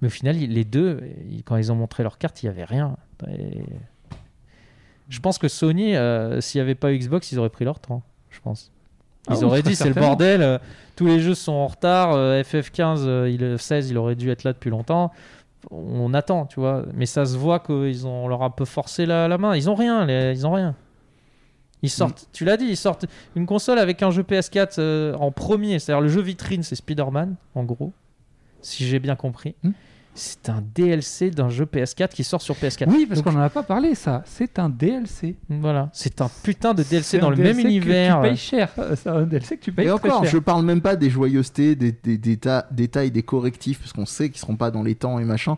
mais 0.00 0.06
au 0.06 0.10
final, 0.10 0.36
les 0.36 0.64
deux, 0.64 1.02
quand 1.44 1.56
ils 1.56 1.70
ont 1.70 1.76
montré 1.76 2.02
leur 2.04 2.16
carte, 2.16 2.42
il 2.42 2.46
y 2.46 2.48
avait 2.48 2.64
rien. 2.64 2.96
Et 3.28 3.64
je 5.10 5.20
pense 5.20 5.36
que 5.36 5.48
Sony, 5.48 5.94
euh, 5.94 6.40
s'il 6.40 6.58
n'y 6.58 6.62
avait 6.62 6.74
pas 6.74 6.90
Xbox, 6.94 7.30
ils 7.32 7.38
auraient 7.38 7.50
pris 7.50 7.66
leur 7.66 7.78
temps. 7.80 8.02
Je 8.30 8.40
pense. 8.40 8.72
Ils 9.28 9.32
Ah 9.32 9.38
oui, 9.38 9.44
auraient 9.44 9.62
dit 9.62 9.74
c'est 9.74 9.88
le 9.88 9.94
bordel, 9.94 10.42
euh, 10.42 10.58
tous 10.96 11.06
les 11.06 11.20
jeux 11.20 11.34
sont 11.34 11.52
en 11.52 11.66
retard, 11.66 12.12
euh, 12.12 12.42
FF15, 12.42 13.04
euh, 13.06 13.30
il, 13.30 13.58
16, 13.58 13.90
il 13.90 13.96
aurait 13.98 14.14
dû 14.16 14.30
être 14.30 14.44
là 14.44 14.52
depuis 14.52 14.70
longtemps. 14.70 15.12
On 15.70 16.12
attend, 16.12 16.44
tu 16.44 16.60
vois. 16.60 16.84
Mais 16.92 17.06
ça 17.06 17.24
se 17.24 17.36
voit 17.38 17.58
qu'ils 17.58 18.06
ont 18.06 18.24
on 18.24 18.28
leur 18.28 18.42
a 18.42 18.46
un 18.46 18.50
peu 18.50 18.66
forcé 18.66 19.06
la, 19.06 19.28
la 19.28 19.38
main. 19.38 19.56
Ils 19.56 19.70
ont 19.70 19.74
rien, 19.74 20.04
les- 20.04 20.32
ils 20.32 20.46
ont 20.46 20.52
rien. 20.52 20.74
Ils 21.82 21.90
sortent, 21.90 22.28
tu 22.32 22.44
l'as 22.44 22.56
dit, 22.56 22.66
ils 22.66 22.76
sortent 22.76 23.06
une 23.36 23.44
console 23.46 23.78
avec 23.78 24.02
un 24.02 24.10
jeu 24.10 24.22
PS4 24.22 24.76
euh, 24.78 25.14
en 25.16 25.30
premier. 25.30 25.78
C'est-à-dire 25.78 26.00
le 26.02 26.08
jeu 26.08 26.20
vitrine, 26.22 26.62
c'est 26.62 26.74
Spider-Man, 26.76 27.36
en 27.54 27.64
gros, 27.64 27.92
si 28.62 28.86
j'ai 28.86 28.98
bien 28.98 29.16
compris. 29.16 29.54
Hmm. 29.62 29.70
C'est 30.16 30.48
un 30.48 30.62
DLC 30.74 31.30
d'un 31.30 31.48
jeu 31.48 31.64
PS4 31.64 32.10
qui 32.10 32.22
sort 32.22 32.40
sur 32.40 32.54
PS4. 32.54 32.84
Oui, 32.88 33.04
parce 33.04 33.20
qu'on 33.20 33.32
n'en 33.32 33.40
a 33.40 33.48
pas 33.50 33.64
parlé, 33.64 33.96
ça. 33.96 34.22
C'est 34.26 34.60
un 34.60 34.68
DLC. 34.68 35.34
Voilà, 35.48 35.90
c'est 35.92 36.20
un 36.20 36.30
putain 36.44 36.72
de 36.72 36.84
DLC 36.84 37.02
C'est 37.02 37.18
dans 37.18 37.26
un 37.26 37.30
le 37.30 37.36
DLC 37.36 37.54
même 37.56 37.64
que 37.64 37.68
univers. 37.68 38.16
Tu 38.22 38.28
payes 38.28 38.36
cher. 38.36 38.68
C'est 38.96 39.08
un 39.08 39.22
DLC 39.22 39.56
que 39.56 39.64
tu 39.64 39.72
payes 39.72 39.86
Et 39.86 39.88
très 39.88 40.08
encore, 40.10 40.22
cher. 40.22 40.30
je 40.32 40.38
parle 40.38 40.64
même 40.64 40.80
pas 40.80 40.94
des 40.94 41.10
joyeusetés, 41.10 41.74
des, 41.74 41.90
des, 41.90 42.16
des 42.16 42.36
ta- 42.36 42.66
détails, 42.70 43.10
des 43.10 43.24
correctifs, 43.24 43.80
parce 43.80 43.92
qu'on 43.92 44.06
sait 44.06 44.28
qu'ils 44.30 44.38
seront 44.40 44.56
pas 44.56 44.70
dans 44.70 44.82
les 44.84 44.94
temps 44.94 45.18
et 45.18 45.24
machin. 45.24 45.56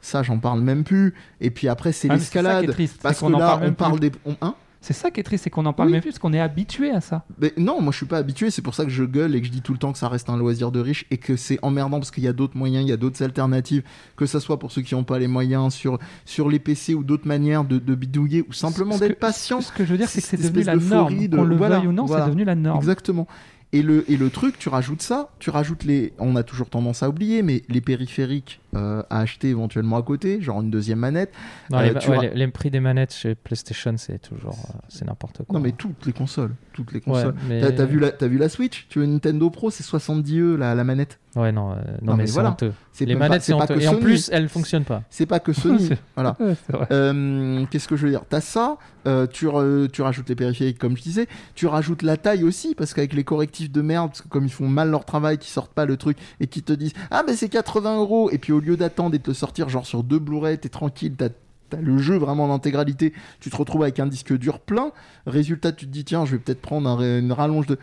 Ça, 0.00 0.22
j'en 0.22 0.38
parle 0.38 0.60
même 0.60 0.84
plus. 0.84 1.12
Et 1.40 1.50
puis 1.50 1.66
après, 1.68 1.90
c'est 1.90 2.08
Ah, 2.08 2.14
l'escalade. 2.14 2.72
Parce 3.02 3.18
que 3.20 3.26
là, 3.26 3.38
parle 3.38 3.64
on 3.66 3.72
parle 3.72 3.98
plus. 3.98 4.10
des. 4.10 4.16
on- 4.24 4.36
hein? 4.42 4.54
C'est 4.88 4.94
ça 4.94 5.10
qui 5.10 5.20
est 5.20 5.22
triste, 5.22 5.44
c'est 5.44 5.50
qu'on 5.50 5.66
en 5.66 5.74
parle 5.74 5.88
Oui. 5.88 5.92
même 5.92 6.00
plus 6.00 6.12
parce 6.12 6.18
qu'on 6.18 6.32
est 6.32 6.40
habitué 6.40 6.90
à 6.90 7.02
ça. 7.02 7.24
Mais 7.38 7.52
non, 7.58 7.82
moi 7.82 7.92
je 7.92 7.98
suis 7.98 8.06
pas 8.06 8.16
habitué, 8.16 8.50
c'est 8.50 8.62
pour 8.62 8.74
ça 8.74 8.84
que 8.84 8.90
je 8.90 9.04
gueule 9.04 9.34
et 9.36 9.40
que 9.42 9.46
je 9.46 9.52
dis 9.52 9.60
tout 9.60 9.72
le 9.72 9.78
temps 9.78 9.92
que 9.92 9.98
ça 9.98 10.08
reste 10.08 10.30
un 10.30 10.36
loisir 10.38 10.72
de 10.72 10.80
riche 10.80 11.04
et 11.10 11.18
que 11.18 11.36
c'est 11.36 11.58
emmerdant 11.60 11.98
parce 11.98 12.10
qu'il 12.10 12.24
y 12.24 12.28
a 12.28 12.32
d'autres 12.32 12.56
moyens, 12.56 12.84
il 12.86 12.88
y 12.88 12.92
a 12.92 12.96
d'autres 12.96 13.22
alternatives, 13.22 13.82
que 14.16 14.24
ça 14.24 14.40
soit 14.40 14.58
pour 14.58 14.72
ceux 14.72 14.80
qui 14.80 14.94
n'ont 14.94 15.04
pas 15.04 15.18
les 15.18 15.26
moyens 15.28 15.74
sur, 15.74 15.98
sur 16.24 16.48
les 16.48 16.58
PC 16.58 16.94
ou 16.94 17.04
d'autres 17.04 17.28
manières 17.28 17.64
de, 17.64 17.78
de 17.78 17.94
bidouiller 17.94 18.44
ou 18.48 18.52
simplement 18.54 18.96
d'être 18.96 19.18
patient. 19.18 19.60
Ce 19.60 19.70
que 19.72 19.84
je 19.84 19.92
veux 19.92 19.98
dire, 19.98 20.08
c'est 20.08 20.22
que 20.22 20.26
c'est 20.26 20.38
devenu 20.40 20.62
la 20.62 20.76
norme. 20.76 20.88
d'euphorie 20.88 21.28
de- 21.28 21.36
Qu'on 21.36 21.44
le 21.44 21.56
voilà, 21.56 21.78
veuille 21.80 21.88
ou 21.88 21.92
non, 21.92 22.06
voilà. 22.06 22.24
c'est 22.24 22.30
devenu 22.30 22.44
la 22.44 22.54
norme. 22.54 22.78
Exactement. 22.78 23.26
Et 23.74 23.82
le, 23.82 24.10
et 24.10 24.16
le 24.16 24.30
truc, 24.30 24.58
tu 24.58 24.70
rajoutes 24.70 25.02
ça, 25.02 25.28
tu 25.40 25.50
rajoutes 25.50 25.84
les. 25.84 26.14
On 26.18 26.36
a 26.36 26.42
toujours 26.42 26.70
tendance 26.70 27.02
à 27.02 27.08
oublier, 27.10 27.42
mais 27.42 27.64
les 27.68 27.82
périphériques 27.82 28.62
euh, 28.74 29.02
à 29.10 29.20
acheter 29.20 29.48
éventuellement 29.50 29.98
à 29.98 30.02
côté, 30.02 30.40
genre 30.40 30.62
une 30.62 30.70
deuxième 30.70 31.00
manette. 31.00 31.32
Non, 31.70 31.76
Euh, 31.78 31.82
les, 31.92 31.98
tu 31.98 32.08
ouais, 32.08 32.30
les- 32.30 32.34
les 32.34 32.48
prix 32.48 32.70
des 32.70 32.80
manettes 32.80 33.12
chez 33.12 33.34
PlayStation, 33.34 33.94
c'est 33.98 34.20
toujours 34.20 34.56
euh, 34.70 34.78
c'est 34.88 35.04
n'importe 35.06 35.42
quoi. 35.44 35.58
Non, 35.58 35.60
mais 35.62 35.72
toutes 35.72 36.06
les 36.06 36.14
consoles. 36.14 36.54
Toutes 36.72 36.92
les 36.92 37.00
Ouais, 37.00 37.04
consoles. 37.04 37.34
mais- 37.46 37.60
T'as, 37.74 37.84
vu 37.84 37.98
la, 37.98 38.10
t'as 38.10 38.26
vu 38.28 38.38
la 38.38 38.48
Switch? 38.48 38.86
Tu 38.88 39.00
veux 39.00 39.04
une 39.04 39.12
Nintendo 39.12 39.50
Pro, 39.50 39.70
c'est 39.70 39.82
70 39.82 40.38
E 40.40 40.56
la, 40.56 40.74
la 40.74 40.84
manette. 40.84 41.18
Ouais, 41.36 41.52
non, 41.52 41.68
non, 41.70 41.74
Non, 41.76 42.12
mais, 42.12 42.22
mais 42.22 42.26
c'est 42.26 42.32
voilà. 42.32 42.50
honteux. 42.52 42.72
C'est 42.98 43.04
Les 43.04 43.14
manettes, 43.14 43.42
c'est 43.42 43.52
honteux. 43.52 43.80
Et 43.80 43.86
en 43.86 43.94
plus, 43.94 44.28
elles 44.32 44.48
fonctionnent 44.48 44.84
pas. 44.84 45.02
C'est 45.08 45.26
pas 45.26 45.38
que 45.38 45.52
Sony. 45.62 45.90
Voilà. 46.16 46.36
Euh, 46.90 47.64
Qu'est-ce 47.70 47.86
que 47.88 47.96
je 47.96 48.04
veux 48.06 48.10
dire? 48.10 48.22
T'as 48.28 48.40
ça, 48.40 48.76
euh, 49.06 49.26
tu, 49.26 49.46
re- 49.46 49.88
tu 49.90 50.02
rajoutes 50.02 50.28
les 50.28 50.34
périphériques 50.34 50.78
comme 50.78 50.96
je 50.96 51.02
disais, 51.02 51.26
tu 51.54 51.66
rajoutes 51.66 52.02
la 52.02 52.16
taille 52.16 52.44
aussi, 52.44 52.74
parce 52.74 52.94
qu'avec 52.94 53.12
les 53.14 53.24
correctifs 53.24 53.70
de 53.70 53.82
merde, 53.82 54.08
parce 54.10 54.22
que 54.22 54.28
comme 54.28 54.44
ils 54.46 54.52
font 54.52 54.68
mal 54.68 54.90
leur 54.90 55.04
travail, 55.04 55.38
qui 55.38 55.50
sortent 55.50 55.72
pas 55.74 55.84
le 55.86 55.96
truc, 55.96 56.18
et 56.40 56.46
qui 56.46 56.62
te 56.62 56.72
disent 56.72 56.92
Ah, 57.10 57.22
mais 57.26 57.36
c'est 57.36 57.48
80 57.48 57.98
euros, 57.98 58.30
et 58.30 58.38
puis 58.38 58.52
au 58.52 58.60
lieu 58.60 58.76
d'attendre 58.76 59.14
et 59.14 59.18
de 59.18 59.22
te 59.22 59.32
sortir 59.32 59.68
genre 59.68 59.86
sur 59.86 60.02
deux 60.02 60.18
Blu-ray, 60.18 60.58
t'es 60.58 60.68
tranquille, 60.68 61.14
t'as 61.16 61.28
T'as 61.70 61.82
le 61.82 61.98
jeu 61.98 62.16
vraiment 62.16 62.44
en 62.44 62.54
intégralité, 62.54 63.12
tu 63.40 63.50
te 63.50 63.56
retrouves 63.56 63.82
avec 63.82 64.00
un 64.00 64.06
disque 64.06 64.32
dur 64.38 64.58
plein. 64.58 64.90
Résultat, 65.26 65.70
tu 65.70 65.84
te 65.84 65.90
dis 65.90 66.02
tiens, 66.02 66.24
je 66.24 66.32
vais 66.32 66.38
peut-être 66.38 66.62
prendre 66.62 66.88
un 66.88 67.18
une 67.18 67.30
rallonge 67.30 67.66
de. 67.66 67.78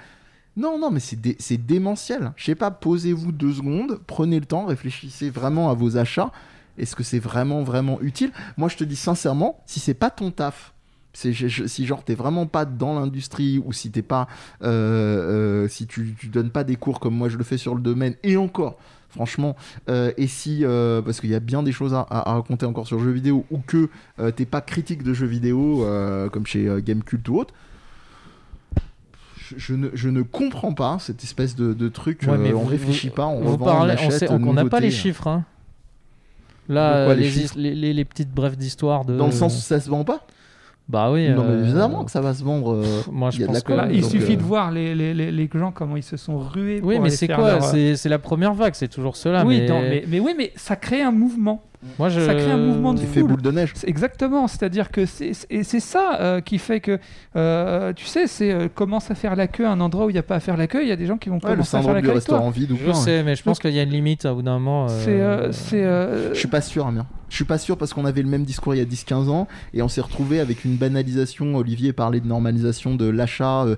Non, 0.57 0.79
non, 0.79 0.89
mais 0.89 0.99
c'est 1.01 1.19
dé- 1.19 1.35
c'est 1.39 1.57
démentiel. 1.57 2.31
Je 2.37 2.45
sais 2.45 2.55
pas, 2.55 2.71
posez-vous 2.71 3.31
deux 3.31 3.53
secondes, 3.53 3.99
prenez 4.07 4.39
le 4.39 4.45
temps, 4.45 4.65
réfléchissez 4.65 5.29
vraiment 5.29 5.69
à 5.69 5.73
vos 5.73 5.97
achats. 5.97 6.31
Est-ce 6.77 6.95
que 6.95 7.03
c'est 7.03 7.19
vraiment, 7.19 7.63
vraiment 7.63 8.01
utile? 8.01 8.31
Moi, 8.57 8.69
je 8.69 8.77
te 8.77 8.83
dis 8.83 8.95
sincèrement, 8.95 9.61
si 9.65 9.79
c'est 9.79 9.93
pas 9.93 10.09
ton 10.09 10.31
taf, 10.31 10.73
si 11.13 11.85
genre 11.85 12.03
t'es 12.03 12.15
vraiment 12.15 12.45
pas 12.45 12.65
dans 12.65 12.99
l'industrie 12.99 13.61
ou 13.65 13.71
si 13.71 13.91
t'es 13.91 14.01
pas, 14.01 14.27
euh, 14.61 15.63
euh, 15.63 15.67
si 15.69 15.87
tu, 15.87 16.13
tu 16.19 16.27
donnes 16.27 16.49
pas 16.49 16.63
des 16.65 16.75
cours 16.75 16.99
comme 16.99 17.15
moi 17.15 17.29
je 17.29 17.37
le 17.37 17.43
fais 17.45 17.57
sur 17.57 17.75
le 17.75 17.81
domaine, 17.81 18.15
et 18.23 18.35
encore, 18.35 18.77
franchement, 19.09 19.55
euh, 19.89 20.11
et 20.17 20.27
si, 20.27 20.63
parce 21.05 21.21
qu'il 21.21 21.29
y 21.29 21.35
a 21.35 21.39
bien 21.39 21.63
des 21.63 21.71
choses 21.71 21.93
à, 21.93 22.05
raconter 22.09 22.65
encore 22.65 22.87
sur 22.87 22.97
le 22.97 23.05
jeu 23.05 23.11
vidéo 23.11 23.45
ou 23.51 23.59
que 23.59 23.89
t'es 24.35 24.45
pas 24.45 24.61
critique 24.61 25.03
de 25.03 25.13
jeux 25.13 25.27
vidéo 25.27 25.85
comme 26.31 26.45
chez 26.45 26.69
Gamecult 26.81 27.27
ou 27.29 27.39
autre. 27.39 27.53
Je, 29.47 29.55
je 29.57 29.73
ne, 29.75 29.89
je 29.93 30.09
ne 30.09 30.21
comprends 30.23 30.73
pas 30.73 30.97
cette 30.99 31.23
espèce 31.23 31.55
de, 31.55 31.73
de 31.73 31.87
truc. 31.89 32.21
Ouais, 32.27 32.37
mais 32.37 32.49
euh, 32.49 32.55
on 32.55 32.59
vous- 32.63 32.69
réfléchit 32.69 33.09
vous- 33.09 33.13
pas, 33.13 33.25
on 33.27 33.41
vous 33.41 33.51
revend, 33.53 33.65
parlez- 33.65 33.93
on 34.03 34.07
achète. 34.09 34.31
on 34.31 34.53
n'a 34.53 34.65
pas 34.65 34.79
les 34.79 34.89
chiffres. 34.91 35.27
hein. 35.27 35.43
Là, 36.67 37.05
quoi, 37.05 37.13
les 37.15 37.23
les, 37.25 37.29
chiffres 37.29 37.53
les, 37.57 37.75
les- 37.75 37.93
les 37.93 38.05
petites 38.05 38.31
brèves 38.31 38.55
d'histoire 38.57 39.05
de. 39.05 39.15
Dans 39.15 39.27
le 39.27 39.31
sens 39.31 39.55
où 39.55 39.61
ça 39.61 39.79
se 39.79 39.87
vend 39.89 40.03
pas 40.03 40.25
Bah 40.89 41.11
oui. 41.11 41.29
Non, 41.29 41.43
mais 41.43 41.49
euh, 41.51 41.63
évidemment 41.63 42.03
que 42.03 42.09
ça 42.11 42.21
va 42.21 42.33
se 42.33 42.43
vendre. 42.43 42.73
euh, 42.73 42.83
Moi, 43.11 43.29
je 43.29 43.37
il 43.37 43.41
y 43.41 43.43
a 43.43 43.47
de 43.47 43.51
pense 43.53 43.55
la 43.69 43.75
que. 43.75 43.81
com, 43.81 43.89
il 43.93 44.03
suffit 44.05 44.33
euh, 44.33 44.37
de 44.37 44.41
voir 44.41 44.71
les, 44.71 44.95
les, 44.95 45.13
les, 45.13 45.31
les 45.31 45.49
gens 45.53 45.71
comment 45.71 45.95
ils 45.95 46.01
se 46.03 46.17
sont 46.17 46.39
rués. 46.39 46.79
Oui, 46.83 46.95
pour 46.95 47.03
mais 47.03 47.09
c'est 47.11 47.27
quoi 47.27 47.51
leur- 47.51 47.63
C'est 47.63 47.95
c'est 47.95 48.09
la 48.09 48.17
première 48.19 48.55
vague, 48.55 48.73
c'est 48.73 48.87
toujours 48.87 49.15
cela. 49.15 49.45
oui, 49.45 49.59
mais... 49.61 49.67
non, 49.69 49.81
mais, 49.81 50.05
mais 50.07 50.19
oui, 50.19 50.33
mais 50.35 50.51
ça 50.55 50.75
crée 50.75 51.03
un 51.03 51.11
mouvement. 51.11 51.61
Moi, 51.99 52.09
je... 52.09 52.19
ça 52.21 52.33
crée 52.36 52.51
un 52.51 52.57
mouvement 52.57 52.93
de 52.93 53.01
Effet 53.01 53.19
foule. 53.21 53.29
boule 53.29 53.41
de 53.41 53.51
neige. 53.51 53.71
C'est 53.75 53.88
Exactement, 53.89 54.47
c'est-à-dire 54.47 54.91
que 54.91 55.05
c'est 55.05 55.31
et 55.49 55.63
c'est 55.63 55.79
ça 55.79 56.17
euh, 56.19 56.41
qui 56.41 56.57
fait 56.57 56.79
que, 56.79 56.99
euh, 57.36 57.93
tu 57.93 58.05
sais, 58.05 58.27
c'est 58.27 58.51
euh, 58.51 58.67
commence 58.73 59.11
à 59.11 59.15
faire 59.15 59.36
la 59.36 59.47
queue 59.47 59.65
à 59.65 59.71
un 59.71 59.79
endroit 59.79 60.05
où 60.05 60.09
il 60.09 60.13
n'y 60.13 60.19
a 60.19 60.23
pas 60.23 60.36
à 60.36 60.39
faire 60.39 60.57
la 60.57 60.67
queue, 60.67 60.81
il 60.83 60.89
y 60.89 60.91
a 60.91 60.95
des 60.95 61.05
gens 61.05 61.17
qui 61.17 61.29
vont 61.29 61.36
Ouais, 61.36 61.41
le 61.49 61.51
commencer 61.51 61.77
à 61.77 61.81
faire 61.81 61.93
la 61.93 62.01
queue 62.01 62.07
toi. 62.07 62.15
restaurant 62.15 62.49
vide 62.49 62.71
ou 62.71 62.77
Je 62.77 62.88
ouais. 62.88 62.93
sais, 62.93 63.23
mais 63.23 63.36
je 63.36 63.43
pense 63.43 63.59
qu'il 63.59 63.71
y 63.71 63.79
a 63.79 63.83
une 63.83 63.89
limite 63.89 64.25
à 64.25 64.33
bout 64.33 64.41
d'un 64.41 64.59
moment. 64.59 64.86
euh, 64.86 64.89
C'est... 65.03 65.21
euh, 65.21 65.51
c'est, 65.51 65.83
euh, 65.83 66.33
Je 66.33 66.39
suis 66.39 66.47
pas 66.47 66.61
sûr, 66.61 66.86
Amir. 66.88 67.05
Je 67.27 67.36
suis 67.38 67.43
pas 67.45 67.57
sûr 67.57 67.75
parce 67.75 67.91
qu'on 67.91 68.05
avait 68.05 68.21
le 68.21 68.29
même 68.29 68.43
discours 68.45 68.75
il 68.75 68.77
y 68.77 68.81
a 68.81 68.86
10-15 68.86 69.29
ans 69.29 69.47
et 69.73 69.81
on 69.81 69.88
s'est 69.88 69.99
retrouvé 69.99 70.39
avec 70.39 70.63
une 70.63 70.75
banalisation. 70.77 71.55
Olivier 71.55 71.91
parlait 71.91 72.19
de 72.19 72.27
normalisation 72.27 72.95
de 72.95 73.09
l'achat. 73.09 73.63
euh, 73.63 73.75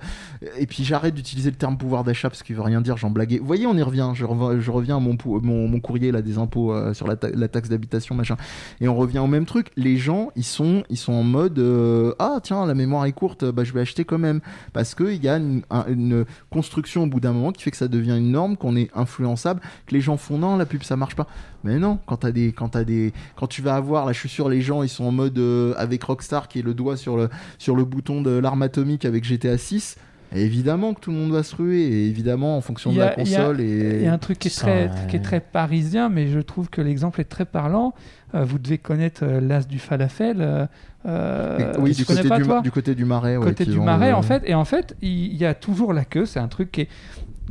et 0.59 0.67
puis 0.67 0.83
j'arrête 0.83 1.15
d'utiliser 1.15 1.49
le 1.49 1.55
terme 1.55 1.77
pouvoir 1.77 2.03
d'achat 2.03 2.29
parce 2.29 2.43
qu'il 2.43 2.55
veut 2.57 2.61
rien 2.61 2.81
dire, 2.81 2.97
j'en 2.97 3.09
blaguais. 3.09 3.39
Vous 3.39 3.47
voyez, 3.47 3.65
on 3.65 3.75
y 3.75 3.81
revient. 3.81 4.11
Je, 4.13 4.25
rev- 4.25 4.59
je 4.59 4.69
reviens 4.69 4.97
à 4.97 4.99
mon, 4.99 5.15
pou- 5.15 5.39
mon, 5.41 5.67
mon 5.69 5.79
courrier 5.79 6.11
là, 6.11 6.21
des 6.21 6.37
impôts 6.37 6.73
euh, 6.73 6.93
sur 6.93 7.07
la, 7.07 7.15
ta- 7.15 7.29
la 7.33 7.47
taxe 7.47 7.69
d'habitation, 7.69 7.96
machin. 8.15 8.37
Et 8.81 8.87
on 8.87 8.95
revient 8.95 9.19
au 9.19 9.27
même 9.27 9.45
truc. 9.45 9.71
Les 9.75 9.97
gens, 9.97 10.29
ils 10.35 10.43
sont, 10.43 10.83
ils 10.89 10.97
sont 10.97 11.13
en 11.13 11.23
mode 11.23 11.59
euh, 11.59 12.13
Ah, 12.19 12.39
tiens, 12.41 12.65
la 12.65 12.73
mémoire 12.73 13.05
est 13.05 13.11
courte, 13.11 13.45
bah, 13.45 13.63
je 13.63 13.73
vais 13.73 13.81
acheter 13.81 14.05
quand 14.05 14.17
même. 14.17 14.41
Parce 14.73 14.95
qu'il 14.95 15.23
y 15.23 15.27
a 15.27 15.37
une, 15.37 15.61
un- 15.69 15.85
une 15.87 16.25
construction 16.49 17.03
au 17.03 17.07
bout 17.07 17.19
d'un 17.19 17.33
moment 17.33 17.51
qui 17.51 17.63
fait 17.63 17.71
que 17.71 17.77
ça 17.77 17.87
devient 17.87 18.17
une 18.17 18.31
norme, 18.31 18.57
qu'on 18.57 18.75
est 18.75 18.89
influençable, 18.95 19.61
que 19.85 19.93
les 19.93 20.01
gens 20.01 20.17
font 20.17 20.37
non, 20.37 20.57
la 20.57 20.65
pub 20.65 20.83
ça 20.83 20.95
marche 20.95 21.15
pas. 21.15 21.27
Mais 21.63 21.79
non, 21.79 21.99
quand 22.05 22.17
t'as 22.17 22.31
des, 22.31 22.53
quand 22.53 22.69
t'as 22.69 22.83
des, 22.83 23.13
quand 23.35 23.47
tu 23.47 23.61
vas 23.61 23.75
avoir, 23.75 24.05
là 24.05 24.13
je 24.13 24.19
suis 24.19 24.29
sûr, 24.29 24.47
les 24.47 24.61
gens 24.61 24.83
ils 24.83 24.89
sont 24.89 25.05
en 25.05 25.11
mode 25.11 25.37
euh, 25.39 25.73
avec 25.77 26.03
Rockstar 26.03 26.47
qui 26.47 26.59
est 26.59 26.61
le 26.61 26.73
doigt 26.73 26.95
sur 26.97 27.17
le, 27.17 27.29
sur 27.57 27.75
le 27.75 27.83
bouton 27.83 28.21
de 28.21 28.29
l'arme 28.31 28.61
atomique 28.61 29.05
avec 29.05 29.23
GTA 29.23 29.57
6. 29.57 29.97
Évidemment 30.35 30.93
que 30.93 30.99
tout 30.99 31.11
le 31.11 31.17
monde 31.17 31.31
va 31.31 31.43
se 31.43 31.55
ruer, 31.55 31.81
et 31.83 32.07
évidemment 32.07 32.57
en 32.57 32.61
fonction 32.61 32.91
de 32.91 32.95
y 32.97 32.99
la 32.99 33.13
il 33.19 33.27
y 33.27 33.35
console. 33.35 33.61
Il 33.61 34.01
y 34.01 34.03
Et... 34.03 34.07
a 34.07 34.13
un 34.13 34.17
truc 34.17 34.39
qui 34.39 34.49
est, 34.49 34.51
très, 34.51 34.83
ouais. 34.83 34.91
qui 35.09 35.15
est 35.15 35.21
très 35.21 35.39
parisien, 35.39 36.09
mais 36.09 36.27
je 36.27 36.39
trouve 36.39 36.69
que 36.69 36.81
l'exemple 36.81 37.21
est 37.21 37.25
très 37.29 37.45
parlant. 37.45 37.93
Euh, 38.35 38.43
vous 38.43 38.59
devez 38.59 38.77
connaître 38.77 39.23
euh, 39.23 39.39
l'as 39.39 39.65
du 39.65 39.79
falafel. 39.79 40.67
euh, 41.05 41.73
oui, 41.79 41.91
tu 41.91 42.01
du 42.01 42.05
connais 42.05 42.23
côté 42.23 42.29
pas, 42.29 42.57
du, 42.59 42.63
du 42.63 42.71
côté 42.71 42.93
du 42.95 43.05
marais. 43.05 43.37
ouais, 43.37 43.45
côté 43.45 43.65
du 43.65 43.79
marais 43.79 44.11
en 44.11 44.21
fait 44.21 44.43
et 44.45 44.53
en 44.53 44.65
fait 44.65 44.95
il 45.01 45.31
il 45.31 45.37
y 45.37 45.45
a 45.45 45.53
toujours 45.53 45.93
la 45.93 46.03
queue 46.03 46.25
c'est 46.25 46.39
un 46.39 46.49
truc 46.49 46.71
qui 46.71 46.81
est 46.81 46.89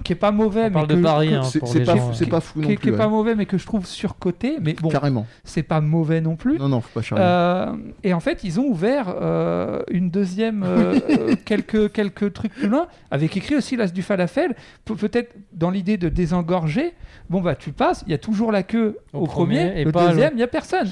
qui 0.05 0.13
est 0.13 0.17
pas 0.17 0.31
mauvais, 0.31 0.67
On 0.73 0.81
mais 0.81 0.87
que, 0.87 0.93
de 0.95 1.03
Paris, 1.03 1.29
que- 1.31 1.35
hein, 1.35 1.43
C'est 1.45 1.59
pour 1.59 1.69
c'est 1.69 1.79
les 1.81 1.85
pas, 1.85 1.97
gens, 1.97 2.13
c'est 2.13 2.27
pas 2.27 2.41
fou 2.41 2.61
qui, 2.61 2.67
non 2.67 2.73
est- 2.73 2.77
qui 2.77 2.89
est 2.89 2.93
plus. 2.93 2.99
pas 2.99 3.09
mauvais, 3.09 3.35
mais 3.35 3.47
que 3.47 3.59
je 3.59 3.67
trouve 3.67 3.87
surcoté. 3.87 4.59
Mais 4.61 4.75
bon, 4.75 4.89
Carrément. 4.89 5.27
c'est 5.45 5.63
pas 5.63 5.81
mauvais 5.81 6.21
non 6.21 6.37
plus. 6.37 6.59
Non, 6.59 6.69
non, 6.69 6.81
faut 6.81 6.91
pas 6.95 7.03
charrier. 7.03 7.25
Euh, 7.27 7.73
et 8.05 8.13
en 8.15 8.21
fait, 8.21 8.45
ils 8.45 8.61
ont 8.61 8.67
ouvert 8.67 9.07
euh, 9.21 9.83
une 9.91 10.11
deuxième, 10.11 10.63
euh, 10.63 10.99
euh, 11.11 11.35
quelques, 11.45 11.91
quelques 11.93 12.33
trucs 12.33 12.55
plus 12.55 12.69
loin, 12.69 12.87
avec 13.11 13.37
écrit 13.37 13.57
aussi 13.57 13.77
l'as 13.77 13.93
du 13.93 14.03
falafel, 14.03 14.55
Pe- 14.85 14.95
peut-être 14.95 15.35
dans 15.53 15.71
l'idée 15.71 15.97
de 15.97 16.09
désengorger. 16.09 16.93
Bon, 17.31 17.41
bah, 17.41 17.55
tu 17.57 17.73
passes, 17.73 18.05
il 18.07 18.11
y 18.13 18.15
a 18.15 18.19
toujours 18.19 18.53
la 18.53 18.63
queue 18.63 18.99
au, 19.13 19.21
Au 19.21 19.27
premier, 19.27 19.67
premier, 19.67 19.81
et 19.81 19.85
le 19.85 19.93
pas 19.93 20.09
deuxième, 20.09 20.33
il 20.35 20.37
n'y 20.37 20.43
a 20.43 20.47
personne. 20.49 20.91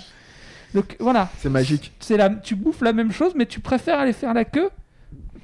Donc 0.74 0.96
voilà, 0.98 1.28
C'est 1.38 1.48
magique. 1.50 1.92
c'est 2.00 2.16
la, 2.16 2.30
tu 2.30 2.56
bouffes 2.56 2.80
la 2.80 2.92
même 2.92 3.12
chose, 3.12 3.32
mais 3.36 3.46
tu 3.46 3.60
préfères 3.60 4.00
aller 4.00 4.12
faire 4.12 4.34
la 4.34 4.44
queue 4.44 4.70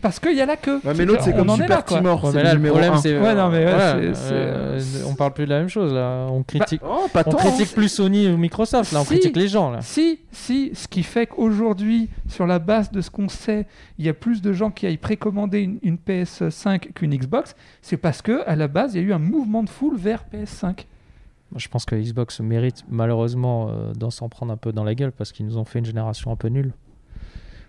parce 0.01 0.19
qu'il 0.21 0.37
y 0.37 0.41
a 0.41 0.47
la 0.47 0.57
queue. 0.57 0.81
Ouais, 0.85 0.93
mais 0.97 1.05
l'autre, 1.05 1.23
c'est 1.23 1.35
on 1.35 1.37
comme 1.39 1.51
en 1.51 1.57
Super. 1.57 1.85
Timor. 1.85 2.25
Ouais, 2.25 2.31
c'est 2.31 2.37
mais 2.37 2.43
le 2.43 2.45
là, 2.49 2.53
le 2.55 2.59
numéro 2.59 2.75
problème, 2.77 2.95
1. 2.95 2.97
c'est. 2.99 3.19
Ouais, 3.19 3.35
non, 3.35 3.49
mais 3.51 3.59
ouais, 3.59 3.65
voilà, 3.71 3.93
c'est- 4.01 4.15
c'est, 4.15 4.33
euh, 4.33 4.81
on 5.09 5.15
parle 5.15 5.33
plus 5.33 5.45
de 5.45 5.51
la 5.51 5.59
même 5.61 5.69
chose 5.69 5.93
là. 5.93 6.27
On 6.31 6.43
critique. 6.43 6.81
Oh, 6.85 7.07
pas 7.13 7.23
on 7.27 7.31
critique 7.33 7.73
plus 7.75 7.89
Sony 7.89 8.29
ou 8.29 8.37
Microsoft 8.37 8.93
là. 8.93 9.01
On 9.01 9.05
Si. 9.05 9.09
critique 9.11 9.37
les 9.37 9.49
gens 9.49 9.71
là. 9.71 9.81
Si, 9.83 10.21
si, 10.33 10.71
ce 10.75 10.89
qui 10.89 11.03
fait 11.03 11.27
qu'aujourd'hui, 11.27 12.09
sur 12.29 12.47
la 12.47 12.59
base 12.59 12.91
de 12.91 13.01
ce 13.01 13.11
qu'on 13.11 13.29
sait, 13.29 13.67
il 13.99 14.05
y 14.05 14.09
a 14.09 14.15
plus 14.15 14.43
de 14.43 14.53
gens 14.53 14.71
qui 14.71 14.87
aillent 14.87 14.97
précommander 14.97 15.61
une, 15.61 15.79
une 15.83 15.97
PS5 15.97 16.93
qu'une 16.95 17.15
Xbox, 17.17 17.55
c'est 17.83 17.97
parce 17.97 18.23
que 18.23 18.43
à 18.47 18.57
la 18.57 18.69
base, 18.69 18.95
il 18.95 19.03
y 19.03 19.05
a 19.05 19.07
eu 19.09 19.13
un 19.13 19.19
mouvement 19.19 19.63
de 19.63 19.69
foule 19.69 19.97
vers 19.97 20.25
PS5. 20.33 20.87
Moi, 21.53 21.59
Je 21.59 21.67
pense 21.69 21.85
que 21.85 21.97
Xbox 21.97 22.39
mérite 22.41 22.85
malheureusement 22.89 23.69
euh, 23.71 23.93
d'en 23.95 24.11
s'en 24.11 24.29
prendre 24.29 24.53
un 24.53 24.57
peu 24.57 24.73
dans 24.73 24.85
la 24.85 24.95
gueule 24.95 25.11
parce 25.13 25.33
qu'ils 25.33 25.47
nous 25.47 25.59
ont 25.59 25.65
fait 25.65 25.81
une 25.81 25.85
génération 25.85 26.31
un 26.31 26.37
peu 26.37 26.47
nulle. 26.49 26.73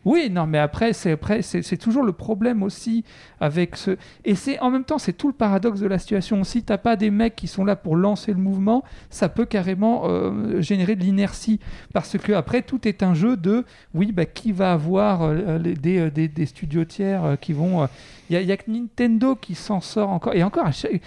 Oui, 0.03 0.29
non, 0.31 0.47
mais 0.47 0.57
après, 0.57 0.93
c'est 0.93 1.77
toujours 1.77 2.03
le 2.03 2.11
problème 2.11 2.63
aussi 2.63 3.03
avec 3.39 3.75
ce. 3.75 3.97
Et 4.25 4.33
c'est 4.33 4.59
en 4.59 4.71
même 4.71 4.83
temps, 4.83 4.97
c'est 4.97 5.13
tout 5.13 5.27
le 5.27 5.33
paradoxe 5.33 5.79
de 5.79 5.85
la 5.87 5.99
situation. 5.99 6.43
Si 6.43 6.63
t'as 6.63 6.79
pas 6.79 6.95
des 6.95 7.11
mecs 7.11 7.35
qui 7.35 7.47
sont 7.47 7.63
là 7.63 7.75
pour 7.75 7.95
lancer 7.95 8.31
le 8.33 8.39
mouvement, 8.39 8.83
ça 9.11 9.29
peut 9.29 9.45
carrément 9.45 10.03
euh, 10.05 10.59
générer 10.59 10.95
de 10.95 11.03
l'inertie, 11.03 11.59
parce 11.93 12.17
que 12.17 12.31
après, 12.31 12.63
tout 12.63 12.87
est 12.87 13.03
un 13.03 13.13
jeu 13.13 13.37
de, 13.37 13.63
oui, 13.93 14.11
bah, 14.11 14.25
qui 14.25 14.51
va 14.51 14.73
avoir 14.73 15.21
euh, 15.21 15.59
euh, 15.63 16.09
des, 16.09 16.27
des 16.27 16.45
studios 16.47 16.85
tiers 16.85 17.37
qui 17.39 17.53
vont. 17.53 17.87
Il 18.31 18.41
y 18.41 18.51
a 18.51 18.57
que 18.57 18.71
Nintendo 18.71 19.35
qui 19.35 19.53
s'en 19.53 19.81
sort 19.81 20.09
encore. 20.09 20.33
Et 20.33 20.41
encore, 20.43 20.65
à 20.65 20.71
chaque- 20.71 21.01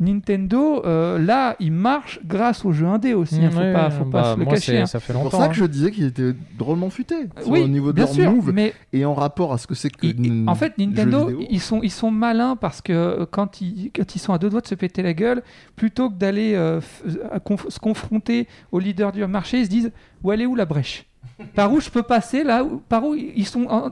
Nintendo, 0.00 0.82
euh, 0.86 1.18
là, 1.18 1.56
il 1.58 1.72
marche 1.72 2.20
grâce 2.24 2.64
aux 2.64 2.72
jeux 2.72 2.86
indés 2.86 3.14
aussi. 3.14 3.36
hein, 3.44 3.50
faut 3.50 3.58
Ouais, 3.58 3.72
pas, 3.72 3.90
faut 3.90 4.04
bah, 4.04 4.22
pas 4.22 4.34
se 4.34 4.38
le 4.38 4.44
cacher. 4.46 4.60
c'est- 4.72 4.78
hein. 4.78 4.86
Ça 4.86 5.00
fait 5.00 5.12
C'est 5.12 5.18
pour 5.20 5.32
ça 5.32 5.44
hein. 5.44 5.48
que 5.48 5.54
je 5.54 5.64
disais 5.64 5.90
qu'il 5.90 6.04
était 6.04 6.34
drôlement 6.56 6.88
futé. 6.90 7.14
sur- 7.42 7.50
Oui, 7.50 7.62
au 7.62 7.68
niveau 7.68 7.88
de 7.88 7.96
bien 7.96 8.04
leur 8.04 8.14
sûr, 8.14 8.30
move 8.30 8.52
mais 8.52 8.74
et 8.92 9.04
en 9.04 9.14
rapport 9.14 9.52
à 9.52 9.58
ce 9.58 9.66
que 9.66 9.74
c'est 9.74 9.90
que. 9.90 10.46
En 10.48 10.54
fait, 10.54 10.78
Nintendo, 10.78 11.30
ils 11.50 11.60
sont, 11.60 11.80
ils 11.82 11.90
sont 11.90 12.10
malins 12.10 12.54
parce 12.56 12.80
que 12.80 12.92
euh, 12.92 13.26
quand 13.30 13.60
ils, 13.60 13.90
quand 13.94 14.14
ils 14.14 14.18
sont 14.20 14.32
à 14.32 14.38
deux 14.38 14.50
doigts 14.50 14.60
de 14.60 14.66
se 14.68 14.74
péter 14.76 15.02
la 15.02 15.14
gueule, 15.14 15.42
plutôt 15.76 16.10
que 16.10 16.14
d'aller 16.14 16.54
euh, 16.54 16.80
f- 16.80 17.18
à 17.32 17.38
conf- 17.38 17.68
se 17.68 17.80
confronter 17.80 18.46
au 18.70 18.78
leader 18.78 19.10
du 19.12 19.26
marché, 19.26 19.58
ils 19.58 19.64
se 19.64 19.70
disent 19.70 19.90
où 20.22 20.30
elle 20.32 20.42
est 20.42 20.46
où 20.46 20.54
la 20.54 20.64
brèche? 20.64 21.06
Par 21.54 21.72
où 21.72 21.80
je 21.80 21.88
peux 21.90 22.02
passer 22.02 22.42
là 22.44 22.64
où- 22.64 22.82
Par 22.88 23.04
où 23.04 23.14
ils 23.14 23.46
sont 23.46 23.64
en- 23.68 23.90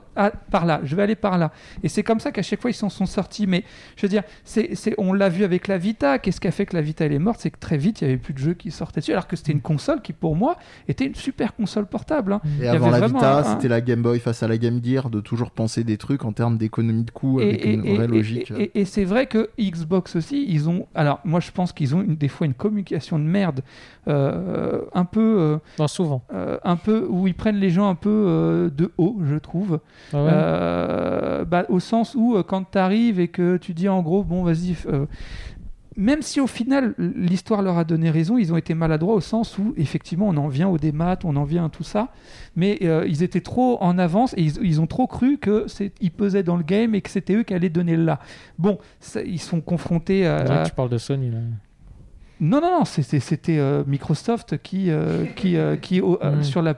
Par 0.51 0.65
là, 0.65 0.81
je 0.83 0.95
vais 0.95 1.03
aller 1.03 1.15
par 1.15 1.37
là. 1.37 1.51
Et 1.83 1.87
c'est 1.89 2.03
comme 2.03 2.19
ça 2.19 2.31
qu'à 2.31 2.41
chaque 2.41 2.59
fois 2.61 2.69
ils 2.69 2.73
s'en 2.73 2.89
sont 2.89 3.05
sortis. 3.05 3.47
Mais 3.47 3.63
je 3.95 4.01
veux 4.01 4.09
dire, 4.09 4.23
c'est, 4.43 4.75
c'est- 4.75 4.95
on 4.97 5.13
l'a 5.13 5.29
vu 5.29 5.43
avec 5.43 5.67
la 5.67 5.77
Vita. 5.77 6.19
Qu'est-ce 6.19 6.41
qui 6.41 6.47
a 6.47 6.51
fait 6.51 6.65
que 6.65 6.75
la 6.75 6.81
Vita 6.81 7.05
elle 7.05 7.13
est 7.13 7.19
morte? 7.19 7.39
C'est 7.39 7.51
que 7.51 7.59
très 7.59 7.77
vite 7.77 8.01
il 8.01 8.05
n'y 8.07 8.13
avait 8.13 8.21
plus 8.21 8.33
de 8.33 8.39
jeux 8.39 8.53
qui 8.53 8.69
sortaient 8.71 8.99
dessus. 8.99 9.11
Alors 9.13 9.27
que 9.27 9.35
c'était 9.35 9.51
une 9.53 9.61
console 9.61 10.01
qui 10.01 10.13
pour 10.13 10.35
moi 10.35 10.57
était 10.87 11.05
une 11.05 11.15
super 11.15 11.55
console 11.55 11.85
portable. 11.85 12.33
hein. 12.33 12.41
Et 12.59 12.63
il 12.63 12.67
avant 12.67 12.89
la 12.89 13.07
Vita, 13.07 13.39
un- 13.39 13.43
c'était 13.43 13.67
la 13.69 13.81
Game 13.81 14.01
Boy 14.01 14.19
face 14.19 14.43
à 14.43 14.47
la 14.47 14.57
Game 14.57 14.79
Gear, 14.83 15.09
de 15.09 15.19
toujours 15.21 15.51
penser 15.51 15.83
des 15.83 15.97
trucs 15.97 16.25
en 16.25 16.33
termes 16.33 16.57
d'économie 16.57 17.03
de 17.03 17.11
coûts 17.11 17.39
avec 17.39 17.65
et, 17.65 17.73
une 17.73 17.85
et- 17.85 17.95
vraie 17.95 18.05
et- 18.05 18.07
logique. 18.07 18.51
et- 18.57 18.63
et- 18.75 18.81
et 18.81 18.85
c'est 18.85 19.05
vrai 19.05 19.25
que 19.27 19.49
Xbox 19.59 20.15
aussi, 20.17 20.45
ils 20.49 20.67
ont. 20.69 20.87
Alors, 20.95 21.19
moi, 21.23 21.39
je 21.39 21.51
pense 21.51 21.71
qu'ils 21.71 21.95
ont 21.95 22.01
une- 22.01 22.15
des 22.15 22.27
fois 22.27 22.45
une 22.47 22.53
communication 22.53 23.19
de 23.19 23.23
merde, 23.23 23.61
euh, 24.07 24.81
un 24.93 25.05
peu, 25.05 25.37
euh, 25.39 25.57
Non, 25.79 25.87
souvent. 25.87 26.23
euh, 26.33 26.57
un 26.63 26.75
peu 26.75 27.05
où 27.09 27.27
ils 27.27 27.33
prennent 27.37 27.55
les 27.57 27.69
gens 27.69 27.87
un 27.87 27.95
peu 27.95 28.09
euh, 28.27 28.69
de 28.69 28.91
haut, 28.97 29.17
je 29.23 29.35
trouve. 29.35 29.79
Ah 30.13 30.23
ouais. 30.23 30.29
Euh, 30.33 31.45
bah, 31.45 31.65
au 31.69 31.79
sens 31.79 32.15
où 32.15 32.35
euh, 32.35 32.43
quand 32.43 32.71
tu 32.71 32.77
arrives 32.77 33.19
et 33.19 33.29
que 33.29 33.55
tu 33.57 33.73
dis 33.73 33.87
en 33.87 34.01
gros, 34.01 34.23
bon, 34.23 34.43
vas-y. 34.43 34.75
même 35.95 36.21
si 36.21 36.39
au 36.39 36.45
final 36.47 36.93
l'histoire 36.97 37.61
leur 37.63 37.77
a 37.79 37.83
donné 37.83 38.11
raison, 38.11 38.37
ils 38.37 38.53
ont 38.53 38.57
été 38.57 38.73
maladroits 38.75 39.15
au 39.15 39.19
sens 39.21 39.57
où 39.57 39.73
effectivement 39.77 40.27
on 40.27 40.37
en 40.37 40.47
vient 40.47 40.67
au 40.67 40.77
démat, 40.77 41.17
on 41.23 41.35
en 41.35 41.43
vient 41.43 41.65
à 41.65 41.69
tout 41.69 41.83
ça, 41.83 42.09
mais 42.55 42.77
ils 43.07 43.23
étaient 43.23 43.41
trop 43.41 43.81
en 43.81 43.97
avance 43.97 44.33
et 44.37 44.41
ils, 44.43 44.57
ils 44.63 44.79
ont 44.81 44.85
trop 44.87 45.07
cru 45.07 45.37
que 45.39 45.65
ils 46.01 46.11
pesaient 46.11 46.43
dans 46.43 46.55
le 46.57 46.63
game 46.63 46.93
et 46.93 47.01
que 47.01 47.09
c'était 47.09 47.33
eux 47.33 47.43
qui 47.43 47.53
allaient 47.55 47.69
donner 47.69 47.97
là. 47.97 48.19
Bon, 48.59 48.77
ça- 48.99 49.23
ils 49.23 49.39
sont 49.41 49.59
confrontés 49.61 50.27
à, 50.27 50.37
à- 50.61 50.65
tu 50.65 50.71
parles 50.73 50.89
de 50.89 50.97
Sony 50.99 51.31
là. 51.31 51.39
Non, 52.39 52.61
non, 52.61 52.79
non, 52.79 52.85
c'était, 52.85 53.57
euh, 53.57 53.83
Microsoft 53.87 54.57
qui, 54.61 54.91
euh, 54.91 55.25
qui, 55.35 55.57
euh, 55.57 55.75
qui 55.75 56.01
euh, 56.01 56.37
Mm. 56.37 56.43
sur 56.43 56.61
la, 56.61 56.73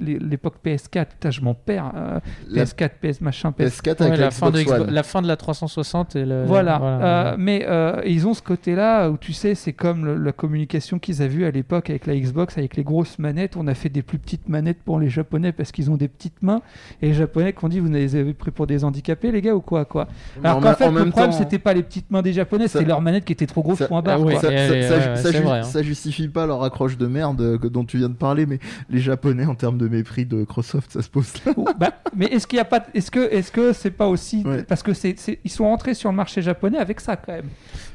l'époque 0.00 0.54
PS4, 0.64 1.06
putain, 1.06 1.30
je 1.30 1.40
m'en 1.40 1.54
perds, 1.54 1.92
euh, 1.96 2.20
La 2.48 2.64
PS4, 2.64 2.90
PS 3.00 3.20
machin, 3.20 3.52
PS 3.52 3.80
PS4 3.80 4.00
Ouais, 4.00 4.06
avec 4.06 4.18
la, 4.18 4.24
la 4.26 4.30
fin 4.30 4.50
de 4.50 4.60
Xbox 4.62 4.90
la 4.90 5.02
fin 5.02 5.22
de 5.22 5.28
la 5.28 5.36
360 5.36 6.16
et 6.16 6.24
le. 6.24 6.44
Voilà, 6.44 6.78
voilà. 6.78 7.32
Euh, 7.32 7.36
mais 7.38 7.64
euh, 7.68 8.00
ils 8.06 8.26
ont 8.26 8.34
ce 8.34 8.42
côté-là 8.42 9.10
où 9.10 9.16
tu 9.16 9.32
sais, 9.32 9.54
c'est 9.54 9.72
comme 9.72 10.04
le- 10.04 10.16
la 10.16 10.32
communication 10.32 10.98
qu'ils 10.98 11.22
avaient 11.22 11.28
vue 11.28 11.44
à 11.44 11.50
l'époque 11.50 11.90
avec 11.90 12.06
la 12.06 12.16
Xbox, 12.16 12.56
avec 12.58 12.76
les 12.76 12.84
grosses 12.84 13.18
manettes. 13.18 13.56
On 13.56 13.66
a 13.66 13.74
fait 13.74 13.88
des 13.88 14.02
plus 14.02 14.18
petites 14.18 14.48
manettes 14.48 14.82
pour 14.84 14.98
les 15.00 15.08
Japonais 15.08 15.52
parce 15.52 15.72
qu'ils 15.72 15.90
ont 15.90 15.96
des 15.96 16.08
petites 16.08 16.42
mains. 16.42 16.62
Et 17.02 17.08
les 17.08 17.14
Japonais 17.14 17.52
qui 17.52 17.64
ont 17.64 17.68
dit, 17.68 17.80
vous 17.80 17.88
les 17.90 18.16
avez 18.16 18.32
pris 18.34 18.50
pour 18.50 18.66
des 18.66 18.84
handicapés, 18.84 19.30
les 19.32 19.42
gars, 19.42 19.54
ou 19.54 19.60
quoi, 19.60 19.84
quoi? 19.84 20.08
Alors 20.42 20.58
en 20.58 20.60
qu'en 20.60 20.74
fait, 20.74 20.84
en 20.84 20.90
le 20.92 21.00
même 21.00 21.10
problème, 21.10 21.30
temps- 21.30 21.36
c'était 21.38 21.58
pas 21.58 21.72
les 21.74 21.82
petites 21.82 22.10
mains 22.10 22.22
des 22.22 22.32
Japonais, 22.32 22.68
Ça- 22.68 22.78
c'était 22.78 22.88
leurs 22.88 23.00
manettes 23.02 23.24
qui 23.24 23.32
étaient 23.32 23.46
trop 23.46 23.62
grosses 23.62 23.78
ça- 23.78 23.88
point 23.88 24.02
barre. 24.02 24.18
Ah 24.20 24.24
oui. 24.24 24.34
Ça, 24.40 25.30
ju- 25.32 25.38
vrai, 25.42 25.60
hein. 25.64 25.82
justifie 25.82 26.28
pas 26.28 26.46
leur 26.46 26.62
accroche 26.62 26.96
de 26.96 27.06
merde 27.06 27.40
euh, 27.40 27.58
que- 27.58 27.66
dont 27.66 27.84
tu 27.84 27.98
viens 27.98 28.08
de 28.08 28.14
parler, 28.14 28.46
mais 28.46 28.58
les 28.90 29.00
Japonais 29.00 29.44
en 29.46 29.54
termes 29.54 29.78
de 29.78 29.88
mépris 29.88 30.26
de 30.26 30.36
Microsoft, 30.36 30.92
ça 30.92 31.02
se 31.02 31.08
pose 31.08 31.32
là. 31.46 31.52
Bah, 31.78 31.90
mais 32.16 32.26
est-ce 32.26 32.46
qu'il 32.46 32.56
y 32.56 32.60
a 32.60 32.64
pas 32.64 32.84
est-ce 32.94 33.10
que 33.10 33.20
est-ce 33.32 33.50
que 33.52 33.72
c'est 33.72 33.90
pas 33.90 34.06
aussi 34.06 34.42
Ouais. 34.44 34.62
parce 34.62 34.82
que 34.82 34.94
c'est 34.94 35.16
ils 35.44 35.50
sont 35.50 35.64
rentrés 35.64 35.94
sur 35.94 36.10
le 36.10 36.16
marché 36.16 36.42
japonais 36.42 36.78
avec 36.78 37.00
ça 37.00 37.16
quand 37.16 37.32
même. 37.32 37.46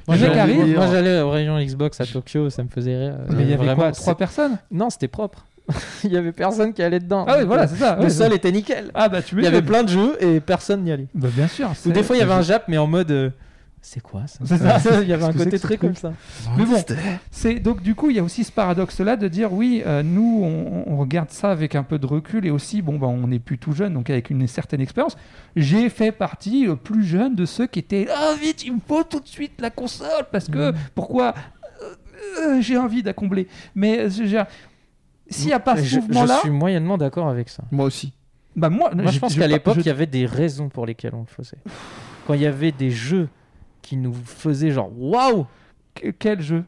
Moi, 0.07 0.17
Le 0.17 0.21
mec 0.23 0.33
j'allais- 0.35 0.39
arrive- 0.59 0.75
moi, 0.75 0.87
j'allais 0.91 1.21
aux 1.21 1.29
réunions 1.29 1.59
Xbox 1.59 2.01
à 2.01 2.05
Tokyo, 2.05 2.49
ça 2.49 2.63
me 2.63 2.69
faisait 2.69 2.97
rire. 2.97 3.15
Mais 3.29 3.43
il 3.43 3.49
y 3.49 3.53
avait 3.53 3.63
Vraiment, 3.65 3.75
quoi 3.83 3.91
trois 3.93 4.15
personnes? 4.15 4.57
Non, 4.71 4.89
c'était 4.89 5.07
propre. 5.07 5.45
il 6.03 6.11
y 6.11 6.17
avait 6.17 6.33
personne 6.33 6.73
qui 6.73 6.83
allait 6.83 6.99
dedans. 6.99 7.23
Ah 7.25 7.35
oui, 7.39 7.45
voilà, 7.45 7.67
c'est 7.67 7.77
ça. 7.77 7.95
Le 7.95 8.03
ouais, 8.03 8.09
sol 8.09 8.33
était 8.33 8.51
nickel. 8.51 8.91
Ah 8.93 9.07
bah 9.07 9.21
tu 9.21 9.35
Il 9.37 9.43
y 9.45 9.47
avait 9.47 9.61
plein 9.61 9.83
de 9.83 9.87
jeux 9.89 10.17
et 10.19 10.41
personne 10.41 10.83
n'y 10.83 10.91
allait. 10.91 11.07
Bah 11.15 11.29
bien 11.33 11.47
sûr. 11.47 11.71
Ou 11.85 11.91
des 11.91 12.03
fois, 12.03 12.17
il 12.17 12.19
y 12.19 12.21
avait 12.21 12.33
un 12.33 12.41
Jap, 12.41 12.65
mais 12.67 12.77
en 12.77 12.87
mode. 12.87 13.31
C'est 13.85 13.99
quoi 14.01 14.23
ça. 14.27 14.39
Il 15.01 15.07
y 15.09 15.13
avait 15.13 15.25
un 15.25 15.33
côté 15.33 15.59
très 15.59 15.77
comme 15.77 15.93
ça. 15.95 16.13
Mais 16.57 16.65
bon, 16.65 16.81
c'est 17.31 17.59
donc 17.59 17.81
du 17.83 17.95
coup 17.95 18.09
il 18.09 18.15
y 18.15 18.19
a 18.19 18.23
aussi 18.23 18.43
ce 18.45 18.51
paradoxe 18.51 18.99
là 19.01 19.17
de 19.17 19.27
dire 19.27 19.51
oui 19.51 19.83
euh, 19.85 20.01
nous 20.03 20.41
on, 20.43 20.83
on 20.93 20.97
regarde 20.97 21.29
ça 21.31 21.51
avec 21.51 21.75
un 21.75 21.83
peu 21.83 21.99
de 21.99 22.05
recul 22.05 22.45
et 22.45 22.49
aussi 22.49 22.81
bon 22.81 22.97
bah 22.97 23.07
on 23.07 23.27
n'est 23.27 23.39
plus 23.39 23.57
tout 23.57 23.73
jeune 23.73 23.93
donc 23.93 24.09
avec 24.09 24.29
une 24.29 24.47
certaine 24.47 24.79
expérience. 24.81 25.17
J'ai 25.57 25.89
fait 25.89 26.11
partie 26.13 26.65
euh, 26.67 26.75
plus 26.75 27.03
jeune 27.05 27.35
de 27.35 27.45
ceux 27.45 27.67
qui 27.67 27.79
étaient 27.79 28.07
ah 28.09 28.33
vite 28.41 28.63
il 28.65 28.73
me 28.75 28.79
faut 28.87 29.03
tout 29.03 29.19
de 29.19 29.27
suite 29.27 29.59
la 29.59 29.69
console 29.69 30.25
parce 30.31 30.47
que 30.47 30.71
Mhm. 30.71 30.77
pourquoi 30.95 31.33
Euh, 31.81 31.95
euh, 32.57 32.61
j'ai 32.61 32.77
envie 32.77 33.03
d'accombler. 33.03 33.47
Mais 33.75 33.99
euh, 33.99 34.09
je 34.09 34.23
veux 34.23 34.29
dire, 34.29 34.45
s'il 35.29 35.47
n'y 35.47 35.53
a 35.53 35.59
pas 35.59 35.75
ce 35.75 35.83
je, 35.83 35.99
mouvement 35.99 36.21
je 36.23 36.27
là, 36.27 36.39
suis 36.39 36.49
moyennement 36.49 36.97
d'accord 36.97 37.27
avec 37.27 37.49
ça. 37.49 37.63
Moi 37.71 37.85
aussi. 37.85 38.13
bah 38.55 38.69
moi, 38.69 38.91
Moi, 38.95 39.11
je 39.11 39.19
pense 39.19 39.35
qu'à 39.35 39.47
l'époque, 39.47 39.75
je- 39.75 39.81
il 39.81 39.87
y 39.87 39.89
avait 39.89 40.05
des 40.05 40.25
raisons 40.25 40.69
pour 40.69 40.85
lesquelles 40.85 41.13
on 41.15 41.21
le 41.21 41.25
faisait. 41.27 41.57
Quand 42.27 42.33
il 42.35 42.41
y 42.41 42.45
avait 42.45 42.71
des 42.71 42.89
jeux 42.91 43.27
qui 43.83 43.97
nous 43.97 44.13
faisaient 44.25 44.71
genre 44.71 44.89
waouh 44.97 45.45
Que- 45.93 46.09
Quel 46.09 46.41
jeu. 46.41 46.63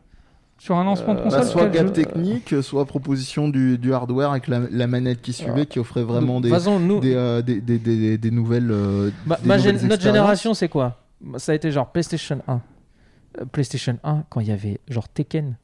Sur 0.60 0.78
un 0.78 0.84
lancement 0.86 1.16
de 1.16 1.20
Euh, 1.20 1.24
console 1.24 1.40
Bah, 1.42 1.46
soit 1.48 1.68
gap 1.68 1.88
jeu. 1.88 1.92
technique, 1.94 2.56
soit 2.62 2.86
proposition 2.86 3.50
du, 3.50 3.78
du 3.78 3.94
hardware 3.94 4.32
avec 4.32 4.48
la, 4.48 4.60
la 4.72 4.88
manette 4.88 5.22
qui 5.22 5.34
suivait, 5.34 5.66
qui 5.66 5.80
offrait 5.80 6.04
vraiment 6.04 6.40
des, 6.40 6.50
De 6.50 6.54
toute 6.54 6.64
façon, 6.64 6.80
nous, 6.80 7.00
des, 7.02 7.14
euh, 7.16 7.42
des, 7.42 7.60
des, 7.60 7.78
des- 7.80 8.18
des 8.18 8.32
nouvelles. 8.32 8.70
euh, 8.72 9.10
Ma- 9.26 9.36
des 9.38 9.48
ma 9.48 9.58
nouvelles 9.58 9.86
notre 9.88 10.02
génération, 10.04 10.54
c'est 10.54 10.70
quoi? 10.70 11.02
Ça 11.38 11.52
a 11.52 11.56
été 11.56 11.72
genre 11.72 11.92
PlayStation 11.92 12.42
1. 12.48 12.62
Euh, 13.42 13.46
PlayStation 13.52 13.98
1, 14.06 14.24
quand 14.30 14.40
il 14.40 14.48
y 14.48 14.52
avait 14.52 14.80
genre 14.88 15.10
Tekken, 15.10 15.58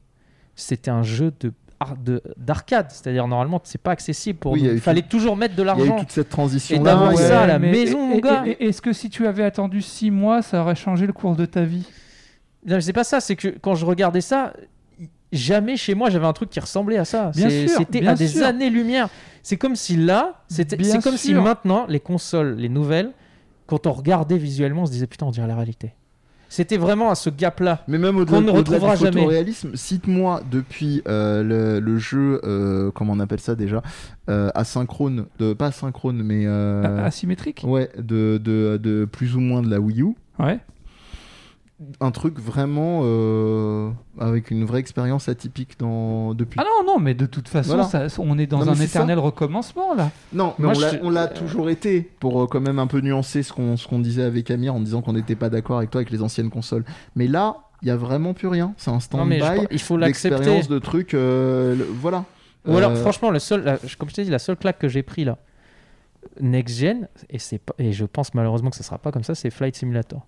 c'était 0.56 0.90
un 0.90 1.02
jeu 1.02 1.32
de- 1.40 1.52
d'arcade, 2.36 2.86
c'est-à-dire 2.90 3.26
normalement 3.28 3.60
c'est 3.64 3.80
pas 3.80 3.90
accessible 3.92 4.38
pour 4.38 4.52
Oui, 4.52 4.62
il 4.64 4.80
fallait 4.80 5.02
toujours 5.02 5.36
mettre 5.36 5.54
de 5.54 5.62
Il 5.62 5.66
y 5.66 5.70
a 5.70 5.74
eu 5.74 5.78
l'argent. 5.78 5.96
toute 6.00 6.10
cette 6.10 6.26
Et 6.26 6.30
transition 6.30 6.82
d'avoir 6.82 7.10
là. 7.12 7.16
ça 7.16 7.42
à 7.42 7.46
la 7.46 7.58
mais- 7.58 7.70
maison, 7.72 8.06
mon 8.06 8.18
gars. 8.18 8.44
Est-ce 8.60 8.80
que 8.82 8.92
si 8.92 9.10
tu 9.10 9.26
avais 9.26 9.44
attendu 9.44 9.80
6 9.82 10.10
mois, 10.10 10.42
ça 10.42 10.60
aurait 10.62 10.74
changé 10.74 11.06
le 11.06 11.12
cours 11.12 11.36
de 11.36 11.44
ta 11.46 11.62
vie? 11.62 11.86
Non, 12.66 12.80
c'est 12.80 12.92
pas 12.92 13.04
ça, 13.04 13.20
c'est 13.20 13.36
que 13.36 13.48
quand 13.48 13.74
je 13.74 13.84
regardais 13.84 14.20
ça, 14.20 14.52
jamais 15.32 15.76
chez 15.76 15.94
moi 15.94 16.10
j'avais 16.10 16.26
un 16.26 16.32
truc 16.32 16.50
qui 16.50 16.60
ressemblait 16.60 16.98
à 16.98 17.04
ça. 17.04 17.30
Bien 17.34 17.48
C'est- 17.48 17.68
sûr, 17.68 17.78
C'était 17.78 18.06
à 18.06 18.14
des 18.14 18.42
années-lumière. 18.42 19.08
C'est 19.42 19.56
comme 19.56 19.74
si 19.76 19.96
là, 19.96 20.42
c'était- 20.48 20.76
Bien 20.76 20.92
c'est 20.92 21.02
comme 21.02 21.16
si 21.16 21.34
maintenant 21.34 21.86
les 21.88 22.00
consoles, 22.00 22.54
les 22.56 22.68
nouvelles, 22.68 23.10
quand 23.66 23.86
on 23.86 23.92
regardait 23.92 24.36
visuellement, 24.38 24.82
on 24.82 24.86
se 24.86 24.92
disait 24.92 25.06
putain, 25.06 25.26
on 25.26 25.30
dirait 25.30 25.46
la 25.48 25.56
réalité. 25.56 25.94
C'était 26.52 26.76
vraiment 26.76 27.10
à 27.10 27.14
ce 27.14 27.30
gap-là. 27.30 27.82
Mais 27.88 27.96
même 27.96 28.18
au-delà 28.18 28.36
Qu'on 28.36 28.42
ne 28.42 28.50
au-delà 28.50 28.58
retrouvera 28.76 28.96
du 28.96 29.04
jamais. 29.04 29.20
photoréalisme, 29.22 29.74
cite-moi 29.74 30.42
depuis 30.50 31.00
euh, 31.08 31.42
le, 31.42 31.80
le 31.80 31.96
jeu, 31.96 32.42
euh, 32.44 32.90
comment 32.90 33.14
on 33.14 33.20
appelle 33.20 33.40
ça 33.40 33.54
déjà, 33.54 33.80
euh, 34.28 34.50
asynchrone, 34.54 35.24
de, 35.38 35.54
pas 35.54 35.68
asynchrone, 35.68 36.22
mais 36.22 36.44
euh, 36.46 37.06
Asymétrique? 37.06 37.64
ouais, 37.66 37.88
de, 37.96 38.36
de, 38.36 38.76
de 38.76 39.06
plus 39.06 39.34
ou 39.34 39.40
moins 39.40 39.62
de 39.62 39.70
la 39.70 39.80
Wii 39.80 40.02
U. 40.02 40.14
Ouais. 40.38 40.58
Un 42.00 42.10
truc 42.10 42.38
vraiment 42.38 43.00
euh, 43.04 43.90
avec 44.18 44.50
une 44.50 44.64
vraie 44.64 44.80
expérience 44.80 45.28
atypique 45.28 45.78
dans 45.78 46.34
depuis. 46.34 46.58
Ah 46.60 46.64
non, 46.64 46.94
non, 46.94 46.98
mais 47.00 47.14
de 47.14 47.26
toute 47.26 47.48
façon, 47.48 47.76
Voilà. 47.76 47.84
ça- 48.08 48.20
on 48.20 48.38
est 48.38 48.46
dans 48.46 48.64
Non, 48.64 48.72
un 48.72 48.80
éternel 48.80 49.18
recommencement 49.18 49.94
là. 49.94 50.10
Non, 50.32 50.54
mais 50.58 50.64
Moi, 50.66 50.74
on 51.02 51.10
l'a- 51.10 51.32
je- 51.34 51.38
toujours 51.40 51.70
été 51.70 52.10
pour 52.20 52.42
euh, 52.42 52.46
quand 52.46 52.60
même 52.60 52.78
un 52.78 52.86
peu 52.86 53.00
nuancer 53.00 53.42
ce 53.42 53.52
qu'on 53.52 53.76
ce 53.76 53.86
qu'on 53.88 53.98
disait 53.98 54.22
avec 54.22 54.50
Amir 54.50 54.74
en 54.74 54.80
disant 54.80 55.02
qu'on 55.02 55.12
n'était 55.14 55.36
pas 55.36 55.50
d'accord 55.50 55.78
avec 55.78 55.90
toi 55.90 56.00
avec 56.00 56.10
les 56.10 56.22
anciennes 56.22 56.50
consoles. 56.50 56.84
Mais 57.16 57.26
là, 57.26 57.56
il 57.82 57.88
y 57.88 57.90
a 57.90 57.96
vraiment 57.96 58.32
plus 58.34 58.48
rien. 58.48 58.74
C'est 58.76 58.90
un 58.90 59.00
stand-by 59.00 59.66
il 59.70 59.80
faut 59.80 59.96
l'accepter. 59.96 60.62
de 60.62 60.78
trucs. 60.78 61.14
euh, 61.14 61.74
le- 61.76 61.84
voilà. 61.84 62.24
Ou 62.66 62.76
alors, 62.76 62.92
Euh, 62.92 62.94
franchement, 62.96 63.30
le 63.30 63.40
seul, 63.40 63.64
la- 63.64 63.76
comme 63.98 64.08
je 64.08 64.14
t'ai 64.14 64.22
dit, 64.24 64.30
la 64.30 64.38
seule 64.38 64.56
claque 64.56 64.78
que 64.78 64.88
j'ai 64.88 65.02
pris 65.02 65.24
là, 65.24 65.36
next 66.40 66.76
gen, 66.78 67.08
et 67.28 67.38
c'est 67.40 67.58
pas, 67.58 67.74
et 67.78 67.92
je 67.92 68.04
pense 68.04 68.34
malheureusement 68.34 68.70
que 68.70 68.76
ça 68.76 68.84
sera 68.84 68.98
pas 68.98 69.10
comme 69.10 69.24
ça, 69.24 69.34
c'est 69.34 69.50
Flight 69.50 69.74
Simulator. 69.74 70.24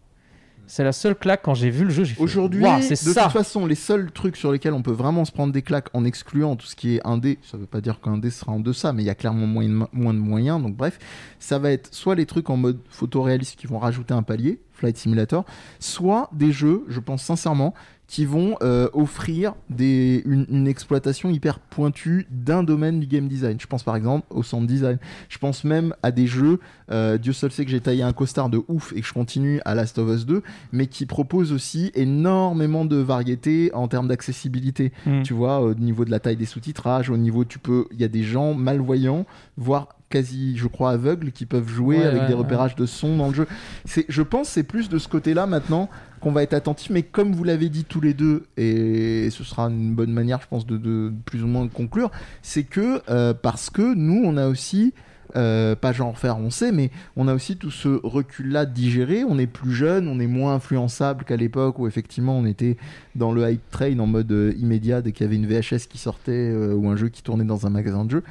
C'est 0.66 0.84
la 0.84 0.92
seule 0.92 1.14
claque 1.14 1.42
quand 1.42 1.54
j'ai 1.54 1.70
vu 1.70 1.84
le 1.84 1.90
jeu, 1.90 2.04
j'ai 2.04 2.14
fait. 2.14 2.22
Aujourd'hui, 2.22 2.62
de 2.62 2.94
ça. 2.94 3.24
toute 3.24 3.32
façon, 3.32 3.66
les 3.66 3.74
seuls 3.74 4.10
trucs 4.10 4.36
sur 4.36 4.52
lesquels 4.52 4.72
on 4.72 4.82
peut 4.82 4.92
vraiment 4.92 5.24
se 5.24 5.32
prendre 5.32 5.52
des 5.52 5.62
claques 5.62 5.88
en 5.92 6.04
excluant 6.04 6.56
tout 6.56 6.66
ce 6.66 6.76
qui 6.76 6.96
est 6.96 7.06
indé, 7.06 7.38
ça 7.42 7.56
veut 7.56 7.66
pas 7.66 7.80
dire 7.80 8.00
qu'un 8.00 8.18
dé 8.18 8.30
sera 8.30 8.52
en 8.52 8.60
deçà, 8.60 8.92
mais 8.92 9.02
il 9.02 9.06
y 9.06 9.10
a 9.10 9.14
clairement 9.14 9.46
moins 9.46 9.68
de, 9.68 9.86
moins 9.92 10.14
de 10.14 10.18
moyens. 10.18 10.62
Donc 10.62 10.76
bref, 10.76 10.98
ça 11.38 11.58
va 11.58 11.70
être 11.70 11.94
soit 11.94 12.14
les 12.14 12.26
trucs 12.26 12.50
en 12.50 12.56
mode 12.56 12.78
photoréaliste 12.88 13.58
qui 13.58 13.66
vont 13.66 13.78
rajouter 13.78 14.14
un 14.14 14.22
palier, 14.22 14.60
Flight 14.84 14.98
Simulator, 14.98 15.44
soit 15.80 16.28
des 16.32 16.52
jeux, 16.52 16.84
je 16.88 17.00
pense 17.00 17.22
sincèrement, 17.22 17.72
qui 18.06 18.26
vont 18.26 18.56
euh, 18.62 18.88
offrir 18.92 19.54
des, 19.70 20.22
une, 20.26 20.44
une 20.50 20.68
exploitation 20.68 21.30
hyper 21.30 21.58
pointue 21.58 22.26
d'un 22.30 22.62
domaine 22.62 23.00
du 23.00 23.06
game 23.06 23.28
design. 23.28 23.58
Je 23.58 23.66
pense 23.66 23.82
par 23.82 23.96
exemple 23.96 24.26
au 24.28 24.42
sound 24.42 24.66
design. 24.66 24.98
Je 25.30 25.38
pense 25.38 25.64
même 25.64 25.94
à 26.02 26.10
des 26.10 26.26
jeux, 26.26 26.60
euh, 26.90 27.16
Dieu 27.16 27.32
seul 27.32 27.50
sait 27.50 27.64
que 27.64 27.70
j'ai 27.70 27.80
taillé 27.80 28.02
un 28.02 28.12
costard 28.12 28.50
de 28.50 28.62
ouf 28.68 28.92
et 28.94 29.00
que 29.00 29.06
je 29.06 29.12
continue 29.14 29.60
à 29.64 29.74
Last 29.74 29.98
of 29.98 30.14
Us 30.14 30.26
2, 30.26 30.42
mais 30.72 30.86
qui 30.86 31.06
propose 31.06 31.50
aussi 31.50 31.92
énormément 31.94 32.84
de 32.84 32.96
variété 32.96 33.70
en 33.72 33.88
termes 33.88 34.08
d'accessibilité. 34.08 34.92
Mm. 35.06 35.22
Tu 35.22 35.32
vois, 35.32 35.60
au 35.60 35.72
niveau 35.72 36.04
de 36.04 36.10
la 36.10 36.20
taille 36.20 36.36
des 36.36 36.44
sous-titrages, 36.44 37.08
au 37.08 37.16
niveau, 37.16 37.46
tu 37.46 37.58
peux, 37.58 37.86
il 37.90 38.00
y 38.00 38.04
a 38.04 38.08
des 38.08 38.22
gens 38.22 38.52
malvoyants, 38.52 39.24
voire 39.56 39.88
quasi, 40.14 40.56
je 40.56 40.68
crois, 40.68 40.92
aveugles, 40.92 41.32
qui 41.32 41.44
peuvent 41.44 41.68
jouer 41.68 41.98
Ouais, 41.98 42.04
avec 42.04 42.22
ouais, 42.22 42.28
des 42.28 42.34
repérages 42.34 42.76
de 42.76 42.86
son 42.86 43.16
dans 43.16 43.28
le 43.28 43.34
jeu. 43.34 43.48
C'est, 43.84 44.06
je 44.08 44.22
pense, 44.22 44.48
c'est 44.48 44.62
plus 44.62 44.88
de 44.88 44.98
ce 44.98 45.08
côté-là 45.08 45.46
maintenant 45.46 45.90
qu'on 46.20 46.30
va 46.30 46.44
être 46.44 46.54
attentif. 46.54 46.90
Mais 46.90 47.02
comme 47.02 47.32
vous 47.32 47.42
l'avez 47.42 47.68
dit 47.68 47.84
tous 47.84 48.00
les 48.00 48.14
deux, 48.14 48.44
et 48.56 49.28
ce 49.30 49.42
sera 49.42 49.64
une 49.64 49.92
bonne 49.94 50.12
manière, 50.12 50.40
je 50.40 50.46
pense, 50.46 50.66
de, 50.66 50.76
de 50.76 51.12
plus 51.24 51.42
ou 51.42 51.48
moins 51.48 51.66
conclure, 51.66 52.12
c'est 52.42 52.62
que 52.62 53.02
euh, 53.10 53.34
parce 53.34 53.70
que 53.70 53.94
nous, 53.94 54.22
on 54.24 54.36
a 54.36 54.46
aussi 54.46 54.94
euh, 55.36 55.74
pas 55.74 55.92
genre 55.92 56.16
faire 56.16 56.38
on 56.38 56.50
sait, 56.50 56.70
mais 56.70 56.90
on 57.16 57.26
a 57.26 57.34
aussi 57.34 57.56
tout 57.56 57.70
ce 57.70 58.00
recul-là 58.04 58.66
digéré. 58.66 59.24
On 59.24 59.38
est 59.38 59.48
plus 59.48 59.72
jeune, 59.72 60.06
on 60.06 60.20
est 60.20 60.28
moins 60.28 60.54
influençable 60.54 61.24
qu'à 61.24 61.36
l'époque 61.36 61.78
où 61.78 61.88
effectivement 61.88 62.38
on 62.38 62.46
était 62.46 62.76
dans 63.16 63.32
le 63.32 63.50
hype 63.50 63.70
train 63.70 63.98
en 63.98 64.06
mode 64.06 64.30
euh, 64.30 64.52
immédiat 64.58 65.02
dès 65.02 65.12
qu'il 65.12 65.24
y 65.24 65.28
avait 65.28 65.36
une 65.36 65.46
VHS 65.46 65.88
qui 65.88 65.98
sortait 65.98 66.32
euh, 66.32 66.74
ou 66.74 66.88
un 66.88 66.96
jeu 66.96 67.08
qui 67.08 67.22
tournait 67.22 67.44
dans 67.44 67.66
un 67.66 67.70
magasin 67.70 68.04
de 68.04 68.12
jeux. 68.12 68.24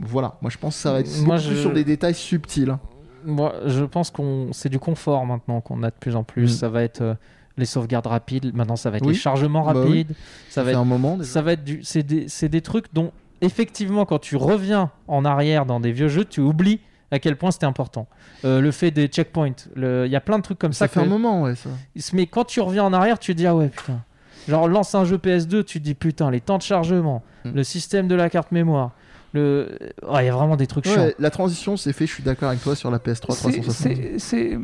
Voilà. 0.00 0.36
Moi 0.40 0.50
je 0.50 0.58
pense 0.58 0.76
que 0.76 0.82
ça 0.82 0.92
va 0.92 1.00
être 1.00 1.20
Moi, 1.22 1.36
je- 1.36 1.54
sur 1.54 1.72
des 1.72 1.84
détails 1.84 2.14
subtils. 2.14 2.76
Moi, 3.24 3.54
je 3.66 3.84
pense 3.84 4.10
qu'on 4.10 4.48
c'est 4.52 4.70
du 4.70 4.78
confort 4.78 5.26
maintenant 5.26 5.60
qu'on 5.60 5.82
a 5.82 5.90
de 5.90 5.94
plus 5.98 6.16
en 6.16 6.24
plus. 6.24 6.44
Mm. 6.44 6.48
Ça 6.48 6.68
va 6.70 6.82
être 6.82 7.02
euh, 7.02 7.14
les 7.58 7.66
sauvegardes 7.66 8.06
rapides. 8.06 8.54
Maintenant, 8.54 8.76
ça 8.76 8.88
va 8.90 8.96
être 8.96 9.04
Oui. 9.06 9.12
les 9.12 9.18
chargements 9.18 9.64
Bah 9.66 9.72
oui. 9.76 9.80
rapides. 9.88 10.12
Ça 10.48 10.54
Ça 10.54 10.62
va 10.64 10.70
être 10.70 10.78
un 10.78 10.84
moment 10.84 11.16
déjà. 11.18 11.28
ça 11.30 11.42
va 11.42 11.52
être 11.52 11.64
du 11.64 11.80
c'est 11.82 12.02
des, 12.02 12.60
trucs 12.62 12.86
dont 12.94 13.12
effectivement 13.42 14.06
quand 14.06 14.18
tu 14.20 14.36
reviens 14.36 14.90
en 15.08 15.24
arrière 15.24 15.66
dans 15.66 15.80
des 15.80 15.92
vieux 15.92 16.08
jeux 16.08 16.24
tu 16.24 16.40
oublies 16.40 16.80
à 17.10 17.18
quel 17.18 17.36
point 17.36 17.50
c'était 17.50 17.66
important 17.66 18.06
Euh, 18.44 18.60
le 18.60 18.70
fait 18.70 18.90
des 18.90 19.06
checkpoints 19.08 19.52
le- 19.74 20.06
il 20.06 20.12
y 20.12 20.16
a 20.16 20.20
plein 20.20 20.38
de 20.38 20.42
trucs 20.42 20.58
comme 20.58 20.72
ça, 20.72 20.86
Ça 20.86 20.88
fait 20.88 21.00
que- 21.00 21.04
un 21.06 21.08
moment, 21.08 21.42
ouais, 21.42 21.54
ça. 21.56 21.68
mais 22.14 22.26
quand 22.26 22.44
tu 22.44 22.60
reviens 22.60 22.84
en 22.84 22.92
arrière 22.92 23.18
tu 23.18 23.32
te 23.32 23.36
dis 23.38 23.46
ah 23.46 23.54
ouais 23.56 23.68
putain 23.68 24.00
genre 24.48 24.68
lance 24.68 24.94
un 24.94 25.04
jeu 25.04 25.16
PS2 25.18 25.64
tu 25.64 25.78
te 25.80 25.84
dis 25.84 25.94
putain 25.94 26.30
les 26.30 26.40
temps 26.40 26.56
de 26.58 26.62
chargement 26.62 27.22
Mm. 27.44 27.50
le 27.54 27.64
système 27.64 28.08
de 28.08 28.14
la 28.14 28.28
carte 28.30 28.52
mémoire 28.52 28.90
le 29.32 29.68
il 30.02 30.24
y 30.24 30.28
a 30.28 30.32
vraiment 30.32 30.56
des 30.56 30.66
trucs 30.66 30.86
chiants 30.86 31.02
Ouais, 31.04 31.14
la 31.18 31.30
transition 31.30 31.76
s'est 31.76 31.92
fait, 31.92 32.06
je 32.06 32.12
suis 32.12 32.22
d'accord 32.22 32.48
avec 32.48 32.62
toi, 32.62 32.74
sur 32.74 32.90
la 32.90 32.98
PS3 32.98 33.34
C'est- 33.34 33.42
360. 33.60 33.72
c'est- 33.72 34.18
c'est, 34.18 34.54
euh, 34.54 34.58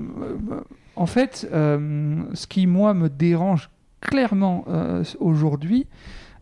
en 0.97 1.07
fait, 1.07 1.49
euh, 1.53 2.23
ce 2.35 2.47
qui 2.47 2.67
moi 2.67 2.95
me 2.95 3.09
dérange 3.09 3.71
clairement 4.01 4.65
euh, 4.69 5.05
aujourd'hui, 5.21 5.87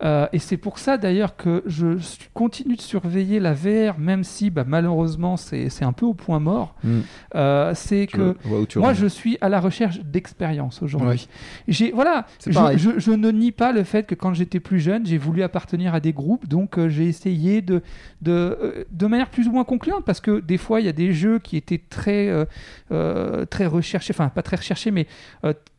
euh, 0.05 0.27
et 0.33 0.39
c'est 0.39 0.57
pour 0.57 0.79
ça 0.79 0.99
d'ailleurs 0.99 1.37
que 1.37 1.63
je 1.67 1.97
continue 2.35 2.77
de 2.77 2.81
surveiller 2.81 3.41
la 3.41 3.53
VR, 3.55 3.99
même 3.99 4.23
si 4.25 4.51
bah, 4.51 4.65
malheureusement 4.67 5.37
c'est 5.37 5.83
un 5.83 5.93
peu 5.93 6.07
au 6.07 6.15
point 6.15 6.41
mort, 6.41 6.75
Mm. 6.85 7.01
euh, 7.37 7.73
c'est 7.75 8.07
que 8.07 8.37
moi, 8.81 8.93
je 8.93 9.07
suis 9.07 9.39
à 9.41 9.49
la 9.49 9.61
recherche 9.61 10.01
d'expérience 10.01 10.83
aujourd'hui. 10.83 11.29
Voilà, 11.95 12.27
je, 12.47 12.53
pareil. 12.53 12.79
je- 12.79 12.99
je 12.99 13.11
ne 13.13 13.31
nie 13.31 13.53
pas 13.53 13.73
le 13.73 13.83
fait 13.85 14.07
que 14.07 14.15
quand 14.15 14.35
j'étais 14.35 14.61
plus 14.61 14.81
jeune, 14.81 15.07
j'ai 15.07 15.19
voulu 15.19 15.43
appartenir 15.43 15.95
à 15.95 16.01
des 16.01 16.13
groupes, 16.13 16.47
donc 16.49 16.79
euh, 16.79 16.89
j'ai 16.89 17.07
essayé 17.07 17.63
de 17.63 17.83
de, 18.23 18.87
de 18.91 19.07
manière 19.07 19.29
plus 19.31 19.49
ou 19.49 19.53
moins 19.53 19.65
concluante, 19.65 20.05
parce 20.05 20.21
que 20.21 20.41
des 20.41 20.57
fois 20.59 20.81
il 20.81 20.87
y 20.87 20.89
a 20.89 20.93
des 20.93 21.13
jeux 21.13 21.39
qui 21.39 21.57
étaient 21.57 21.83
très 21.91 22.31
très 23.51 23.67
recherchés, 23.67 24.13
enfin 24.15 24.29
pas 24.29 24.43
très 24.43 24.57
recherchés, 24.57 24.91
mais 24.91 25.07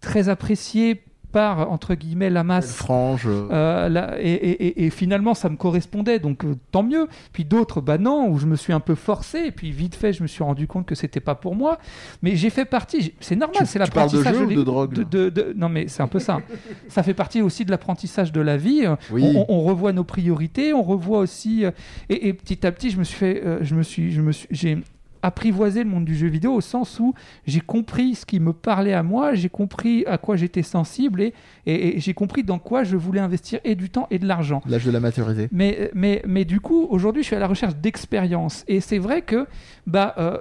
très 0.02 0.30
appréciés 0.30 1.04
par 1.36 1.70
entre 1.70 1.96
guillemets 1.96 2.30
la 2.30 2.46
masse. 2.46 2.74
frange. 2.74 3.28
euh, 3.28 4.18
et, 4.22 4.32
et- 4.32 4.68
et- 4.68 4.86
et 4.86 4.90
finalement, 4.90 5.34
ça 5.34 5.50
me 5.50 5.58
correspondait, 5.58 6.18
donc 6.20 6.46
euh, 6.46 6.56
tant 6.72 6.82
mieux. 6.82 7.08
Puis 7.34 7.44
d'autres, 7.44 7.82
bah 7.82 7.98
non, 7.98 8.30
où 8.30 8.38
je 8.38 8.46
me 8.46 8.56
suis 8.56 8.72
un 8.72 8.80
peu 8.80 8.96
forcé, 8.96 9.40
et 9.48 9.52
puis 9.52 9.72
vite 9.72 9.96
fait, 9.96 10.14
je 10.14 10.24
me 10.24 10.28
suis 10.28 10.44
rendu 10.46 10.66
compte 10.66 10.86
que 10.86 10.96
c'était 10.96 11.20
pas 11.20 11.36
pour 11.36 11.54
moi. 11.54 11.78
Mais 12.22 12.38
j'ai 12.38 12.50
fait 12.50 12.64
partie, 12.64 13.14
c'est 13.20 13.36
normal, 13.36 13.68
c'est 13.68 13.80
parles 13.80 14.10
de 14.12 14.18
l'apprentissage 14.20 14.36
jeu 14.38 14.46
ou 14.46 14.60
de 14.60 14.64
drogue, 14.64 14.98
là 14.98 15.04
de- 15.04 15.30
de- 15.30 15.54
Non, 15.58 15.68
mais 15.68 15.90
c'est 15.90 16.02
un 16.04 16.08
peu 16.08 16.20
ça. 16.20 16.40
ça 16.88 17.04
fait 17.04 17.14
partie 17.14 17.42
aussi 17.42 17.66
de 17.66 17.72
l'apprentissage 17.72 18.32
de 18.32 18.40
la 18.40 18.56
vie. 18.56 18.86
Oui. 19.12 19.34
On, 19.36 19.46
on 19.50 19.62
revoit 19.64 19.92
nos 19.92 20.06
priorités, 20.06 20.74
on 20.74 20.84
revoit 20.84 21.20
aussi. 21.20 21.66
euh, 21.66 21.72
et, 22.08 22.30
et 22.30 22.34
petit 22.34 22.66
à 22.66 22.72
petit, 22.72 22.92
je 22.92 22.98
me 22.98 23.04
suis 23.04 23.18
fait, 23.18 23.42
euh, 23.46 23.60
je 23.62 23.76
me 23.76 23.84
suis, 23.84 24.12
je 24.14 24.22
me 24.22 24.32
suis, 24.32 24.48
j'ai 24.52 24.78
apprivoisé 25.26 25.84
le 25.84 25.90
monde 25.90 26.06
du 26.06 26.16
jeu 26.16 26.28
vidéo 26.28 26.54
au 26.54 26.62
sens 26.62 27.00
où 27.00 27.14
j'ai 27.46 27.62
compris 27.62 28.16
ce 28.16 28.26
qui 28.26 28.40
me 28.40 28.54
parlait 28.54 28.94
à 28.94 29.04
moi, 29.04 29.34
j'ai 29.34 29.50
compris 29.50 30.04
à 30.06 30.18
quoi 30.18 30.36
j'étais 30.36 30.64
sensible 30.64 31.22
et, 31.22 31.34
et- 31.66 31.98
et 31.98 32.00
j'ai 32.00 32.14
compris 32.14 32.44
dans 32.44 32.60
quoi 32.60 32.84
je 32.84 32.96
voulais 32.98 33.20
investir 33.22 33.60
et 33.64 33.76
du 33.76 33.90
temps 33.90 34.08
et 34.12 34.20
de 34.20 34.28
l'argent. 34.28 34.62
L'âge 34.68 34.86
de 34.86 34.92
la 34.92 35.00
maturité. 35.00 35.48
Mais, 35.52 35.92
mais, 35.94 36.22
mais 36.28 36.46
du 36.46 36.60
coup, 36.60 36.86
aujourd'hui, 36.90 37.24
je 37.24 37.28
suis 37.28 37.36
à 37.36 37.40
la 37.40 37.48
recherche 37.48 37.76
d'expérience. 37.76 38.64
Et 38.68 38.80
c'est 38.82 39.00
vrai 39.00 39.22
que 39.22 39.48
bah, 39.88 40.14
euh, 40.18 40.38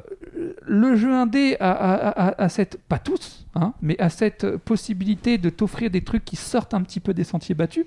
le 0.67 0.97
jeu 0.97 1.13
indé 1.13 1.57
a, 1.61 1.71
a- 1.71 2.29
a- 2.29 2.43
a 2.45 2.49
cette, 2.49 2.79
pas 2.89 2.99
tous, 2.99 3.47
hein, 3.55 3.73
mais 3.83 3.97
a 4.01 4.09
cette 4.11 4.57
possibilité 4.59 5.39
de 5.39 5.51
t'offrir 5.51 5.91
des 5.91 6.03
trucs 6.03 6.25
qui 6.25 6.37
sortent 6.37 6.75
un 6.75 6.83
petit 6.83 7.01
peu 7.01 7.15
des 7.15 7.25
sentiers 7.25 7.55
battus. 7.55 7.87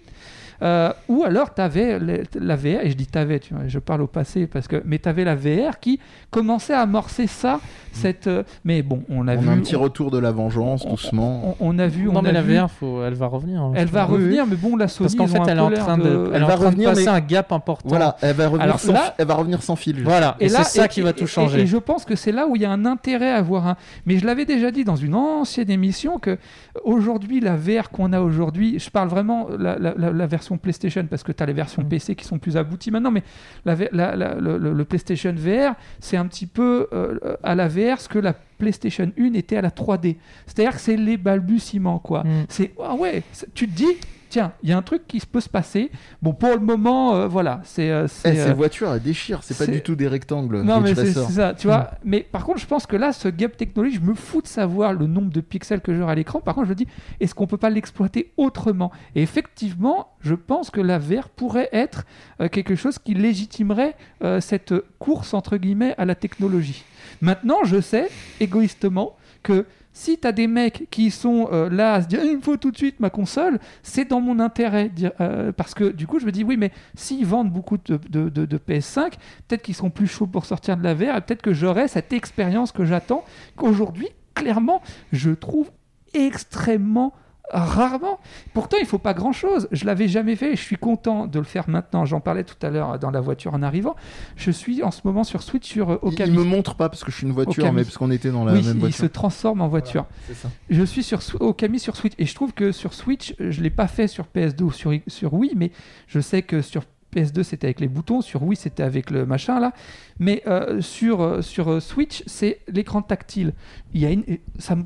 Euh, 0.64 0.92
ou 1.08 1.24
alors 1.24 1.54
tu 1.54 1.62
avais 1.62 2.00
la 2.00 2.56
VR, 2.56 2.82
et 2.84 2.90
je 2.90 2.96
dis 2.96 3.06
t'avais, 3.08 3.40
tu 3.40 3.54
vois, 3.54 3.68
je 3.68 3.80
parle 3.80 4.02
au 4.02 4.08
passé, 4.08 4.48
parce 4.48 4.68
que, 4.68 4.82
mais 4.86 4.98
tu 5.00 5.08
avais 5.08 5.24
la 5.24 5.36
VR 5.36 5.80
qui 5.80 6.00
commençait 6.32 6.74
à 6.74 6.82
amorcer 6.82 7.28
ça. 7.28 7.60
Cette, 7.92 8.28
euh, 8.28 8.44
mais 8.64 8.84
bon, 8.84 9.02
on 9.10 9.28
a 9.28 9.36
On 9.36 9.40
vu. 9.40 9.50
a 9.50 9.52
un 9.54 9.58
petit 9.58 9.76
on- 9.76 9.82
retour 9.82 10.12
de 10.12 10.20
la 10.20 10.32
vengeance, 10.32 10.84
on- 10.86 10.92
doucement. 10.92 11.56
on, 11.60 11.76
on 11.76 11.80
a 11.80 11.88
vu. 11.88 12.06
non 12.06 12.18
on 12.18 12.22
mais 12.22 12.30
a 12.30 12.34
la 12.34 12.42
vu- 12.44 12.56
VR 12.56 12.70
faut, 12.70 13.04
elle 13.04 13.16
va 13.16 13.26
revenir 13.26 13.60
hein, 13.62 13.72
Elle 13.76 13.88
va 13.88 14.04
revenir, 14.06 14.46
mais 14.46 14.56
bon, 14.56 14.76
la 14.76 14.88
Sony, 14.88 15.06
parce 15.08 15.16
qu'en 15.16 15.28
fait 15.46 15.50
elle 15.52 15.58
est 15.58 15.62
en 15.62 15.72
train 15.72 15.98
de, 15.98 16.04
de- 16.04 16.32
elle 16.34 16.44
est 16.44 16.46
va 16.46 16.54
en 16.54 16.58
train 16.58 16.66
revenir, 16.68 16.90
de 16.92 16.94
passer 16.96 17.06
mais- 17.08 17.12
un 17.12 17.20
gap 17.22 17.52
important 17.52 17.90
Voilà, 17.90 18.16
elle 18.22 18.36
va 18.36 18.46
revenir, 18.46 18.62
Alors 18.64 18.80
sans, 18.80 18.94
là- 18.94 19.16
elle 19.18 19.26
va 19.26 19.34
revenir 19.34 19.64
sans 19.64 19.76
fil. 19.76 20.04
voilà 20.04 20.36
et, 20.40 20.48
c'est 20.50 20.64
ça 20.64 20.86
et- 20.86 20.88
qui 20.90 21.02
va 21.02 21.14
tout 21.14 21.26
changer 21.26 21.62
Et, 21.62 21.66
je 21.66 21.78
pense 21.78 22.06
que 22.06 22.16
c'est 22.16 22.32
là 22.32 22.46
où 22.48 22.56
il 22.56 22.62
y 22.62 22.66
a 22.66 22.72
un 22.72 22.86
intérêt 22.86 23.32
à 23.32 23.38
avoir 23.38 23.66
un. 23.68 23.78
Mais 24.06 24.18
je 24.20 24.26
l'avais 24.28 24.46
déjà 24.46 24.70
dit 24.70 24.84
dans 24.84 24.96
une 24.96 25.16
ancienne 25.16 25.72
émission 25.72 26.20
que 26.20 26.38
aujourd'hui, 26.84 27.40
la 27.40 27.56
VR 27.56 27.90
qu'on 27.90 28.14
a 28.14 28.20
aujourd'hui, 28.22 28.78
je 28.80 28.90
parle 28.92 29.08
vraiment 29.10 29.48
la, 29.58 29.78
la- 29.80 29.94
la- 29.98 30.12
la 30.12 30.28
version 30.28 30.47
PlayStation 30.56 31.06
parce 31.06 31.24
que 31.24 31.34
tu 31.34 31.44
as 31.44 31.46
les 31.46 31.52
versions 31.52 31.82
Mm. 31.84 31.90
PC 31.90 32.16
qui 32.16 32.24
sont 32.24 32.40
plus 32.40 32.56
abouties 32.56 32.92
maintenant, 32.92 33.12
mais 33.12 33.24
la, 33.66 33.76
V- 33.76 33.90
la- 33.92 34.16
la- 34.16 34.36
le, 34.36 34.86
PlayStation 34.86 35.34
VR, 35.36 35.74
c'est 36.00 36.16
un 36.16 36.26
petit 36.28 36.46
peu 36.46 36.88
euh, 36.94 37.36
à 37.44 37.56
la 37.56 37.68
VR 37.68 38.00
ce 38.00 38.08
que 38.08 38.20
la 38.20 38.32
PlayStation 38.32 39.12
1 39.20 39.34
était 39.34 39.58
à 39.58 39.62
la 39.62 39.70
3D. 39.72 40.16
C'est-à-dire 40.46 40.74
que 40.76 40.80
c'est 40.80 40.96
les 40.96 41.18
balbutiements, 41.18 42.00
quoi. 42.00 42.24
Mm. 42.24 42.46
C'est 42.48 42.72
ah 42.82 42.96
ouais, 42.96 43.24
tu 43.54 43.68
te 43.68 43.76
dis. 43.76 43.98
Tiens, 44.38 44.54
il 44.62 44.70
y 44.70 44.72
a 44.72 44.78
un 44.78 44.84
truc 44.84 45.08
qui 45.08 45.20
se 45.20 45.26
peut 45.26 45.42
se 45.42 45.50
passer. 45.50 45.90
Bon, 46.22 46.32
pour 46.32 46.52
le 46.52 46.60
moment, 46.60 47.16
euh, 47.16 47.28
voilà, 47.28 47.60
c'est 47.64 47.90
euh, 47.90 48.06
Eh, 48.06 48.08
c'est, 48.08 48.36
ces 48.36 48.50
euh, 48.52 48.54
voitures, 48.54 48.94
elles 48.94 49.02
déchirent. 49.02 49.40
C'est 49.42 49.58
pas 49.58 49.66
du 49.66 49.82
tout 49.82 49.96
des 49.96 50.08
rectangles. 50.08 50.62
non, 50.62 50.80
mais 50.80 50.94
c'est 50.94 51.12
ça, 51.12 51.56
tu 51.56 51.66
vois. 51.66 51.90
Mais 52.06 52.22
par 52.22 52.46
contre, 52.46 52.60
je 52.60 52.68
pense 52.68 52.86
que 52.86 52.96
là, 52.96 53.14
ce 53.14 53.30
gap 53.30 53.58
technologique, 53.58 54.00
je 54.00 54.08
me 54.08 54.14
fous 54.14 54.44
de 54.44 54.48
savoir 54.48 54.94
le 54.94 55.08
nombre 55.08 55.32
de 55.32 55.42
pixels 55.42 55.82
que 55.82 55.96
j'aurai 55.96 56.12
à 56.12 56.14
l'écran. 56.14 56.40
Par 56.40 56.54
contre, 56.54 56.68
je 56.68 56.70
me 56.70 56.76
dis, 56.76 56.86
est-ce 57.20 57.34
qu'on 57.34 57.48
peut 57.48 57.58
pas 57.58 57.72
l'exploiter 57.72 58.32
autrement? 58.38 58.92
Et 59.16 59.24
effectivement, 59.24 60.10
je 60.22 60.36
pense 60.36 60.70
que 60.70 60.82
la 60.82 61.00
VR 61.00 61.30
pourrait 61.30 61.70
être 61.72 62.06
euh, 62.40 62.48
quelque 62.48 62.76
chose 62.76 63.00
qui 63.00 63.16
légitimerait 63.16 63.96
cette 64.40 64.76
course, 65.00 65.34
entre 65.34 65.58
guillemets, 65.58 65.96
à 65.98 66.06
la 66.06 66.14
technologie. 66.14 66.84
Maintenant, 67.22 67.64
je 67.64 67.82
sais, 67.82 68.08
égoïstement, 68.40 69.16
que 69.42 69.66
si 69.98 70.20
tu 70.20 70.28
as 70.28 70.32
des 70.32 70.46
mecs 70.46 70.88
qui 70.92 71.10
sont 71.10 71.50
euh, 71.52 71.70
là 71.70 71.96
à 71.96 72.02
se 72.04 72.08
dire 72.08 72.24
il 72.24 72.38
me 72.38 72.42
faut 72.42 72.56
tout 72.56 72.70
de 72.70 72.78
suite 72.78 73.00
ma 73.00 73.10
console, 73.10 73.60
c'est 73.82 74.06
dans 74.06 74.22
mon 74.22 74.40
intérêt. 74.40 74.92
euh, 75.20 75.52
parce 75.52 75.74
que 75.74 75.86
du 75.86 76.06
coup, 76.06 76.20
je 76.20 76.26
me 76.28 76.32
dis 76.32 76.44
oui, 76.44 76.56
mais 76.56 76.72
s'ils 76.94 77.26
vendent 77.26 77.52
beaucoup 77.52 77.78
de 77.78 77.98
PS5, 77.98 79.14
peut-être 79.48 79.64
qu'ils 79.64 79.76
seront 79.76 79.90
plus 79.90 80.06
chauds 80.06 80.28
pour 80.28 80.46
sortir 80.46 80.78
de 80.78 80.84
la 80.84 80.94
VR 80.94 81.18
et 81.18 81.22
peut-être 81.22 81.42
que 81.42 81.52
j'aurai 81.52 81.88
cette 81.88 82.14
expérience 82.14 82.72
que 82.72 82.86
j'attends, 82.86 83.26
qu'aujourd'hui, 83.56 84.10
clairement, 84.36 84.84
je 85.12 85.32
trouve 85.32 85.72
extrêmement 86.14 87.14
rarement. 87.52 88.20
Pourtant, 88.54 88.78
il 88.80 88.86
faut 88.86 88.98
pas 88.98 89.14
grand-chose. 89.14 89.68
Je 89.72 89.86
l'avais 89.86 90.08
jamais 90.08 90.36
fait. 90.36 90.56
Je 90.56 90.62
suis 90.62 90.76
content 90.76 91.28
de 91.28 91.40
le 91.40 91.46
faire 91.46 91.70
maintenant. 91.70 92.06
J'en 92.06 92.20
parlais 92.20 92.44
tout 92.44 92.56
à 92.62 92.70
l'heure 92.70 93.00
dans 93.00 93.12
la 93.12 93.22
voiture 93.22 93.54
en 93.54 93.62
arrivant. 93.64 93.96
Je 94.36 94.52
suis 94.52 94.84
en 94.84 94.92
ce 94.92 95.02
moment 95.06 95.24
sur 95.24 95.42
Switch 95.44 95.68
sur 95.68 95.92
euh, 95.92 96.00
Il, 96.04 96.08
Okami. 96.10 96.30
il 96.32 96.38
me 96.40 96.44
montre 96.44 96.76
pas 96.76 96.90
parce 96.90 97.04
que 97.04 97.12
je 97.12 97.18
suis 97.18 97.26
une 97.28 97.34
voiture, 97.34 97.64
Okami. 97.64 97.76
mais 97.78 97.84
parce 97.84 97.98
qu'on 97.98 98.12
était 98.12 98.32
dans 98.32 98.44
la 98.46 98.54
oui, 98.54 98.64
même 98.64 98.76
il 98.76 98.80
voiture. 98.80 99.00
se 99.00 99.06
transforme 99.06 99.62
en 99.62 99.68
voiture. 99.68 100.06
Ça. 100.34 100.50
Je 100.70 100.84
suis 100.84 101.04
sur 101.04 101.20
Okami 101.40 101.80
sur 101.80 101.96
Switch 101.96 102.14
et 102.18 102.26
je 102.26 102.36
trouve 102.36 102.54
que 102.54 102.72
sur 102.72 102.94
Switch, 102.94 103.34
je 103.40 103.62
l'ai 103.62 103.70
pas 103.70 103.88
fait 103.88 104.08
sur 104.08 104.26
PS2 104.36 104.64
ou 104.64 104.72
sur, 104.72 104.92
sur 105.08 105.34
Wii, 105.34 105.54
mais 105.56 105.72
je 106.08 106.20
sais 106.20 106.42
que 106.42 106.62
sur 106.62 106.84
PS2 107.16 107.44
c'était 107.44 107.68
avec 107.68 107.80
les 107.80 107.88
boutons, 107.88 108.22
sur 108.22 108.44
Wii 108.44 108.58
c'était 108.58 108.84
avec 108.84 109.10
le 109.10 109.26
machin 109.26 109.60
là, 109.62 109.72
mais 110.20 110.44
euh, 110.46 110.82
sur, 110.82 111.22
euh, 111.22 111.42
sur 111.42 111.72
euh, 111.72 111.80
Switch 111.80 112.22
c'est 112.28 112.60
l'écran 112.68 113.02
tactile. 113.02 113.54
Il 113.94 114.02
y 114.02 114.06
a 114.06 114.10
une, 114.12 114.24
ça 114.60 114.76
me- 114.76 114.84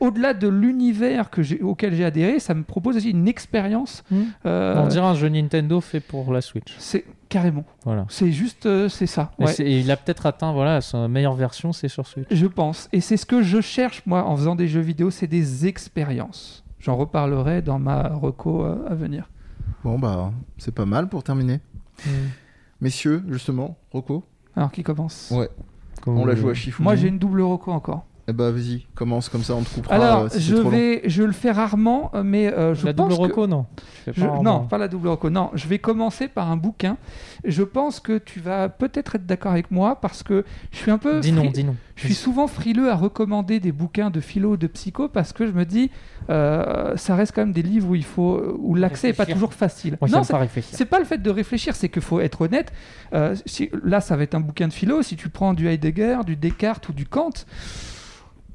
au-delà 0.00 0.32
de 0.34 0.48
l'univers 0.48 1.30
que 1.30 1.42
j'ai- 1.42 1.60
auquel 1.60 1.94
j'ai 1.94 2.04
adhéré, 2.04 2.38
ça 2.38 2.54
me 2.54 2.62
propose 2.62 2.96
aussi 2.96 3.10
une 3.10 3.26
expérience. 3.28 4.04
Hmm. 4.10 4.22
euh, 4.46 4.82
On 4.82 4.86
dirait 4.88 5.06
un 5.06 5.14
jeu 5.14 5.28
Nintendo 5.28 5.80
fait 5.80 6.00
pour 6.00 6.32
la 6.32 6.40
Switch. 6.40 6.74
c'est 6.78 7.04
carrément. 7.28 7.64
Voilà. 7.84 8.04
C'est 8.08 8.30
juste, 8.30 8.66
euh, 8.66 8.88
c'est 8.88 9.06
ça. 9.06 9.32
Et 9.38 9.44
ouais. 9.44 9.52
c'est- 9.52 9.64
et 9.64 9.80
il 9.80 9.90
a 9.90 9.96
peut-être 9.96 10.26
atteint 10.26 10.52
voilà, 10.52 10.80
sa 10.80 11.08
meilleure 11.08 11.34
version, 11.34 11.72
c'est 11.72 11.88
sur 11.88 12.06
Switch. 12.06 12.26
Je 12.30 12.46
pense. 12.46 12.88
Et 12.92 13.00
c'est 13.00 13.16
ce 13.16 13.26
que 13.26 13.42
je 13.42 13.60
cherche, 13.60 14.02
moi, 14.06 14.24
en 14.24 14.36
faisant 14.36 14.54
des 14.54 14.68
jeux 14.68 14.80
vidéo, 14.80 15.10
c'est 15.10 15.26
des 15.26 15.66
expériences. 15.66 16.62
J'en 16.78 16.96
reparlerai 16.96 17.62
dans 17.62 17.78
ma 17.78 18.08
reco 18.08 18.64
euh, 18.64 18.84
à 18.88 18.94
venir. 18.94 19.28
Bon, 19.84 19.98
bah, 19.98 20.32
c'est 20.58 20.74
pas 20.74 20.84
mal 20.86 21.08
pour 21.08 21.22
terminer. 21.24 21.60
Messieurs, 22.80 23.22
justement, 23.28 23.76
Rocco, 23.92 24.24
Alors, 24.56 24.70
qui 24.72 24.82
commence? 24.82 25.30
Ouais. 25.34 25.48
Comme 26.02 26.18
on 26.18 26.24
l'a 26.26 26.34
joué 26.34 26.50
à. 26.50 26.54
Chiffon. 26.54 26.82
Moi, 26.82 26.96
j'ai 26.96 27.08
une 27.08 27.18
double 27.18 27.42
reco 27.42 27.70
encore. 27.72 28.04
Eh 28.28 28.32
bah, 28.32 28.52
vas-y, 28.52 28.86
commence 28.94 29.28
comme 29.28 29.42
ça, 29.42 29.54
on 29.56 29.62
te 29.62 29.68
coupera. 29.74 29.94
Alors, 29.96 30.20
euh, 30.22 30.28
si 30.30 30.40
je 30.42 30.54
trop 30.54 30.64
long. 30.64 30.70
vais, 30.70 31.02
je 31.06 31.24
le 31.24 31.32
fais 31.32 31.50
rarement, 31.50 32.12
euh, 32.14 32.22
mais 32.22 32.46
euh, 32.52 32.72
je 32.72 32.86
La 32.86 32.94
pense 32.94 33.08
double 33.08 33.20
que- 33.26 33.32
reco, 33.32 33.46
non. 33.48 33.66
Je- 34.06 34.24
non, 34.42 34.60
pas 34.66 34.78
la 34.78 34.86
double 34.86 35.08
reco. 35.08 35.28
Non, 35.28 35.50
je 35.54 35.66
vais 35.66 35.80
commencer 35.80 36.28
par 36.28 36.48
un 36.50 36.56
bouquin. 36.56 36.98
Je 37.44 37.64
pense 37.64 37.98
que 37.98 38.18
tu 38.18 38.38
vas 38.38 38.68
peut-être 38.68 39.16
être 39.16 39.26
d'accord 39.26 39.50
avec 39.52 39.72
moi 39.72 40.00
parce 40.00 40.22
que 40.22 40.44
je 40.70 40.76
suis 40.78 40.90
un 40.92 40.98
peu. 40.98 41.18
Dis 41.18 41.32
non, 41.32 41.42
fri- 41.42 41.52
dis 41.52 41.64
non. 41.64 41.74
Je 41.96 42.06
suis 42.06 42.14
souvent 42.14 42.46
frileux 42.46 42.90
à 42.90 42.94
recommander 42.94 43.60
des 43.60 43.70
bouquins 43.72 44.10
de 44.10 44.20
philo, 44.20 44.56
de 44.56 44.66
psycho, 44.68 45.08
parce 45.08 45.32
que 45.32 45.46
je 45.46 45.52
me 45.52 45.64
dis, 45.64 45.90
euh, 46.30 46.96
ça 46.96 47.14
reste 47.16 47.32
quand 47.34 47.42
même 47.42 47.52
des 47.52 47.62
livres 47.62 47.90
où 47.90 47.94
il 47.94 48.04
faut, 48.04 48.56
où 48.58 48.74
l'accès 48.74 49.08
est 49.10 49.12
pas 49.12 49.26
toujours 49.26 49.52
facile. 49.52 49.98
Moi, 50.00 50.08
non, 50.10 50.22
c'est 50.22 50.32
pas 50.32 50.38
pas 50.86 50.98
le 51.00 51.04
fait 51.04 51.18
de 51.18 51.30
réfléchir, 51.30 51.74
c'est 51.74 51.88
qu'il 51.88 52.02
faut 52.02 52.20
être 52.20 52.40
honnête. 52.42 52.72
Euh, 53.14 53.34
si- 53.46 53.70
là, 53.84 54.00
ça 54.00 54.16
va 54.16 54.22
être 54.22 54.34
un 54.34 54.40
bouquin 54.40 54.68
de 54.68 54.72
philo. 54.72 55.02
Si 55.02 55.16
tu 55.16 55.28
prends 55.28 55.54
du 55.54 55.66
Heidegger, 55.68 56.18
du 56.24 56.36
Descartes 56.36 56.88
ou 56.88 56.92
du 56.92 57.06
Kant, 57.06 57.30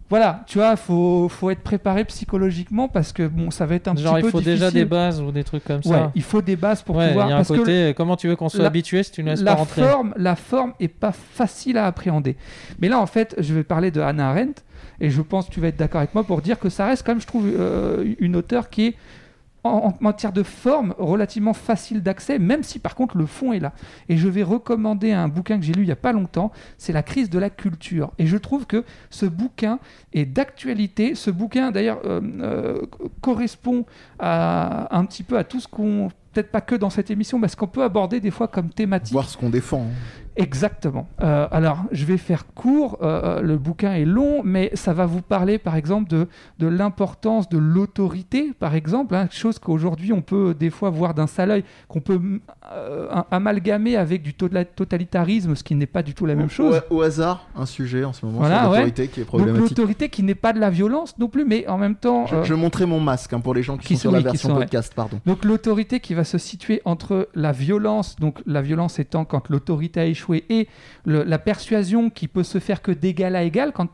voilà, 0.09 0.43
tu 0.47 0.57
vois, 0.57 0.75
faut, 0.77 1.27
faut 1.29 1.49
être 1.49 1.61
préparé 1.61 2.05
psychologiquement 2.05 2.87
parce 2.87 3.11
que 3.11 3.27
bon, 3.27 3.51
ça 3.51 3.65
va 3.65 3.75
être 3.75 3.87
un 3.89 3.95
Genre, 3.95 4.13
petit 4.15 4.19
il 4.19 4.23
peu 4.23 4.29
faut 4.31 4.39
déjà 4.41 4.51
difficile. 4.67 4.73
des 4.79 4.85
bases 4.85 5.21
ou 5.21 5.31
des 5.31 5.43
trucs 5.43 5.63
comme 5.65 5.81
Ouais, 5.85 5.97
ça. 5.97 6.11
il 6.15 6.23
faut 6.23 6.41
des 6.41 6.55
bases 6.55 6.81
pour 6.81 6.95
Ouais, 6.95 7.09
pouvoir. 7.09 7.27
il 7.27 7.29
y 7.29 7.33
a 7.33 7.35
un 7.35 7.39
parce 7.39 7.49
que 7.49 7.55
côté, 7.57 7.93
comment 7.95 8.15
tu 8.15 8.27
veux 8.29 8.35
qu'on 8.37 8.47
soit 8.49 8.61
la- 8.61 8.67
habitué 8.67 9.03
si 9.03 9.11
tu 9.11 9.23
ne 9.23 9.29
laisses 9.31 9.41
la 9.41 9.51
pas 9.53 9.57
rentrer 9.59 9.81
forme, 9.83 10.13
la 10.15 10.35
forme 10.37 10.73
est 10.79 10.87
pas 10.87 11.11
facile 11.11 11.77
à 11.77 11.85
appréhender. 11.87 12.37
Mais 12.79 12.87
là, 12.87 12.99
en 12.99 13.05
fait, 13.05 13.35
je 13.39 13.53
vais 13.53 13.63
parler 13.63 13.91
de 13.91 13.99
Hannah 13.99 14.29
Arendt 14.29 14.61
et 15.01 15.09
je 15.09 15.21
pense 15.21 15.47
que 15.47 15.51
tu 15.53 15.59
vas 15.59 15.67
être 15.67 15.77
d'accord 15.77 15.99
avec 15.99 16.13
moi 16.13 16.23
pour 16.23 16.41
dire 16.41 16.57
que 16.57 16.69
ça 16.69 16.85
reste 16.85 17.05
quand 17.05 17.11
même, 17.11 17.21
je 17.21 17.27
trouve, 17.27 17.45
euh, 17.47 18.13
une 18.19 18.35
auteure 18.37 18.69
qui 18.69 18.87
est 18.87 18.95
en, 19.67 19.93
matière 19.99 20.33
de 20.33 20.43
forme 20.43 20.93
relativement 20.97 21.53
facile 21.53 22.01
d'accès, 22.01 22.39
même 22.39 22.63
si 22.63 22.79
par 22.79 22.95
contre 22.95 23.17
le 23.17 23.25
fond 23.25 23.53
est 23.53 23.59
là. 23.59 23.73
Et 24.09 24.17
je 24.17 24.27
vais 24.27 24.43
recommander 24.43 25.11
un 25.11 25.27
bouquin 25.27 25.57
que 25.57 25.65
j'ai 25.65 25.73
lu 25.73 25.83
il 25.83 25.87
y 25.87 25.91
a 25.91 25.95
pas 25.95 26.13
longtemps, 26.13 26.51
c'est 26.77 26.93
La 26.93 27.03
crise 27.03 27.29
de 27.29 27.39
la 27.39 27.49
culture. 27.49 28.11
Et 28.17 28.25
je 28.25 28.37
trouve 28.37 28.65
que 28.65 28.83
ce 29.09 29.25
bouquin 29.25 29.79
est 30.13 30.25
d'actualité. 30.25 31.15
Ce 31.15 31.29
bouquin, 31.29 31.71
d'ailleurs, 31.71 31.99
euh, 32.05 32.21
euh, 32.41 32.81
correspond 33.21 33.85
à, 34.19 34.95
un 34.97 35.05
petit 35.05 35.23
peu 35.23 35.37
à 35.37 35.43
tout 35.43 35.59
ce 35.59 35.67
qu'on 35.67 36.09
peut-être 36.33 36.51
pas 36.51 36.61
que 36.61 36.75
dans 36.75 36.91
cette 36.91 37.09
émission, 37.09 37.39
mais 37.39 37.47
ce 37.47 37.55
qu'on 37.55 37.67
peut 37.67 37.83
aborder 37.83 38.19
des 38.19 38.29
fois 38.29 38.47
comme 38.47 38.69
thématique. 38.69 39.13
Voir 39.13 39.27
ce 39.27 39.37
qu'on 39.37 39.49
défend. 39.49 39.81
hein. 39.81 40.26
Exactement. 40.37 41.07
Euh, 41.21 41.47
alors, 41.51 41.83
je 41.91 42.05
vais 42.05 42.17
faire 42.17 42.45
court. 42.53 42.97
euh, 43.01 43.41
le 43.41 43.57
bouquin 43.57 43.93
est 43.93 44.05
long, 44.05 44.41
mais 44.43 44.71
ça 44.73 44.93
va 44.93 45.05
vous 45.05 45.21
parler, 45.21 45.57
par 45.57 45.75
exemple, 45.75 46.09
de, 46.09 46.27
de 46.59 46.67
l'importance 46.67 47.49
de 47.49 47.57
l'autorité, 47.57 48.51
par 48.59 48.75
exemple, 48.75 49.15
hein, 49.15 49.27
chose 49.31 49.59
qu'aujourd'hui 49.59 50.13
on 50.13 50.21
peut 50.21 50.53
des 50.57 50.69
fois 50.69 50.89
voir 50.89 51.13
d'un 51.13 51.27
sale 51.27 51.51
œil, 51.51 51.63
qu'on 51.87 51.99
peut 52.01 52.19
euh, 52.71 53.07
am- 53.11 53.23
amalgamer 53.31 53.95
avec 53.95 54.21
du 54.21 54.33
to- 54.33 54.49
totalitarisme, 54.75 55.55
ce 55.55 55.63
qui 55.63 55.75
n'est 55.75 55.85
pas 55.85 56.03
du 56.03 56.13
tout 56.13 56.25
la 56.25 56.35
même 56.35 56.49
chose. 56.49 56.81
Au, 56.89 56.97
au 56.97 57.01
hasard, 57.01 57.47
un 57.55 57.65
sujet 57.65 58.03
en 58.03 58.13
ce 58.13 58.25
moment 58.25 58.39
Voilà, 58.39 58.61
sur 58.61 58.71
ouais. 58.71 58.77
l'autorité 58.79 59.07
qui 59.07 59.19
est 59.19 59.23
Donc 59.23 59.27
problématique. 59.29 59.69
l'autorité 59.69 60.09
qui 60.09 60.23
n'est 60.23 60.35
pas 60.35 60.53
de 60.53 60.59
la 60.59 60.69
violence 60.69 61.17
non 61.17 61.27
plus, 61.27 61.45
mais 61.45 61.67
en 61.67 61.77
même 61.77 61.95
temps. 61.95 62.25
Je, 62.27 62.35
euh, 62.35 62.43
je 62.43 62.53
montrais 62.53 62.85
mon 62.85 62.99
masque 62.99 63.33
hein, 63.33 63.39
pour 63.39 63.53
les 63.53 63.63
gens 63.63 63.77
qui, 63.77 63.87
qui 63.87 63.95
sont 63.95 64.01
sur 64.01 64.09
sont- 64.11 64.15
la 64.15 64.19
oui, 64.19 64.23
qui 64.25 64.31
version 64.31 64.49
sont, 64.49 64.55
ouais. 64.55 64.61
podcast, 64.61 64.93
pardon. 64.95 65.19
Donc 65.25 65.45
l'autorité 65.45 65.99
qui 65.99 66.13
va 66.13 66.23
se 66.23 66.37
situer 66.37 66.81
entre 66.85 67.29
la 67.35 67.51
violence, 67.51 68.15
donc 68.17 68.39
la 68.45 68.61
violence 68.61 68.99
étant 68.99 69.25
quand 69.25 69.49
l'autorité 69.49 69.99
a 70.01 70.05
échoué, 70.05 70.26
et 70.35 70.67
la 71.05 71.39
persuasion 71.39 72.09
qui 72.09 72.27
peut 72.27 72.43
se 72.43 72.59
faire 72.59 72.81
que 72.81 72.91
d'égal 72.91 73.35
à 73.35 73.43
égal, 73.43 73.71
quand, 73.73 73.87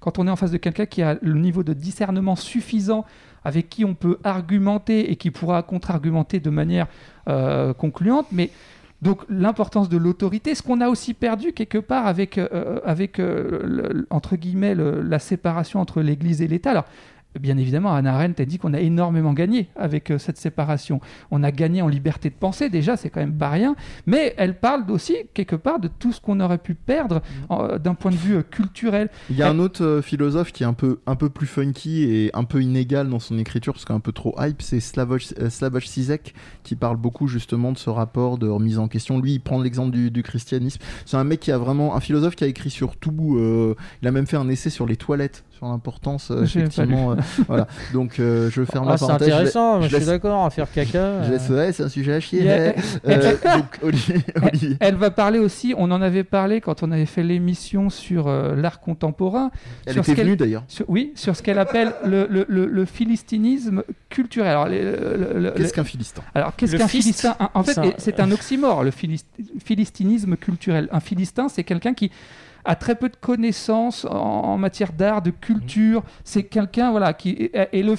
quand 0.00 0.18
on 0.18 0.26
est 0.26 0.30
en 0.30 0.36
face 0.36 0.50
de 0.52 0.56
quelqu'un 0.58 0.86
qui 0.86 1.02
a 1.02 1.16
le 1.20 1.34
niveau 1.34 1.62
de 1.62 1.72
discernement 1.72 2.36
suffisant, 2.36 3.04
avec 3.44 3.68
qui 3.70 3.84
on 3.84 3.94
peut 3.94 4.18
argumenter 4.22 5.10
et 5.10 5.16
qui 5.16 5.30
pourra 5.30 5.62
contre-argumenter 5.62 6.40
de 6.40 6.50
manière 6.50 6.86
euh, 7.28 7.72
concluante, 7.72 8.26
mais 8.32 8.50
donc 9.02 9.22
l'importance 9.30 9.88
de 9.88 9.96
l'autorité, 9.96 10.54
ce 10.54 10.62
qu'on 10.62 10.82
a 10.82 10.88
aussi 10.88 11.14
perdu 11.14 11.52
quelque 11.54 11.78
part 11.78 12.06
avec, 12.06 12.36
euh, 12.36 12.80
avec 12.84 13.18
euh, 13.18 14.04
entre 14.10 14.36
guillemets 14.36 14.74
le- 14.74 15.00
la 15.00 15.18
séparation 15.18 15.80
entre 15.80 16.02
l'Église 16.02 16.42
et 16.42 16.48
l'État. 16.48 16.84
Bien 17.38 17.56
évidemment, 17.58 17.94
Anna 17.94 18.14
Arendt 18.14 18.42
a 18.42 18.46
dit 18.46 18.58
qu'on 18.58 18.74
a 18.74 18.80
énormément 18.80 19.32
gagné 19.32 19.68
avec 19.76 20.10
euh, 20.10 20.18
cette 20.18 20.36
séparation. 20.36 21.00
On 21.30 21.42
a 21.42 21.52
gagné 21.52 21.82
en 21.82 21.88
liberté 21.88 22.28
de 22.30 22.34
penser, 22.34 22.68
déjà, 22.70 22.96
c'est 22.96 23.10
quand 23.10 23.20
même 23.20 23.36
pas 23.36 23.50
rien, 23.50 23.76
mais 24.06 24.34
elle 24.36 24.58
parle 24.58 24.90
aussi 24.90 25.14
quelque 25.34 25.56
part 25.56 25.78
de 25.78 25.88
tout 25.88 26.12
ce 26.12 26.20
qu'on 26.20 26.40
aurait 26.40 26.58
pu 26.58 26.74
perdre 26.74 27.22
euh, 27.50 27.78
d'un 27.78 27.94
point 27.94 28.10
de 28.10 28.16
vue 28.16 28.36
euh, 28.36 28.42
culturel. 28.42 29.10
Il 29.30 29.36
y 29.36 29.42
a 29.42 29.48
un 29.48 29.58
autre 29.58 29.84
euh, 29.84 30.02
philosophe 30.02 30.52
qui 30.52 30.62
est 30.64 30.66
un 30.66 30.72
peu, 30.72 30.98
un 31.06 31.14
peu 31.14 31.28
plus 31.28 31.46
funky 31.46 32.02
et 32.02 32.30
un 32.34 32.44
peu 32.44 32.62
inégal 32.62 33.08
dans 33.08 33.20
son 33.20 33.38
écriture, 33.38 33.72
parce 33.74 33.84
qu'un 33.84 34.00
peu 34.00 34.12
trop 34.12 34.34
hype, 34.40 34.60
c'est 34.62 34.80
Slavoj, 34.80 35.34
euh, 35.38 35.50
Slavoj 35.50 35.86
Zizek, 35.86 36.34
qui 36.64 36.74
parle 36.74 36.96
beaucoup 36.96 37.28
justement 37.28 37.72
de 37.72 37.78
ce 37.78 37.90
rapport 37.90 38.38
de 38.38 38.48
remise 38.48 38.78
en 38.78 38.88
question. 38.88 39.20
Lui, 39.20 39.34
il 39.34 39.40
prend 39.40 39.60
l'exemple 39.60 39.90
du, 39.92 40.10
du 40.10 40.22
christianisme. 40.22 40.80
C'est 41.06 41.16
un 41.16 41.24
mec 41.24 41.40
qui 41.40 41.52
a 41.52 41.58
vraiment, 41.58 41.94
un 41.94 42.00
philosophe 42.00 42.34
qui 42.34 42.44
a 42.44 42.46
écrit 42.48 42.70
sur 42.70 42.96
tout. 42.96 43.36
euh, 43.36 43.74
il 44.02 44.08
a 44.08 44.10
même 44.10 44.26
fait 44.26 44.36
un 44.36 44.48
essai 44.48 44.70
sur 44.70 44.86
les 44.86 44.96
toilettes, 44.96 45.44
sur 45.60 45.68
l'importance, 45.68 46.30
euh, 46.30 46.44
effectivement. 46.44 47.12
euh, 47.12 47.16
voilà. 47.46 47.66
Donc, 47.92 48.18
euh, 48.18 48.48
je 48.50 48.64
ferme 48.64 48.86
Ah, 48.88 48.92
la 48.92 48.96
c'est 48.96 49.06
parenthèse. 49.06 49.26
je 49.28 49.30
la- 49.30 49.36
intéressant, 49.36 49.82
je 49.82 49.94
suis 49.96 50.06
d'accord 50.06 50.46
à 50.46 50.50
faire 50.50 50.70
caca. 50.72 51.22
Je 51.24 51.30
laisse, 51.32 51.48
ouais, 51.50 51.72
c'est 51.72 51.82
un 51.82 51.88
sujet 51.90 52.14
à 52.14 52.20
chier. 52.20 52.42
Yeah. 52.44 52.74
Euh, 53.06 53.34
donc, 53.56 53.78
Olivier, 53.82 54.16
Olivier. 54.42 54.76
Elle 54.80 54.94
va 54.94 55.10
parler 55.10 55.38
aussi, 55.38 55.74
on 55.76 55.90
en 55.90 56.00
avait 56.00 56.24
parlé 56.24 56.62
quand 56.62 56.82
on 56.82 56.90
avait 56.92 57.04
fait 57.04 57.22
l'émission 57.22 57.90
sur 57.90 58.26
euh, 58.26 58.56
l'art 58.56 58.80
contemporain, 58.80 59.50
Elle 59.84 59.92
sur 59.94 60.04
ce 60.04 60.10
était 60.12 60.16
qu'elle- 60.16 60.26
venue 60.28 60.36
d'ailleurs. 60.38 60.64
sur- 60.66 60.86
oui, 60.88 61.12
sur 61.14 61.36
ce 61.36 61.42
qu'elle 61.42 61.58
appelle 61.58 61.92
le, 62.06 62.26
le- 62.30 62.46
le- 62.48 62.66
le 62.66 62.84
philistinisme 62.86 63.82
culturel. 64.08 64.50
Alors, 64.52 64.66
les- 64.68 64.82
le- 64.82 65.16
le- 65.34 65.40
le- 65.40 65.50
Qu'est-ce 65.52 65.74
qu'un 65.74 65.84
philistin 65.84 66.22
Alors, 66.34 66.56
qu'est-ce 66.56 66.72
Le 66.72 66.78
qu'un 66.78 66.88
fist. 66.88 67.02
philistin? 67.02 67.36
En 67.52 67.62
fait, 67.62 67.78
c'est 67.98 68.18
un 68.18 68.30
oxymore, 68.32 68.82
le 68.82 68.90
philis- 68.90 69.24
philistinisme 69.62 70.36
culturel. 70.36 70.88
Un 70.90 71.00
philistin, 71.00 71.48
c'est 71.50 71.64
quelqu'un 71.64 71.92
qui 71.92 72.10
a 72.64 72.74
très 72.76 72.94
peu 72.94 73.08
de 73.08 73.16
connaissances 73.16 74.04
en, 74.04 74.10
en 74.10 74.58
matière 74.58 74.92
d'art, 74.92 75.22
de 75.22 75.30
culture. 75.30 76.02
C'est 76.24 76.44
quelqu'un, 76.44 76.90
voilà, 76.90 77.12
qui. 77.12 77.50
Et, 77.72 77.82
le 77.82 77.94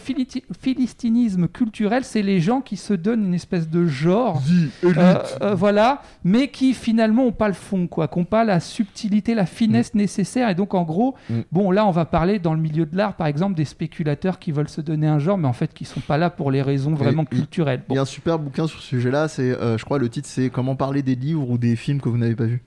philistinisme 0.59 1.47
culturel, 1.47 2.03
c'est 2.03 2.21
les 2.21 2.39
gens 2.39 2.61
qui 2.61 2.77
se 2.77 2.93
donnent 2.93 3.25
une 3.25 3.33
espèce 3.33 3.69
de 3.69 3.85
genre. 3.87 4.41
euh, 4.83 5.15
euh, 5.41 5.55
voilà, 5.55 6.01
mais 6.23 6.49
qui 6.49 6.73
finalement 6.73 7.23
n'ont 7.25 7.31
pas 7.31 7.47
le 7.47 7.53
fond, 7.53 7.87
quoi, 7.87 8.07
qui 8.07 8.19
n'ont 8.19 8.25
pas 8.25 8.43
la 8.43 8.59
subtilité, 8.59 9.33
la 9.35 9.45
finesse 9.45 9.93
nécessaire. 9.93 10.49
Et 10.49 10.55
donc, 10.55 10.73
en 10.73 10.83
gros, 10.83 11.15
Mm. 11.29 11.39
bon, 11.51 11.71
là, 11.71 11.85
on 11.85 11.91
va 11.91 12.05
parler 12.05 12.39
dans 12.39 12.53
le 12.53 12.59
milieu 12.61 12.85
de 12.85 12.95
l'art, 12.95 13.15
par 13.15 13.27
exemple, 13.27 13.55
des 13.55 13.65
spéculateurs 13.65 14.39
qui 14.39 14.51
veulent 14.51 14.69
se 14.69 14.81
donner 14.81 15.07
un 15.07 15.19
genre, 15.19 15.37
mais 15.37 15.47
en 15.47 15.53
fait, 15.53 15.73
qui 15.73 15.85
sont 15.85 15.99
pas 16.01 16.17
là 16.17 16.29
pour 16.29 16.51
les 16.51 16.61
raisons 16.61 16.93
vraiment 16.93 17.25
culturelles. 17.25 17.81
Il 17.89 17.95
y 17.95 17.97
a 17.97 18.01
un 18.01 18.05
super 18.05 18.39
bouquin 18.39 18.67
sur 18.67 18.79
ce 18.79 18.87
sujet-là, 18.87 19.27
c'est, 19.27 19.51
euh, 19.51 19.77
je 19.77 19.85
crois, 19.85 19.99
le 19.99 20.09
titre 20.09 20.27
c'est 20.27 20.49
Comment 20.49 20.75
parler 20.75 21.01
des 21.01 21.15
livres 21.15 21.49
ou 21.49 21.57
des 21.57 21.75
films 21.75 22.01
que 22.01 22.09
vous 22.09 22.17
n'avez 22.17 22.35
pas 22.35 22.45
vus. 22.45 22.61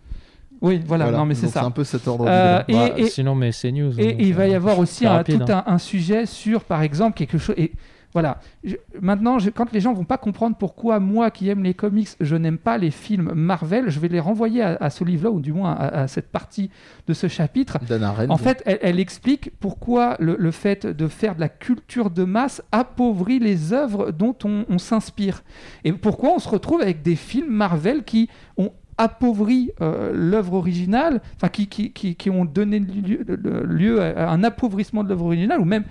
Oui, 0.65 0.81
voilà, 0.87 1.11
non, 1.11 1.27
mais 1.27 1.35
c'est 1.35 1.47
ça. 1.49 1.61
C'est 1.61 1.67
un 1.67 1.71
peu 1.71 1.85
cet 1.85 2.09
ordre. 2.09 2.25
Euh, 2.27 2.62
et- 2.69 2.73
bah, 2.73 2.91
et- 2.97 3.07
sinon, 3.07 3.35
mais 3.35 3.53
c'est 3.53 3.71
news. 3.71 3.99
Et 4.01 4.12
donc, 4.12 4.17
il 4.19 4.35
va 4.35 4.47
y 4.49 4.53
euh, 4.53 4.57
avoir 4.57 4.79
aussi 4.79 5.07
un- 5.07 5.12
rapide, 5.12 5.45
tout 5.45 5.53
hein. 5.53 5.62
un, 5.67 5.75
un 5.75 5.79
sujet 5.79 6.27
sur, 6.27 6.65
par 6.65 6.83
exemple, 6.83 7.17
quelque 7.17 7.39
chose. 7.39 7.55
Et 7.59 7.73
voilà, 8.15 8.39
Je- 8.62 8.77
maintenant, 9.03 9.41
je- 9.41 9.51
quand 9.51 9.73
les 9.73 9.81
gens 9.81 9.93
vont 9.93 10.05
pas 10.05 10.19
comprendre 10.19 10.55
pourquoi 10.57 11.01
moi 11.01 11.33
qui 11.33 11.49
aime 11.49 11.65
les 11.65 11.75
comics, 11.75 12.09
je 12.21 12.37
n'aime 12.37 12.59
pas 12.59 12.79
les 12.79 12.93
films 12.93 13.33
Marvel, 13.35 13.91
je 13.91 13.99
vais 13.99 14.07
les 14.07 14.21
renvoyer 14.21 14.62
à, 14.62 14.77
à 14.81 14.89
ce 14.89 15.03
livre-là, 15.03 15.31
ou 15.33 15.41
du 15.41 15.53
moins 15.53 15.73
à, 15.73 16.03
à 16.03 16.07
cette 16.09 16.29
partie 16.31 16.71
de 17.09 17.12
ce 17.12 17.27
chapitre. 17.27 17.79
Arendt. 17.91 18.31
En 18.33 18.37
fait, 18.37 18.62
elle, 18.67 18.79
elle 18.83 19.01
explique 19.01 19.51
pourquoi 19.59 20.17
le, 20.21 20.37
le 20.39 20.51
fait 20.53 20.87
de 20.87 21.09
faire 21.09 21.35
de 21.35 21.41
la 21.41 21.49
culture 21.49 22.09
de 22.09 22.23
masse 22.25 22.62
appauvrit 22.71 23.41
les 23.41 23.73
œuvres 23.73 24.12
dont 24.12 24.37
on, 24.45 24.65
on 24.69 24.79
s'inspire. 24.79 25.43
Et 25.83 25.93
pourquoi 25.93 26.31
on 26.37 26.39
se 26.39 26.49
retrouve 26.49 26.81
avec 26.83 27.03
des 27.03 27.17
films 27.17 27.51
Marvel 27.51 28.05
qui 28.05 28.29
ont 28.57 28.71
appauvri 28.99 29.70
euh, 29.80 30.12
l'œuvre 30.14 30.55
originale, 30.55 31.20
enfin 31.36 31.49
qui, 31.49 32.30
ont 32.30 32.45
donné 32.45 32.78
lieu, 32.78 34.01
à 34.01 34.30
un 34.30 34.45
appauvrissement 34.45 35.05
de 35.05 35.09
l'œuvre 35.09 35.26
originale, 35.26 35.61
ou 35.61 35.64
même 35.64 35.84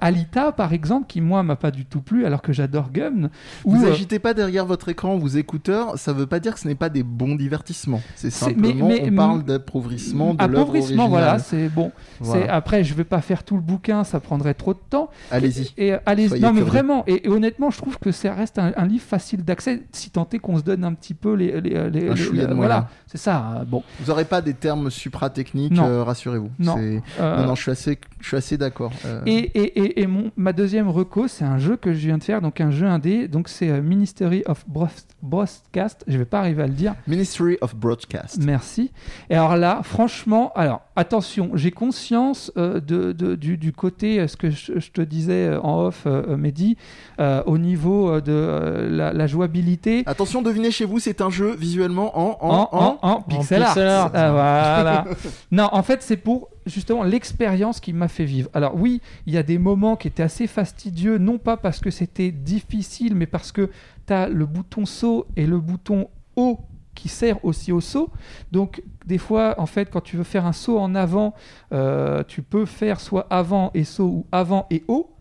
Alita 0.00 0.52
par 0.52 0.72
exemple, 0.72 1.06
qui 1.06 1.20
moi 1.20 1.42
m'a 1.42 1.56
pas 1.56 1.70
du 1.70 1.84
tout 1.84 2.00
plu 2.00 2.26
alors 2.26 2.42
que 2.42 2.52
j'adore 2.52 2.90
Gum. 2.92 3.28
Vous 3.64 3.82
ou, 3.82 3.86
euh, 3.86 3.92
agitez 3.92 4.18
pas 4.18 4.34
derrière 4.34 4.66
votre 4.66 4.88
écran, 4.88 5.16
vos 5.16 5.28
écouteurs, 5.28 5.98
ça 5.98 6.12
veut 6.12 6.26
pas 6.26 6.40
dire 6.40 6.54
que 6.54 6.60
ce 6.60 6.68
n'est 6.68 6.74
pas 6.74 6.88
des 6.88 7.02
bons 7.02 7.34
divertissements. 7.36 8.00
C'est 8.14 8.30
simplement, 8.30 8.88
mais- 8.88 9.00
mais- 9.02 9.10
on 9.12 9.14
parle 9.16 9.42
d'appauvrissement 9.44 10.34
de 10.34 10.42
appauvrissement, 10.42 11.08
voilà, 11.08 11.38
c'est 11.38 11.68
bon. 11.68 11.92
Voilà. 12.20 12.52
Après, 12.54 12.84
je 12.84 12.94
vais 12.94 13.04
pas 13.04 13.20
faire 13.20 13.44
tout 13.44 13.56
le 13.56 13.62
bouquin, 13.62 14.04
ça 14.04 14.20
prendrait 14.20 14.54
trop 14.54 14.74
de 14.74 14.80
temps. 14.90 15.10
Allez-y. 15.30 15.72
Et, 15.76 15.88
et, 15.88 15.96
allez, 16.06 16.28
Soyez 16.28 16.42
non 16.42 16.48
mais 16.52 16.60
curieux. 16.60 16.70
vraiment, 16.70 17.04
et, 17.06 17.26
et 17.26 17.28
honnêtement, 17.28 17.70
je 17.70 17.78
trouve 17.78 17.98
que 17.98 18.10
ça 18.12 18.34
reste 18.34 18.58
un, 18.58 18.72
un 18.76 18.86
livre 18.86 19.04
facile 19.04 19.44
d'accès, 19.44 19.82
si 19.92 20.10
tant 20.10 20.28
est 20.32 20.38
qu'on 20.38 20.58
se 20.58 20.62
donne 20.62 20.84
un 20.84 20.94
petit 20.94 21.14
peu 21.14 21.34
les, 21.34 21.60
les, 21.60 21.90
les- 21.90 22.08
Un 22.08 22.14
les- 22.14 22.16
chouïa 22.16 22.46
de 22.46 22.54
voilà, 22.54 22.88
c'est 23.06 23.18
ça. 23.18 23.58
euh, 23.60 23.64
Bon, 23.64 23.82
Vous 24.00 24.10
aurez 24.10 24.24
pas 24.24 24.40
des 24.42 24.54
termes 24.54 24.90
supra-techniques, 24.90 25.78
euh, 25.78 26.02
rassurez-vous. 26.04 26.50
Non. 26.58 26.76
Euh, 26.78 27.00
non, 27.40 27.46
non, 27.48 27.54
je 27.54 27.62
suis 27.62 27.70
assez, 27.70 27.98
je 28.20 28.28
suis 28.28 28.36
assez 28.36 28.56
d'accord. 28.56 28.92
Euh, 29.04 29.20
Et, 29.26 29.36
et, 29.58 29.75
et, 29.76 30.00
et 30.02 30.06
mon, 30.06 30.30
ma 30.36 30.52
deuxième 30.52 30.88
reco, 30.88 31.28
c'est 31.28 31.44
un 31.44 31.58
jeu 31.58 31.76
que 31.76 31.92
je 31.92 31.98
viens 32.06 32.18
de 32.18 32.22
faire, 32.24 32.40
donc 32.40 32.60
un 32.60 32.70
jeu 32.70 32.86
indé, 32.86 33.28
donc 33.28 33.48
c'est 33.48 33.70
euh, 33.70 33.82
Ministry 33.82 34.42
of 34.46 34.64
Broad- 34.68 34.90
Broadcast, 35.22 36.04
je 36.08 36.16
vais 36.18 36.24
pas 36.24 36.38
arriver 36.40 36.62
à 36.62 36.66
le 36.66 36.72
dire, 36.72 36.94
Ministry 37.06 37.58
of 37.60 37.74
Broadcast. 37.76 38.42
merci. 38.42 38.90
Et 39.30 39.34
alors 39.34 39.56
là, 39.56 39.80
franchement, 39.82 40.52
alors 40.54 40.80
attention, 40.96 41.50
j'ai 41.54 41.70
conscience 41.70 42.50
euh, 42.56 42.80
de, 42.80 43.12
de- 43.12 43.34
du, 43.36 43.56
du 43.56 43.72
côté, 43.72 44.18
euh, 44.20 44.26
ce 44.28 44.36
que 44.36 44.50
je, 44.50 44.78
je 44.78 44.90
te 44.90 45.00
disais 45.00 45.48
euh, 45.48 45.60
en 45.60 45.84
off, 45.86 46.04
euh, 46.06 46.36
Mehdi, 46.36 46.76
euh, 47.20 47.42
au 47.46 47.58
niveau 47.58 48.20
de 48.20 48.32
euh, 48.32 48.88
la, 48.90 49.12
la 49.12 49.26
jouabilité. 49.26 50.02
Attention, 50.06 50.42
devinez 50.42 50.70
chez 50.70 50.84
vous, 50.84 50.98
c'est 50.98 51.20
un 51.20 51.30
jeu 51.30 51.54
visuellement 51.54 52.18
en, 52.18 52.38
en, 52.40 52.68
en, 52.72 52.98
en, 53.02 53.08
en 53.10 53.20
pixel 53.22 53.62
art. 53.62 53.68
pixel 53.74 53.88
art. 53.88 54.10
Ah, 54.14 54.30
voilà. 54.32 55.04
non, 55.52 55.68
en 55.72 55.82
fait, 55.82 56.02
c'est 56.02 56.16
pour 56.16 56.48
justement 56.66 57.04
l'expérience 57.04 57.78
qui 57.78 57.92
m'a 57.92 58.08
fait 58.08 58.24
vivre. 58.24 58.50
Alors 58.52 58.74
oui, 58.74 59.00
il 59.26 59.34
y 59.34 59.38
a 59.38 59.42
des 59.42 59.58
moments 59.58 59.94
qui 59.96 60.08
étaient 60.08 60.22
assez 60.24 60.46
fastidieux, 60.46 61.18
non 61.18 61.38
pas 61.38 61.56
parce 61.56 61.78
que 61.80 61.90
c'était 61.90 62.32
difficile, 62.32 63.14
mais 63.14 63.26
parce 63.26 63.52
que 63.52 63.70
tu 64.06 64.12
as 64.12 64.28
le 64.28 64.46
bouton 64.46 64.84
saut 64.86 65.26
et 65.36 65.46
le 65.46 65.58
bouton 65.60 66.08
haut 66.36 66.58
qui 66.96 67.08
sert 67.08 67.38
aussi 67.44 67.70
au 67.70 67.80
saut. 67.80 68.10
Donc 68.50 68.82
des 69.06 69.18
fois, 69.18 69.54
en 69.58 69.66
fait, 69.66 69.88
quand 69.92 70.00
tu 70.02 70.16
veux 70.16 70.24
faire 70.24 70.44
un 70.46 70.52
saut 70.52 70.78
en 70.80 70.94
avant, 70.96 71.34
euh, 71.72 72.24
tu 72.26 72.42
peux 72.42 72.66
faire 72.66 72.98
soit 72.98 73.26
avant 73.30 73.70
et 73.74 73.84
saut 73.84 74.04
ou 74.18 74.26
avant 74.32 74.66
et 74.70 74.82
haut. 74.88 75.12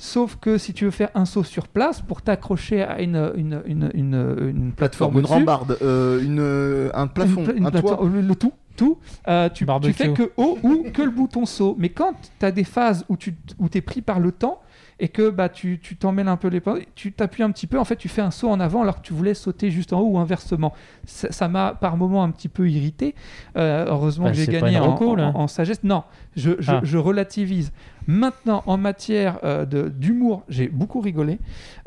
Sauf 0.00 0.36
que 0.36 0.58
si 0.58 0.72
tu 0.72 0.84
veux 0.84 0.92
faire 0.92 1.10
un 1.16 1.24
saut 1.24 1.42
sur 1.42 1.66
place 1.66 2.00
pour 2.00 2.22
t'accrocher 2.22 2.82
à 2.82 3.00
une, 3.02 3.32
une, 3.36 3.60
une, 3.66 3.90
une, 3.94 4.36
une 4.54 4.72
plateforme, 4.72 5.18
une 5.18 5.26
rambarde, 5.26 5.76
euh, 5.82 6.22
une, 6.22 6.90
un 6.94 7.06
plafond, 7.08 7.40
une, 7.40 7.44
pla- 7.46 7.54
une 7.56 7.66
un 7.66 7.70
toit. 7.72 7.80
plateforme, 7.82 8.14
le, 8.14 8.20
le 8.20 8.34
tout, 8.36 8.52
tout 8.76 8.98
euh, 9.26 9.48
tu, 9.48 9.66
fais 9.92 10.12
que 10.12 10.30
haut 10.36 10.56
ou 10.62 10.84
que 10.94 11.02
le 11.02 11.10
bouton 11.10 11.46
saut. 11.46 11.74
Mais 11.80 11.88
quand 11.88 12.12
tu 12.38 12.46
as 12.46 12.52
des 12.52 12.62
phases 12.62 13.04
où 13.08 13.16
tu 13.16 13.34
où 13.58 13.66
es 13.74 13.80
pris 13.80 14.00
par 14.00 14.20
le 14.20 14.30
temps 14.30 14.60
et 15.00 15.08
que 15.08 15.30
bah, 15.30 15.48
tu 15.48 15.78
tu 15.80 15.96
t'emmêles 15.96 16.28
un 16.28 16.36
peu 16.36 16.48
les 16.48 16.60
pas, 16.60 16.76
tu 16.94 17.12
t'appuies 17.12 17.42
un 17.44 17.50
petit 17.50 17.66
peu, 17.66 17.78
en 17.78 17.84
fait, 17.84 17.96
tu 17.96 18.08
fais 18.08 18.22
un 18.22 18.30
saut 18.30 18.48
en 18.50 18.60
avant 18.60 18.82
alors 18.82 18.96
que 18.96 19.02
tu 19.06 19.12
voulais 19.12 19.34
sauter 19.34 19.70
juste 19.70 19.92
en 19.92 20.00
haut 20.00 20.10
ou 20.12 20.18
inversement. 20.18 20.72
Ça 21.04 21.30
ça 21.30 21.48
m'a 21.48 21.74
par 21.74 21.96
moments 21.96 22.24
un 22.24 22.30
petit 22.30 22.48
peu 22.48 22.68
irrité. 22.68 23.14
Euh, 23.56 23.86
heureusement 23.88 24.26
Bah, 24.26 24.30
que 24.32 24.36
j'ai 24.36 24.46
gagné 24.46 24.78
en, 24.78 24.94
reco, 24.94 25.14
là. 25.16 25.32
en- 25.34 25.40
en 25.42 25.48
sagesse. 25.48 25.82
Non, 25.84 26.04
je, 26.36 26.52
je, 26.58 26.72
Ah. 26.72 26.80
je 26.82 26.98
relativise. 26.98 27.72
Maintenant, 28.10 28.62
en 28.66 28.78
matière 28.78 29.38
euh, 29.44 29.66
de- 29.66 29.88
d'humour, 29.90 30.42
j'ai 30.48 30.68
beaucoup 30.68 31.00
rigolé. 31.00 31.38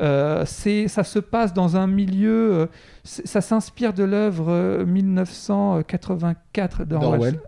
Euh, 0.01 0.43
c'est, 0.45 0.87
ça 0.87 1.03
se 1.03 1.17
passe 1.17 1.51
dans 1.53 1.77
un 1.77 1.87
milieu, 1.87 2.53
euh, 2.53 2.65
ça 3.03 3.41
s'inspire 3.41 3.91
de 3.93 4.03
l'œuvre 4.03 4.45
euh, 4.49 4.85
1984 4.85 6.85
d'Orwell. 6.85 7.39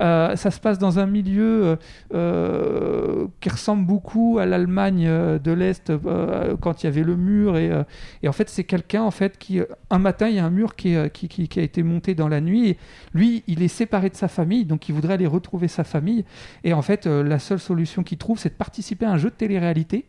Euh, 0.00 0.36
ça 0.36 0.50
se 0.50 0.60
passe 0.60 0.78
dans 0.78 0.98
un 0.98 1.06
milieu 1.06 1.64
euh, 1.64 1.76
euh, 2.14 3.26
qui 3.40 3.48
ressemble 3.48 3.86
beaucoup 3.86 4.38
à 4.38 4.46
l'Allemagne 4.46 5.06
de 5.06 5.52
l'Est 5.52 5.92
quand 6.60 6.82
il 6.82 6.86
y 6.86 6.88
avait 6.88 7.02
le 7.02 7.16
mur. 7.16 7.56
Et, 7.56 7.70
en 8.26 8.32
fait, 8.32 8.48
c'est 8.48 8.64
quelqu'un 8.64 9.02
en 9.02 9.10
fait 9.10 9.38
qui, 9.38 9.60
un 9.90 9.98
matin, 9.98 10.28
il 10.28 10.36
y 10.36 10.38
a 10.38 10.44
un 10.44 10.50
mur 10.50 10.76
qui, 10.76 10.96
a 10.96 11.06
été 11.06 11.82
monté 11.82 12.14
dans 12.14 12.28
la 12.28 12.40
nuit. 12.40 12.68
Et 12.70 12.78
lui, 13.12 13.42
il 13.46 13.62
est 13.62 13.68
séparé 13.68 14.10
de 14.10 14.16
sa 14.16 14.28
famille, 14.28 14.64
donc 14.64 14.88
il 14.88 14.94
voudrait 14.94 15.14
aller 15.14 15.26
retrouver 15.26 15.68
sa 15.68 15.84
famille. 15.84 16.24
Et 16.64 16.72
en 16.72 16.82
fait, 16.82 17.06
la 17.06 17.38
seule 17.38 17.60
solution 17.60 18.02
qu'il 18.02 18.18
trouve, 18.18 18.38
c'est 18.38 18.50
de 18.50 18.54
participer 18.54 19.06
à 19.06 19.12
un 19.12 19.18
jeu 19.18 19.30
de 19.30 19.34
télé-réalité 19.34 20.06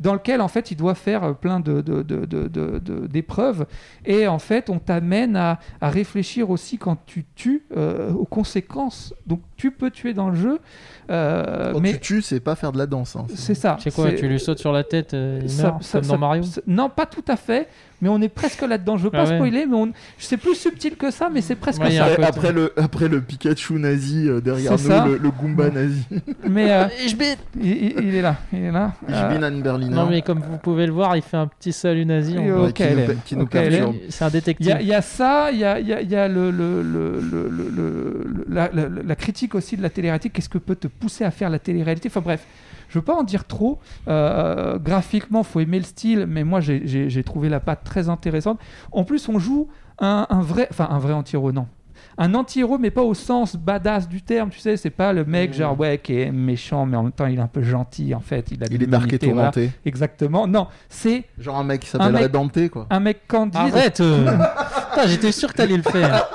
dans 0.00 0.14
lequel 0.14 0.40
en 0.40 0.48
fait 0.48 0.70
il 0.70 0.76
doit 0.76 0.94
faire 0.94 1.24
euh, 1.24 1.32
plein 1.32 1.60
de, 1.60 1.80
de- 1.80 2.02
de- 2.02 2.24
de- 2.26 2.48
de- 2.48 2.78
de- 2.78 3.06
d'épreuves 3.06 3.66
et 4.04 4.26
en 4.26 4.38
fait 4.38 4.68
on 4.70 4.78
t'amène 4.78 5.36
à, 5.36 5.58
à 5.80 5.88
réfléchir 5.90 6.50
aussi 6.50 6.78
quand 6.78 6.96
tu 7.06 7.24
tues 7.34 7.64
euh, 7.76 8.12
aux 8.12 8.24
conséquences 8.24 9.14
donc 9.26 9.40
tu 9.56 9.70
peux 9.70 9.90
tuer 9.90 10.14
dans 10.14 10.30
le 10.30 10.34
jeu 10.36 10.58
euh, 11.10 11.72
Quand 11.72 11.80
mais 11.80 11.92
tu 11.94 12.00
tues, 12.00 12.22
c'est 12.22 12.40
pas 12.40 12.54
faire 12.54 12.72
de 12.72 12.78
la 12.78 12.86
danse. 12.86 13.14
hein. 13.16 13.26
c'est 13.34 13.54
ça 13.54 13.76
C'est 13.80 13.94
quoi 13.94 14.10
C'est- 14.10 14.16
Tu 14.16 14.28
lui 14.28 14.40
sautes 14.40 14.58
sur 14.58 14.72
la 14.72 14.84
tête 14.84 15.14
euh, 15.14 15.40
il 15.42 15.50
ça- 15.50 15.62
meurt, 15.64 15.82
ça- 15.82 15.98
comme 15.98 16.04
ça- 16.04 16.12
dans 16.14 16.18
Mario 16.18 16.42
ça- 16.42 16.60
non 16.66 16.88
pas 16.88 17.06
tout 17.06 17.24
à 17.28 17.36
fait 17.36 17.68
mais 18.02 18.08
on 18.08 18.20
est 18.20 18.28
presque 18.28 18.62
là-dedans 18.62 18.96
je 18.96 19.04
veux 19.04 19.10
Ah 19.12 19.24
pas 19.24 19.28
ouais. 19.30 19.36
spoiler 19.36 19.66
mais 19.66 19.76
on... 19.76 19.92
c'est 20.18 20.36
plus 20.36 20.54
subtil 20.54 20.96
que 20.96 21.10
ça 21.10 21.28
mais 21.32 21.40
c'est 21.40 21.54
presque 21.54 21.80
Ouais, 21.80 21.88
il 21.90 21.94
y 21.94 21.98
a 21.98 22.06
ça 22.06 22.12
Après, 22.12 22.24
après 22.26 22.52
le, 22.52 22.72
après 22.76 23.08
le 23.08 23.20
Pikachu 23.20 23.74
nazi 23.74 24.28
euh, 24.28 24.40
derrière 24.40 24.72
nous, 24.72 24.78
ça. 24.78 25.04
le, 25.06 25.16
le 25.18 25.30
Goomba 25.30 25.70
nazi. 25.70 26.02
mais 26.48 26.72
euh, 26.72 26.86
il, 27.60 28.02
il- 28.08 28.14
est 28.14 28.22
là 28.22 28.36
il 28.52 28.64
est 28.64 28.70
là 28.72 28.92
Euh, 29.08 29.40
ein 29.40 29.60
Berliner. 29.60 29.94
Non 29.94 30.06
mais 30.06 30.22
comme 30.22 30.40
vous 30.40 30.58
pouvez 30.58 30.86
le 30.86 30.92
voir, 30.92 31.16
il 31.16 31.22
fait 31.22 31.36
un 31.36 31.46
petit 31.46 31.72
salut 31.72 32.04
nazi. 32.04 32.36
En- 32.38 32.44
Ouais, 32.64 32.72
qui 32.72 33.36
nous, 33.36 33.46
perturbe. 33.46 33.94
C'est 34.08 34.24
un 34.24 34.30
détective. 34.30 34.76
il 34.80 34.86
y 34.86 34.94
a 34.94 35.02
ça, 35.02 35.50
il 35.52 35.58
y 35.58 35.64
a, 35.64 35.78
il 35.80 35.86
y 35.88 35.92
a- 35.92 36.00
il 36.00 36.10
y 36.10 36.16
a 36.16 36.28
le, 36.28 36.50
le- 36.50 36.82
le- 36.82 37.20
le- 37.20 37.48
le- 37.48 37.68
le- 37.76 38.44
la, 38.48 38.70
la- 38.72 38.88
la 39.04 39.16
critique 39.16 39.54
aussi 39.54 39.76
de 39.76 39.82
la 39.82 39.90
télé-réalité. 39.90 40.30
Qu'est-ce 40.30 40.48
que 40.48 40.58
peut 40.58 40.76
te 40.76 40.86
pousser 40.88 41.24
à 41.24 41.30
faire 41.30 41.50
la 41.50 41.58
télé-réalité? 41.58 42.08
Enfin 42.08 42.20
bref, 42.20 42.44
je 42.94 42.98
veux 43.00 43.04
pas 43.04 43.14
en 43.16 43.24
dire 43.24 43.44
trop. 43.44 43.80
Euh, 44.06 44.78
graphiquement, 44.78 45.42
faut 45.42 45.58
aimer 45.58 45.78
le 45.78 45.84
style, 45.84 46.26
mais 46.28 46.44
moi 46.44 46.60
j'ai- 46.60 47.22
trouvé 47.24 47.48
la 47.48 47.58
patte 47.58 47.82
très 47.84 48.08
intéressante. 48.08 48.60
En 48.92 49.02
plus, 49.02 49.28
on 49.28 49.38
joue 49.40 49.66
un, 49.98 50.26
un 50.30 50.40
vrai, 50.40 50.68
enfin 50.70 50.86
un 50.90 50.98
vrai 51.00 51.12
anti-héros, 51.12 51.50
non. 51.52 51.66
Un 52.16 52.34
anti-héros, 52.34 52.78
mais 52.78 52.90
pas 52.92 53.02
au 53.02 53.14
sens 53.14 53.56
badass 53.56 54.08
du 54.08 54.22
terme, 54.22 54.50
tu 54.50 54.60
sais, 54.60 54.76
c'est 54.76 54.90
pas 54.90 55.12
le 55.12 55.24
mec 55.24 55.50
Mmh. 55.50 55.54
genre 55.54 55.80
ouais 55.80 55.98
qui 55.98 56.20
est 56.20 56.30
méchant, 56.30 56.86
mais 56.86 56.96
en 56.96 57.02
même 57.02 57.12
temps 57.12 57.26
il 57.26 57.38
est 57.38 57.42
un 57.42 57.48
peu 57.48 57.62
gentil 57.62 58.14
en 58.14 58.20
fait. 58.20 58.52
Il, 58.52 58.62
a 58.62 58.66
Il 58.70 58.80
est 58.82 58.86
dark 58.86 59.12
et 59.12 59.16
voilà. 59.16 59.50
tourmenté. 59.50 59.70
Exactement. 59.84 60.46
Non, 60.46 60.68
c'est 60.88 61.24
Genre 61.38 61.56
un 61.58 61.64
mec 61.64 61.80
qui 61.80 61.88
s'appellerait 61.88 62.28
Dante, 62.28 62.68
quoi. 62.68 62.86
un 62.90 63.00
mec 63.00 63.26
candide. 63.26 63.56
Arrête 63.60 64.00
euh. 64.00 64.30
J'étais 65.06 65.32
sûr 65.32 65.50
que 65.52 65.56
t'allais 65.56 65.76
le 65.76 65.82
faire. 65.82 66.28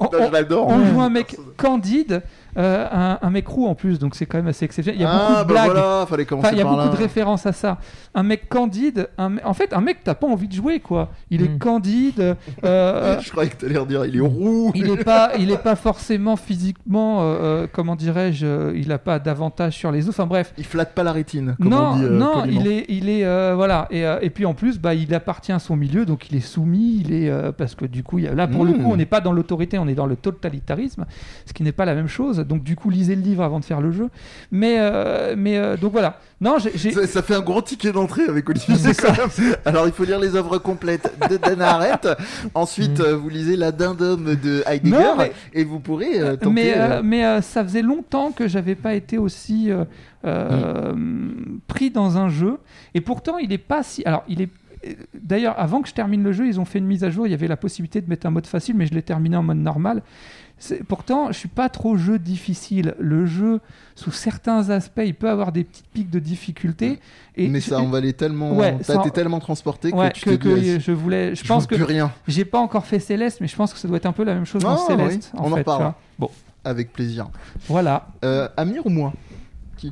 On- 0.00 0.06
Putain, 0.06 0.26
je 0.28 0.32
l'adore. 0.32 0.66
on 0.68 0.78
Ouais. 0.80 0.86
joue 0.86 1.00
un 1.00 1.10
mec 1.10 1.36
candide, 1.56 2.22
euh, 2.58 2.86
un, 2.90 3.18
un 3.22 3.30
mec 3.30 3.46
roux 3.48 3.66
en 3.66 3.74
plus, 3.74 3.98
donc 3.98 4.14
c'est 4.14 4.26
quand 4.26 4.38
même 4.38 4.46
assez 4.48 4.64
exceptionnel. 4.64 5.00
Il 5.00 5.02
y 5.02 5.06
a 5.06 5.10
ah, 5.10 5.18
beaucoup 5.18 5.32
de 5.32 5.38
bah 5.38 5.44
blagues. 5.44 5.70
voilà, 5.72 6.06
fallait 6.08 6.24
commencer 6.24 6.48
Enfin, 6.48 6.56
il 6.56 6.58
y 6.58 6.62
a 6.62 6.64
par 6.64 6.72
beaucoup 6.74 6.86
là. 6.88 6.92
de 6.92 6.96
références 6.96 7.46
à 7.46 7.52
ça. 7.52 7.78
Un 8.14 8.22
mec 8.22 8.48
candide, 8.48 9.08
un 9.18 9.28
me- 9.30 9.46
en 9.46 9.54
fait, 9.54 9.72
un 9.72 9.80
mec, 9.80 9.98
t'as 10.04 10.14
pas 10.14 10.26
envie 10.26 10.48
de 10.48 10.52
jouer, 10.54 10.80
quoi. 10.80 11.10
Il 11.30 11.42
est 11.42 11.48
Mm. 11.48 11.58
candide, 11.58 12.36
euh, 12.64 13.20
Je 13.20 13.30
croyais 13.30 13.50
que 13.50 13.56
t'allais 13.56 13.78
redire, 13.78 14.04
il 14.06 14.16
est 14.16 14.20
roux. 14.20 14.72
il 14.74 14.88
est 14.90 15.04
pas, 15.04 15.32
il 15.38 15.50
est 15.50 15.62
pas 15.62 15.76
forcément 15.76 16.36
physiquement, 16.36 17.20
euh, 17.20 17.24
euh, 17.24 17.66
comment 17.72 17.96
dirais-je, 17.96 18.46
euh, 18.46 18.72
il 18.76 18.90
a 18.92 18.98
pas 18.98 19.18
d'avantage 19.18 19.74
sur 19.76 19.90
les 19.92 20.08
autres. 20.08 20.18
Enfin 20.20 20.26
bref. 20.26 20.52
Il 20.58 20.64
flatte 20.64 20.94
pas 20.94 21.02
la 21.02 21.12
rétine, 21.12 21.56
comme 21.60 21.70
non, 21.70 21.90
on 21.92 21.96
dit 21.96 22.04
euh, 22.04 22.10
non, 22.18 22.40
poliment. 22.40 22.60
il 22.62 22.66
est, 22.72 22.84
il 22.88 23.08
est, 23.08 23.24
euh, 23.24 23.52
voilà, 23.54 23.86
et, 23.90 24.04
euh, 24.04 24.18
et 24.22 24.30
puis 24.30 24.44
en 24.44 24.54
plus, 24.54 24.78
bah, 24.78 24.94
il 24.94 25.14
appartient 25.14 25.52
à 25.52 25.58
son 25.58 25.76
milieu, 25.76 26.04
donc 26.04 26.30
il 26.30 26.36
est 26.36 26.40
soumis, 26.40 27.02
il 27.04 27.12
est, 27.12 27.30
euh, 27.30 27.52
parce 27.52 27.74
que 27.74 27.84
du 27.84 28.02
coup, 28.02 28.18
il 28.18 28.24
y 28.24 28.28
a- 28.28 28.34
là 28.34 28.46
pour 28.48 28.64
le 28.64 28.72
Mm. 28.72 28.78
coup, 28.82 28.90
on 28.92 28.96
n'est 28.96 29.06
pas 29.06 29.20
dans 29.20 29.32
l'autorité, 29.32 29.78
on 29.78 29.86
est 29.88 29.94
dans 29.94 30.06
le 30.06 30.16
totalitarisme, 30.16 31.06
ce 31.46 31.52
qui 31.52 31.62
n'est 31.62 31.72
pas 31.72 31.84
la 31.84 31.94
même 31.94 32.08
chose. 32.08 32.39
Donc 32.44 32.62
du 32.62 32.76
coup, 32.76 32.90
lisez 32.90 33.14
le 33.16 33.22
livre 33.22 33.42
avant 33.42 33.60
de 33.60 33.64
faire 33.64 33.80
le 33.80 33.90
jeu. 33.92 34.08
Mais, 34.50 34.76
euh, 34.78 35.34
mais 35.36 35.56
euh, 35.58 35.76
donc 35.76 35.92
voilà. 35.92 36.18
Non, 36.40 36.56
j'ai, 36.58 36.90
Ça, 36.92 37.06
ça 37.06 37.22
fait 37.22 37.34
un 37.34 37.40
gros 37.42 37.60
ticket 37.60 37.92
d'entrée 37.92 38.22
avec 38.26 38.48
Olivier. 38.48 38.74
Quand 38.98 39.12
même. 39.12 39.54
Alors 39.66 39.86
il 39.86 39.92
faut 39.92 40.04
lire 40.04 40.18
les 40.18 40.34
œuvres 40.36 40.56
complètes 40.58 41.12
de 41.30 41.36
Dana 41.36 41.74
Arendt. 41.74 42.08
Ensuite, 42.54 42.98
Mm. 42.98 43.02
euh, 43.02 43.16
vous 43.16 43.28
lisez 43.28 43.56
La 43.56 43.72
Dindome 43.72 44.36
de 44.36 44.62
Heidegger 44.66 44.90
Non, 44.96 45.16
mais- 45.18 45.32
et 45.52 45.64
vous 45.64 45.80
pourrez 45.80 46.18
euh, 46.20 46.36
tenter. 46.36 46.50
mais, 46.54 46.72
euh, 46.78 46.80
euh, 46.98 47.00
mais 47.04 47.24
euh, 47.24 47.40
ça 47.42 47.62
faisait 47.62 47.82
longtemps 47.82 48.32
que 48.32 48.48
j'avais 48.48 48.74
pas 48.74 48.94
été 48.94 49.18
aussi 49.18 49.70
pris 51.66 51.90
dans 51.90 52.18
un 52.18 52.28
jeu. 52.28 52.56
Et 52.94 53.00
pourtant, 53.00 53.38
il 53.38 53.52
est 53.52 53.58
pas 53.58 53.82
si. 53.82 54.02
Alors, 54.04 54.24
il 54.28 54.42
est. 54.42 54.48
D'ailleurs, 55.14 55.56
avant 55.58 55.82
que 55.82 55.88
je 55.88 55.94
termine 55.94 56.22
le 56.22 56.32
jeu, 56.32 56.46
ils 56.46 56.58
ont 56.58 56.64
fait 56.64 56.78
une 56.78 56.86
mise 56.86 57.04
à 57.04 57.10
jour. 57.10 57.26
Il 57.26 57.30
y 57.30 57.34
avait 57.34 57.48
la 57.48 57.58
possibilité 57.58 58.00
de 58.00 58.08
mettre 58.08 58.26
un 58.26 58.30
mode 58.30 58.46
facile, 58.46 58.76
mais 58.76 58.86
je 58.86 58.94
l'ai 58.94 59.02
terminé 59.02 59.36
en 59.36 59.42
mode 59.42 59.58
normal. 59.58 60.02
Pourtant, 60.88 61.32
je 61.32 61.38
suis 61.38 61.48
pas 61.48 61.68
trop 61.70 61.96
jeu 61.96 62.18
difficile. 62.18 62.94
Le 62.98 63.24
jeu, 63.24 63.60
sous 63.94 64.12
certains 64.12 64.68
aspects, 64.70 65.00
il 65.04 65.14
peut 65.14 65.30
avoir 65.30 65.52
des 65.52 65.64
petites 65.64 65.86
pics 65.88 66.10
de 66.10 66.18
difficulté. 66.18 66.98
Et 67.36 67.48
mais 67.48 67.60
ça 67.60 67.78
emballait 67.80 68.12
tellement. 68.12 68.52
Ouais, 68.54 68.76
T'as 68.86 69.00
été 69.00 69.10
tellement 69.10 69.40
transporté 69.40 69.92
ouais, 69.92 70.10
que 70.10 70.14
tu 70.18 70.24
que, 70.26 70.30
t'es 70.30 70.38
que 70.38 70.58
dit, 70.58 70.70
ah, 70.76 70.78
je 70.78 70.92
voulais. 70.92 71.34
Je, 71.34 71.42
je 71.42 71.48
pense 71.48 71.66
que 71.66 71.74
plus 71.76 71.84
rien. 71.84 72.12
j'ai 72.28 72.44
pas 72.44 72.58
encore 72.58 72.84
fait 72.84 72.98
Céleste, 72.98 73.38
mais 73.40 73.48
je 73.48 73.56
pense 73.56 73.72
que 73.72 73.78
ça 73.78 73.88
doit 73.88 73.96
être 73.96 74.06
un 74.06 74.12
peu 74.12 74.24
la 74.24 74.34
même 74.34 74.44
chose 74.44 74.62
dans 74.62 74.74
Ah, 74.74 74.86
Céleste. 74.86 75.30
oui, 75.34 75.40
en 75.40 75.44
on 75.44 75.52
en 75.52 75.56
fait, 75.56 75.64
tu 75.64 75.70
vois. 75.70 75.94
Bon, 76.18 76.30
Avec 76.64 76.92
plaisir. 76.92 77.28
voilà. 77.66 78.08
Euh, 78.24 78.48
Amir 78.58 78.84
ou 78.84 78.90
moi? 78.90 79.12
J'en- 79.82 79.88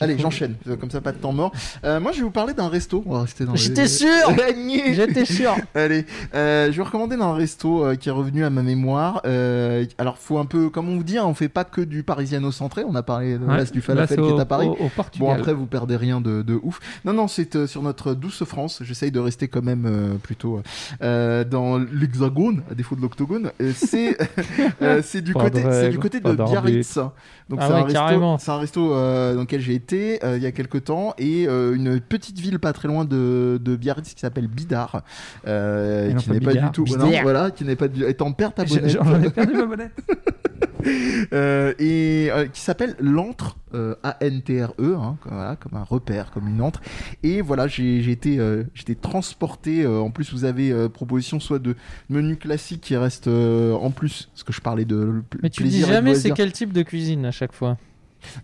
Allez, 0.00 0.18
j'enchaîne, 0.18 0.54
euh, 0.68 0.76
comme 0.76 0.90
ça 0.90 1.00
pas 1.00 1.12
de 1.12 1.18
temps 1.18 1.32
mort. 1.32 1.52
Euh, 1.84 1.98
moi, 2.00 2.12
je 2.12 2.18
vais 2.18 2.22
vous 2.24 2.30
parler 2.30 2.54
d'un 2.54 2.68
resto. 2.68 3.02
On 3.06 3.14
va 3.14 3.22
rester 3.22 3.44
dans 3.44 3.52
les- 3.52 3.58
J'étais 3.64 3.88
sûr 3.88 4.08
Gagné 4.36 4.94
J'étais 4.94 5.24
sûr 5.24 5.54
Allez, 5.74 6.06
euh, 6.34 6.70
je 6.70 6.76
vais 6.76 6.82
recommander 6.82 7.16
d'un 7.16 7.34
resto 7.34 7.84
euh, 7.84 7.94
qui 7.96 8.08
est 8.08 8.12
revenu 8.12 8.44
à 8.44 8.50
ma 8.50 8.62
mémoire. 8.62 9.20
Euh, 9.26 9.84
alors, 9.98 10.18
faut 10.18 10.38
un 10.38 10.44
peu, 10.46 10.68
comme 10.70 10.88
on 10.88 10.96
vous 10.96 11.04
dit, 11.04 11.18
hein, 11.18 11.24
on 11.26 11.34
fait 11.34 11.48
pas 11.48 11.64
que 11.64 11.80
du 11.80 12.02
parisiano-centré. 12.02 12.84
On 12.86 12.94
a 12.94 13.02
parlé 13.02 13.38
de 13.38 13.44
Ouais. 13.44 13.64
du 13.64 13.80
falafel 13.80 14.20
qui 14.20 14.28
est 14.28 14.40
à 14.40 14.44
Paris. 14.44 14.66
au- 14.68 14.84
au 14.84 14.88
Portugal. 14.88 15.28
Bon, 15.28 15.32
après, 15.34 15.52
vous 15.52 15.66
perdez 15.66 15.96
rien 15.96 16.20
de, 16.20 16.42
de 16.42 16.58
ouf. 16.62 16.80
Non, 17.04 17.12
non, 17.12 17.28
c'est 17.28 17.56
euh, 17.56 17.66
sur 17.66 17.82
notre 17.82 18.14
douce 18.14 18.44
France. 18.44 18.82
J'essaye 18.84 19.10
de 19.10 19.20
rester 19.20 19.48
quand 19.48 19.62
même 19.62 19.86
euh, 19.86 20.14
plutôt 20.22 20.60
euh, 21.02 21.44
dans 21.44 21.78
l'hexagone, 21.78 22.62
à 22.70 22.74
défaut 22.74 22.94
de 22.96 23.00
l'octogone. 23.02 23.50
C'est 23.74 24.16
euh, 24.82 25.00
c'est 25.02 25.22
du, 25.22 25.34
côté- 25.34 25.62
c'est 25.70 25.90
du 25.90 25.98
côté 25.98 26.20
de. 26.20 26.32
Biarritz. 26.34 26.98
Donc, 27.48 27.58
Ah 27.60 27.66
c'est 27.66 27.72
ouais, 27.74 27.78
un 27.78 27.82
resto, 27.84 27.92
carrément. 27.98 28.38
c'est 28.38 28.50
un 28.50 28.58
resto 28.58 28.94
euh, 28.94 29.23
dans 29.32 29.42
lequel 29.42 29.60
j'ai 29.62 29.74
été 29.74 30.22
euh, 30.24 30.36
il 30.36 30.42
y 30.42 30.46
a 30.46 30.52
quelques 30.52 30.84
temps 30.84 31.14
et 31.16 31.46
euh, 31.48 31.74
une 31.74 32.00
petite 32.00 32.38
ville 32.38 32.58
pas 32.58 32.74
très 32.74 32.88
loin 32.88 33.06
de, 33.06 33.58
de 33.62 33.76
Biarritz 33.76 34.12
qui 34.12 34.20
s'appelle 34.20 34.48
Bidar, 34.48 35.02
euh, 35.46 36.10
Et 36.10 36.14
qui 36.16 36.30
n'est 36.30 36.40
pas 36.40 36.52
du 36.52 36.70
tout, 36.72 36.84
non, 36.98 37.10
voilà, 37.22 37.50
qui 37.50 37.64
n'est 37.64 37.76
pas 37.76 37.88
du, 37.88 38.04
est 38.04 38.20
en 38.20 38.32
perte 38.32 38.58
à 38.58 38.64
J'ai- 38.66 38.88
J'en 38.88 39.22
ai 39.22 39.30
perdu 39.30 39.54
ma 39.54 39.64
bonnette. 39.66 39.92
euh, 41.32 41.72
et 41.78 42.28
euh, 42.30 42.46
qui 42.46 42.60
s'appelle 42.60 42.94
l'antre 43.00 43.56
euh, 43.74 43.94
A-N-T-R-E 44.02 44.94
hein, 45.00 45.16
comme, 45.22 45.32
voilà, 45.32 45.56
comme 45.56 45.76
un 45.78 45.82
repère 45.84 46.30
comme 46.30 46.46
une 46.48 46.60
antre 46.60 46.80
et 47.22 47.40
voilà 47.40 47.66
j'ai 47.66 48.10
été 48.10 48.38
euh, 48.38 48.64
j'étais 48.74 48.94
transporté 48.94 49.82
euh, 49.82 50.00
en 50.00 50.10
plus 50.10 50.32
vous 50.32 50.44
avez 50.44 50.70
euh, 50.72 50.88
proposition 50.88 51.40
soit 51.40 51.58
de 51.58 51.74
menu 52.10 52.36
classique 52.36 52.82
qui 52.82 52.96
reste 52.96 53.28
euh, 53.28 53.72
en 53.72 53.90
plus 53.90 54.28
parce 54.32 54.42
que 54.42 54.52
je 54.52 54.60
parlais 54.60 54.84
de 54.84 55.22
Mais 55.42 55.50
tu 55.50 55.64
dis 55.64 55.82
et 55.82 55.86
jamais 55.86 56.14
c'est 56.14 56.30
quel 56.32 56.52
type 56.52 56.72
de 56.72 56.82
cuisine 56.82 57.24
à 57.24 57.30
chaque 57.30 57.52
fois. 57.52 57.78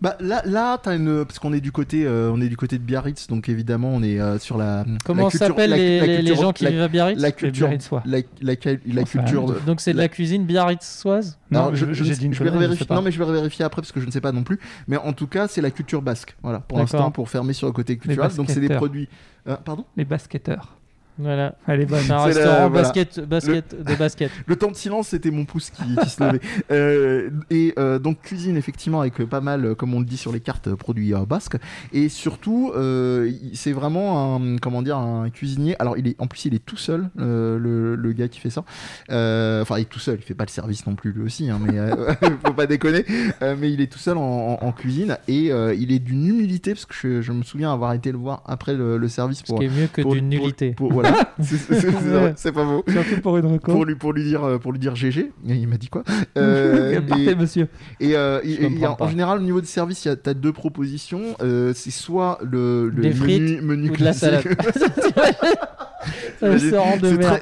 Bah 0.01 0.15
là 0.19 0.41
là 0.45 0.77
t'as 0.81 0.95
une 0.95 1.25
parce 1.25 1.39
qu'on 1.39 1.53
est 1.53 1.61
du 1.61 1.71
côté 1.71 2.05
euh, 2.05 2.31
on 2.33 2.41
est 2.41 2.49
du 2.49 2.57
côté 2.57 2.77
de 2.77 2.83
Biarritz 2.83 3.27
donc 3.27 3.49
évidemment 3.49 3.89
on 3.93 4.03
est 4.03 4.19
euh, 4.19 4.39
sur 4.39 4.57
la 4.57 4.85
Comment 5.05 5.29
s'appellent 5.29 5.71
les, 5.71 6.21
la 6.21 6.33
gens 6.35 6.53
qui 6.53 6.63
la, 6.63 6.71
vivent 6.71 6.81
à 6.81 6.87
Biarritz? 6.87 7.19
la 7.19 7.31
culture 7.31 7.69
la, 8.05 8.19
la, 8.41 8.55
culture 9.03 9.45
de- 9.45 9.59
Donc 9.65 9.81
c'est 9.81 9.93
de 9.93 9.97
la 9.97 10.07
cuisine 10.07 10.45
biarritzoise? 10.45 11.37
Non, 11.51 11.71
je, 11.73 11.87
je- 11.87 12.03
je 12.03 12.13
je 12.13 12.43
vais 12.43 12.49
vérifier. 12.51 12.85
Non, 12.89 13.01
mais 13.01 13.11
je 13.11 13.21
vais 13.23 13.31
vérifier 13.31 13.65
après 13.65 13.81
parce 13.81 13.91
que 13.91 13.99
je 13.99 14.05
ne 14.05 14.11
sais 14.11 14.21
pas 14.21 14.31
non 14.31 14.43
plus. 14.43 14.59
Mais 14.87 14.97
en 14.97 15.13
tout 15.13 15.27
cas, 15.27 15.47
c'est 15.47 15.61
la 15.61 15.71
culture 15.71 16.01
basque. 16.01 16.35
Voilà, 16.43 16.59
pour 16.59 16.77
l'instant, 16.77 17.11
pour 17.11 17.29
fermer 17.29 17.53
sur 17.53 17.67
le 17.67 17.73
côté 17.73 17.97
culturel. 17.97 18.31
Donc, 18.35 18.49
c'est 18.49 18.59
des 18.59 18.69
produits. 18.69 19.09
Euh, 19.47 19.55
pardon? 19.57 19.85
Les 19.97 20.05
basketteurs. 20.05 20.77
Voilà. 21.21 21.55
Elle 21.67 21.81
est 21.81 21.85
bonne. 21.85 21.99
C'est 22.01 22.11
un 22.11 22.19
C'est 22.31 22.33
la- 22.39 22.45
restaurant 22.45 22.69
voilà. 22.69 22.81
basket, 22.83 23.19
basket, 23.21 23.83
de 23.83 23.95
basket. 23.95 24.31
Le 24.45 24.55
temps 24.55 24.71
de 24.71 24.75
silence, 24.75 25.09
c'était 25.09 25.31
mon 25.31 25.45
pouce 25.45 25.69
qui, 25.69 25.83
qui 25.95 26.09
se 26.09 26.23
levait. 26.23 26.39
Euh, 26.71 27.29
et 27.49 27.73
euh, 27.79 27.99
donc, 27.99 28.21
cuisine, 28.21 28.55
effectivement, 28.57 29.01
avec 29.01 29.19
euh, 29.19 29.25
pas 29.25 29.41
mal, 29.41 29.65
euh, 29.65 29.75
comme 29.75 29.93
on 29.93 29.99
le 29.99 30.05
dit 30.05 30.17
sur 30.17 30.31
les 30.31 30.39
cartes, 30.39 30.67
euh, 30.67 30.75
produits 30.75 31.13
euh, 31.13 31.25
basques. 31.25 31.57
Et 31.93 32.07
surtout, 32.09 32.71
euh, 32.75 33.31
il- 33.43 33.55
c'est 33.57 33.71
vraiment 33.73 34.35
un, 34.35 34.57
comment 34.57 34.81
dire, 34.81 34.97
un 34.97 35.29
cuisinier. 35.29 35.75
Alors, 35.79 35.97
il 35.97 36.07
est, 36.07 36.15
en 36.19 36.27
plus, 36.27 36.45
il 36.45 36.53
est 36.53 36.65
tout 36.65 36.77
seul, 36.77 37.09
euh, 37.19 37.57
le, 37.59 37.95
le 37.95 38.11
gars 38.13 38.27
qui 38.27 38.39
fait 38.39 38.49
ça. 38.49 38.63
Euh, 39.09 39.61
Enfin, 39.61 39.77
il 39.77 39.81
est 39.81 39.85
tout 39.85 39.99
seul, 39.99 40.15
il 40.19 40.23
fait 40.23 40.33
pas 40.33 40.45
le 40.45 40.49
service 40.49 40.85
non 40.87 40.95
plus, 40.95 41.11
lui 41.11 41.23
aussi, 41.23 41.49
hein, 41.49 41.59
mais 41.63 41.77
euh, 41.77 42.13
faut 42.45 42.53
pas 42.53 42.67
déconner. 42.67 43.05
Euh, 43.41 43.55
mais 43.59 43.71
il 43.71 43.81
est 43.81 43.91
tout 43.91 43.99
seul 43.99 44.17
en, 44.17 44.21
en- 44.61 44.65
en 44.65 44.71
cuisine 44.71 45.17
et 45.27 45.51
euh, 45.51 45.73
il 45.77 45.91
est 45.91 45.99
d'une 45.99 46.25
humilité, 46.25 46.73
parce 46.73 46.85
que 46.85 46.93
je, 46.93 47.21
je 47.21 47.31
me 47.31 47.43
souviens 47.43 47.71
avoir 47.73 47.93
été 47.93 48.11
le 48.11 48.17
voir 48.17 48.43
après 48.45 48.73
le, 48.73 48.97
le 48.97 49.07
service 49.09 49.39
Ce 49.39 49.43
pour. 49.43 49.59
qui 49.59 49.65
est 49.65 49.69
mieux 49.69 49.87
que 49.87 50.01
pour- 50.01 50.13
d'une 50.13 50.29
pour- 50.29 50.39
nullité. 50.39 50.71
pour- 50.71 50.91
voilà, 50.93 51.10
c'est 52.35 52.51
pas 52.51 52.63
beau. 52.63 52.83
Surtout 52.87 53.21
pour 53.21 53.37
une 53.37 53.45
reco. 53.45 53.71
Pour 53.71 53.85
lui, 53.85 53.95
pour 53.95 54.13
lui 54.13 54.23
dire, 54.23 54.43
euh, 54.43 54.57
pour 54.57 54.71
lui 54.71 54.79
dire 54.79 54.95
GG, 54.95 55.31
il 55.45 55.67
m'a 55.67 55.77
dit 55.77 55.89
quoi 55.89 56.03
Euh, 56.37 56.99
et- 57.17 57.35
monsieur. 57.35 57.67
et, 57.99 58.15
euh, 58.15 58.39
et- 58.43 58.63
et 58.81 58.87
en, 58.87 58.95
en 58.99 59.07
général, 59.09 59.39
au 59.39 59.41
niveau 59.41 59.61
du 59.61 59.67
service, 59.67 60.01
tu 60.01 60.09
as 60.29 60.33
deux 60.33 60.53
propositions. 60.53 61.35
Euh, 61.41 61.73
c'est 61.75 61.91
soit 61.91 62.39
le, 62.43 62.89
le 62.89 63.01
Des 63.01 63.09
menu, 63.09 63.17
frites 63.17 63.61
menu 63.63 63.89
Ou 63.89 63.95
de 63.97 64.03
la 64.03 64.13
classique. 64.13 64.29
salade. 64.29 65.37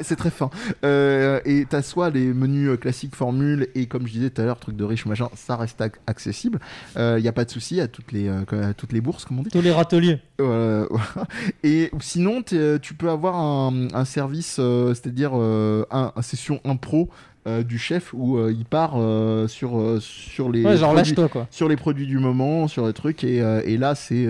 C'est 0.02 0.16
très, 0.16 0.30
fin. 0.30 0.50
Euh, 0.84 1.40
et 1.46 1.66
tu 1.70 1.76
as 1.76 1.82
soit 1.82 2.10
les 2.10 2.34
menus 2.34 2.70
euh, 2.70 2.78
classiques 2.78 3.16
formule 3.16 3.68
et 3.76 3.86
comme 3.88 4.08
je 4.08 4.14
disais 4.14 4.30
tout 4.30 4.42
à 4.42 4.46
l'heure, 4.46 4.60
truc 4.60 4.76
de 4.76 4.84
riche 4.84 5.06
machin, 5.06 5.30
ça 5.36 5.56
reste 5.56 5.80
ac- 5.82 5.96
accessible. 6.08 6.60
Il 6.96 7.22
n'y 7.22 7.28
a 7.28 7.32
pas 7.34 7.46
de 7.46 7.52
souci 7.52 7.80
à 7.82 7.88
toutes 7.88 8.12
les, 8.12 8.28
euh, 8.28 8.70
à 8.70 8.74
toutes 8.74 8.94
les 8.94 9.02
bourses, 9.02 9.26
comme 9.26 9.40
on 9.40 9.44
dit. 9.44 9.50
Tous 9.50 9.62
les 9.62 9.72
râteliers. 9.72 10.20
Euh. 10.40 10.88
Et 11.64 11.92
sinon, 12.00 12.42
tu 12.42 12.94
peux 12.94 13.10
avoir 13.10 13.36
un, 13.36 13.88
un 13.94 14.06
service, 14.06 14.58
euh, 14.60 14.94
c'est-à-dire 14.94 15.32
euh, 15.36 15.86
un, 15.92 16.12
un 16.16 16.22
session 16.22 16.60
impro 16.66 17.10
euh, 17.48 17.64
du 17.64 17.78
chef 17.78 18.14
où 18.14 18.38
euh, 18.38 18.52
il 18.52 18.66
part 18.66 18.94
euh, 18.96 19.48
sur, 19.48 19.98
sur 20.02 20.52
les 20.52 20.64
Ouais, 20.66 20.78
genre 20.78 20.94
produits- 20.94 21.16
quoi. 21.32 21.48
sur 21.52 21.70
les 21.70 21.78
produits 21.78 22.06
du 22.08 22.20
moment, 22.20 22.68
sur 22.68 22.86
les 22.88 22.94
trucs, 22.94 23.24
et, 23.24 23.38
et 23.38 23.78
là 23.78 23.96
c'est 23.96 24.28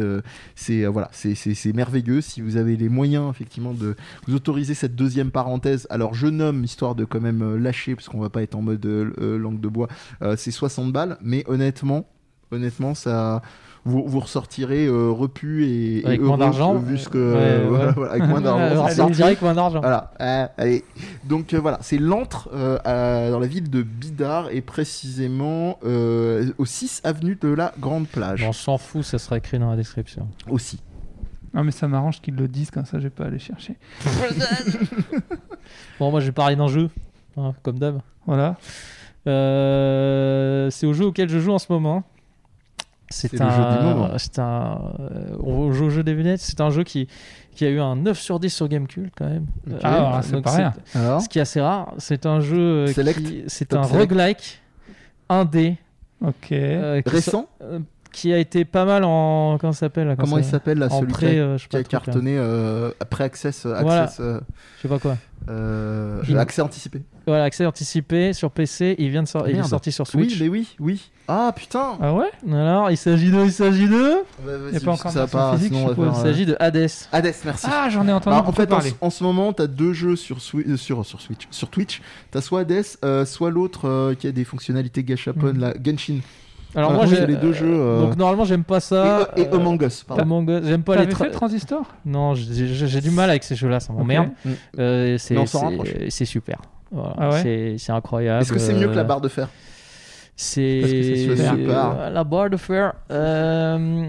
c'est 0.56 0.86
voilà, 0.86 1.10
c'est 1.12 1.74
merveilleux. 1.74 2.22
Si 2.22 2.42
vous 2.42 2.58
avez 2.58 2.76
les 2.78 2.90
moyens 2.90 3.30
effectivement 3.30 3.74
de 3.74 3.96
vous 4.28 4.36
autoriser 4.36 4.74
cette 4.74 4.96
deuxième 4.96 5.32
parenthèse, 5.32 5.88
alors 5.90 6.14
je 6.14 6.28
nomme 6.28 6.64
histoire 6.64 6.96
de 6.96 7.06
quand 7.06 7.22
même 7.22 7.56
lâcher 7.58 7.96
parce 7.96 8.10
qu'on 8.10 8.20
va 8.20 8.30
pas 8.30 8.42
être 8.44 8.56
en 8.56 8.62
mode 8.62 8.86
langue 8.86 9.60
de 9.60 9.68
bois, 9.68 9.88
c'est 10.38 10.52
60 10.52 10.92
balles, 10.94 11.18
mais 11.22 11.44
honnêtement, 11.48 12.08
honnêtement 12.52 12.94
ça. 12.96 13.42
Vous, 13.86 14.04
vous 14.06 14.20
ressortirez 14.20 14.86
euh, 14.86 15.10
repu 15.10 15.66
et, 15.66 16.00
et 16.00 16.06
Avec 16.06 16.22
moins 16.22 16.38
d'argent, 16.38 16.76
Vu 16.76 16.98
ce 16.98 17.08
que, 17.10 17.18
ouais, 17.34 17.66
voilà, 17.68 17.86
ouais. 17.88 17.92
voilà, 17.96 18.12
avec 18.12 18.24
moins 18.26 18.42
d'argent. 18.42 18.86
Avec 19.26 19.42
moins 19.42 19.54
d'argent. 19.54 19.80
Voilà, 19.80 20.12
Ah, 20.20 20.52
allez. 20.58 20.84
Donc 21.24 21.54
euh, 21.54 21.60
voilà, 21.60 21.78
c'est 21.82 21.98
l'antre 21.98 22.50
euh, 22.54 23.32
dans 23.32 23.40
la 23.40 23.48
ville 23.48 23.70
de 23.70 23.82
Bidar 23.82 24.50
et 24.52 24.62
précisément 24.62 25.80
euh, 25.86 26.52
au 26.58 26.66
6 26.66 27.02
avenue 27.04 27.38
de 27.40 27.48
la 27.50 27.74
Grande 27.80 28.08
Plage. 28.08 28.44
On 28.48 28.54
s'en 28.54 28.78
fout, 28.78 29.04
ça 29.04 29.18
sera 29.18 29.38
écrit 29.38 29.60
dans 29.60 29.70
la 29.70 29.78
description. 29.78 30.28
Aussi. 30.50 30.82
Non, 31.54 31.64
mais 31.64 31.72
ça 31.72 31.88
m'arrange 31.88 32.22
qu'ils 32.22 32.36
le 32.36 32.48
disent, 32.48 32.70
comme 32.70 32.86
ça, 32.86 33.00
j'ai 33.00 33.10
pas 33.10 33.24
à 33.24 33.28
aller 33.28 33.40
chercher. 33.40 33.76
Bon, 36.00 36.12
moi 36.12 36.20
je 36.20 36.28
vais 36.28 36.32
parler 36.32 36.56
d'un 36.56 36.68
jeu, 36.68 36.90
hein, 37.38 37.54
comme 37.64 37.78
d'hab. 37.80 38.00
Voilà. 38.26 38.56
Euh, 39.28 40.70
c'est 40.70 40.86
au 40.86 40.94
jeu 40.94 41.06
auquel 41.06 41.30
je 41.30 41.40
joue 41.40 41.52
en 41.52 41.60
ce 41.60 41.72
moment. 41.72 42.04
C'est 43.12 43.42
un, 43.42 44.18
c'est 44.18 44.38
un, 44.40 44.94
euh, 45.00 45.36
on 45.44 45.72
joue 45.72 45.86
au 45.86 45.90
jeu 45.90 46.04
des 46.04 46.14
lunettes. 46.14 46.42
C'est 46.42 46.62
un 46.62 46.70
jeu 46.70 46.84
qui, 46.84 47.08
qui 47.56 47.66
a 47.66 47.70
eu 47.70 47.80
un 47.80 47.96
9 47.96 48.20
sur 48.20 48.40
10 48.40 48.50
sur 48.50 48.68
Gamecube 48.68 49.08
quand 49.18 49.26
même. 49.28 49.48
Ok. 49.68 49.74
Euh, 49.74 49.80
Ah, 49.84 50.22
c'est 50.24 50.42
pas 50.42 50.52
rien. 50.52 50.74
Alors 50.94 51.22
Ce 51.22 51.28
qui 51.28 51.40
est 51.40 51.42
assez 51.42 51.60
rare. 51.62 51.94
C'est 51.98 52.26
un 52.26 52.40
jeu 52.40 52.58
euh, 52.60 52.88
Select, 52.94 53.22
qui, 53.24 53.44
c'est 53.48 53.74
un 53.74 53.84
select. 53.84 54.12
roguelike, 54.12 54.62
indé, 55.28 55.78
Ok. 56.24 56.52
euh, 56.52 57.02
qui, 57.02 57.10
Récent 57.10 57.48
euh, 57.64 57.80
qui 58.12 58.32
a 58.34 58.38
été 58.38 58.64
pas 58.66 58.86
mal 58.86 59.04
en, 59.04 59.58
comment 59.60 59.74
ça 59.74 59.82
s'appelle 59.82 60.16
Comment 60.20 60.38
il 60.38 60.44
s'appelle 60.44 60.78
là 60.80 60.88
En 60.92 61.00
celui 61.00 61.12
pré, 61.12 61.32
qui 61.32 61.38
a, 61.38 61.44
euh, 61.44 61.58
qui 61.58 61.78
a 61.78 61.84
cartonné 61.84 62.38
euh, 62.38 62.92
après 63.00 63.24
access, 63.24 63.66
euh, 63.66 63.80
Voilà. 63.82 64.04
access, 64.04 64.20
euh, 64.20 64.40
Je 64.78 64.82
sais 64.84 64.88
pas 64.88 65.00
quoi. 65.00 65.18
euh, 65.50 66.22
Il- 66.28 66.38
accès 66.38 66.62
anticipé. 66.62 67.02
Voilà, 67.28 67.44
accès 67.46 67.66
anticipé 67.66 68.34
sur 68.34 68.50
PC. 68.52 68.96
Il 69.00 69.10
vient 69.10 69.24
de 69.24 69.28
sor- 69.28 69.48
il 69.50 69.58
est 69.58 69.64
sorti 69.64 69.92
sur 69.92 70.06
Oui, 70.16 70.26
Switch. 70.30 70.40
mais 70.42 70.48
oui, 70.48 70.76
oui. 70.80 71.12
Ah 71.32 71.54
putain. 71.56 71.98
Ah 72.02 72.14
ouais 72.14 72.26
Alors, 72.52 72.90
il 72.90 72.98
s'agit 72.98 73.30
de, 73.30 73.44
il 73.46 73.52
s'agit 73.52 73.88
de, 73.88 74.24
Bah, 74.44 74.52
a 74.76 74.80
pas 74.80 74.92
encore 74.92 75.12
ça 75.12 75.28
pas, 75.28 75.52
physique, 75.54 75.74
sinon 75.74 75.84
je 75.86 75.90
suppose. 75.90 76.10
il 76.18 76.22
s'agit 76.24 76.46
de 76.48 76.58
Hades. 76.60 76.90
Hades, 77.12 77.34
merci. 77.46 77.68
Ah, 77.72 77.88
j'en 77.92 78.08
ai 78.08 78.12
entendu 78.12 78.34
Alors, 78.34 78.48
en 78.48 78.50
beaucoup 78.50 78.56
fait, 78.58 78.74
en, 78.74 78.78
parler. 78.78 78.94
en 79.00 79.10
ce 79.12 79.24
moment, 79.24 79.54
tu 79.54 79.62
as 79.62 79.68
deux 79.68 79.94
jeux 79.94 80.16
sur, 80.16 80.38
Swi- 80.40 80.68
euh, 80.68 80.76
sur, 80.76 81.06
sur 81.06 81.22
Switch. 81.22 81.48
Sur 81.52 81.70
Twitch, 81.70 82.02
tu 82.32 82.38
as 82.38 82.42
soit 82.42 82.62
Hades, 82.62 82.84
euh, 83.06 83.26
soit 83.26 83.52
l'autre 83.52 83.88
euh, 83.88 84.16
qui 84.16 84.26
a 84.28 84.32
des 84.32 84.44
fonctionnalités 84.44 85.04
gachapon, 85.04 85.54
Mhm. 85.54 85.60
là, 85.60 85.74
Genshin. 85.86 86.20
Alors 86.76 86.94
moi, 86.94 87.06
j'ai 87.06 87.26
les 87.28 87.36
deux 87.36 87.54
jeux, 87.54 87.66
euh, 87.68 88.02
Donc 88.02 88.16
normalement, 88.18 88.46
j'aime 88.46 88.64
pas 88.64 88.80
ça. 88.80 89.30
et, 89.36 89.42
et 89.42 89.48
Among 89.50 89.82
Us, 89.84 90.04
pardon. 90.04 90.24
Among 90.24 90.50
Us, 90.50 90.66
j'aime 90.68 90.84
pas 90.84 90.96
les. 90.98 91.06
Tra- 91.12 91.26
fait 91.26 91.32
Transistor 91.32 91.84
Non, 92.06 92.34
j'ai 92.36 93.02
du 93.02 93.12
mal 93.12 93.30
avec 93.30 93.44
ces 93.44 93.56
jeux-là, 93.56 93.80
ça 93.80 93.94
m'emmerde. 93.94 94.30
Mm. 94.46 94.50
Euh, 94.80 95.18
c'est 95.20 96.26
super. 96.26 96.58
Voilà, 96.92 97.14
Ah 97.20 97.30
ouais 97.30 97.42
c'est 97.44 97.76
c'est 97.78 97.92
incroyable. 97.92 98.42
Est-ce 98.42 98.52
que 98.52 98.58
c'est 98.58 98.74
mieux 98.74 98.88
que 98.88 98.96
la 98.96 99.04
barre 99.04 99.22
de 99.22 99.30
fer? 99.30 99.48
C'est. 100.42 101.28
Euh, 101.28 102.10
la 102.12 102.24
barre 102.24 102.50
de 102.50 102.56
fer. 102.56 102.94
euh, 103.12 104.06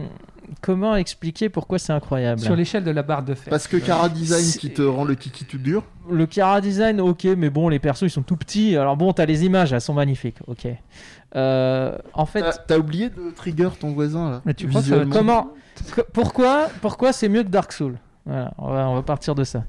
Comment 0.60 0.94
expliquer 0.94 1.48
pourquoi 1.48 1.78
c'est 1.80 1.92
incroyable? 1.92 2.40
Sur 2.40 2.54
l'échelle 2.54 2.84
de 2.84 2.90
la 2.92 3.02
barre 3.02 3.24
de 3.24 3.34
fer. 3.34 3.50
Parce 3.50 3.66
que 3.66 3.76
Cara 3.78 4.08
Design 4.08 4.40
C'est- 4.42 4.58
qui 4.58 4.70
te 4.70 4.82
rend 4.82 5.04
le 5.04 5.14
kiki 5.16 5.44
tout 5.44 5.58
dur. 5.58 5.82
Le 6.10 6.26
Cara 6.26 6.60
Design, 6.60 7.00
ok, 7.00 7.24
mais 7.36 7.50
bon, 7.50 7.68
les 7.68 7.78
persos 7.80 8.02
ils 8.02 8.10
sont 8.10 8.22
tout 8.22 8.36
petits. 8.36 8.76
Alors 8.76 8.96
bon, 8.96 9.12
t'as 9.12 9.26
les 9.26 9.44
images, 9.44 9.72
elles 9.72 9.80
sont 9.80 9.94
magnifiques, 9.94 10.38
ok. 10.46 10.68
Euh, 11.34 11.96
en 12.14 12.26
fait, 12.26 12.44
T'as 12.66 12.78
oublié 12.78 13.08
de 13.10 13.30
trigger 13.34 13.70
ton 13.78 13.90
voisin 13.92 14.30
là. 14.30 14.42
Mais 14.44 14.54
tu 14.54 14.68
crois 14.68 14.82
que 14.82 15.04
comment, 15.04 15.50
pourquoi, 16.12 16.68
pourquoi 16.80 17.12
c'est 17.12 17.28
mieux 17.28 17.42
que 17.42 17.48
Dark 17.48 17.72
Souls? 17.72 17.96
Voilà, 18.26 18.52
on 18.58 18.70
va, 18.72 18.88
on 18.88 18.94
va 18.94 19.02
partir 19.02 19.34
de 19.34 19.42
ça. 19.44 19.64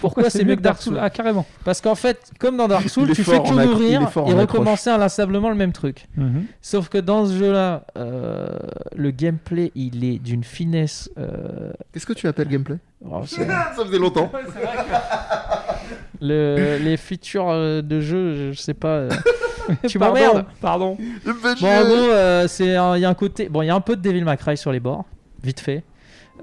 Pourquoi, 0.00 0.30
c'est 0.30 0.44
mieux 0.44 0.56
que 0.56 0.60
Dark 0.60 0.80
Souls 0.80 0.98
Ah, 1.00 1.10
carrément. 1.10 1.46
Parce 1.64 1.80
qu'en 1.80 1.94
fait, 1.94 2.30
comme 2.38 2.56
dans 2.56 2.68
Dark 2.68 2.88
Souls, 2.88 3.12
tu 3.12 3.22
fort 3.22 3.46
fais 3.46 3.50
que 3.50 3.54
mourir 3.54 4.08
et 4.26 4.32
recommencer 4.32 4.90
inlassablement 4.90 5.48
le 5.48 5.54
même 5.54 5.72
truc. 5.72 6.06
Mhm. 6.16 6.44
Sauf 6.60 6.88
que 6.88 6.98
dans 6.98 7.26
ce 7.26 7.34
jeu-là, 7.36 7.84
euh, 7.96 8.48
le 8.96 9.10
gameplay, 9.10 9.70
il 9.74 10.04
est 10.04 10.18
d'une 10.18 10.44
finesse. 10.44 11.10
euh, 11.18 11.72
Qu'est-ce 11.92 12.06
que 12.06 12.12
tu 12.12 12.26
appelles 12.26 12.48
gameplay 12.48 12.78
oh, 13.04 13.22
Ça 13.26 13.84
faisait 13.84 13.98
longtemps. 13.98 14.30
le- 16.20 16.78
les 16.78 16.96
features 16.96 17.48
euh, 17.48 17.82
de 17.82 18.00
jeu, 18.00 18.52
je, 18.52 18.58
sais 18.60 18.74
pas. 18.74 19.04
tu 19.88 19.98
Pardon, 19.98 20.14
m'emmerdes. 20.14 20.44
Pardon. 20.60 20.96
Petit 20.96 21.62
Bon, 21.62 21.68
en 21.70 21.84
gros, 21.84 21.94
euh, 22.10 22.46
il 22.60 22.66
y 23.00 23.04
a 23.04 23.08
un 23.08 23.14
côté. 23.14 23.48
Bon, 23.48 23.62
il 23.62 23.66
y 23.66 23.70
a 23.70 23.74
un 23.74 23.80
peu 23.80 23.96
de 23.96 24.02
Devil 24.02 24.24
May 24.24 24.36
Cry 24.36 24.56
sur 24.56 24.72
les 24.72 24.80
bords, 24.80 25.04
vite 25.42 25.60
fait. 25.60 25.84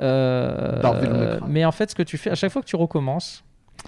Euh, 0.02 1.40
mais 1.48 1.66
en 1.66 1.72
fait, 1.72 1.90
ce 1.92 1.96
que 1.96 2.04
tu 2.04 2.18
fais, 2.18 2.30
à 2.32 2.36
chaque 2.36 2.52
fois 2.52 2.62
que 2.62 2.68
tu 2.68 2.76
recommences, 2.76 3.44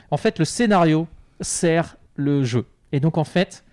en 0.10 0.18
fait, 0.18 0.40
le 0.40 0.46
scénario 0.46 1.08
sert 1.40 1.98
le 2.16 2.44
jeu. 2.44 2.66
Et 2.92 3.00
donc, 3.00 3.18
en 3.18 3.24
fait, 3.24 3.64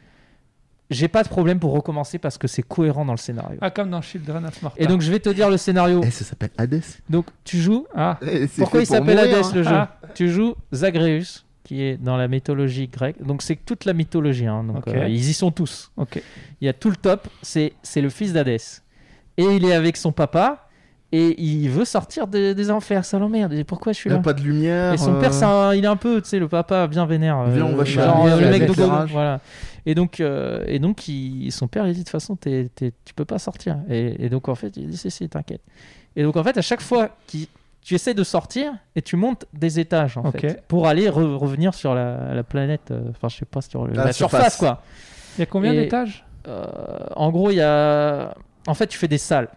j'ai 0.90 1.08
pas 1.08 1.22
de 1.22 1.28
problème 1.28 1.58
pour 1.58 1.72
recommencer 1.72 2.18
parce 2.18 2.38
que 2.38 2.48
c'est 2.48 2.62
cohérent 2.62 3.04
dans 3.04 3.12
le 3.12 3.18
scénario. 3.18 3.58
Ah, 3.60 3.70
comme 3.70 3.90
dans 3.90 4.00
Children 4.00 4.46
of 4.46 4.62
Morta. 4.62 4.80
Et 4.82 4.86
donc, 4.86 5.00
je 5.02 5.10
vais 5.10 5.20
te 5.20 5.28
dire 5.28 5.50
le 5.50 5.56
scénario. 5.58 6.00
Eh, 6.04 6.10
ça 6.10 6.24
s'appelle 6.24 6.50
Hades. 6.56 6.82
Donc, 7.10 7.26
tu 7.44 7.58
joues. 7.58 7.86
Ah, 7.94 8.18
Eh, 8.22 8.46
Pourquoi 8.56 8.80
il 8.80 8.86
pour 8.86 8.96
s'appelle 8.96 9.18
Hades 9.18 9.34
hein. 9.44 9.50
le 9.54 9.62
jeu 9.62 9.70
Ah. 9.74 9.98
Tu 10.14 10.30
joues 10.30 10.54
Zagreus, 10.72 11.44
qui 11.64 11.82
est 11.82 11.96
dans 11.98 12.16
la 12.16 12.26
mythologie 12.28 12.88
grecque. 12.88 13.22
Donc, 13.22 13.42
c'est 13.42 13.56
toute 13.56 13.84
la 13.84 13.92
mythologie. 13.92 14.46
hein. 14.46 14.64
Donc, 14.64 14.88
euh, 14.88 15.08
ils 15.08 15.28
y 15.28 15.32
sont 15.34 15.50
tous. 15.50 15.90
ok. 15.98 16.22
Il 16.60 16.64
y 16.64 16.68
a 16.68 16.72
tout 16.72 16.88
le 16.90 16.96
top, 16.96 17.28
c'est 17.42 17.74
c'est 17.82 18.00
le 18.00 18.08
fils 18.08 18.32
d'Hadès. 18.32 18.82
Et 19.36 19.44
il 19.44 19.64
est 19.66 19.74
avec 19.74 19.96
son 19.98 20.10
papa 20.10 20.67
et 21.12 21.40
il 21.42 21.68
veut 21.70 21.84
sortir 21.84 22.26
de- 22.26 22.52
des 22.52 22.70
enfers. 22.70 23.04
Ça 23.04 23.18
l'emmerde. 23.18 23.52
Et 23.54 23.64
pourquoi 23.64 23.92
je 23.92 23.98
suis 23.98 24.08
Il 24.08 24.12
n'y 24.12 24.16
là 24.16 24.20
a 24.20 24.22
pas 24.24 24.32
de 24.34 24.42
lumière. 24.42 24.92
Et 24.92 24.98
son 24.98 25.14
père, 25.18 25.30
euh, 25.42 25.74
il 25.76 25.84
est 25.84 25.88
un 25.88 25.96
peu, 25.96 26.20
tu 26.20 26.28
sais, 26.28 26.38
le 26.38 26.48
papa 26.48 26.86
bien 26.86 27.06
vénère. 27.06 27.44
Viens, 27.44 27.64
on 27.64 27.74
va 27.76 27.84
chez 27.84 27.94
genre, 28.00 28.26
euh, 28.26 28.30
le 28.36 28.44
lumière, 28.44 28.50
mec 28.68 28.76
de. 28.76 29.12
Voilà. 29.12 29.40
Et 29.86 29.94
donc, 29.94 30.20
euh, 30.20 30.64
et 30.66 30.78
donc 30.78 31.08
il- 31.08 31.50
son 31.50 31.66
père, 31.66 31.86
il 31.86 31.94
dit 31.94 32.00
de 32.00 32.04
toute 32.04 32.10
façon, 32.10 32.36
t'es- 32.36 32.68
t'es- 32.74 32.92
tu 33.04 33.14
peux 33.14 33.24
pas 33.24 33.38
sortir. 33.38 33.78
Et, 33.88 34.26
et 34.26 34.28
donc, 34.28 34.48
en 34.48 34.54
fait, 34.54 34.76
il 34.76 34.88
dit 34.88 34.96
si, 34.98 35.10
si, 35.10 35.28
t'inquiète. 35.28 35.62
Et 36.14 36.22
donc, 36.22 36.36
en 36.36 36.44
fait, 36.44 36.58
à 36.58 36.62
chaque 36.62 36.82
fois 36.82 37.10
qu'il 37.26 37.46
tu 37.80 37.94
essaies 37.94 38.12
de 38.12 38.24
sortir 38.24 38.72
et 38.96 39.00
tu 39.00 39.16
montes 39.16 39.46
des 39.54 39.80
étages 39.80 40.18
en 40.18 40.30
fait 40.30 40.62
pour 40.68 40.86
aller 40.88 41.08
re- 41.08 41.36
revenir 41.36 41.72
sur 41.72 41.94
la, 41.94 42.34
la 42.34 42.42
planète 42.42 42.90
euh, 42.90 43.00
enfin 43.10 43.28
je 43.28 43.36
sais 43.38 43.46
pas 43.46 43.62
sur 43.62 43.86
le- 43.86 43.94
La 43.94 44.04
la, 44.06 44.12
surface. 44.12 44.40
surface. 44.42 44.56
quoi 44.58 44.82
Il 45.36 45.40
y 45.40 45.42
a 45.44 45.46
combien 45.46 45.72
d'étages? 45.72 46.26
euh, 46.48 46.66
en 47.16 47.30
gros, 47.30 47.50
il 47.50 47.56
y 47.56 47.60
a. 47.62 48.34
En 48.66 48.74
fait, 48.74 48.88
tu 48.88 48.98
fais 48.98 49.08
des 49.08 49.16
salles. 49.16 49.48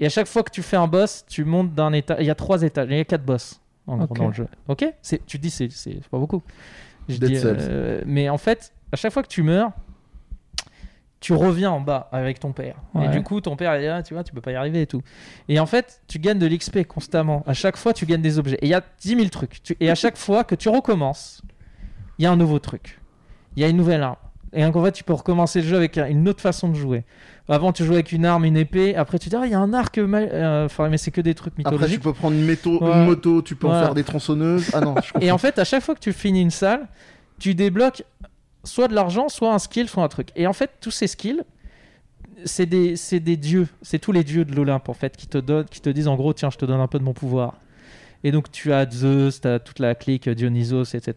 Et 0.00 0.06
à 0.06 0.08
chaque 0.08 0.26
fois 0.26 0.42
que 0.42 0.50
tu 0.50 0.62
fais 0.62 0.76
un 0.76 0.88
boss, 0.88 1.24
tu 1.28 1.44
montes 1.44 1.74
d'un 1.74 1.92
étage. 1.92 2.16
Il 2.20 2.26
y 2.26 2.30
a 2.30 2.34
trois 2.34 2.62
étages. 2.62 2.88
Il 2.90 2.96
y 2.96 3.00
a 3.00 3.04
quatre 3.04 3.24
boss 3.24 3.60
en 3.86 3.96
gros, 3.98 4.06
Ok. 4.10 4.18
dans 4.18 4.28
le 4.28 4.32
jeu. 4.34 4.48
Ok? 4.68 4.84
Tu 5.02 5.18
te 5.18 5.36
dis, 5.36 5.50
c'est 5.50 5.68
pas 6.10 6.18
beaucoup. 6.18 6.42
Je 7.08 7.18
dis, 7.18 7.38
euh, 7.44 8.02
mais 8.06 8.28
en 8.28 8.38
fait, 8.38 8.72
à 8.92 8.96
chaque 8.96 9.12
fois 9.12 9.22
que 9.22 9.28
tu 9.28 9.42
meurs, 9.42 9.72
tu 11.18 11.34
reviens 11.34 11.70
en 11.70 11.80
bas 11.82 12.08
avec 12.12 12.40
ton 12.40 12.52
père. 12.52 12.76
Et 13.02 13.08
du 13.08 13.22
coup, 13.22 13.40
ton 13.42 13.56
père, 13.56 13.76
il 13.76 13.82
dit, 13.82 13.88
ah, 13.88 14.02
tu 14.02 14.14
vois, 14.14 14.24
tu 14.24 14.32
peux 14.32 14.40
pas 14.40 14.52
y 14.52 14.54
arriver 14.54 14.82
et 14.82 14.86
tout. 14.86 15.02
Et 15.48 15.60
en 15.60 15.66
fait, 15.66 16.00
tu 16.08 16.18
gagnes 16.18 16.38
de 16.38 16.46
l'XP 16.46 16.84
constamment. 16.84 17.42
À 17.46 17.52
chaque 17.52 17.76
fois, 17.76 17.92
tu 17.92 18.06
gagnes 18.06 18.22
des 18.22 18.38
objets. 18.38 18.56
Et 18.62 18.66
il 18.66 18.70
y 18.70 18.74
a 18.74 18.82
10 19.02 19.16
000 19.16 19.28
trucs. 19.28 19.60
Et 19.80 19.90
à 19.90 19.94
chaque 19.94 20.16
fois 20.16 20.44
que 20.44 20.54
tu 20.54 20.70
recommences, 20.70 21.42
il 22.18 22.22
y 22.24 22.26
a 22.26 22.32
un 22.32 22.36
nouveau 22.36 22.58
truc. 22.58 23.00
Il 23.56 23.62
y 23.62 23.66
a 23.66 23.68
une 23.68 23.76
nouvelle 23.76 24.02
arme. 24.02 24.16
Et 24.52 24.62
donc, 24.64 24.74
en 24.76 24.84
fait, 24.84 24.92
tu 24.92 25.04
peux 25.04 25.12
recommencer 25.12 25.60
le 25.60 25.66
jeu 25.68 25.76
avec 25.76 25.96
un- 25.98 26.06
une 26.08 26.28
autre 26.28 26.40
façon 26.40 26.68
de 26.68 26.74
jouer. 26.74 27.04
Avant, 27.48 27.72
tu 27.72 27.84
jouais 27.84 27.94
avec 27.96 28.12
une 28.12 28.24
arme, 28.26 28.44
une 28.44 28.56
épée. 28.56 28.94
Après, 28.96 29.18
tu 29.18 29.28
dis, 29.28 29.36
ah, 29.36 29.46
il 29.46 29.50
y 29.52 29.54
a 29.54 29.58
un 29.60 29.72
arc. 29.72 29.96
euh, 29.98 30.64
Enfin, 30.64 30.88
mais 30.88 30.98
c'est 30.98 31.10
que 31.10 31.20
des 31.20 31.34
trucs 31.34 31.52
Après, 31.54 31.64
tu 31.70 31.72
mythologiques. 31.74 32.02
peux 32.02 32.12
prendre 32.12 32.36
une, 32.36 32.44
méto- 32.46 32.82
Ouais. 32.82 32.92
une 32.92 33.04
moto, 33.06 33.42
tu 33.42 33.54
peux 33.56 33.66
en 33.66 33.70
Voilà. 33.70 33.86
faire 33.86 33.94
des 33.94 34.04
tronçonneuses. 34.04 34.70
Ah 34.72 34.80
non, 34.80 34.94
je. 35.02 35.12
Et 35.24 35.30
en 35.30 35.38
fait, 35.38 35.58
à 35.58 35.64
chaque 35.64 35.82
fois 35.82 35.94
que 35.94 36.00
tu 36.00 36.12
finis 36.12 36.42
une 36.42 36.50
salle, 36.50 36.88
tu 37.38 37.54
débloques 37.54 38.02
soit 38.64 38.88
de 38.88 38.94
l'argent, 38.94 39.28
soit 39.28 39.52
un 39.54 39.58
skill, 39.58 39.88
soit 39.88 40.02
un 40.02 40.08
truc. 40.08 40.28
Et 40.36 40.46
en 40.46 40.52
fait, 40.52 40.70
tous 40.80 40.90
ces 40.90 41.06
skills, 41.06 41.42
c'est 42.44 42.66
des, 42.66 42.96
c'est 42.96 43.20
des 43.20 43.36
dieux. 43.36 43.68
C'est 43.82 43.98
tous 43.98 44.12
les 44.12 44.24
dieux 44.24 44.44
de 44.44 44.54
l'Olympe, 44.54 44.88
en 44.88 44.94
fait, 44.94 45.16
qui 45.16 45.26
te, 45.26 45.38
donnent, 45.38 45.66
qui 45.66 45.80
te 45.80 45.90
disent 45.90 46.08
en 46.08 46.16
gros, 46.16 46.32
tiens, 46.32 46.50
je 46.50 46.56
te 46.58 46.64
donne 46.64 46.80
un 46.80 46.86
peu 46.88 46.98
de 46.98 47.04
mon 47.04 47.12
pouvoir. 47.14 47.54
Et 48.22 48.32
donc, 48.32 48.50
tu 48.52 48.72
as 48.72 48.88
Zeus, 48.90 49.40
tu 49.40 49.48
as 49.48 49.58
toute 49.58 49.78
la 49.78 49.94
clique 49.94 50.28
Dionysos, 50.28 50.94
etc. 50.94 51.12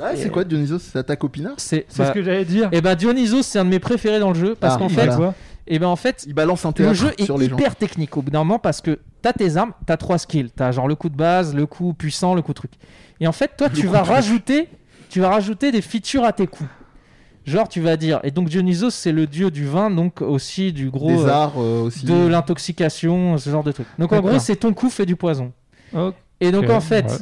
Ah, 0.00 0.10
c'est 0.16 0.28
quoi 0.30 0.42
Dionysos? 0.44 0.80
C'est 0.80 1.04
ta 1.04 1.14
copinard? 1.16 1.54
C'est 1.58 1.86
C'est 1.88 2.04
ce 2.06 2.10
que 2.12 2.22
j'allais 2.22 2.44
dire. 2.44 2.68
Et 2.72 2.80
ben 2.80 2.94
Dionysos, 2.96 3.42
c'est 3.42 3.58
un 3.60 3.64
de 3.64 3.70
mes 3.70 3.78
préférés 3.78 4.18
dans 4.18 4.30
le 4.32 4.38
jeu 4.38 4.54
parce 4.58 4.74
Ah, 4.74 4.78
qu'en 4.78 4.88
voilà. 4.88 5.16
fait, 5.16 5.32
et 5.68 5.78
ben 5.78 5.86
en 5.88 5.96
fait, 5.96 6.24
Il 6.26 6.34
balance 6.34 6.64
un 6.64 6.72
le 6.78 6.92
jeu 6.94 7.12
est 7.18 7.26
gens. 7.26 7.38
hyper 7.38 7.76
technique 7.76 8.16
au 8.16 8.22
bout 8.22 8.30
d'un 8.30 8.40
moment 8.40 8.58
parce 8.58 8.80
que 8.80 8.98
t'as 9.22 9.32
tes 9.32 9.56
armes, 9.56 9.72
t'as 9.86 9.96
trois 9.96 10.18
skills, 10.18 10.50
t'as 10.54 10.70
genre 10.72 10.86
le 10.88 10.94
coup 10.96 11.08
de 11.08 11.16
base, 11.16 11.54
le 11.54 11.66
coup 11.66 11.92
puissant, 11.94 12.34
le 12.34 12.42
coup 12.42 12.52
truc. 12.54 12.72
Et 13.20 13.26
en 13.26 13.32
fait, 13.32 13.52
toi, 13.56 13.68
Le 13.68 13.74
tu 13.74 13.86
vas 13.86 14.00
truc. 14.00 14.12
rajouter, 14.14 14.68
tu 15.08 15.20
vas 15.20 15.28
rajouter 15.30 15.70
des 15.72 15.80
features 15.80 16.24
à 16.24 16.32
tes 16.32 16.46
coups. 16.46 16.68
Genre, 17.46 17.68
tu 17.68 17.80
vas 17.80 17.96
dire, 17.96 18.18
et 18.24 18.32
donc 18.32 18.48
Dionysos, 18.48 18.90
c'est 18.90 19.12
le 19.12 19.28
dieu 19.28 19.52
du 19.52 19.64
vin, 19.66 19.88
donc 19.90 20.20
aussi 20.20 20.72
du 20.72 20.90
gros 20.90 21.10
Des 21.10 21.24
euh, 21.24 21.28
arts 21.30 21.54
euh, 21.58 21.82
aussi. 21.82 22.04
de 22.04 22.26
l'intoxication, 22.26 23.38
ce 23.38 23.50
genre 23.50 23.62
de 23.62 23.70
truc. 23.72 23.86
Donc 23.98 24.12
en 24.12 24.20
gros, 24.20 24.38
c'est 24.40 24.56
ton 24.56 24.72
coup 24.72 24.90
fait 24.90 25.06
du 25.06 25.14
poison. 25.16 25.52
Et 26.40 26.50
donc 26.52 26.68
en 26.70 26.80
fait, 26.80 27.04
ouais. 27.06 27.18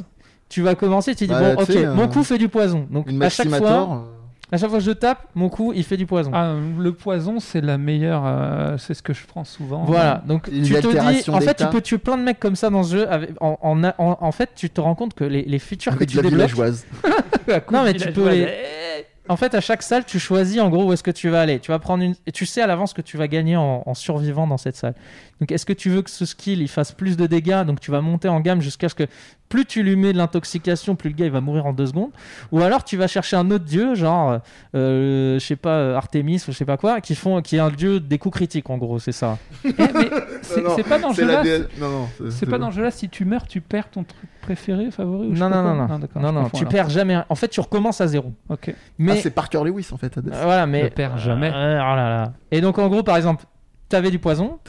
tu 0.49 0.61
vas 0.61 0.75
commencer, 0.75 1.15
tu 1.15 1.25
dis 1.25 1.31
Bah, 1.33 1.55
bon, 1.55 1.61
ok, 1.61 1.67
sais, 1.67 1.85
euh, 1.85 1.93
mon 1.93 2.07
coup 2.07 2.23
fait 2.23 2.37
du 2.37 2.49
poison. 2.49 2.87
Donc 2.89 3.09
Une 3.09 3.21
à 3.23 3.29
chaque 3.29 3.47
fois, 3.49 3.59
euh, 3.71 4.55
à 4.55 4.57
chaque 4.57 4.69
fois 4.69 4.79
que 4.79 4.83
je 4.85 4.91
tape, 4.91 5.23
mon 5.35 5.49
coup, 5.49 5.71
il 5.73 5.83
fait 5.83 5.97
du 5.97 6.05
poison. 6.05 6.31
Ah, 6.33 6.53
le 6.79 6.91
poison, 6.91 7.39
c'est 7.39 7.61
la 7.61 7.77
meilleure. 7.77 8.23
euh, 8.25 8.77
c'est 8.77 8.93
ce 8.93 9.01
que 9.01 9.13
je 9.13 9.25
prends 9.25 9.43
souvent. 9.45 9.83
Voilà, 9.85 10.21
donc 10.27 10.43
tu 10.45 10.51
te 10.61 10.87
dis, 11.21 11.29
en 11.31 11.39
fait, 11.41 11.55
tu 11.55 11.65
peux 11.67 11.81
tuer 11.81 11.97
plein 11.97 12.17
de 12.17 12.23
mecs 12.23 12.39
comme 12.39 12.55
ça 12.55 12.69
dans 12.69 12.83
ce 12.83 12.95
jeu. 12.97 13.09
avec- 13.09 13.31
en, 13.41 13.57
en, 13.61 13.83
en- 13.83 14.17
en 14.19 14.31
fait, 14.31 14.49
tu 14.55 14.69
te 14.69 14.81
rends 14.81 14.95
compte 14.95 15.13
que 15.13 15.23
les, 15.23 15.43
les 15.43 15.59
features 15.59 15.93
Avec 15.93 16.09
que 16.09 16.13
de 16.15 16.19
tu 16.19 16.23
la 16.23 16.29
débloques, 16.29 16.49
villageoise. 16.51 16.85
Non, 17.71 17.83
mais 17.83 17.93
tu 17.93 18.11
peux 18.11 18.29
les- 18.29 18.45
en 19.27 19.37
fait, 19.37 19.55
à 19.55 19.61
chaque 19.61 19.81
salle, 19.81 20.05
tu 20.05 20.19
choisis 20.19 20.59
en 20.59 20.69
gros 20.69 20.85
où 20.85 20.93
est-ce 20.93 21.03
que 21.03 21.11
tu 21.11 21.29
vas 21.29 21.41
aller. 21.41 21.59
Tu 21.59 21.71
vas 21.71 21.79
prendre 21.79 22.03
une, 22.03 22.15
et 22.27 22.31
tu 22.31 22.45
sais 22.45 22.61
à 22.61 22.67
l'avance 22.67 22.93
que 22.93 23.01
tu 23.01 23.17
vas 23.17 23.27
gagner 23.27 23.55
en, 23.55 23.83
en 23.85 23.93
survivant 23.93 24.45
dans 24.47 24.57
cette 24.57 24.75
salle. 24.75 24.93
Donc, 25.41 25.51
est-ce 25.51 25.65
que 25.65 25.73
tu 25.73 25.89
veux 25.89 26.01
que 26.01 26.09
ce 26.09 26.25
skill 26.25 26.61
il 26.61 26.67
fasse 26.67 26.91
plus 26.91 27.17
de 27.17 27.25
dégâts 27.27 27.63
Donc, 27.65 27.79
tu 27.79 27.91
vas 27.91 28.01
monter 28.01 28.27
en 28.29 28.39
gamme 28.39 28.61
jusqu'à 28.61 28.87
ce 28.89 28.95
que 28.95 29.03
plus 29.49 29.65
tu 29.65 29.83
lui 29.83 29.95
mets 29.95 30.11
de 30.13 30.17
l'intoxication, 30.17 30.95
plus 30.95 31.09
le 31.09 31.15
gars 31.15 31.25
il 31.25 31.31
va 31.31 31.41
mourir 31.41 31.65
en 31.65 31.73
deux 31.73 31.85
secondes. 31.87 32.11
Ou 32.51 32.61
alors, 32.61 32.83
tu 32.83 32.97
vas 32.97 33.07
chercher 33.07 33.35
un 33.35 33.49
autre 33.51 33.65
dieu, 33.65 33.93
genre, 33.95 34.39
euh, 34.75 35.39
je 35.39 35.45
sais 35.45 35.55
pas, 35.55 35.69
euh, 35.77 35.95
Artemis 35.95 36.41
ou 36.47 36.51
je 36.51 36.57
sais 36.57 36.65
pas 36.65 36.77
quoi, 36.77 37.01
qui 37.01 37.15
font, 37.15 37.41
qui 37.41 37.55
est 37.57 37.59
un 37.59 37.69
dieu 37.69 37.99
des 37.99 38.17
coups 38.17 38.35
critiques 38.37 38.69
en 38.69 38.77
gros, 38.77 38.97
c'est 38.99 39.11
ça. 39.11 39.37
Eh, 39.63 39.69
mais 39.77 40.09
c'est 40.41 40.83
pas 40.87 40.97
dans 40.99 41.09
le 41.09 41.15
C'est 41.15 41.21
jeu 41.21 41.27
la 41.27 41.33
là. 41.35 41.43
dé- 41.43 41.65
Non, 41.79 41.89
non. 41.89 42.29
C'est 42.31 42.45
pas 42.49 42.57
dans 42.57 42.67
le 42.67 42.73
jeu 42.73 42.83
là. 42.83 42.91
Si 42.91 43.09
tu 43.09 43.25
meurs, 43.25 43.45
tu 43.47 43.61
perds 43.61 43.89
ton 43.89 44.03
truc 44.03 44.29
préféré, 44.45 44.91
favori 44.91 45.27
ou 45.27 45.33
Non, 45.33 45.49
non, 45.49 45.49
quoi 45.49 45.61
non, 45.63 45.75
non, 45.75 45.87
non, 45.87 46.31
non, 46.31 46.43
confonds 46.43 46.57
tu 46.57 46.63
alors. 46.63 46.71
perds 46.71 46.89
jamais. 46.89 47.17
En 47.29 47.35
fait, 47.35 47.47
tu 47.47 47.59
recommences 47.59 47.99
à 48.01 48.07
zéro. 48.07 48.33
Ok. 48.49 48.73
Mais 48.97 49.13
Ah, 49.13 49.15
c'est 49.17 49.31
Parker 49.31 49.61
Lewis 49.65 49.87
en 49.91 49.97
fait. 49.97 50.17
Euh, 50.17 50.21
voilà, 50.43 50.65
mais 50.65 50.83
Je 50.83 50.87
perds 50.89 51.17
jamais. 51.17 51.51
Euh, 51.53 51.79
oh 51.81 51.95
là 51.95 52.09
là. 52.09 52.33
Et 52.51 52.61
donc 52.61 52.77
en 52.79 52.87
gros, 52.87 53.03
par 53.03 53.17
exemple, 53.17 53.45
tu 53.89 53.95
avais 53.95 54.11
du 54.11 54.19
poison 54.19 54.59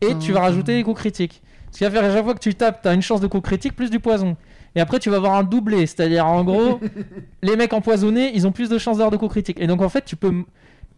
et 0.00 0.14
tu 0.18 0.32
vas 0.32 0.40
rajouter 0.40 0.74
des 0.76 0.82
coups 0.82 1.00
critiques. 1.00 1.42
Ce 1.70 1.78
qui 1.78 1.84
va 1.84 1.90
faire 1.90 2.04
à 2.04 2.14
chaque 2.14 2.24
fois 2.24 2.34
que 2.34 2.38
tu 2.40 2.54
tapes, 2.54 2.82
tu 2.82 2.88
as 2.88 2.94
une 2.94 3.02
chance 3.02 3.20
de 3.20 3.26
coup 3.26 3.40
critique 3.40 3.74
plus 3.76 3.90
du 3.90 4.00
poison. 4.00 4.36
Et 4.74 4.80
après, 4.80 4.98
tu 4.98 5.10
vas 5.10 5.16
avoir 5.16 5.34
un 5.34 5.42
doublé, 5.42 5.86
c'est-à-dire 5.86 6.26
en 6.26 6.44
gros, 6.44 6.80
les 7.42 7.56
mecs 7.56 7.72
empoisonnés, 7.72 8.30
ils 8.34 8.46
ont 8.46 8.52
plus 8.52 8.68
de 8.68 8.78
chances 8.78 8.98
d'avoir 8.98 9.10
de 9.10 9.16
coups 9.16 9.32
critiques. 9.32 9.60
Et 9.60 9.66
donc 9.66 9.82
en 9.82 9.88
fait, 9.88 10.04
tu 10.04 10.16
peux 10.16 10.32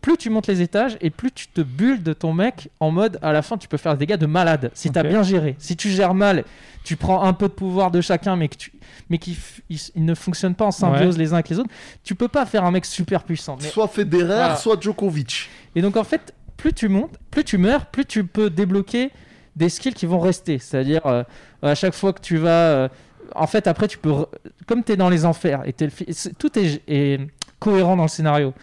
plus 0.00 0.16
tu 0.16 0.30
montes 0.30 0.46
les 0.46 0.62
étages 0.62 0.96
et 1.00 1.10
plus 1.10 1.30
tu 1.32 1.46
te 1.48 1.60
bulles 1.60 2.02
de 2.02 2.12
ton 2.12 2.32
mec 2.32 2.70
en 2.80 2.90
mode 2.90 3.18
à 3.22 3.32
la 3.32 3.42
fin 3.42 3.56
tu 3.58 3.68
peux 3.68 3.76
faire 3.76 3.96
des 3.96 4.06
dégâts 4.06 4.18
de 4.18 4.26
malade 4.26 4.70
si 4.74 4.90
tu 4.90 4.98
as 4.98 5.02
Ok. 5.02 5.08
bien 5.08 5.22
géré. 5.22 5.56
Si 5.58 5.76
tu 5.76 5.90
gères 5.90 6.14
mal, 6.14 6.44
tu 6.84 6.96
prends 6.96 7.22
un 7.22 7.32
peu 7.32 7.48
de 7.48 7.52
pouvoir 7.52 7.90
de 7.90 8.00
chacun 8.00 8.36
mais 8.36 8.48
que 8.48 8.56
tu 8.56 8.72
mais 9.10 9.18
qui 9.18 9.32
f- 9.32 9.60
ils, 9.68 9.78
ils 9.96 10.04
ne 10.04 10.14
fonctionnent 10.14 10.54
pas 10.54 10.64
en 10.64 10.70
symbiose 10.70 11.18
les 11.18 11.30
uns 11.32 11.34
avec 11.34 11.48
les 11.50 11.58
autres, 11.58 11.70
tu 12.04 12.14
peux 12.14 12.28
pas 12.28 12.46
faire 12.46 12.64
un 12.64 12.70
mec 12.70 12.84
super 12.86 13.24
puissant. 13.24 13.56
Mais- 13.60 13.68
Soit 13.68 13.88
Federer, 13.88 14.24
Voilà. 14.26 14.56
soit 14.56 14.80
Djokovic. 14.80 15.48
et 15.74 15.82
donc 15.82 15.96
en 15.96 16.04
fait, 16.04 16.32
plus 16.56 16.72
tu 16.72 16.88
montes, 16.88 17.18
plus 17.30 17.44
tu 17.44 17.58
meurs, 17.58 17.86
plus 17.86 18.04
tu 18.04 18.24
peux 18.24 18.48
débloquer 18.50 19.10
des 19.56 19.68
skills 19.68 19.94
qui 19.94 20.06
vont 20.06 20.20
rester. 20.20 20.58
C'est-à-dire 20.58 21.04
euh, 21.06 21.24
à 21.62 21.74
chaque 21.74 21.94
fois 21.94 22.12
que 22.12 22.20
tu 22.20 22.36
vas, 22.36 22.50
euh, 22.50 22.88
en 23.34 23.46
fait 23.46 23.66
après 23.66 23.86
tu 23.88 23.98
peux, 23.98 24.10
re- 24.10 24.28
comme 24.66 24.82
tu 24.84 24.92
es 24.92 24.96
dans 24.96 25.08
les 25.10 25.24
enfers 25.24 25.62
et 25.66 25.74
le 25.78 26.32
tout 26.38 26.58
est, 26.58 26.80
est 26.88 27.20
cohérent 27.58 27.96
dans 27.96 28.04
le 28.04 28.08
scénario. 28.08 28.54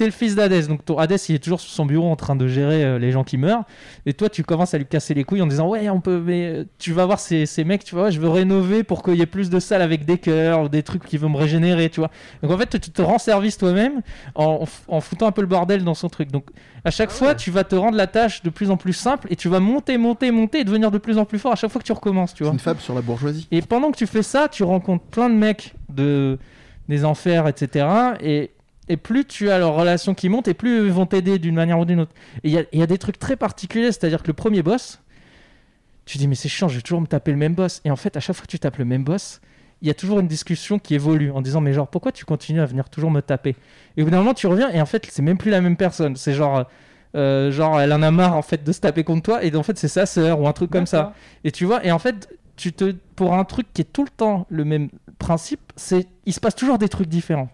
T'es 0.00 0.06
le 0.06 0.12
fils 0.12 0.34
d'Hadès, 0.34 0.62
donc 0.66 0.82
ton 0.82 0.96
Hadès 0.96 1.16
il 1.28 1.34
est 1.34 1.40
toujours 1.40 1.60
sur 1.60 1.70
son 1.70 1.84
bureau 1.84 2.10
en 2.10 2.16
train 2.16 2.34
de 2.34 2.48
gérer 2.48 2.82
euh, 2.82 2.98
les 2.98 3.12
gens 3.12 3.22
qui 3.22 3.36
meurent, 3.36 3.64
et 4.06 4.14
toi 4.14 4.30
tu 4.30 4.42
commences 4.44 4.72
à 4.72 4.78
lui 4.78 4.86
casser 4.86 5.12
les 5.12 5.24
couilles 5.24 5.42
en 5.42 5.46
disant 5.46 5.68
ouais 5.68 5.90
on 5.90 6.00
peut, 6.00 6.22
mais 6.24 6.46
euh, 6.46 6.64
tu 6.78 6.94
vas 6.94 7.04
voir 7.04 7.20
ces, 7.20 7.44
ces 7.44 7.64
mecs, 7.64 7.84
tu 7.84 7.94
vois, 7.94 8.04
ouais, 8.04 8.10
je 8.10 8.18
veux 8.18 8.30
rénover 8.30 8.82
pour 8.82 9.02
qu'il 9.02 9.16
y 9.16 9.20
ait 9.20 9.26
plus 9.26 9.50
de 9.50 9.60
salles 9.60 9.82
avec 9.82 10.06
des 10.06 10.16
cœurs 10.16 10.62
ou 10.62 10.68
des 10.70 10.82
trucs 10.82 11.04
qui 11.04 11.18
vont 11.18 11.28
me 11.28 11.36
régénérer, 11.36 11.90
tu 11.90 12.00
vois. 12.00 12.10
Donc 12.42 12.50
en 12.50 12.56
fait 12.56 12.80
tu 12.80 12.90
te 12.90 13.02
rends 13.02 13.18
service 13.18 13.58
toi-même 13.58 14.00
en, 14.36 14.64
en 14.88 15.00
foutant 15.02 15.26
un 15.26 15.32
peu 15.32 15.42
le 15.42 15.46
bordel 15.48 15.84
dans 15.84 15.92
son 15.92 16.08
truc. 16.08 16.30
Donc 16.30 16.46
à 16.82 16.90
chaque 16.90 17.10
fois, 17.10 17.34
tu 17.34 17.50
vas 17.50 17.64
te 17.64 17.74
rendre 17.74 17.98
la 17.98 18.06
tâche 18.06 18.42
de 18.42 18.48
plus 18.48 18.70
en 18.70 18.78
plus 18.78 18.94
simple 18.94 19.26
et 19.30 19.36
tu 19.36 19.50
vas 19.50 19.60
monter, 19.60 19.98
monter, 19.98 20.30
monter 20.30 20.60
et 20.60 20.64
devenir 20.64 20.90
de 20.90 20.96
plus 20.96 21.18
en 21.18 21.26
plus 21.26 21.38
fort 21.38 21.52
à 21.52 21.56
chaque 21.56 21.70
fois 21.70 21.78
que 21.82 21.86
tu 21.86 21.92
recommences, 21.92 22.32
tu 22.32 22.38
C'est 22.38 22.44
vois. 22.44 22.54
une 22.54 22.58
fable 22.58 22.80
sur 22.80 22.94
la 22.94 23.02
bourgeoisie. 23.02 23.48
Et 23.50 23.60
pendant 23.60 23.90
que 23.90 23.98
tu 23.98 24.06
fais 24.06 24.22
ça, 24.22 24.48
tu 24.48 24.62
rencontres 24.64 25.04
plein 25.04 25.28
de 25.28 25.34
mecs 25.34 25.74
de 25.90 26.38
des 26.88 27.04
enfers, 27.04 27.46
etc. 27.48 27.86
Et, 28.22 28.50
et 28.90 28.96
plus 28.96 29.24
tu 29.24 29.50
as 29.50 29.58
leur 29.58 29.74
relation 29.74 30.14
qui 30.14 30.28
monte 30.28 30.48
et 30.48 30.54
plus 30.54 30.86
ils 30.86 30.92
vont 30.92 31.06
t'aider 31.06 31.38
d'une 31.38 31.54
manière 31.54 31.78
ou 31.78 31.84
d'une 31.84 32.00
autre. 32.00 32.12
Et 32.42 32.48
il 32.48 32.50
y 32.50 32.58
a, 32.58 32.64
il 32.72 32.80
y 32.80 32.82
a 32.82 32.86
des 32.86 32.98
trucs 32.98 33.20
très 33.20 33.36
particuliers, 33.36 33.92
c'est-à-dire 33.92 34.22
que 34.22 34.26
le 34.26 34.32
premier 34.32 34.62
boss, 34.62 35.00
tu 36.06 36.18
dis 36.18 36.26
mais 36.26 36.34
c'est 36.34 36.48
chiant, 36.48 36.66
je 36.66 36.74
vais 36.74 36.82
toujours 36.82 37.00
me 37.00 37.06
taper 37.06 37.30
le 37.30 37.36
même 37.36 37.54
boss. 37.54 37.80
Et 37.84 37.90
en 37.92 37.96
fait, 37.96 38.16
à 38.16 38.20
chaque 38.20 38.34
fois 38.34 38.44
que 38.44 38.50
tu 38.50 38.58
tapes 38.58 38.78
le 38.78 38.84
même 38.84 39.04
boss, 39.04 39.40
il 39.80 39.86
y 39.86 39.92
a 39.92 39.94
toujours 39.94 40.18
une 40.18 40.26
discussion 40.26 40.80
qui 40.80 40.96
évolue 40.96 41.30
en 41.30 41.40
disant 41.40 41.60
mais 41.60 41.72
genre 41.72 41.86
pourquoi 41.86 42.10
tu 42.10 42.24
continues 42.24 42.60
à 42.60 42.66
venir 42.66 42.90
toujours 42.90 43.12
me 43.12 43.20
taper? 43.20 43.54
Et 43.96 44.02
au 44.02 44.06
bout 44.06 44.10
d'un 44.10 44.18
moment, 44.18 44.34
tu 44.34 44.48
reviens 44.48 44.70
et 44.70 44.80
en 44.80 44.86
fait, 44.86 45.06
c'est 45.08 45.22
même 45.22 45.38
plus 45.38 45.52
la 45.52 45.60
même 45.60 45.76
personne. 45.76 46.16
C'est 46.16 46.34
genre 46.34 46.66
euh, 47.14 47.52
genre 47.52 47.80
elle 47.80 47.92
en 47.92 48.02
a 48.02 48.10
marre 48.10 48.36
en 48.36 48.42
fait 48.42 48.64
de 48.64 48.72
se 48.72 48.80
taper 48.80 49.04
contre 49.04 49.22
toi 49.22 49.44
et 49.44 49.54
en 49.56 49.62
fait 49.62 49.76
c'est 49.78 49.88
sa 49.88 50.06
sœur 50.06 50.40
ou 50.40 50.48
un 50.48 50.52
truc 50.52 50.70
comme 50.70 50.86
ça. 50.86 51.14
Et 51.44 51.52
tu 51.52 51.64
vois, 51.64 51.84
et 51.86 51.92
en 51.92 52.00
fait, 52.00 52.28
tu 52.56 52.72
te, 52.72 52.92
pour 53.14 53.34
un 53.34 53.44
truc 53.44 53.68
qui 53.72 53.82
est 53.82 53.92
tout 53.92 54.02
le 54.02 54.10
temps 54.10 54.46
le 54.50 54.64
même 54.64 54.88
principe, 55.18 55.60
c'est 55.76 56.08
il 56.26 56.32
se 56.32 56.40
passe 56.40 56.56
toujours 56.56 56.78
des 56.78 56.88
trucs 56.88 57.08
différents. 57.08 57.50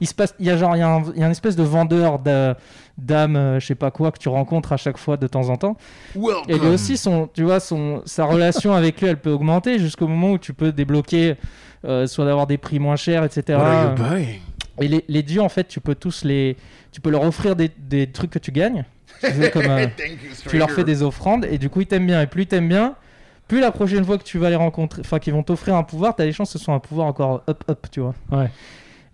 Il 0.00 0.06
se 0.06 0.14
passe, 0.14 0.34
il 0.38 0.46
y 0.46 0.50
a 0.50 0.56
genre, 0.56 0.76
il 0.76 0.80
y 0.80 0.82
a 0.82 0.88
un, 0.88 1.02
il 1.14 1.20
y 1.20 1.22
a 1.22 1.26
une 1.26 1.32
espèce 1.32 1.56
de 1.56 1.62
vendeur 1.62 2.18
d'âmes, 2.18 3.36
euh, 3.36 3.60
je 3.60 3.66
sais 3.66 3.74
pas 3.74 3.90
quoi, 3.90 4.10
que 4.12 4.18
tu 4.18 4.28
rencontres 4.28 4.72
à 4.72 4.76
chaque 4.76 4.98
fois 4.98 5.16
de 5.16 5.26
temps 5.26 5.48
en 5.48 5.56
temps. 5.56 5.76
Et 6.48 6.58
lui 6.58 6.66
aussi, 6.68 6.96
son, 6.96 7.28
tu 7.32 7.42
vois, 7.44 7.60
son, 7.60 8.02
sa 8.04 8.24
relation 8.24 8.72
avec 8.74 9.00
lui, 9.00 9.08
elle 9.08 9.20
peut 9.20 9.30
augmenter 9.30 9.78
jusqu'au 9.78 10.06
moment 10.08 10.32
où 10.32 10.38
tu 10.38 10.52
peux 10.54 10.72
débloquer, 10.72 11.36
euh, 11.84 12.06
soit 12.06 12.24
d'avoir 12.24 12.46
des 12.46 12.58
prix 12.58 12.78
moins 12.78 12.96
chers, 12.96 13.24
etc. 13.24 13.58
Et 14.80 14.88
les, 14.88 15.04
les 15.08 15.22
dieux, 15.22 15.42
en 15.42 15.48
fait, 15.48 15.66
tu 15.66 15.80
peux 15.80 15.94
tous 15.94 16.24
les, 16.24 16.56
tu 16.92 17.00
peux 17.00 17.10
leur 17.10 17.22
offrir 17.22 17.56
des, 17.56 17.70
des 17.78 18.06
trucs 18.08 18.30
que 18.30 18.38
tu 18.38 18.52
gagnes. 18.52 18.84
Tu 19.20 19.32
sais, 19.32 19.50
comme, 19.50 19.66
euh, 19.66 19.86
tu 20.48 20.58
leur 20.58 20.70
fais 20.70 20.84
des 20.84 21.02
offrandes 21.02 21.44
et 21.44 21.58
du 21.58 21.68
coup 21.70 21.80
ils 21.80 21.86
t'aiment 21.86 22.06
bien. 22.06 22.22
Et 22.22 22.26
plus 22.26 22.42
ils 22.42 22.46
t'aiment 22.46 22.68
bien, 22.68 22.94
plus 23.48 23.60
la 23.60 23.72
prochaine 23.72 24.04
fois 24.04 24.18
que 24.18 24.22
tu 24.22 24.38
vas 24.38 24.50
les 24.50 24.56
rencontrer, 24.56 25.00
enfin 25.04 25.18
qu'ils 25.18 25.32
vont 25.32 25.42
t'offrir 25.42 25.74
un 25.74 25.82
pouvoir, 25.82 26.14
t'as 26.14 26.24
des 26.24 26.32
chances 26.32 26.52
que 26.52 26.58
ce 26.58 26.64
soit 26.64 26.74
un 26.74 26.78
pouvoir 26.78 27.08
encore 27.08 27.42
up 27.48 27.64
up, 27.68 27.86
tu 27.90 28.00
vois. 28.00 28.14
Ouais. 28.30 28.50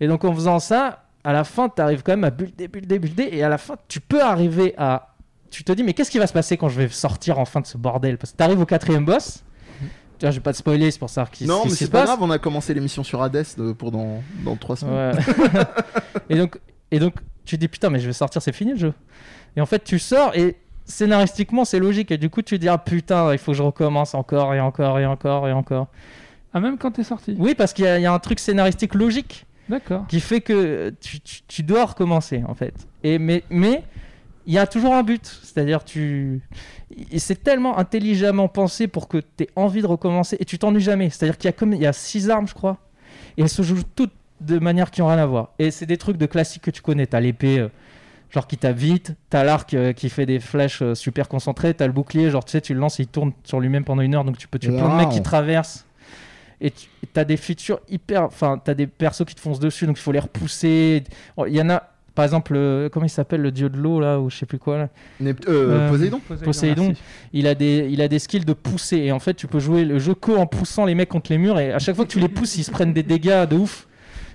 Et 0.00 0.08
donc 0.08 0.24
en 0.24 0.32
faisant 0.34 0.58
ça, 0.58 1.04
à 1.24 1.32
la 1.32 1.44
fin, 1.44 1.68
t'arrives 1.68 2.02
quand 2.02 2.12
même 2.12 2.24
à 2.24 2.30
builder, 2.30 2.68
builder, 2.68 2.98
builder, 2.98 3.28
et 3.32 3.42
à 3.42 3.48
la 3.48 3.58
fin, 3.58 3.76
tu 3.88 4.00
peux 4.00 4.22
arriver 4.22 4.74
à, 4.76 5.14
tu 5.50 5.64
te 5.64 5.72
dis 5.72 5.82
mais 5.82 5.94
qu'est-ce 5.94 6.10
qui 6.10 6.18
va 6.18 6.26
se 6.26 6.32
passer 6.32 6.56
quand 6.56 6.68
je 6.68 6.80
vais 6.80 6.88
sortir 6.88 7.38
enfin 7.38 7.60
de 7.60 7.66
ce 7.66 7.78
bordel? 7.78 8.18
Parce 8.18 8.32
que 8.32 8.36
t'arrives 8.36 8.60
au 8.60 8.66
quatrième 8.66 9.04
boss. 9.04 9.42
Tu 10.18 10.26
vois, 10.26 10.30
je 10.30 10.36
vais 10.36 10.42
pas 10.42 10.52
te 10.52 10.58
spoiler, 10.58 10.90
c'est 10.92 10.98
pour 11.00 11.10
savoir 11.10 11.30
qui 11.30 11.44
Non, 11.46 11.58
ce 11.58 11.62
qui 11.62 11.68
mais 11.70 11.74
c'est 11.76 11.90
pas 11.90 11.98
passe. 12.00 12.06
grave, 12.10 12.22
on 12.22 12.30
a 12.30 12.38
commencé 12.38 12.72
l'émission 12.72 13.02
sur 13.02 13.20
Hades 13.22 13.44
euh, 13.58 13.74
pour 13.74 13.90
dans, 13.90 14.22
dans 14.44 14.54
3 14.54 14.76
semaines. 14.76 15.16
Ouais. 15.16 15.62
et, 16.28 16.36
donc, 16.36 16.58
et 16.92 16.98
donc, 17.00 17.14
tu 17.44 17.56
te 17.56 17.60
dis 17.60 17.66
putain, 17.68 17.90
mais 17.90 17.98
je 17.98 18.06
vais 18.06 18.12
sortir, 18.12 18.40
c'est 18.40 18.52
fini 18.52 18.72
le 18.72 18.78
jeu. 18.78 18.94
Et 19.56 19.60
en 19.60 19.66
fait, 19.66 19.82
tu 19.82 19.98
sors 19.98 20.34
et 20.36 20.56
scénaristiquement, 20.84 21.64
c'est 21.64 21.80
logique. 21.80 22.10
Et 22.12 22.18
du 22.18 22.30
coup, 22.30 22.42
tu 22.42 22.54
te 22.56 22.60
dis 22.60 22.68
ah 22.68 22.78
putain, 22.78 23.32
il 23.32 23.38
faut 23.38 23.52
que 23.52 23.58
je 23.58 23.62
recommence 23.62 24.14
encore 24.14 24.54
et 24.54 24.60
encore 24.60 24.98
et 25.00 25.06
encore 25.06 25.48
et 25.48 25.52
encore. 25.52 25.88
Ah, 26.52 26.60
même 26.60 26.78
quand 26.78 26.92
t'es 26.92 27.02
sorti 27.04 27.34
Oui, 27.38 27.54
parce 27.56 27.72
qu'il 27.72 27.84
y, 27.84 27.88
a- 27.88 27.98
il 27.98 28.02
y 28.02 28.06
a 28.06 28.12
un 28.12 28.18
truc 28.20 28.38
scénaristique 28.38 28.94
logique 28.94 29.46
D'accord. 29.68 30.06
qui 30.08 30.20
fait 30.20 30.40
que 30.40 30.94
tu, 31.00 31.20
tu- 31.20 31.40
tu 31.48 31.62
dois 31.62 31.84
recommencer 31.86 32.42
en 32.46 32.54
fait. 32.54 32.74
Et 33.02 33.18
mais 33.18 33.42
mais 33.50 33.82
il 34.46 34.52
y 34.52 34.58
a 34.58 34.66
toujours 34.66 34.94
un 34.94 35.02
but, 35.02 35.24
c'est-à-dire 35.42 35.84
tu 35.84 36.42
c'est 37.16 37.42
tellement 37.42 37.78
intelligemment 37.78 38.46
pensé 38.48 38.88
pour 38.88 39.08
que 39.08 39.18
tu 39.18 39.44
aies 39.44 39.48
envie 39.56 39.80
de 39.82 39.86
recommencer 39.86 40.36
et 40.38 40.44
tu 40.44 40.58
t'ennuies 40.58 40.80
jamais. 40.82 41.08
C'est-à-dire 41.10 41.38
qu'il 41.38 41.48
y 41.48 41.50
a 41.50 41.52
comme 41.52 41.72
il 41.72 41.80
y 41.80 41.86
a 41.86 41.92
six 41.92 42.28
armes, 42.30 42.46
je 42.46 42.54
crois, 42.54 42.78
et 43.36 43.42
elles 43.42 43.48
se 43.48 43.62
jouent 43.62 43.82
toutes 43.96 44.12
de 44.40 44.58
manière 44.58 44.90
qui 44.90 45.00
n'ont 45.00 45.08
rien 45.08 45.18
à 45.18 45.26
voir. 45.26 45.50
Et 45.58 45.70
c'est 45.70 45.86
des 45.86 45.96
trucs 45.96 46.18
de 46.18 46.26
classique 46.26 46.62
que 46.62 46.70
tu 46.70 46.82
connais. 46.82 47.06
T'as 47.06 47.20
l'épée. 47.20 47.58
euh, 47.60 47.68
Genre 48.30 48.48
qui 48.48 48.56
tape 48.56 48.76
vite, 48.76 49.12
t'as 49.30 49.44
l'arc 49.44 49.72
euh, 49.74 49.92
qui 49.92 50.08
fait 50.08 50.26
des 50.26 50.40
flèches 50.40 50.82
euh, 50.82 50.96
super 50.96 51.28
concentrées, 51.28 51.72
t'as 51.72 51.86
le 51.86 51.92
bouclier, 51.92 52.30
genre 52.30 52.44
tu 52.44 52.50
sais, 52.50 52.60
tu 52.60 52.74
le 52.74 52.80
lances 52.80 52.98
et 52.98 53.04
il 53.04 53.06
tourne 53.06 53.30
sur 53.44 53.60
lui-même 53.60 53.84
pendant 53.84 54.02
une 54.02 54.12
heure, 54.16 54.24
donc 54.24 54.38
tu 54.38 54.48
peux 54.48 54.58
tuer 54.58 54.72
plein 54.76 54.88
de 54.88 54.96
mecs 54.96 55.10
qui 55.10 55.18
Wow. 55.18 55.22
traversent. 55.22 55.86
Et 56.60 56.70
tu 56.70 56.88
as 57.16 57.24
des 57.24 57.36
features 57.36 57.80
hyper. 57.88 58.22
Enfin, 58.24 58.60
t'as 58.62 58.74
des 58.74 58.86
persos 58.86 59.24
qui 59.26 59.34
te 59.34 59.40
foncent 59.40 59.60
dessus, 59.60 59.86
donc 59.86 59.98
il 59.98 60.02
faut 60.02 60.12
les 60.12 60.18
repousser. 60.20 61.02
Oh, 61.36 61.46
Il 61.46 61.54
y 61.54 61.60
en 61.60 61.68
a, 61.70 61.82
par 62.14 62.24
exemple, 62.24 62.54
euh, 62.56 62.88
comment 62.88 63.06
il 63.06 63.10
s'appelle 63.10 63.40
le 63.42 63.50
dieu 63.50 63.68
de 63.68 63.76
l'eau 63.76 63.98
là, 64.00 64.20
ou 64.20 64.30
je 64.30 64.36
sais 64.36 64.46
plus 64.46 64.58
quoi 64.58 64.78
là. 64.78 64.88
Nept- 65.20 65.48
euh, 65.48 65.86
Euh, 65.86 65.88
Poséidon 65.90 66.20
Poséidon. 66.44 66.92
Il 67.32 67.46
a, 67.48 67.54
des, 67.54 67.88
il 67.90 68.00
a 68.00 68.08
des 68.08 68.18
skills 68.20 68.44
de 68.44 68.52
pousser, 68.52 68.98
et 68.98 69.12
en 69.12 69.18
fait, 69.18 69.34
tu 69.34 69.46
peux 69.46 69.58
jouer 69.58 69.84
le 69.84 69.98
jeu 69.98 70.14
que 70.14 70.30
en 70.32 70.46
poussant 70.46 70.84
les 70.84 70.94
mecs 70.94 71.08
contre 71.08 71.32
les 71.32 71.38
murs, 71.38 71.58
et 71.58 71.72
à 71.72 71.78
chaque 71.80 71.96
fois 71.96 72.04
que 72.04 72.10
tu 72.12 72.20
les 72.20 72.28
pousses, 72.28 72.56
ils 72.56 72.64
se 72.64 72.70
prennent 72.70 72.92
des 72.92 73.02
dégâts 73.02 73.46
de 73.48 73.56
ouf. 73.56 73.86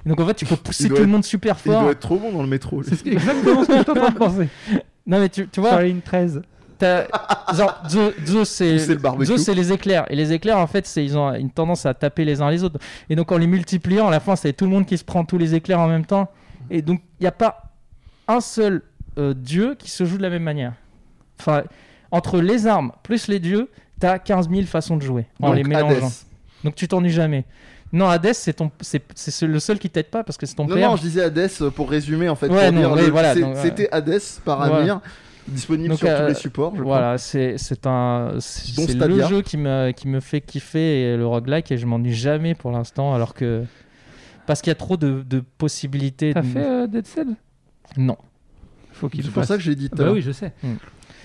Et 0.05 0.09
donc 0.09 0.19
en 0.21 0.25
fait, 0.27 0.33
tu 0.33 0.45
peux 0.45 0.55
pousser 0.55 0.87
tout 0.89 0.95
le 0.95 1.05
monde 1.07 1.25
super 1.25 1.57
Il 1.65 1.71
doit 1.71 1.81
fort. 1.81 1.89
être 1.91 1.99
trop 1.99 2.17
bon 2.17 2.31
dans 2.31 2.41
le 2.41 2.47
métro. 2.47 2.83
C'est 2.83 3.05
exactement 3.07 3.63
ce 3.63 3.67
que 3.67 3.83
train 3.83 4.09
de 4.11 4.17
penser. 4.17 4.47
Non 5.05 5.19
mais 5.19 5.27
tu, 5.29 5.47
tu 5.47 5.59
vois, 5.59 5.69
Sur 5.71 5.79
la 5.79 5.85
ligne 5.85 6.01
13. 6.01 6.41
Genre 6.81 7.81
Zeus, 7.89 8.47
c'est 8.49 8.73
le 8.87 9.37
c'est 9.37 9.53
les 9.53 9.71
éclairs 9.73 10.05
et 10.09 10.15
les 10.15 10.31
éclairs 10.33 10.57
en 10.59 10.67
fait 10.67 10.85
c'est 10.85 11.03
ils 11.03 11.17
ont 11.17 11.33
une 11.33 11.49
tendance 11.49 11.85
à 11.85 11.93
taper 11.93 12.25
les 12.25 12.41
uns 12.41 12.49
les 12.49 12.63
autres 12.63 12.79
et 13.09 13.15
donc 13.15 13.31
en 13.31 13.37
les 13.37 13.47
multipliant 13.47 14.07
à 14.07 14.11
la 14.11 14.19
fin 14.19 14.35
c'est 14.35 14.53
tout 14.53 14.65
le 14.65 14.71
monde 14.71 14.85
qui 14.85 14.97
se 14.97 15.03
prend 15.03 15.25
tous 15.25 15.37
les 15.37 15.55
éclairs 15.55 15.79
en 15.79 15.87
même 15.87 16.05
temps 16.05 16.29
et 16.69 16.81
donc 16.81 17.01
il 17.19 17.23
n'y 17.23 17.27
a 17.27 17.31
pas 17.31 17.63
un 18.27 18.39
seul 18.41 18.81
euh, 19.17 19.33
dieu 19.33 19.75
qui 19.77 19.89
se 19.89 20.05
joue 20.05 20.17
de 20.17 20.21
la 20.21 20.29
même 20.29 20.43
manière 20.43 20.73
enfin 21.39 21.63
entre 22.11 22.39
les 22.39 22.67
armes 22.67 22.91
plus 23.03 23.27
les 23.27 23.39
dieux 23.39 23.69
t'as 23.99 24.19
15 24.19 24.49
000 24.49 24.61
façons 24.63 24.97
de 24.97 25.01
jouer 25.01 25.25
en 25.41 25.47
Donc, 25.47 25.55
les 25.57 25.63
mélangeant 25.63 26.05
Hades. 26.07 26.13
donc 26.63 26.75
tu 26.75 26.87
t'ennuies 26.87 27.09
jamais 27.11 27.45
non 27.91 28.07
Hades 28.07 28.33
c'est 28.33 28.53
ton 28.53 28.69
c'est 28.81 29.01
c'est 29.15 29.47
le 29.47 29.59
seul 29.59 29.79
qui 29.79 29.89
t'aide 29.89 30.11
pas 30.11 30.23
parce 30.23 30.37
que 30.37 30.45
c'est 30.45 30.53
ton 30.55 30.67
Non, 30.67 30.75
père 30.75 30.91
non, 30.91 30.95
je 30.95 31.01
disais 31.01 31.23
Hades 31.23 31.49
euh, 31.61 31.71
pour 31.71 31.89
résumer 31.89 32.29
en 32.29 32.35
fait. 32.35 32.47
Ouais, 32.47 32.65
pour 32.71 32.73
non, 32.73 32.79
dire 32.81 32.91
oui, 32.91 33.01
le- 33.07 33.11
voilà, 33.11 33.33
c'est- 33.33 33.41
donc, 33.41 33.55
ouais. 33.55 33.61
C'était 33.63 33.89
Hades 33.91 34.21
par. 34.45 34.61
Amir, 34.61 35.01
disponible 35.49 35.89
Donc, 35.89 35.99
sur 35.99 36.07
tous 36.07 36.13
euh, 36.13 36.27
les 36.29 36.33
supports. 36.33 36.73
je 36.75 36.81
Voilà, 36.81 37.17
c'est 37.17 37.57
c'est 37.57 37.85
un 37.87 38.33
c'est 38.39 38.93
le 38.95 39.21
jeu 39.27 39.41
qui 39.41 39.57
me 39.57 39.91
qui 39.91 40.07
me 40.07 40.19
fait 40.19 40.41
kiffer 40.41 41.01
et 41.13 41.17
le 41.17 41.25
roguelike 41.27 41.71
et 41.71 41.77
je 41.77 41.85
m'ennuie 41.85 42.13
jamais 42.13 42.55
pour 42.55 42.71
l'instant 42.71 43.13
alors 43.13 43.33
que 43.33 43.63
parce 44.45 44.61
qu'il 44.61 44.71
y 44.71 44.71
a 44.71 44.75
trop 44.75 44.97
de, 44.97 45.23
de 45.27 45.41
possibilités. 45.57 46.33
T'as 46.33 46.41
de- 46.41 46.47
fait 46.47 46.65
euh, 46.65 46.87
Dead 46.87 47.05
Cell 47.05 47.27
Non. 47.97 48.17
Faut 48.91 49.07
crois. 49.07 49.09
qu'il 49.11 49.23
C'est 49.23 49.31
pour 49.31 49.45
ça 49.45 49.55
que 49.57 49.63
j'ai 49.63 49.75
dit 49.75 49.89
Bah 49.93 50.11
oui, 50.11 50.21
je 50.21 50.31
sais. 50.31 50.53
Hmm. 50.63 50.73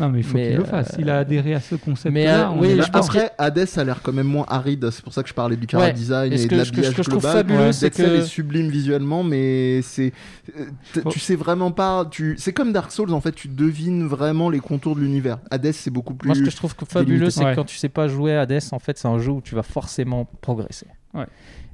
Non, 0.01 0.09
mais 0.09 0.19
il 0.21 0.25
faut 0.25 0.37
qu'il 0.37 0.55
le 0.57 0.61
euh, 0.63 0.65
fasse. 0.65 0.97
Il 0.99 1.09
a 1.09 1.19
adhéré 1.19 1.55
à 1.55 1.61
ce 1.61 1.77
concept. 1.77 2.13
mais, 2.13 2.27
euh, 2.29 2.49
oui, 2.57 2.81
je 2.83 2.91
pense 2.91 3.07
Après, 3.07 3.31
Hades 3.39 3.69
a 3.77 3.85
l'air 3.85 4.01
quand 4.03 4.13
même 4.13 4.27
moins 4.27 4.45
aride, 4.49 4.91
c'est 4.91 5.03
pour 5.05 5.13
ça 5.13 5.23
que 5.23 5.29
je 5.29 5.35
parlais 5.35 5.57
du 5.57 5.67
cara 5.69 5.85
Ouais. 5.85 5.93
design 5.93 6.33
Et 6.33 6.39
ce 6.39 6.45
de 6.45 6.49
ce 6.51 6.55
l'habillage 6.57 6.67
ce 6.93 6.97
que 6.97 7.03
je 7.05 7.11
trouve 7.11 7.23
global. 7.23 7.37
fabuleux, 7.47 7.73
c'est 7.73 7.87
Dead 7.91 7.95
Cell 7.95 8.11
que- 8.19 8.25
est 8.25 8.27
sublime 8.27 8.69
visuellement, 8.71 9.23
mais 9.23 9.83
c'est 9.83 10.13
euh, 10.59 10.65
tu 11.11 11.19
sais 11.21 11.37
vraiment 11.37 11.71
pas. 11.71 12.05
Tu 12.11 12.35
c'est 12.39 12.53
comme 12.53 12.73
Dark 12.73 12.91
Souls 12.91 13.13
en 13.13 13.21
fait, 13.21 13.33
tu 13.33 13.49
devines 13.49 14.07
vraiment 14.07 14.51
les 14.51 14.61
contours 14.61 14.97
de 14.97 15.01
l'univers. 15.01 15.39
Hades 15.51 15.73
c'est 15.73 15.91
beaucoup 15.91 16.15
plus. 16.15 16.27
Moi, 16.29 16.35
ce 16.37 16.43
que 16.43 16.51
je 16.51 16.57
trouve 16.57 16.75
que 16.75 16.85
fabuleux, 16.85 17.31
c'est 17.31 17.45
Ouais. 17.45 17.51
que 17.53 17.57
quand 17.57 17.65
tu 17.65 17.77
sais 17.77 17.89
pas 17.89 18.09
jouer 18.09 18.35
à 18.35 18.41
Hades, 18.43 18.61
en 18.73 18.79
fait, 18.79 18.99
c'est 18.99 19.09
un 19.09 19.19
jeu 19.19 19.31
où 19.31 19.41
tu 19.41 19.55
vas 19.55 19.63
forcément 19.63 20.29
progresser. 20.41 20.87
Ouais. 21.15 21.27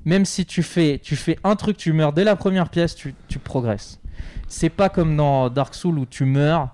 Même 0.05 0.25
si 0.25 0.45
tu 0.47 0.63
fais, 0.63 0.99
tu 1.03 1.17
fais 1.17 1.39
un 1.45 1.57
truc, 1.57 1.77
tu 1.77 1.93
meurs 1.93 2.13
dès 2.13 2.25
la 2.25 2.37
première 2.37 2.69
pièce, 2.69 2.95
tu, 2.95 3.15
tu 3.29 3.39
progresses. 3.39 3.99
C'est 4.49 4.69
pas 4.71 4.89
comme 4.89 5.17
dans 5.17 5.49
Dark 5.49 5.75
Souls 5.75 5.99
où 5.99 6.07
tu 6.07 6.25
meurs 6.25 6.69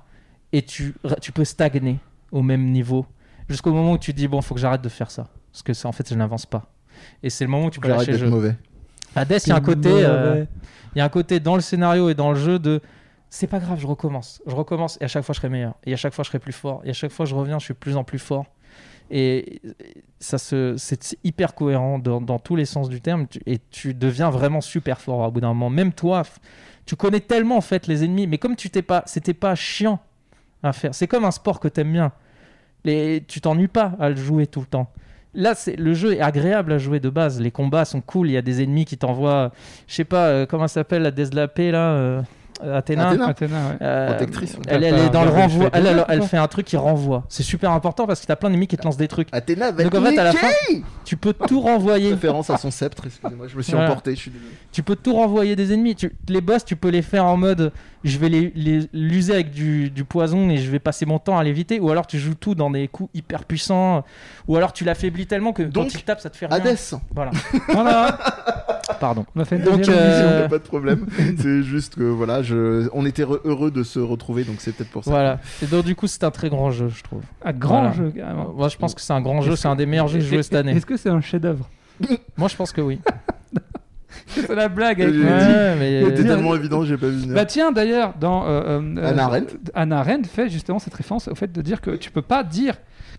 et 0.56 0.62
tu, 0.62 0.94
tu 1.20 1.32
peux 1.32 1.44
stagner 1.44 1.98
au 2.32 2.42
même 2.42 2.70
niveau 2.70 3.04
jusqu'au 3.46 3.72
moment 3.72 3.92
où 3.92 3.98
tu 3.98 4.14
dis 4.14 4.26
bon, 4.26 4.40
faut 4.40 4.54
que 4.54 4.60
j'arrête 4.60 4.80
de 4.80 4.88
faire 4.88 5.10
ça 5.10 5.28
parce 5.52 5.62
que 5.62 5.74
ça, 5.74 5.88
en 5.88 5.92
fait, 5.92 6.08
je 6.08 6.14
n'avance 6.14 6.46
pas. 6.46 6.70
Et 7.22 7.30
c'est 7.30 7.44
le 7.44 7.50
moment 7.50 7.66
où 7.66 7.70
tu 7.70 7.80
peux 7.80 7.88
lâcher 7.88 8.12
le 8.12 8.18
jeu. 8.18 8.28
mauvais. 8.28 8.56
Hades, 9.14 9.38
il 9.46 9.48
y 9.48 9.52
a 9.52 9.56
un 9.56 9.60
côté, 9.60 9.90
euh, 9.90 10.44
il 10.94 10.98
y 10.98 11.00
a 11.00 11.04
un 11.04 11.10
côté 11.10 11.40
dans 11.40 11.54
le 11.54 11.60
scénario 11.60 12.08
et 12.08 12.14
dans 12.14 12.30
le 12.30 12.38
jeu 12.38 12.58
de 12.58 12.80
c'est 13.28 13.46
pas 13.46 13.58
grave, 13.58 13.78
je 13.80 13.86
recommence, 13.86 14.42
je 14.46 14.54
recommence 14.54 14.98
et 15.00 15.04
à 15.04 15.08
chaque 15.08 15.24
fois 15.24 15.32
je 15.32 15.40
serai 15.40 15.48
meilleur 15.48 15.74
et 15.84 15.92
à 15.92 15.96
chaque 15.96 16.14
fois 16.14 16.22
je 16.24 16.28
serai 16.28 16.38
plus 16.38 16.52
fort 16.52 16.80
et 16.84 16.90
à 16.90 16.92
chaque 16.92 17.10
fois 17.10 17.26
je 17.26 17.34
reviens, 17.34 17.58
je 17.58 17.64
suis 17.64 17.74
plus 17.74 17.96
en 17.96 18.04
plus 18.04 18.18
fort 18.18 18.46
et 19.10 19.60
ça 20.20 20.38
se 20.38 20.74
c'est 20.76 21.16
hyper 21.24 21.54
cohérent 21.54 21.98
dans, 21.98 22.20
dans 22.20 22.38
tous 22.38 22.56
les 22.56 22.66
sens 22.66 22.88
du 22.88 23.00
terme 23.00 23.26
et 23.46 23.58
tu 23.70 23.94
deviens 23.94 24.30
vraiment 24.30 24.60
super 24.60 25.00
fort 25.00 25.20
au 25.20 25.30
bout 25.30 25.40
d'un 25.40 25.48
moment. 25.48 25.70
Même 25.70 25.92
toi, 25.92 26.22
tu 26.84 26.96
connais 26.96 27.20
tellement 27.20 27.56
en 27.56 27.62
fait 27.62 27.86
les 27.86 28.04
ennemis, 28.04 28.26
mais 28.26 28.38
comme 28.38 28.56
tu 28.56 28.70
t'es 28.70 28.82
pas, 28.82 29.02
c'était 29.06 29.34
pas 29.34 29.54
chiant 29.54 30.00
à 30.62 30.72
faire. 30.72 30.94
C'est 30.94 31.06
comme 31.06 31.24
un 31.24 31.30
sport 31.30 31.60
que 31.60 31.68
t'aimes 31.68 31.92
bien. 31.92 32.12
Les, 32.84 33.24
tu 33.26 33.40
t'ennuies 33.40 33.68
pas 33.68 33.92
à 33.98 34.08
le 34.08 34.16
jouer 34.16 34.46
tout 34.46 34.60
le 34.60 34.66
temps. 34.66 34.90
Là, 35.34 35.54
c'est 35.54 35.76
le 35.76 35.92
jeu 35.92 36.14
est 36.14 36.20
agréable 36.20 36.72
à 36.72 36.78
jouer 36.78 36.98
de 37.00 37.10
base. 37.10 37.40
Les 37.40 37.50
combats 37.50 37.84
sont 37.84 38.00
cool. 38.00 38.28
Il 38.28 38.32
y 38.32 38.36
a 38.38 38.42
des 38.42 38.62
ennemis 38.62 38.84
qui 38.86 38.96
t'envoient, 38.96 39.52
je 39.86 39.94
sais 39.94 40.04
pas 40.04 40.26
euh, 40.28 40.46
comment 40.46 40.66
ça 40.66 40.74
s'appelle 40.74 41.02
la 41.02 41.10
déesse 41.10 41.30
de 41.30 41.36
la 41.36 41.46
paix 41.48 41.70
là, 41.70 41.90
euh, 41.90 42.22
Athéna. 42.62 43.08
Athéna. 43.08 43.26
Athéna, 43.26 43.56
ouais. 43.68 43.76
Euh, 43.82 44.06
Protectrice. 44.08 44.56
Elle, 44.66 44.84
est 44.84 45.10
dans 45.10 45.24
le 45.24 45.30
renvoi. 45.30 45.70
fait 45.70 46.04
Elle, 46.08 46.22
fait 46.22 46.38
un 46.38 46.46
truc 46.48 46.66
qui 46.66 46.76
renvoie. 46.78 47.24
C'est 47.28 47.42
super 47.42 47.70
important 47.72 48.06
parce 48.06 48.20
que 48.22 48.26
t'as 48.26 48.36
plein 48.36 48.48
d'ennemis 48.48 48.66
qui 48.66 48.78
te 48.78 48.84
lancent 48.84 48.96
des 48.96 49.08
trucs. 49.08 49.28
Athéna 49.32 49.72
va 49.72 49.82
Donc 49.84 49.94
être 49.94 50.00
en 50.00 50.04
fait, 50.06 50.18
à 50.18 50.24
la 50.24 50.32
fin, 50.32 50.48
tu 51.04 51.18
peux 51.18 51.34
tout 51.34 51.60
renvoyer. 51.60 52.10
Référence 52.10 52.48
à 52.48 52.56
son 52.56 52.70
sceptre, 52.70 53.04
excusez-moi, 53.06 53.46
je 53.48 53.56
me 53.56 53.62
suis 53.62 53.72
Voilà. 53.72 53.90
emporté, 53.90 54.14
je 54.14 54.20
suis 54.20 54.30
désolé. 54.30 54.50
Tu 54.72 54.82
peux 54.82 54.96
tout 54.96 55.12
renvoyer 55.14 55.54
des 55.54 55.72
ennemis. 55.74 55.96
Tu- 55.96 56.14
les 56.28 56.40
boss, 56.40 56.64
tu 56.64 56.76
peux 56.76 56.88
les 56.88 57.02
faire 57.02 57.26
en 57.26 57.36
mode 57.36 57.72
je 58.08 58.18
vais 58.18 58.28
les 58.28 58.52
les- 58.54 58.88
l'user 58.92 59.34
avec 59.34 59.50
du, 59.50 59.90
du 59.90 60.04
poison 60.04 60.48
et 60.50 60.56
je 60.58 60.70
vais 60.70 60.78
passer 60.78 61.06
mon 61.06 61.18
temps 61.18 61.38
à 61.38 61.44
l'éviter. 61.44 61.80
Ou 61.80 61.90
alors 61.90 62.06
tu 62.06 62.18
joues 62.18 62.34
tout 62.34 62.54
dans 62.54 62.70
des 62.70 62.88
coups 62.88 63.10
hyper 63.14 63.44
puissants. 63.44 64.04
Ou 64.48 64.56
alors 64.56 64.72
tu 64.72 64.84
l'affaiblis 64.84 65.26
tellement 65.26 65.52
que 65.52 65.62
Donc, 65.62 65.90
quand 65.92 65.94
il 65.94 66.02
tape, 66.04 66.20
ça 66.20 66.30
te 66.30 66.36
fait 66.36 66.46
rien. 66.46 66.56
Hades, 66.56 66.76
Voilà. 67.14 67.30
Voilà, 67.68 68.18
Pardon. 69.00 69.26
on 69.34 69.40
a 69.40 69.44
fait 69.44 69.56
une 69.56 69.62
Donc, 69.62 69.80
euh, 69.80 69.80
il 69.80 69.90
émission. 69.90 70.36
n'y 70.38 70.42
a 70.44 70.48
pas 70.48 70.58
de 70.58 70.62
problème. 70.62 71.06
c'est 71.38 71.62
juste 71.62 71.96
que 71.96 72.04
voilà, 72.04 72.42
je... 72.42 72.88
on 72.92 73.04
était 73.04 73.24
re- 73.24 73.40
heureux 73.44 73.70
de 73.70 73.82
se 73.82 73.98
retrouver, 73.98 74.44
donc 74.44 74.56
c'est 74.58 74.72
peut-être 74.72 74.90
pour 74.90 75.04
ça. 75.04 75.10
Voilà. 75.10 75.40
Et 75.62 75.66
donc 75.66 75.84
du 75.84 75.94
coup, 75.96 76.06
c'est 76.06 76.22
un 76.24 76.30
très 76.30 76.48
grand 76.48 76.70
jeu, 76.70 76.88
je 76.88 77.02
trouve. 77.02 77.22
Un 77.44 77.52
grand 77.52 77.80
Voilà. 77.80 77.92
jeu, 77.96 78.10
carrément. 78.14 78.52
Moi, 78.56 78.68
je 78.68 78.76
pense 78.76 78.94
que 78.94 79.00
c'est 79.00 79.12
un 79.12 79.20
grand 79.20 79.40
jeu. 79.42 79.56
C'est 79.56 79.68
un 79.68 79.76
des 79.76 79.86
meilleurs 79.86 80.08
jeux 80.08 80.18
que 80.18 80.24
j'ai 80.24 80.30
joué 80.36 80.42
cette 80.42 80.54
année. 80.54 80.72
Est-ce 80.72 80.86
que 80.86 80.96
c'est 80.96 81.10
un 81.10 81.20
chef-d'œuvre? 81.20 81.68
Moi, 82.36 82.48
je 82.48 82.56
pense 82.56 82.72
que 82.72 82.80
oui. 82.80 83.00
C'est 84.27 84.55
la 84.55 84.69
blague 84.69 85.01
avec. 85.03 85.15
Ouais, 85.15 85.74
mais 85.78 86.03
C'était 86.05 86.23
dire- 86.24 86.35
tellement 86.35 86.55
évident, 86.57 86.85
j'ai 86.85 86.97
pas 86.97 87.07
vu 87.07 87.19
venir. 87.19 87.35
Bah 87.35 87.44
tiens, 87.44 87.73
d'ailleurs, 87.73 88.15
dans 88.19 88.44
euh, 88.47 88.81
euh, 88.81 88.94
euh, 88.98 89.19
Arendt. 89.19 89.55
Arendt 89.74 90.28
fait 90.28 90.48
justement 90.48 90.78
cette 90.78 90.94
référence 90.94 91.28
au 91.28 91.35
fait 91.35 91.53
de 91.53 91.62
dire 91.62 91.81
que 91.81 91.93
tu 91.93 92.11
peux 92.11 92.23
pas 92.23 92.43
dire 92.43 92.74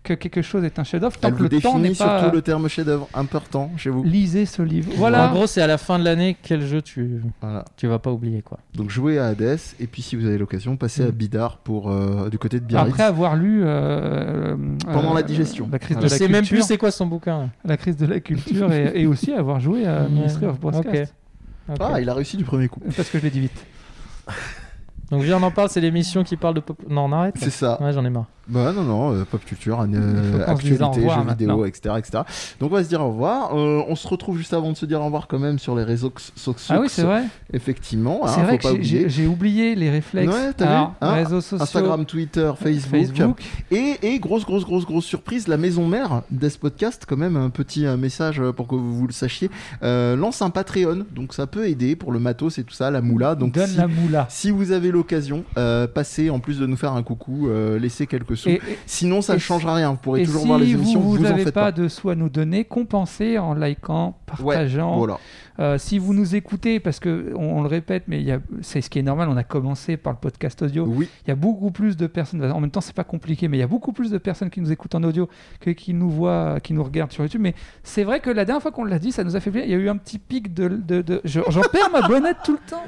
que 0.07 0.13
quelque 0.13 0.41
chose 0.41 0.63
est 0.63 0.79
un 0.79 0.83
chef-d'œuvre 0.83 1.17
tant 1.17 1.27
Elle 1.27 1.33
que 1.33 1.37
vous 1.37 1.43
le 1.43 1.49
temps 1.61 1.77
n'est 1.77 1.89
définit 1.89 1.97
pas. 2.07 2.19
surtout 2.21 2.35
le 2.35 2.41
terme 2.41 2.67
chef-d'œuvre 2.69 3.07
important 3.13 3.71
chez 3.77 3.89
vous. 3.89 4.03
Lisez 4.03 4.45
ce 4.45 4.61
livre. 4.61 4.91
En 4.93 4.97
Voilà. 4.97 5.27
gros, 5.27 5.45
c'est 5.47 5.61
à 5.61 5.67
la 5.67 5.77
fin 5.77 5.99
de 5.99 6.03
l'année 6.03 6.37
quel 6.41 6.65
jeu 6.65 6.81
tu 6.81 7.21
Voilà. 7.41 7.65
tu 7.75 7.87
vas 7.87 7.99
pas 7.99 8.11
oublier 8.11 8.41
quoi. 8.41 8.59
Donc 8.75 8.89
jouez 8.89 9.19
à 9.19 9.27
Hades 9.27 9.59
et 9.79 9.87
puis 9.87 10.01
si 10.01 10.15
vous 10.15 10.25
avez 10.25 10.37
l'occasion, 10.37 10.77
passez 10.77 11.03
à 11.03 11.07
Mm. 11.07 11.11
Bidar 11.11 11.57
pour 11.57 11.91
euh, 11.91 12.29
du 12.29 12.37
côté 12.37 12.59
de 12.59 12.65
Biarritz. 12.65 12.93
Après 12.93 13.03
avoir 13.03 13.35
lu 13.35 13.61
euh, 13.63 14.55
Pendant 14.91 15.11
euh, 15.11 15.15
la 15.15 15.23
digestion. 15.23 15.67
la 15.71 15.79
crise 15.79 15.97
de 15.97 16.03
la 16.03 16.09
sait 16.09 16.27
même 16.27 16.41
plus 16.41 16.49
culture, 16.49 16.65
c'est 16.65 16.77
quoi 16.77 16.91
son 16.91 17.05
bouquin. 17.05 17.37
là. 17.41 17.49
la 17.65 17.77
crise 17.77 17.97
de 17.97 18.05
la 18.05 18.19
culture 18.19 18.71
et, 18.71 18.91
et 19.01 19.07
aussi 19.07 19.33
avoir 19.33 19.59
joué 19.59 19.85
à. 19.85 20.07
Ministry 20.07 20.45
of 20.45 20.59
Broadcast. 20.59 21.13
Ok. 21.69 21.79
Ok. 21.81 21.87
Ah, 21.93 21.99
il 22.01 22.09
a 22.09 22.13
réussi 22.13 22.37
du 22.37 22.43
premier 22.45 22.67
coup. 22.69 22.79
Parce 22.95 23.09
que 23.09 23.17
je 23.19 23.23
l'ai 23.23 23.29
dit 23.29 23.41
vite. 23.41 23.65
Donc 25.11 25.21
viens, 25.23 25.37
on 25.37 25.43
en 25.43 25.51
parle, 25.51 25.69
c'est 25.69 25.81
l'émission 25.81 26.23
qui 26.23 26.35
parle 26.37 26.55
de 26.55 26.59
pop. 26.59 26.77
Non, 26.89 27.05
on 27.05 27.11
arrête 27.13 27.35
C'est 27.37 27.49
ça. 27.49 27.81
Ouais, 27.81 27.93
j'en 27.93 28.03
ai 28.05 28.09
marre. 28.09 28.25
Bah 28.49 28.71
non, 28.73 28.83
non, 28.83 29.13
euh, 29.13 29.25
pop 29.29 29.43
culture, 29.43 29.81
euh, 29.81 30.45
actualité, 30.47 30.85
jeux 30.93 30.99
vidéo, 31.01 31.23
maintenant. 31.25 31.65
etc., 31.65 31.95
etc. 31.97 32.19
Donc 32.59 32.71
on 32.71 32.75
va 32.75 32.83
se 32.83 32.89
dire 32.89 33.01
au 33.01 33.09
revoir. 33.09 33.55
Euh, 33.57 33.81
on 33.87 33.95
se 33.95 34.07
retrouve 34.07 34.37
juste 34.37 34.53
avant 34.53 34.71
de 34.71 34.77
se 34.77 34.85
dire 34.85 35.01
au 35.01 35.05
revoir 35.05 35.27
quand 35.27 35.39
même 35.39 35.59
sur 35.59 35.75
les 35.75 35.83
réseaux 35.83 36.13
so- 36.35 36.53
so- 36.55 36.73
Ah 36.73 36.79
oui, 36.79 36.87
c'est 36.89 37.03
vrai. 37.03 37.23
Effectivement, 37.51 38.21
hein, 38.23 38.31
c'est 38.33 38.41
vrai 38.43 38.59
faut 38.61 38.75
que 38.75 38.81
j'ai- 38.81 39.27
oublié 39.27 39.75
les 39.75 39.89
réflexes. 39.89 40.33
Ouais, 40.33 40.53
t'as 40.55 40.65
vu 40.65 40.87
Hein 41.01 41.13
réseaux 41.13 41.41
sociaux. 41.41 41.61
Instagram, 41.63 42.05
Twitter, 42.05 42.51
Facebook. 42.57 42.91
Facebook. 42.91 43.43
Et, 43.71 43.97
et 44.03 44.19
grosse, 44.19 44.45
grosse, 44.45 44.63
grosse, 44.63 44.85
grosse 44.85 45.05
surprise, 45.05 45.47
la 45.49 45.57
maison 45.57 45.85
mère 45.85 46.21
d'Es 46.31 46.57
Podcast, 46.59 47.03
quand 47.07 47.17
même 47.17 47.35
un 47.35 47.49
petit 47.49 47.85
message 47.97 48.41
pour 48.55 48.67
que 48.67 48.75
vous, 48.75 48.95
vous 48.95 49.07
le 49.07 49.13
sachiez, 49.13 49.49
euh, 49.83 50.15
lance 50.15 50.41
un 50.41 50.49
Patreon. 50.49 51.05
Donc 51.13 51.33
ça 51.33 51.47
peut 51.47 51.67
aider 51.67 51.95
pour 51.97 52.11
le 52.13 52.19
matos 52.19 52.57
et 52.59 52.63
tout 52.63 52.73
ça, 52.73 52.91
la 52.91 53.01
moula. 53.01 53.35
Donc 53.35 53.53
Donne 53.53 53.67
si, 53.67 53.77
la 53.77 53.87
moula. 53.87 54.25
si 54.29 54.51
vous 54.51 54.71
avez 54.71 54.91
l'occasion, 54.91 55.43
euh, 55.57 55.87
passez 55.87 56.29
en 56.29 56.39
plus 56.39 56.59
de 56.59 56.65
nous 56.65 56.77
faire 56.77 56.93
un 56.93 57.03
coucou, 57.03 57.49
laissez 57.79 58.07
quelques 58.07 58.36
Et, 58.45 58.61
Sinon, 58.85 59.21
ça 59.21 59.33
ne 59.33 59.39
changera 59.39 59.73
rien. 59.75 59.91
Vous 59.91 59.97
pourrez 59.97 60.23
toujours 60.23 60.41
si 60.41 60.47
voir 60.47 60.59
les 60.59 60.69
émissions, 60.71 60.99
vous 60.99 61.15
vous, 61.15 61.25
en 61.25 61.35
faites 61.35 61.51
pas, 61.51 61.65
pas. 61.65 61.71
de 61.71 61.87
sous 61.87 62.09
à 62.09 62.15
nous 62.15 62.29
donner, 62.29 62.65
compensez 62.65 63.37
en 63.37 63.53
likant, 63.53 64.17
partageant. 64.25 64.97
Voilà. 64.97 65.17
Euh, 65.59 65.79
si 65.79 65.97
vous 65.97 66.13
nous 66.13 66.35
écoutez, 66.35 66.79
parce 66.79 66.99
que 66.99 67.33
on, 67.35 67.57
on 67.57 67.61
le 67.63 67.67
répète, 67.67 68.03
mais 68.07 68.23
c'est 68.61 68.81
ce 68.81 68.89
qui 68.91 68.99
est 68.99 69.03
normal, 69.03 69.27
on 69.29 69.37
a 69.37 69.43
commencé 69.43 69.97
par 69.97 70.13
le 70.13 70.19
podcast 70.19 70.61
audio. 70.61 70.85
Oui, 70.87 71.09
Il 71.25 71.29
y 71.29 71.31
a 71.31 71.35
beaucoup 71.35 71.71
plus 71.71 71.97
de 71.97 72.05
personnes. 72.05 72.43
En 72.51 72.59
même 72.59 72.69
temps, 72.69 72.81
c'est 72.81 72.95
pas 72.95 73.03
compliqué, 73.03 73.47
mais 73.47 73.57
il 73.57 73.61
y 73.61 73.63
a 73.63 73.67
beaucoup 73.67 73.91
plus 73.91 74.11
de 74.11 74.19
personnes 74.19 74.51
qui 74.51 74.61
nous 74.61 74.71
écoutent 74.71 74.93
en 74.93 75.03
audio 75.03 75.27
que 75.59 75.71
qui 75.71 75.95
nous 75.95 76.11
voient, 76.11 76.59
qui 76.61 76.73
nous 76.73 76.83
regardent 76.83 77.11
sur 77.11 77.23
YouTube. 77.23 77.41
Mais 77.41 77.55
c'est 77.83 78.03
vrai 78.03 78.19
que 78.19 78.29
la 78.29 78.45
dernière 78.45 78.61
fois 78.61 78.71
qu'on 78.71 78.83
l'a 78.85 78.99
dit, 78.99 79.11
ça 79.11 79.23
nous 79.23 79.35
a 79.35 79.39
fait 79.39 79.49
plaisir. 79.49 79.67
Il 79.67 79.71
y 79.71 79.75
a 79.75 79.83
eu 79.83 79.89
un 79.89 79.97
petit 79.97 80.19
pic 80.19 80.53
de. 80.53 80.67
de, 80.67 81.01
de- 81.01 81.21
je- 81.23 81.41
J'en 81.49 81.61
perds 81.61 81.89
ma 81.91 82.07
bonnette 82.07 82.37
tout 82.45 82.53
le 82.53 82.69
temps. 82.69 82.83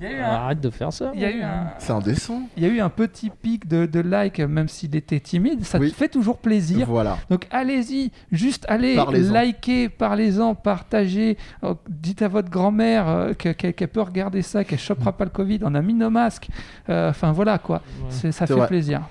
Il 0.00 0.04
y 0.04 0.06
a 0.08 0.12
eu 0.16 0.20
un, 0.20 0.24
Arrête 0.30 0.60
de 0.60 0.70
faire 0.70 0.92
ça. 0.92 1.12
il 1.14 1.20
y 1.20 1.24
a 1.24 1.30
eu 1.30 1.42
un, 1.42 1.70
c'est 1.78 1.92
indécent. 1.92 2.42
il 2.56 2.62
y 2.64 2.66
a 2.66 2.68
eu 2.68 2.80
un 2.80 2.88
petit 2.88 3.30
pic 3.30 3.68
de, 3.68 3.86
de 3.86 4.00
like, 4.00 4.40
même 4.40 4.66
s'il 4.68 4.96
était 4.96 5.20
timide. 5.20 5.64
Ça 5.64 5.78
Oui. 5.78 5.90
te 5.92 5.96
fait 5.96 6.08
toujours 6.08 6.38
plaisir. 6.38 6.86
Voilà. 6.88 7.18
Donc 7.30 7.46
allez-y, 7.52 8.10
juste 8.32 8.66
allez, 8.68 8.98
likez, 9.32 9.88
parlez-en, 9.88 10.54
partagez. 10.56 11.36
Euh, 11.62 11.74
dites 11.88 12.22
à 12.22 12.28
votre 12.28 12.50
grand-mère 12.50 13.08
euh, 13.08 13.32
que- 13.34 13.50
qu'elle 13.52 13.88
peut 13.88 14.00
regarder 14.02 14.42
ça, 14.42 14.64
qu'elle 14.64 14.78
chopera 14.80 15.12
pas 15.12 15.24
le 15.24 15.30
Covid. 15.30 15.60
On 15.62 15.74
a 15.74 15.82
mis 15.82 15.94
nos 15.94 16.10
masques. 16.10 16.48
Euh, 16.88 17.10
Enfin 17.10 17.30
voilà 17.32 17.58
quoi, 17.58 17.82
ça 18.10 18.32
fait 18.46 18.54
vrai. 18.54 18.66
plaisir. 18.66 19.02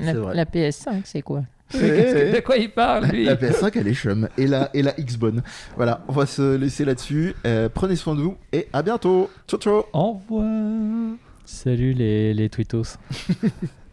La 0.00 0.44
PS5, 0.44 1.02
c'est 1.04 1.22
quoi? 1.22 1.42
De 1.78 2.40
quoi 2.40 2.56
il 2.56 2.70
parle 2.70 3.06
lui 3.06 3.24
La 3.24 3.36
PS5, 3.36 3.72
elle 3.74 3.88
est 3.88 3.94
chum. 3.94 4.28
Et 4.38 4.46
la, 4.46 4.70
et 4.74 4.82
la 4.82 4.98
X-Bone. 4.98 5.42
Voilà, 5.76 6.04
on 6.08 6.12
va 6.12 6.26
se 6.26 6.56
laisser 6.56 6.84
là-dessus. 6.84 7.34
Euh, 7.46 7.68
prenez 7.72 7.96
soin 7.96 8.14
de 8.14 8.20
vous 8.20 8.36
et 8.52 8.68
à 8.72 8.82
bientôt. 8.82 9.30
Ciao, 9.48 9.58
ciao. 9.60 9.84
Au 9.92 10.12
revoir. 10.12 11.16
Salut 11.44 11.92
les, 11.92 12.32
les 12.34 12.48
twittos. 12.48 12.96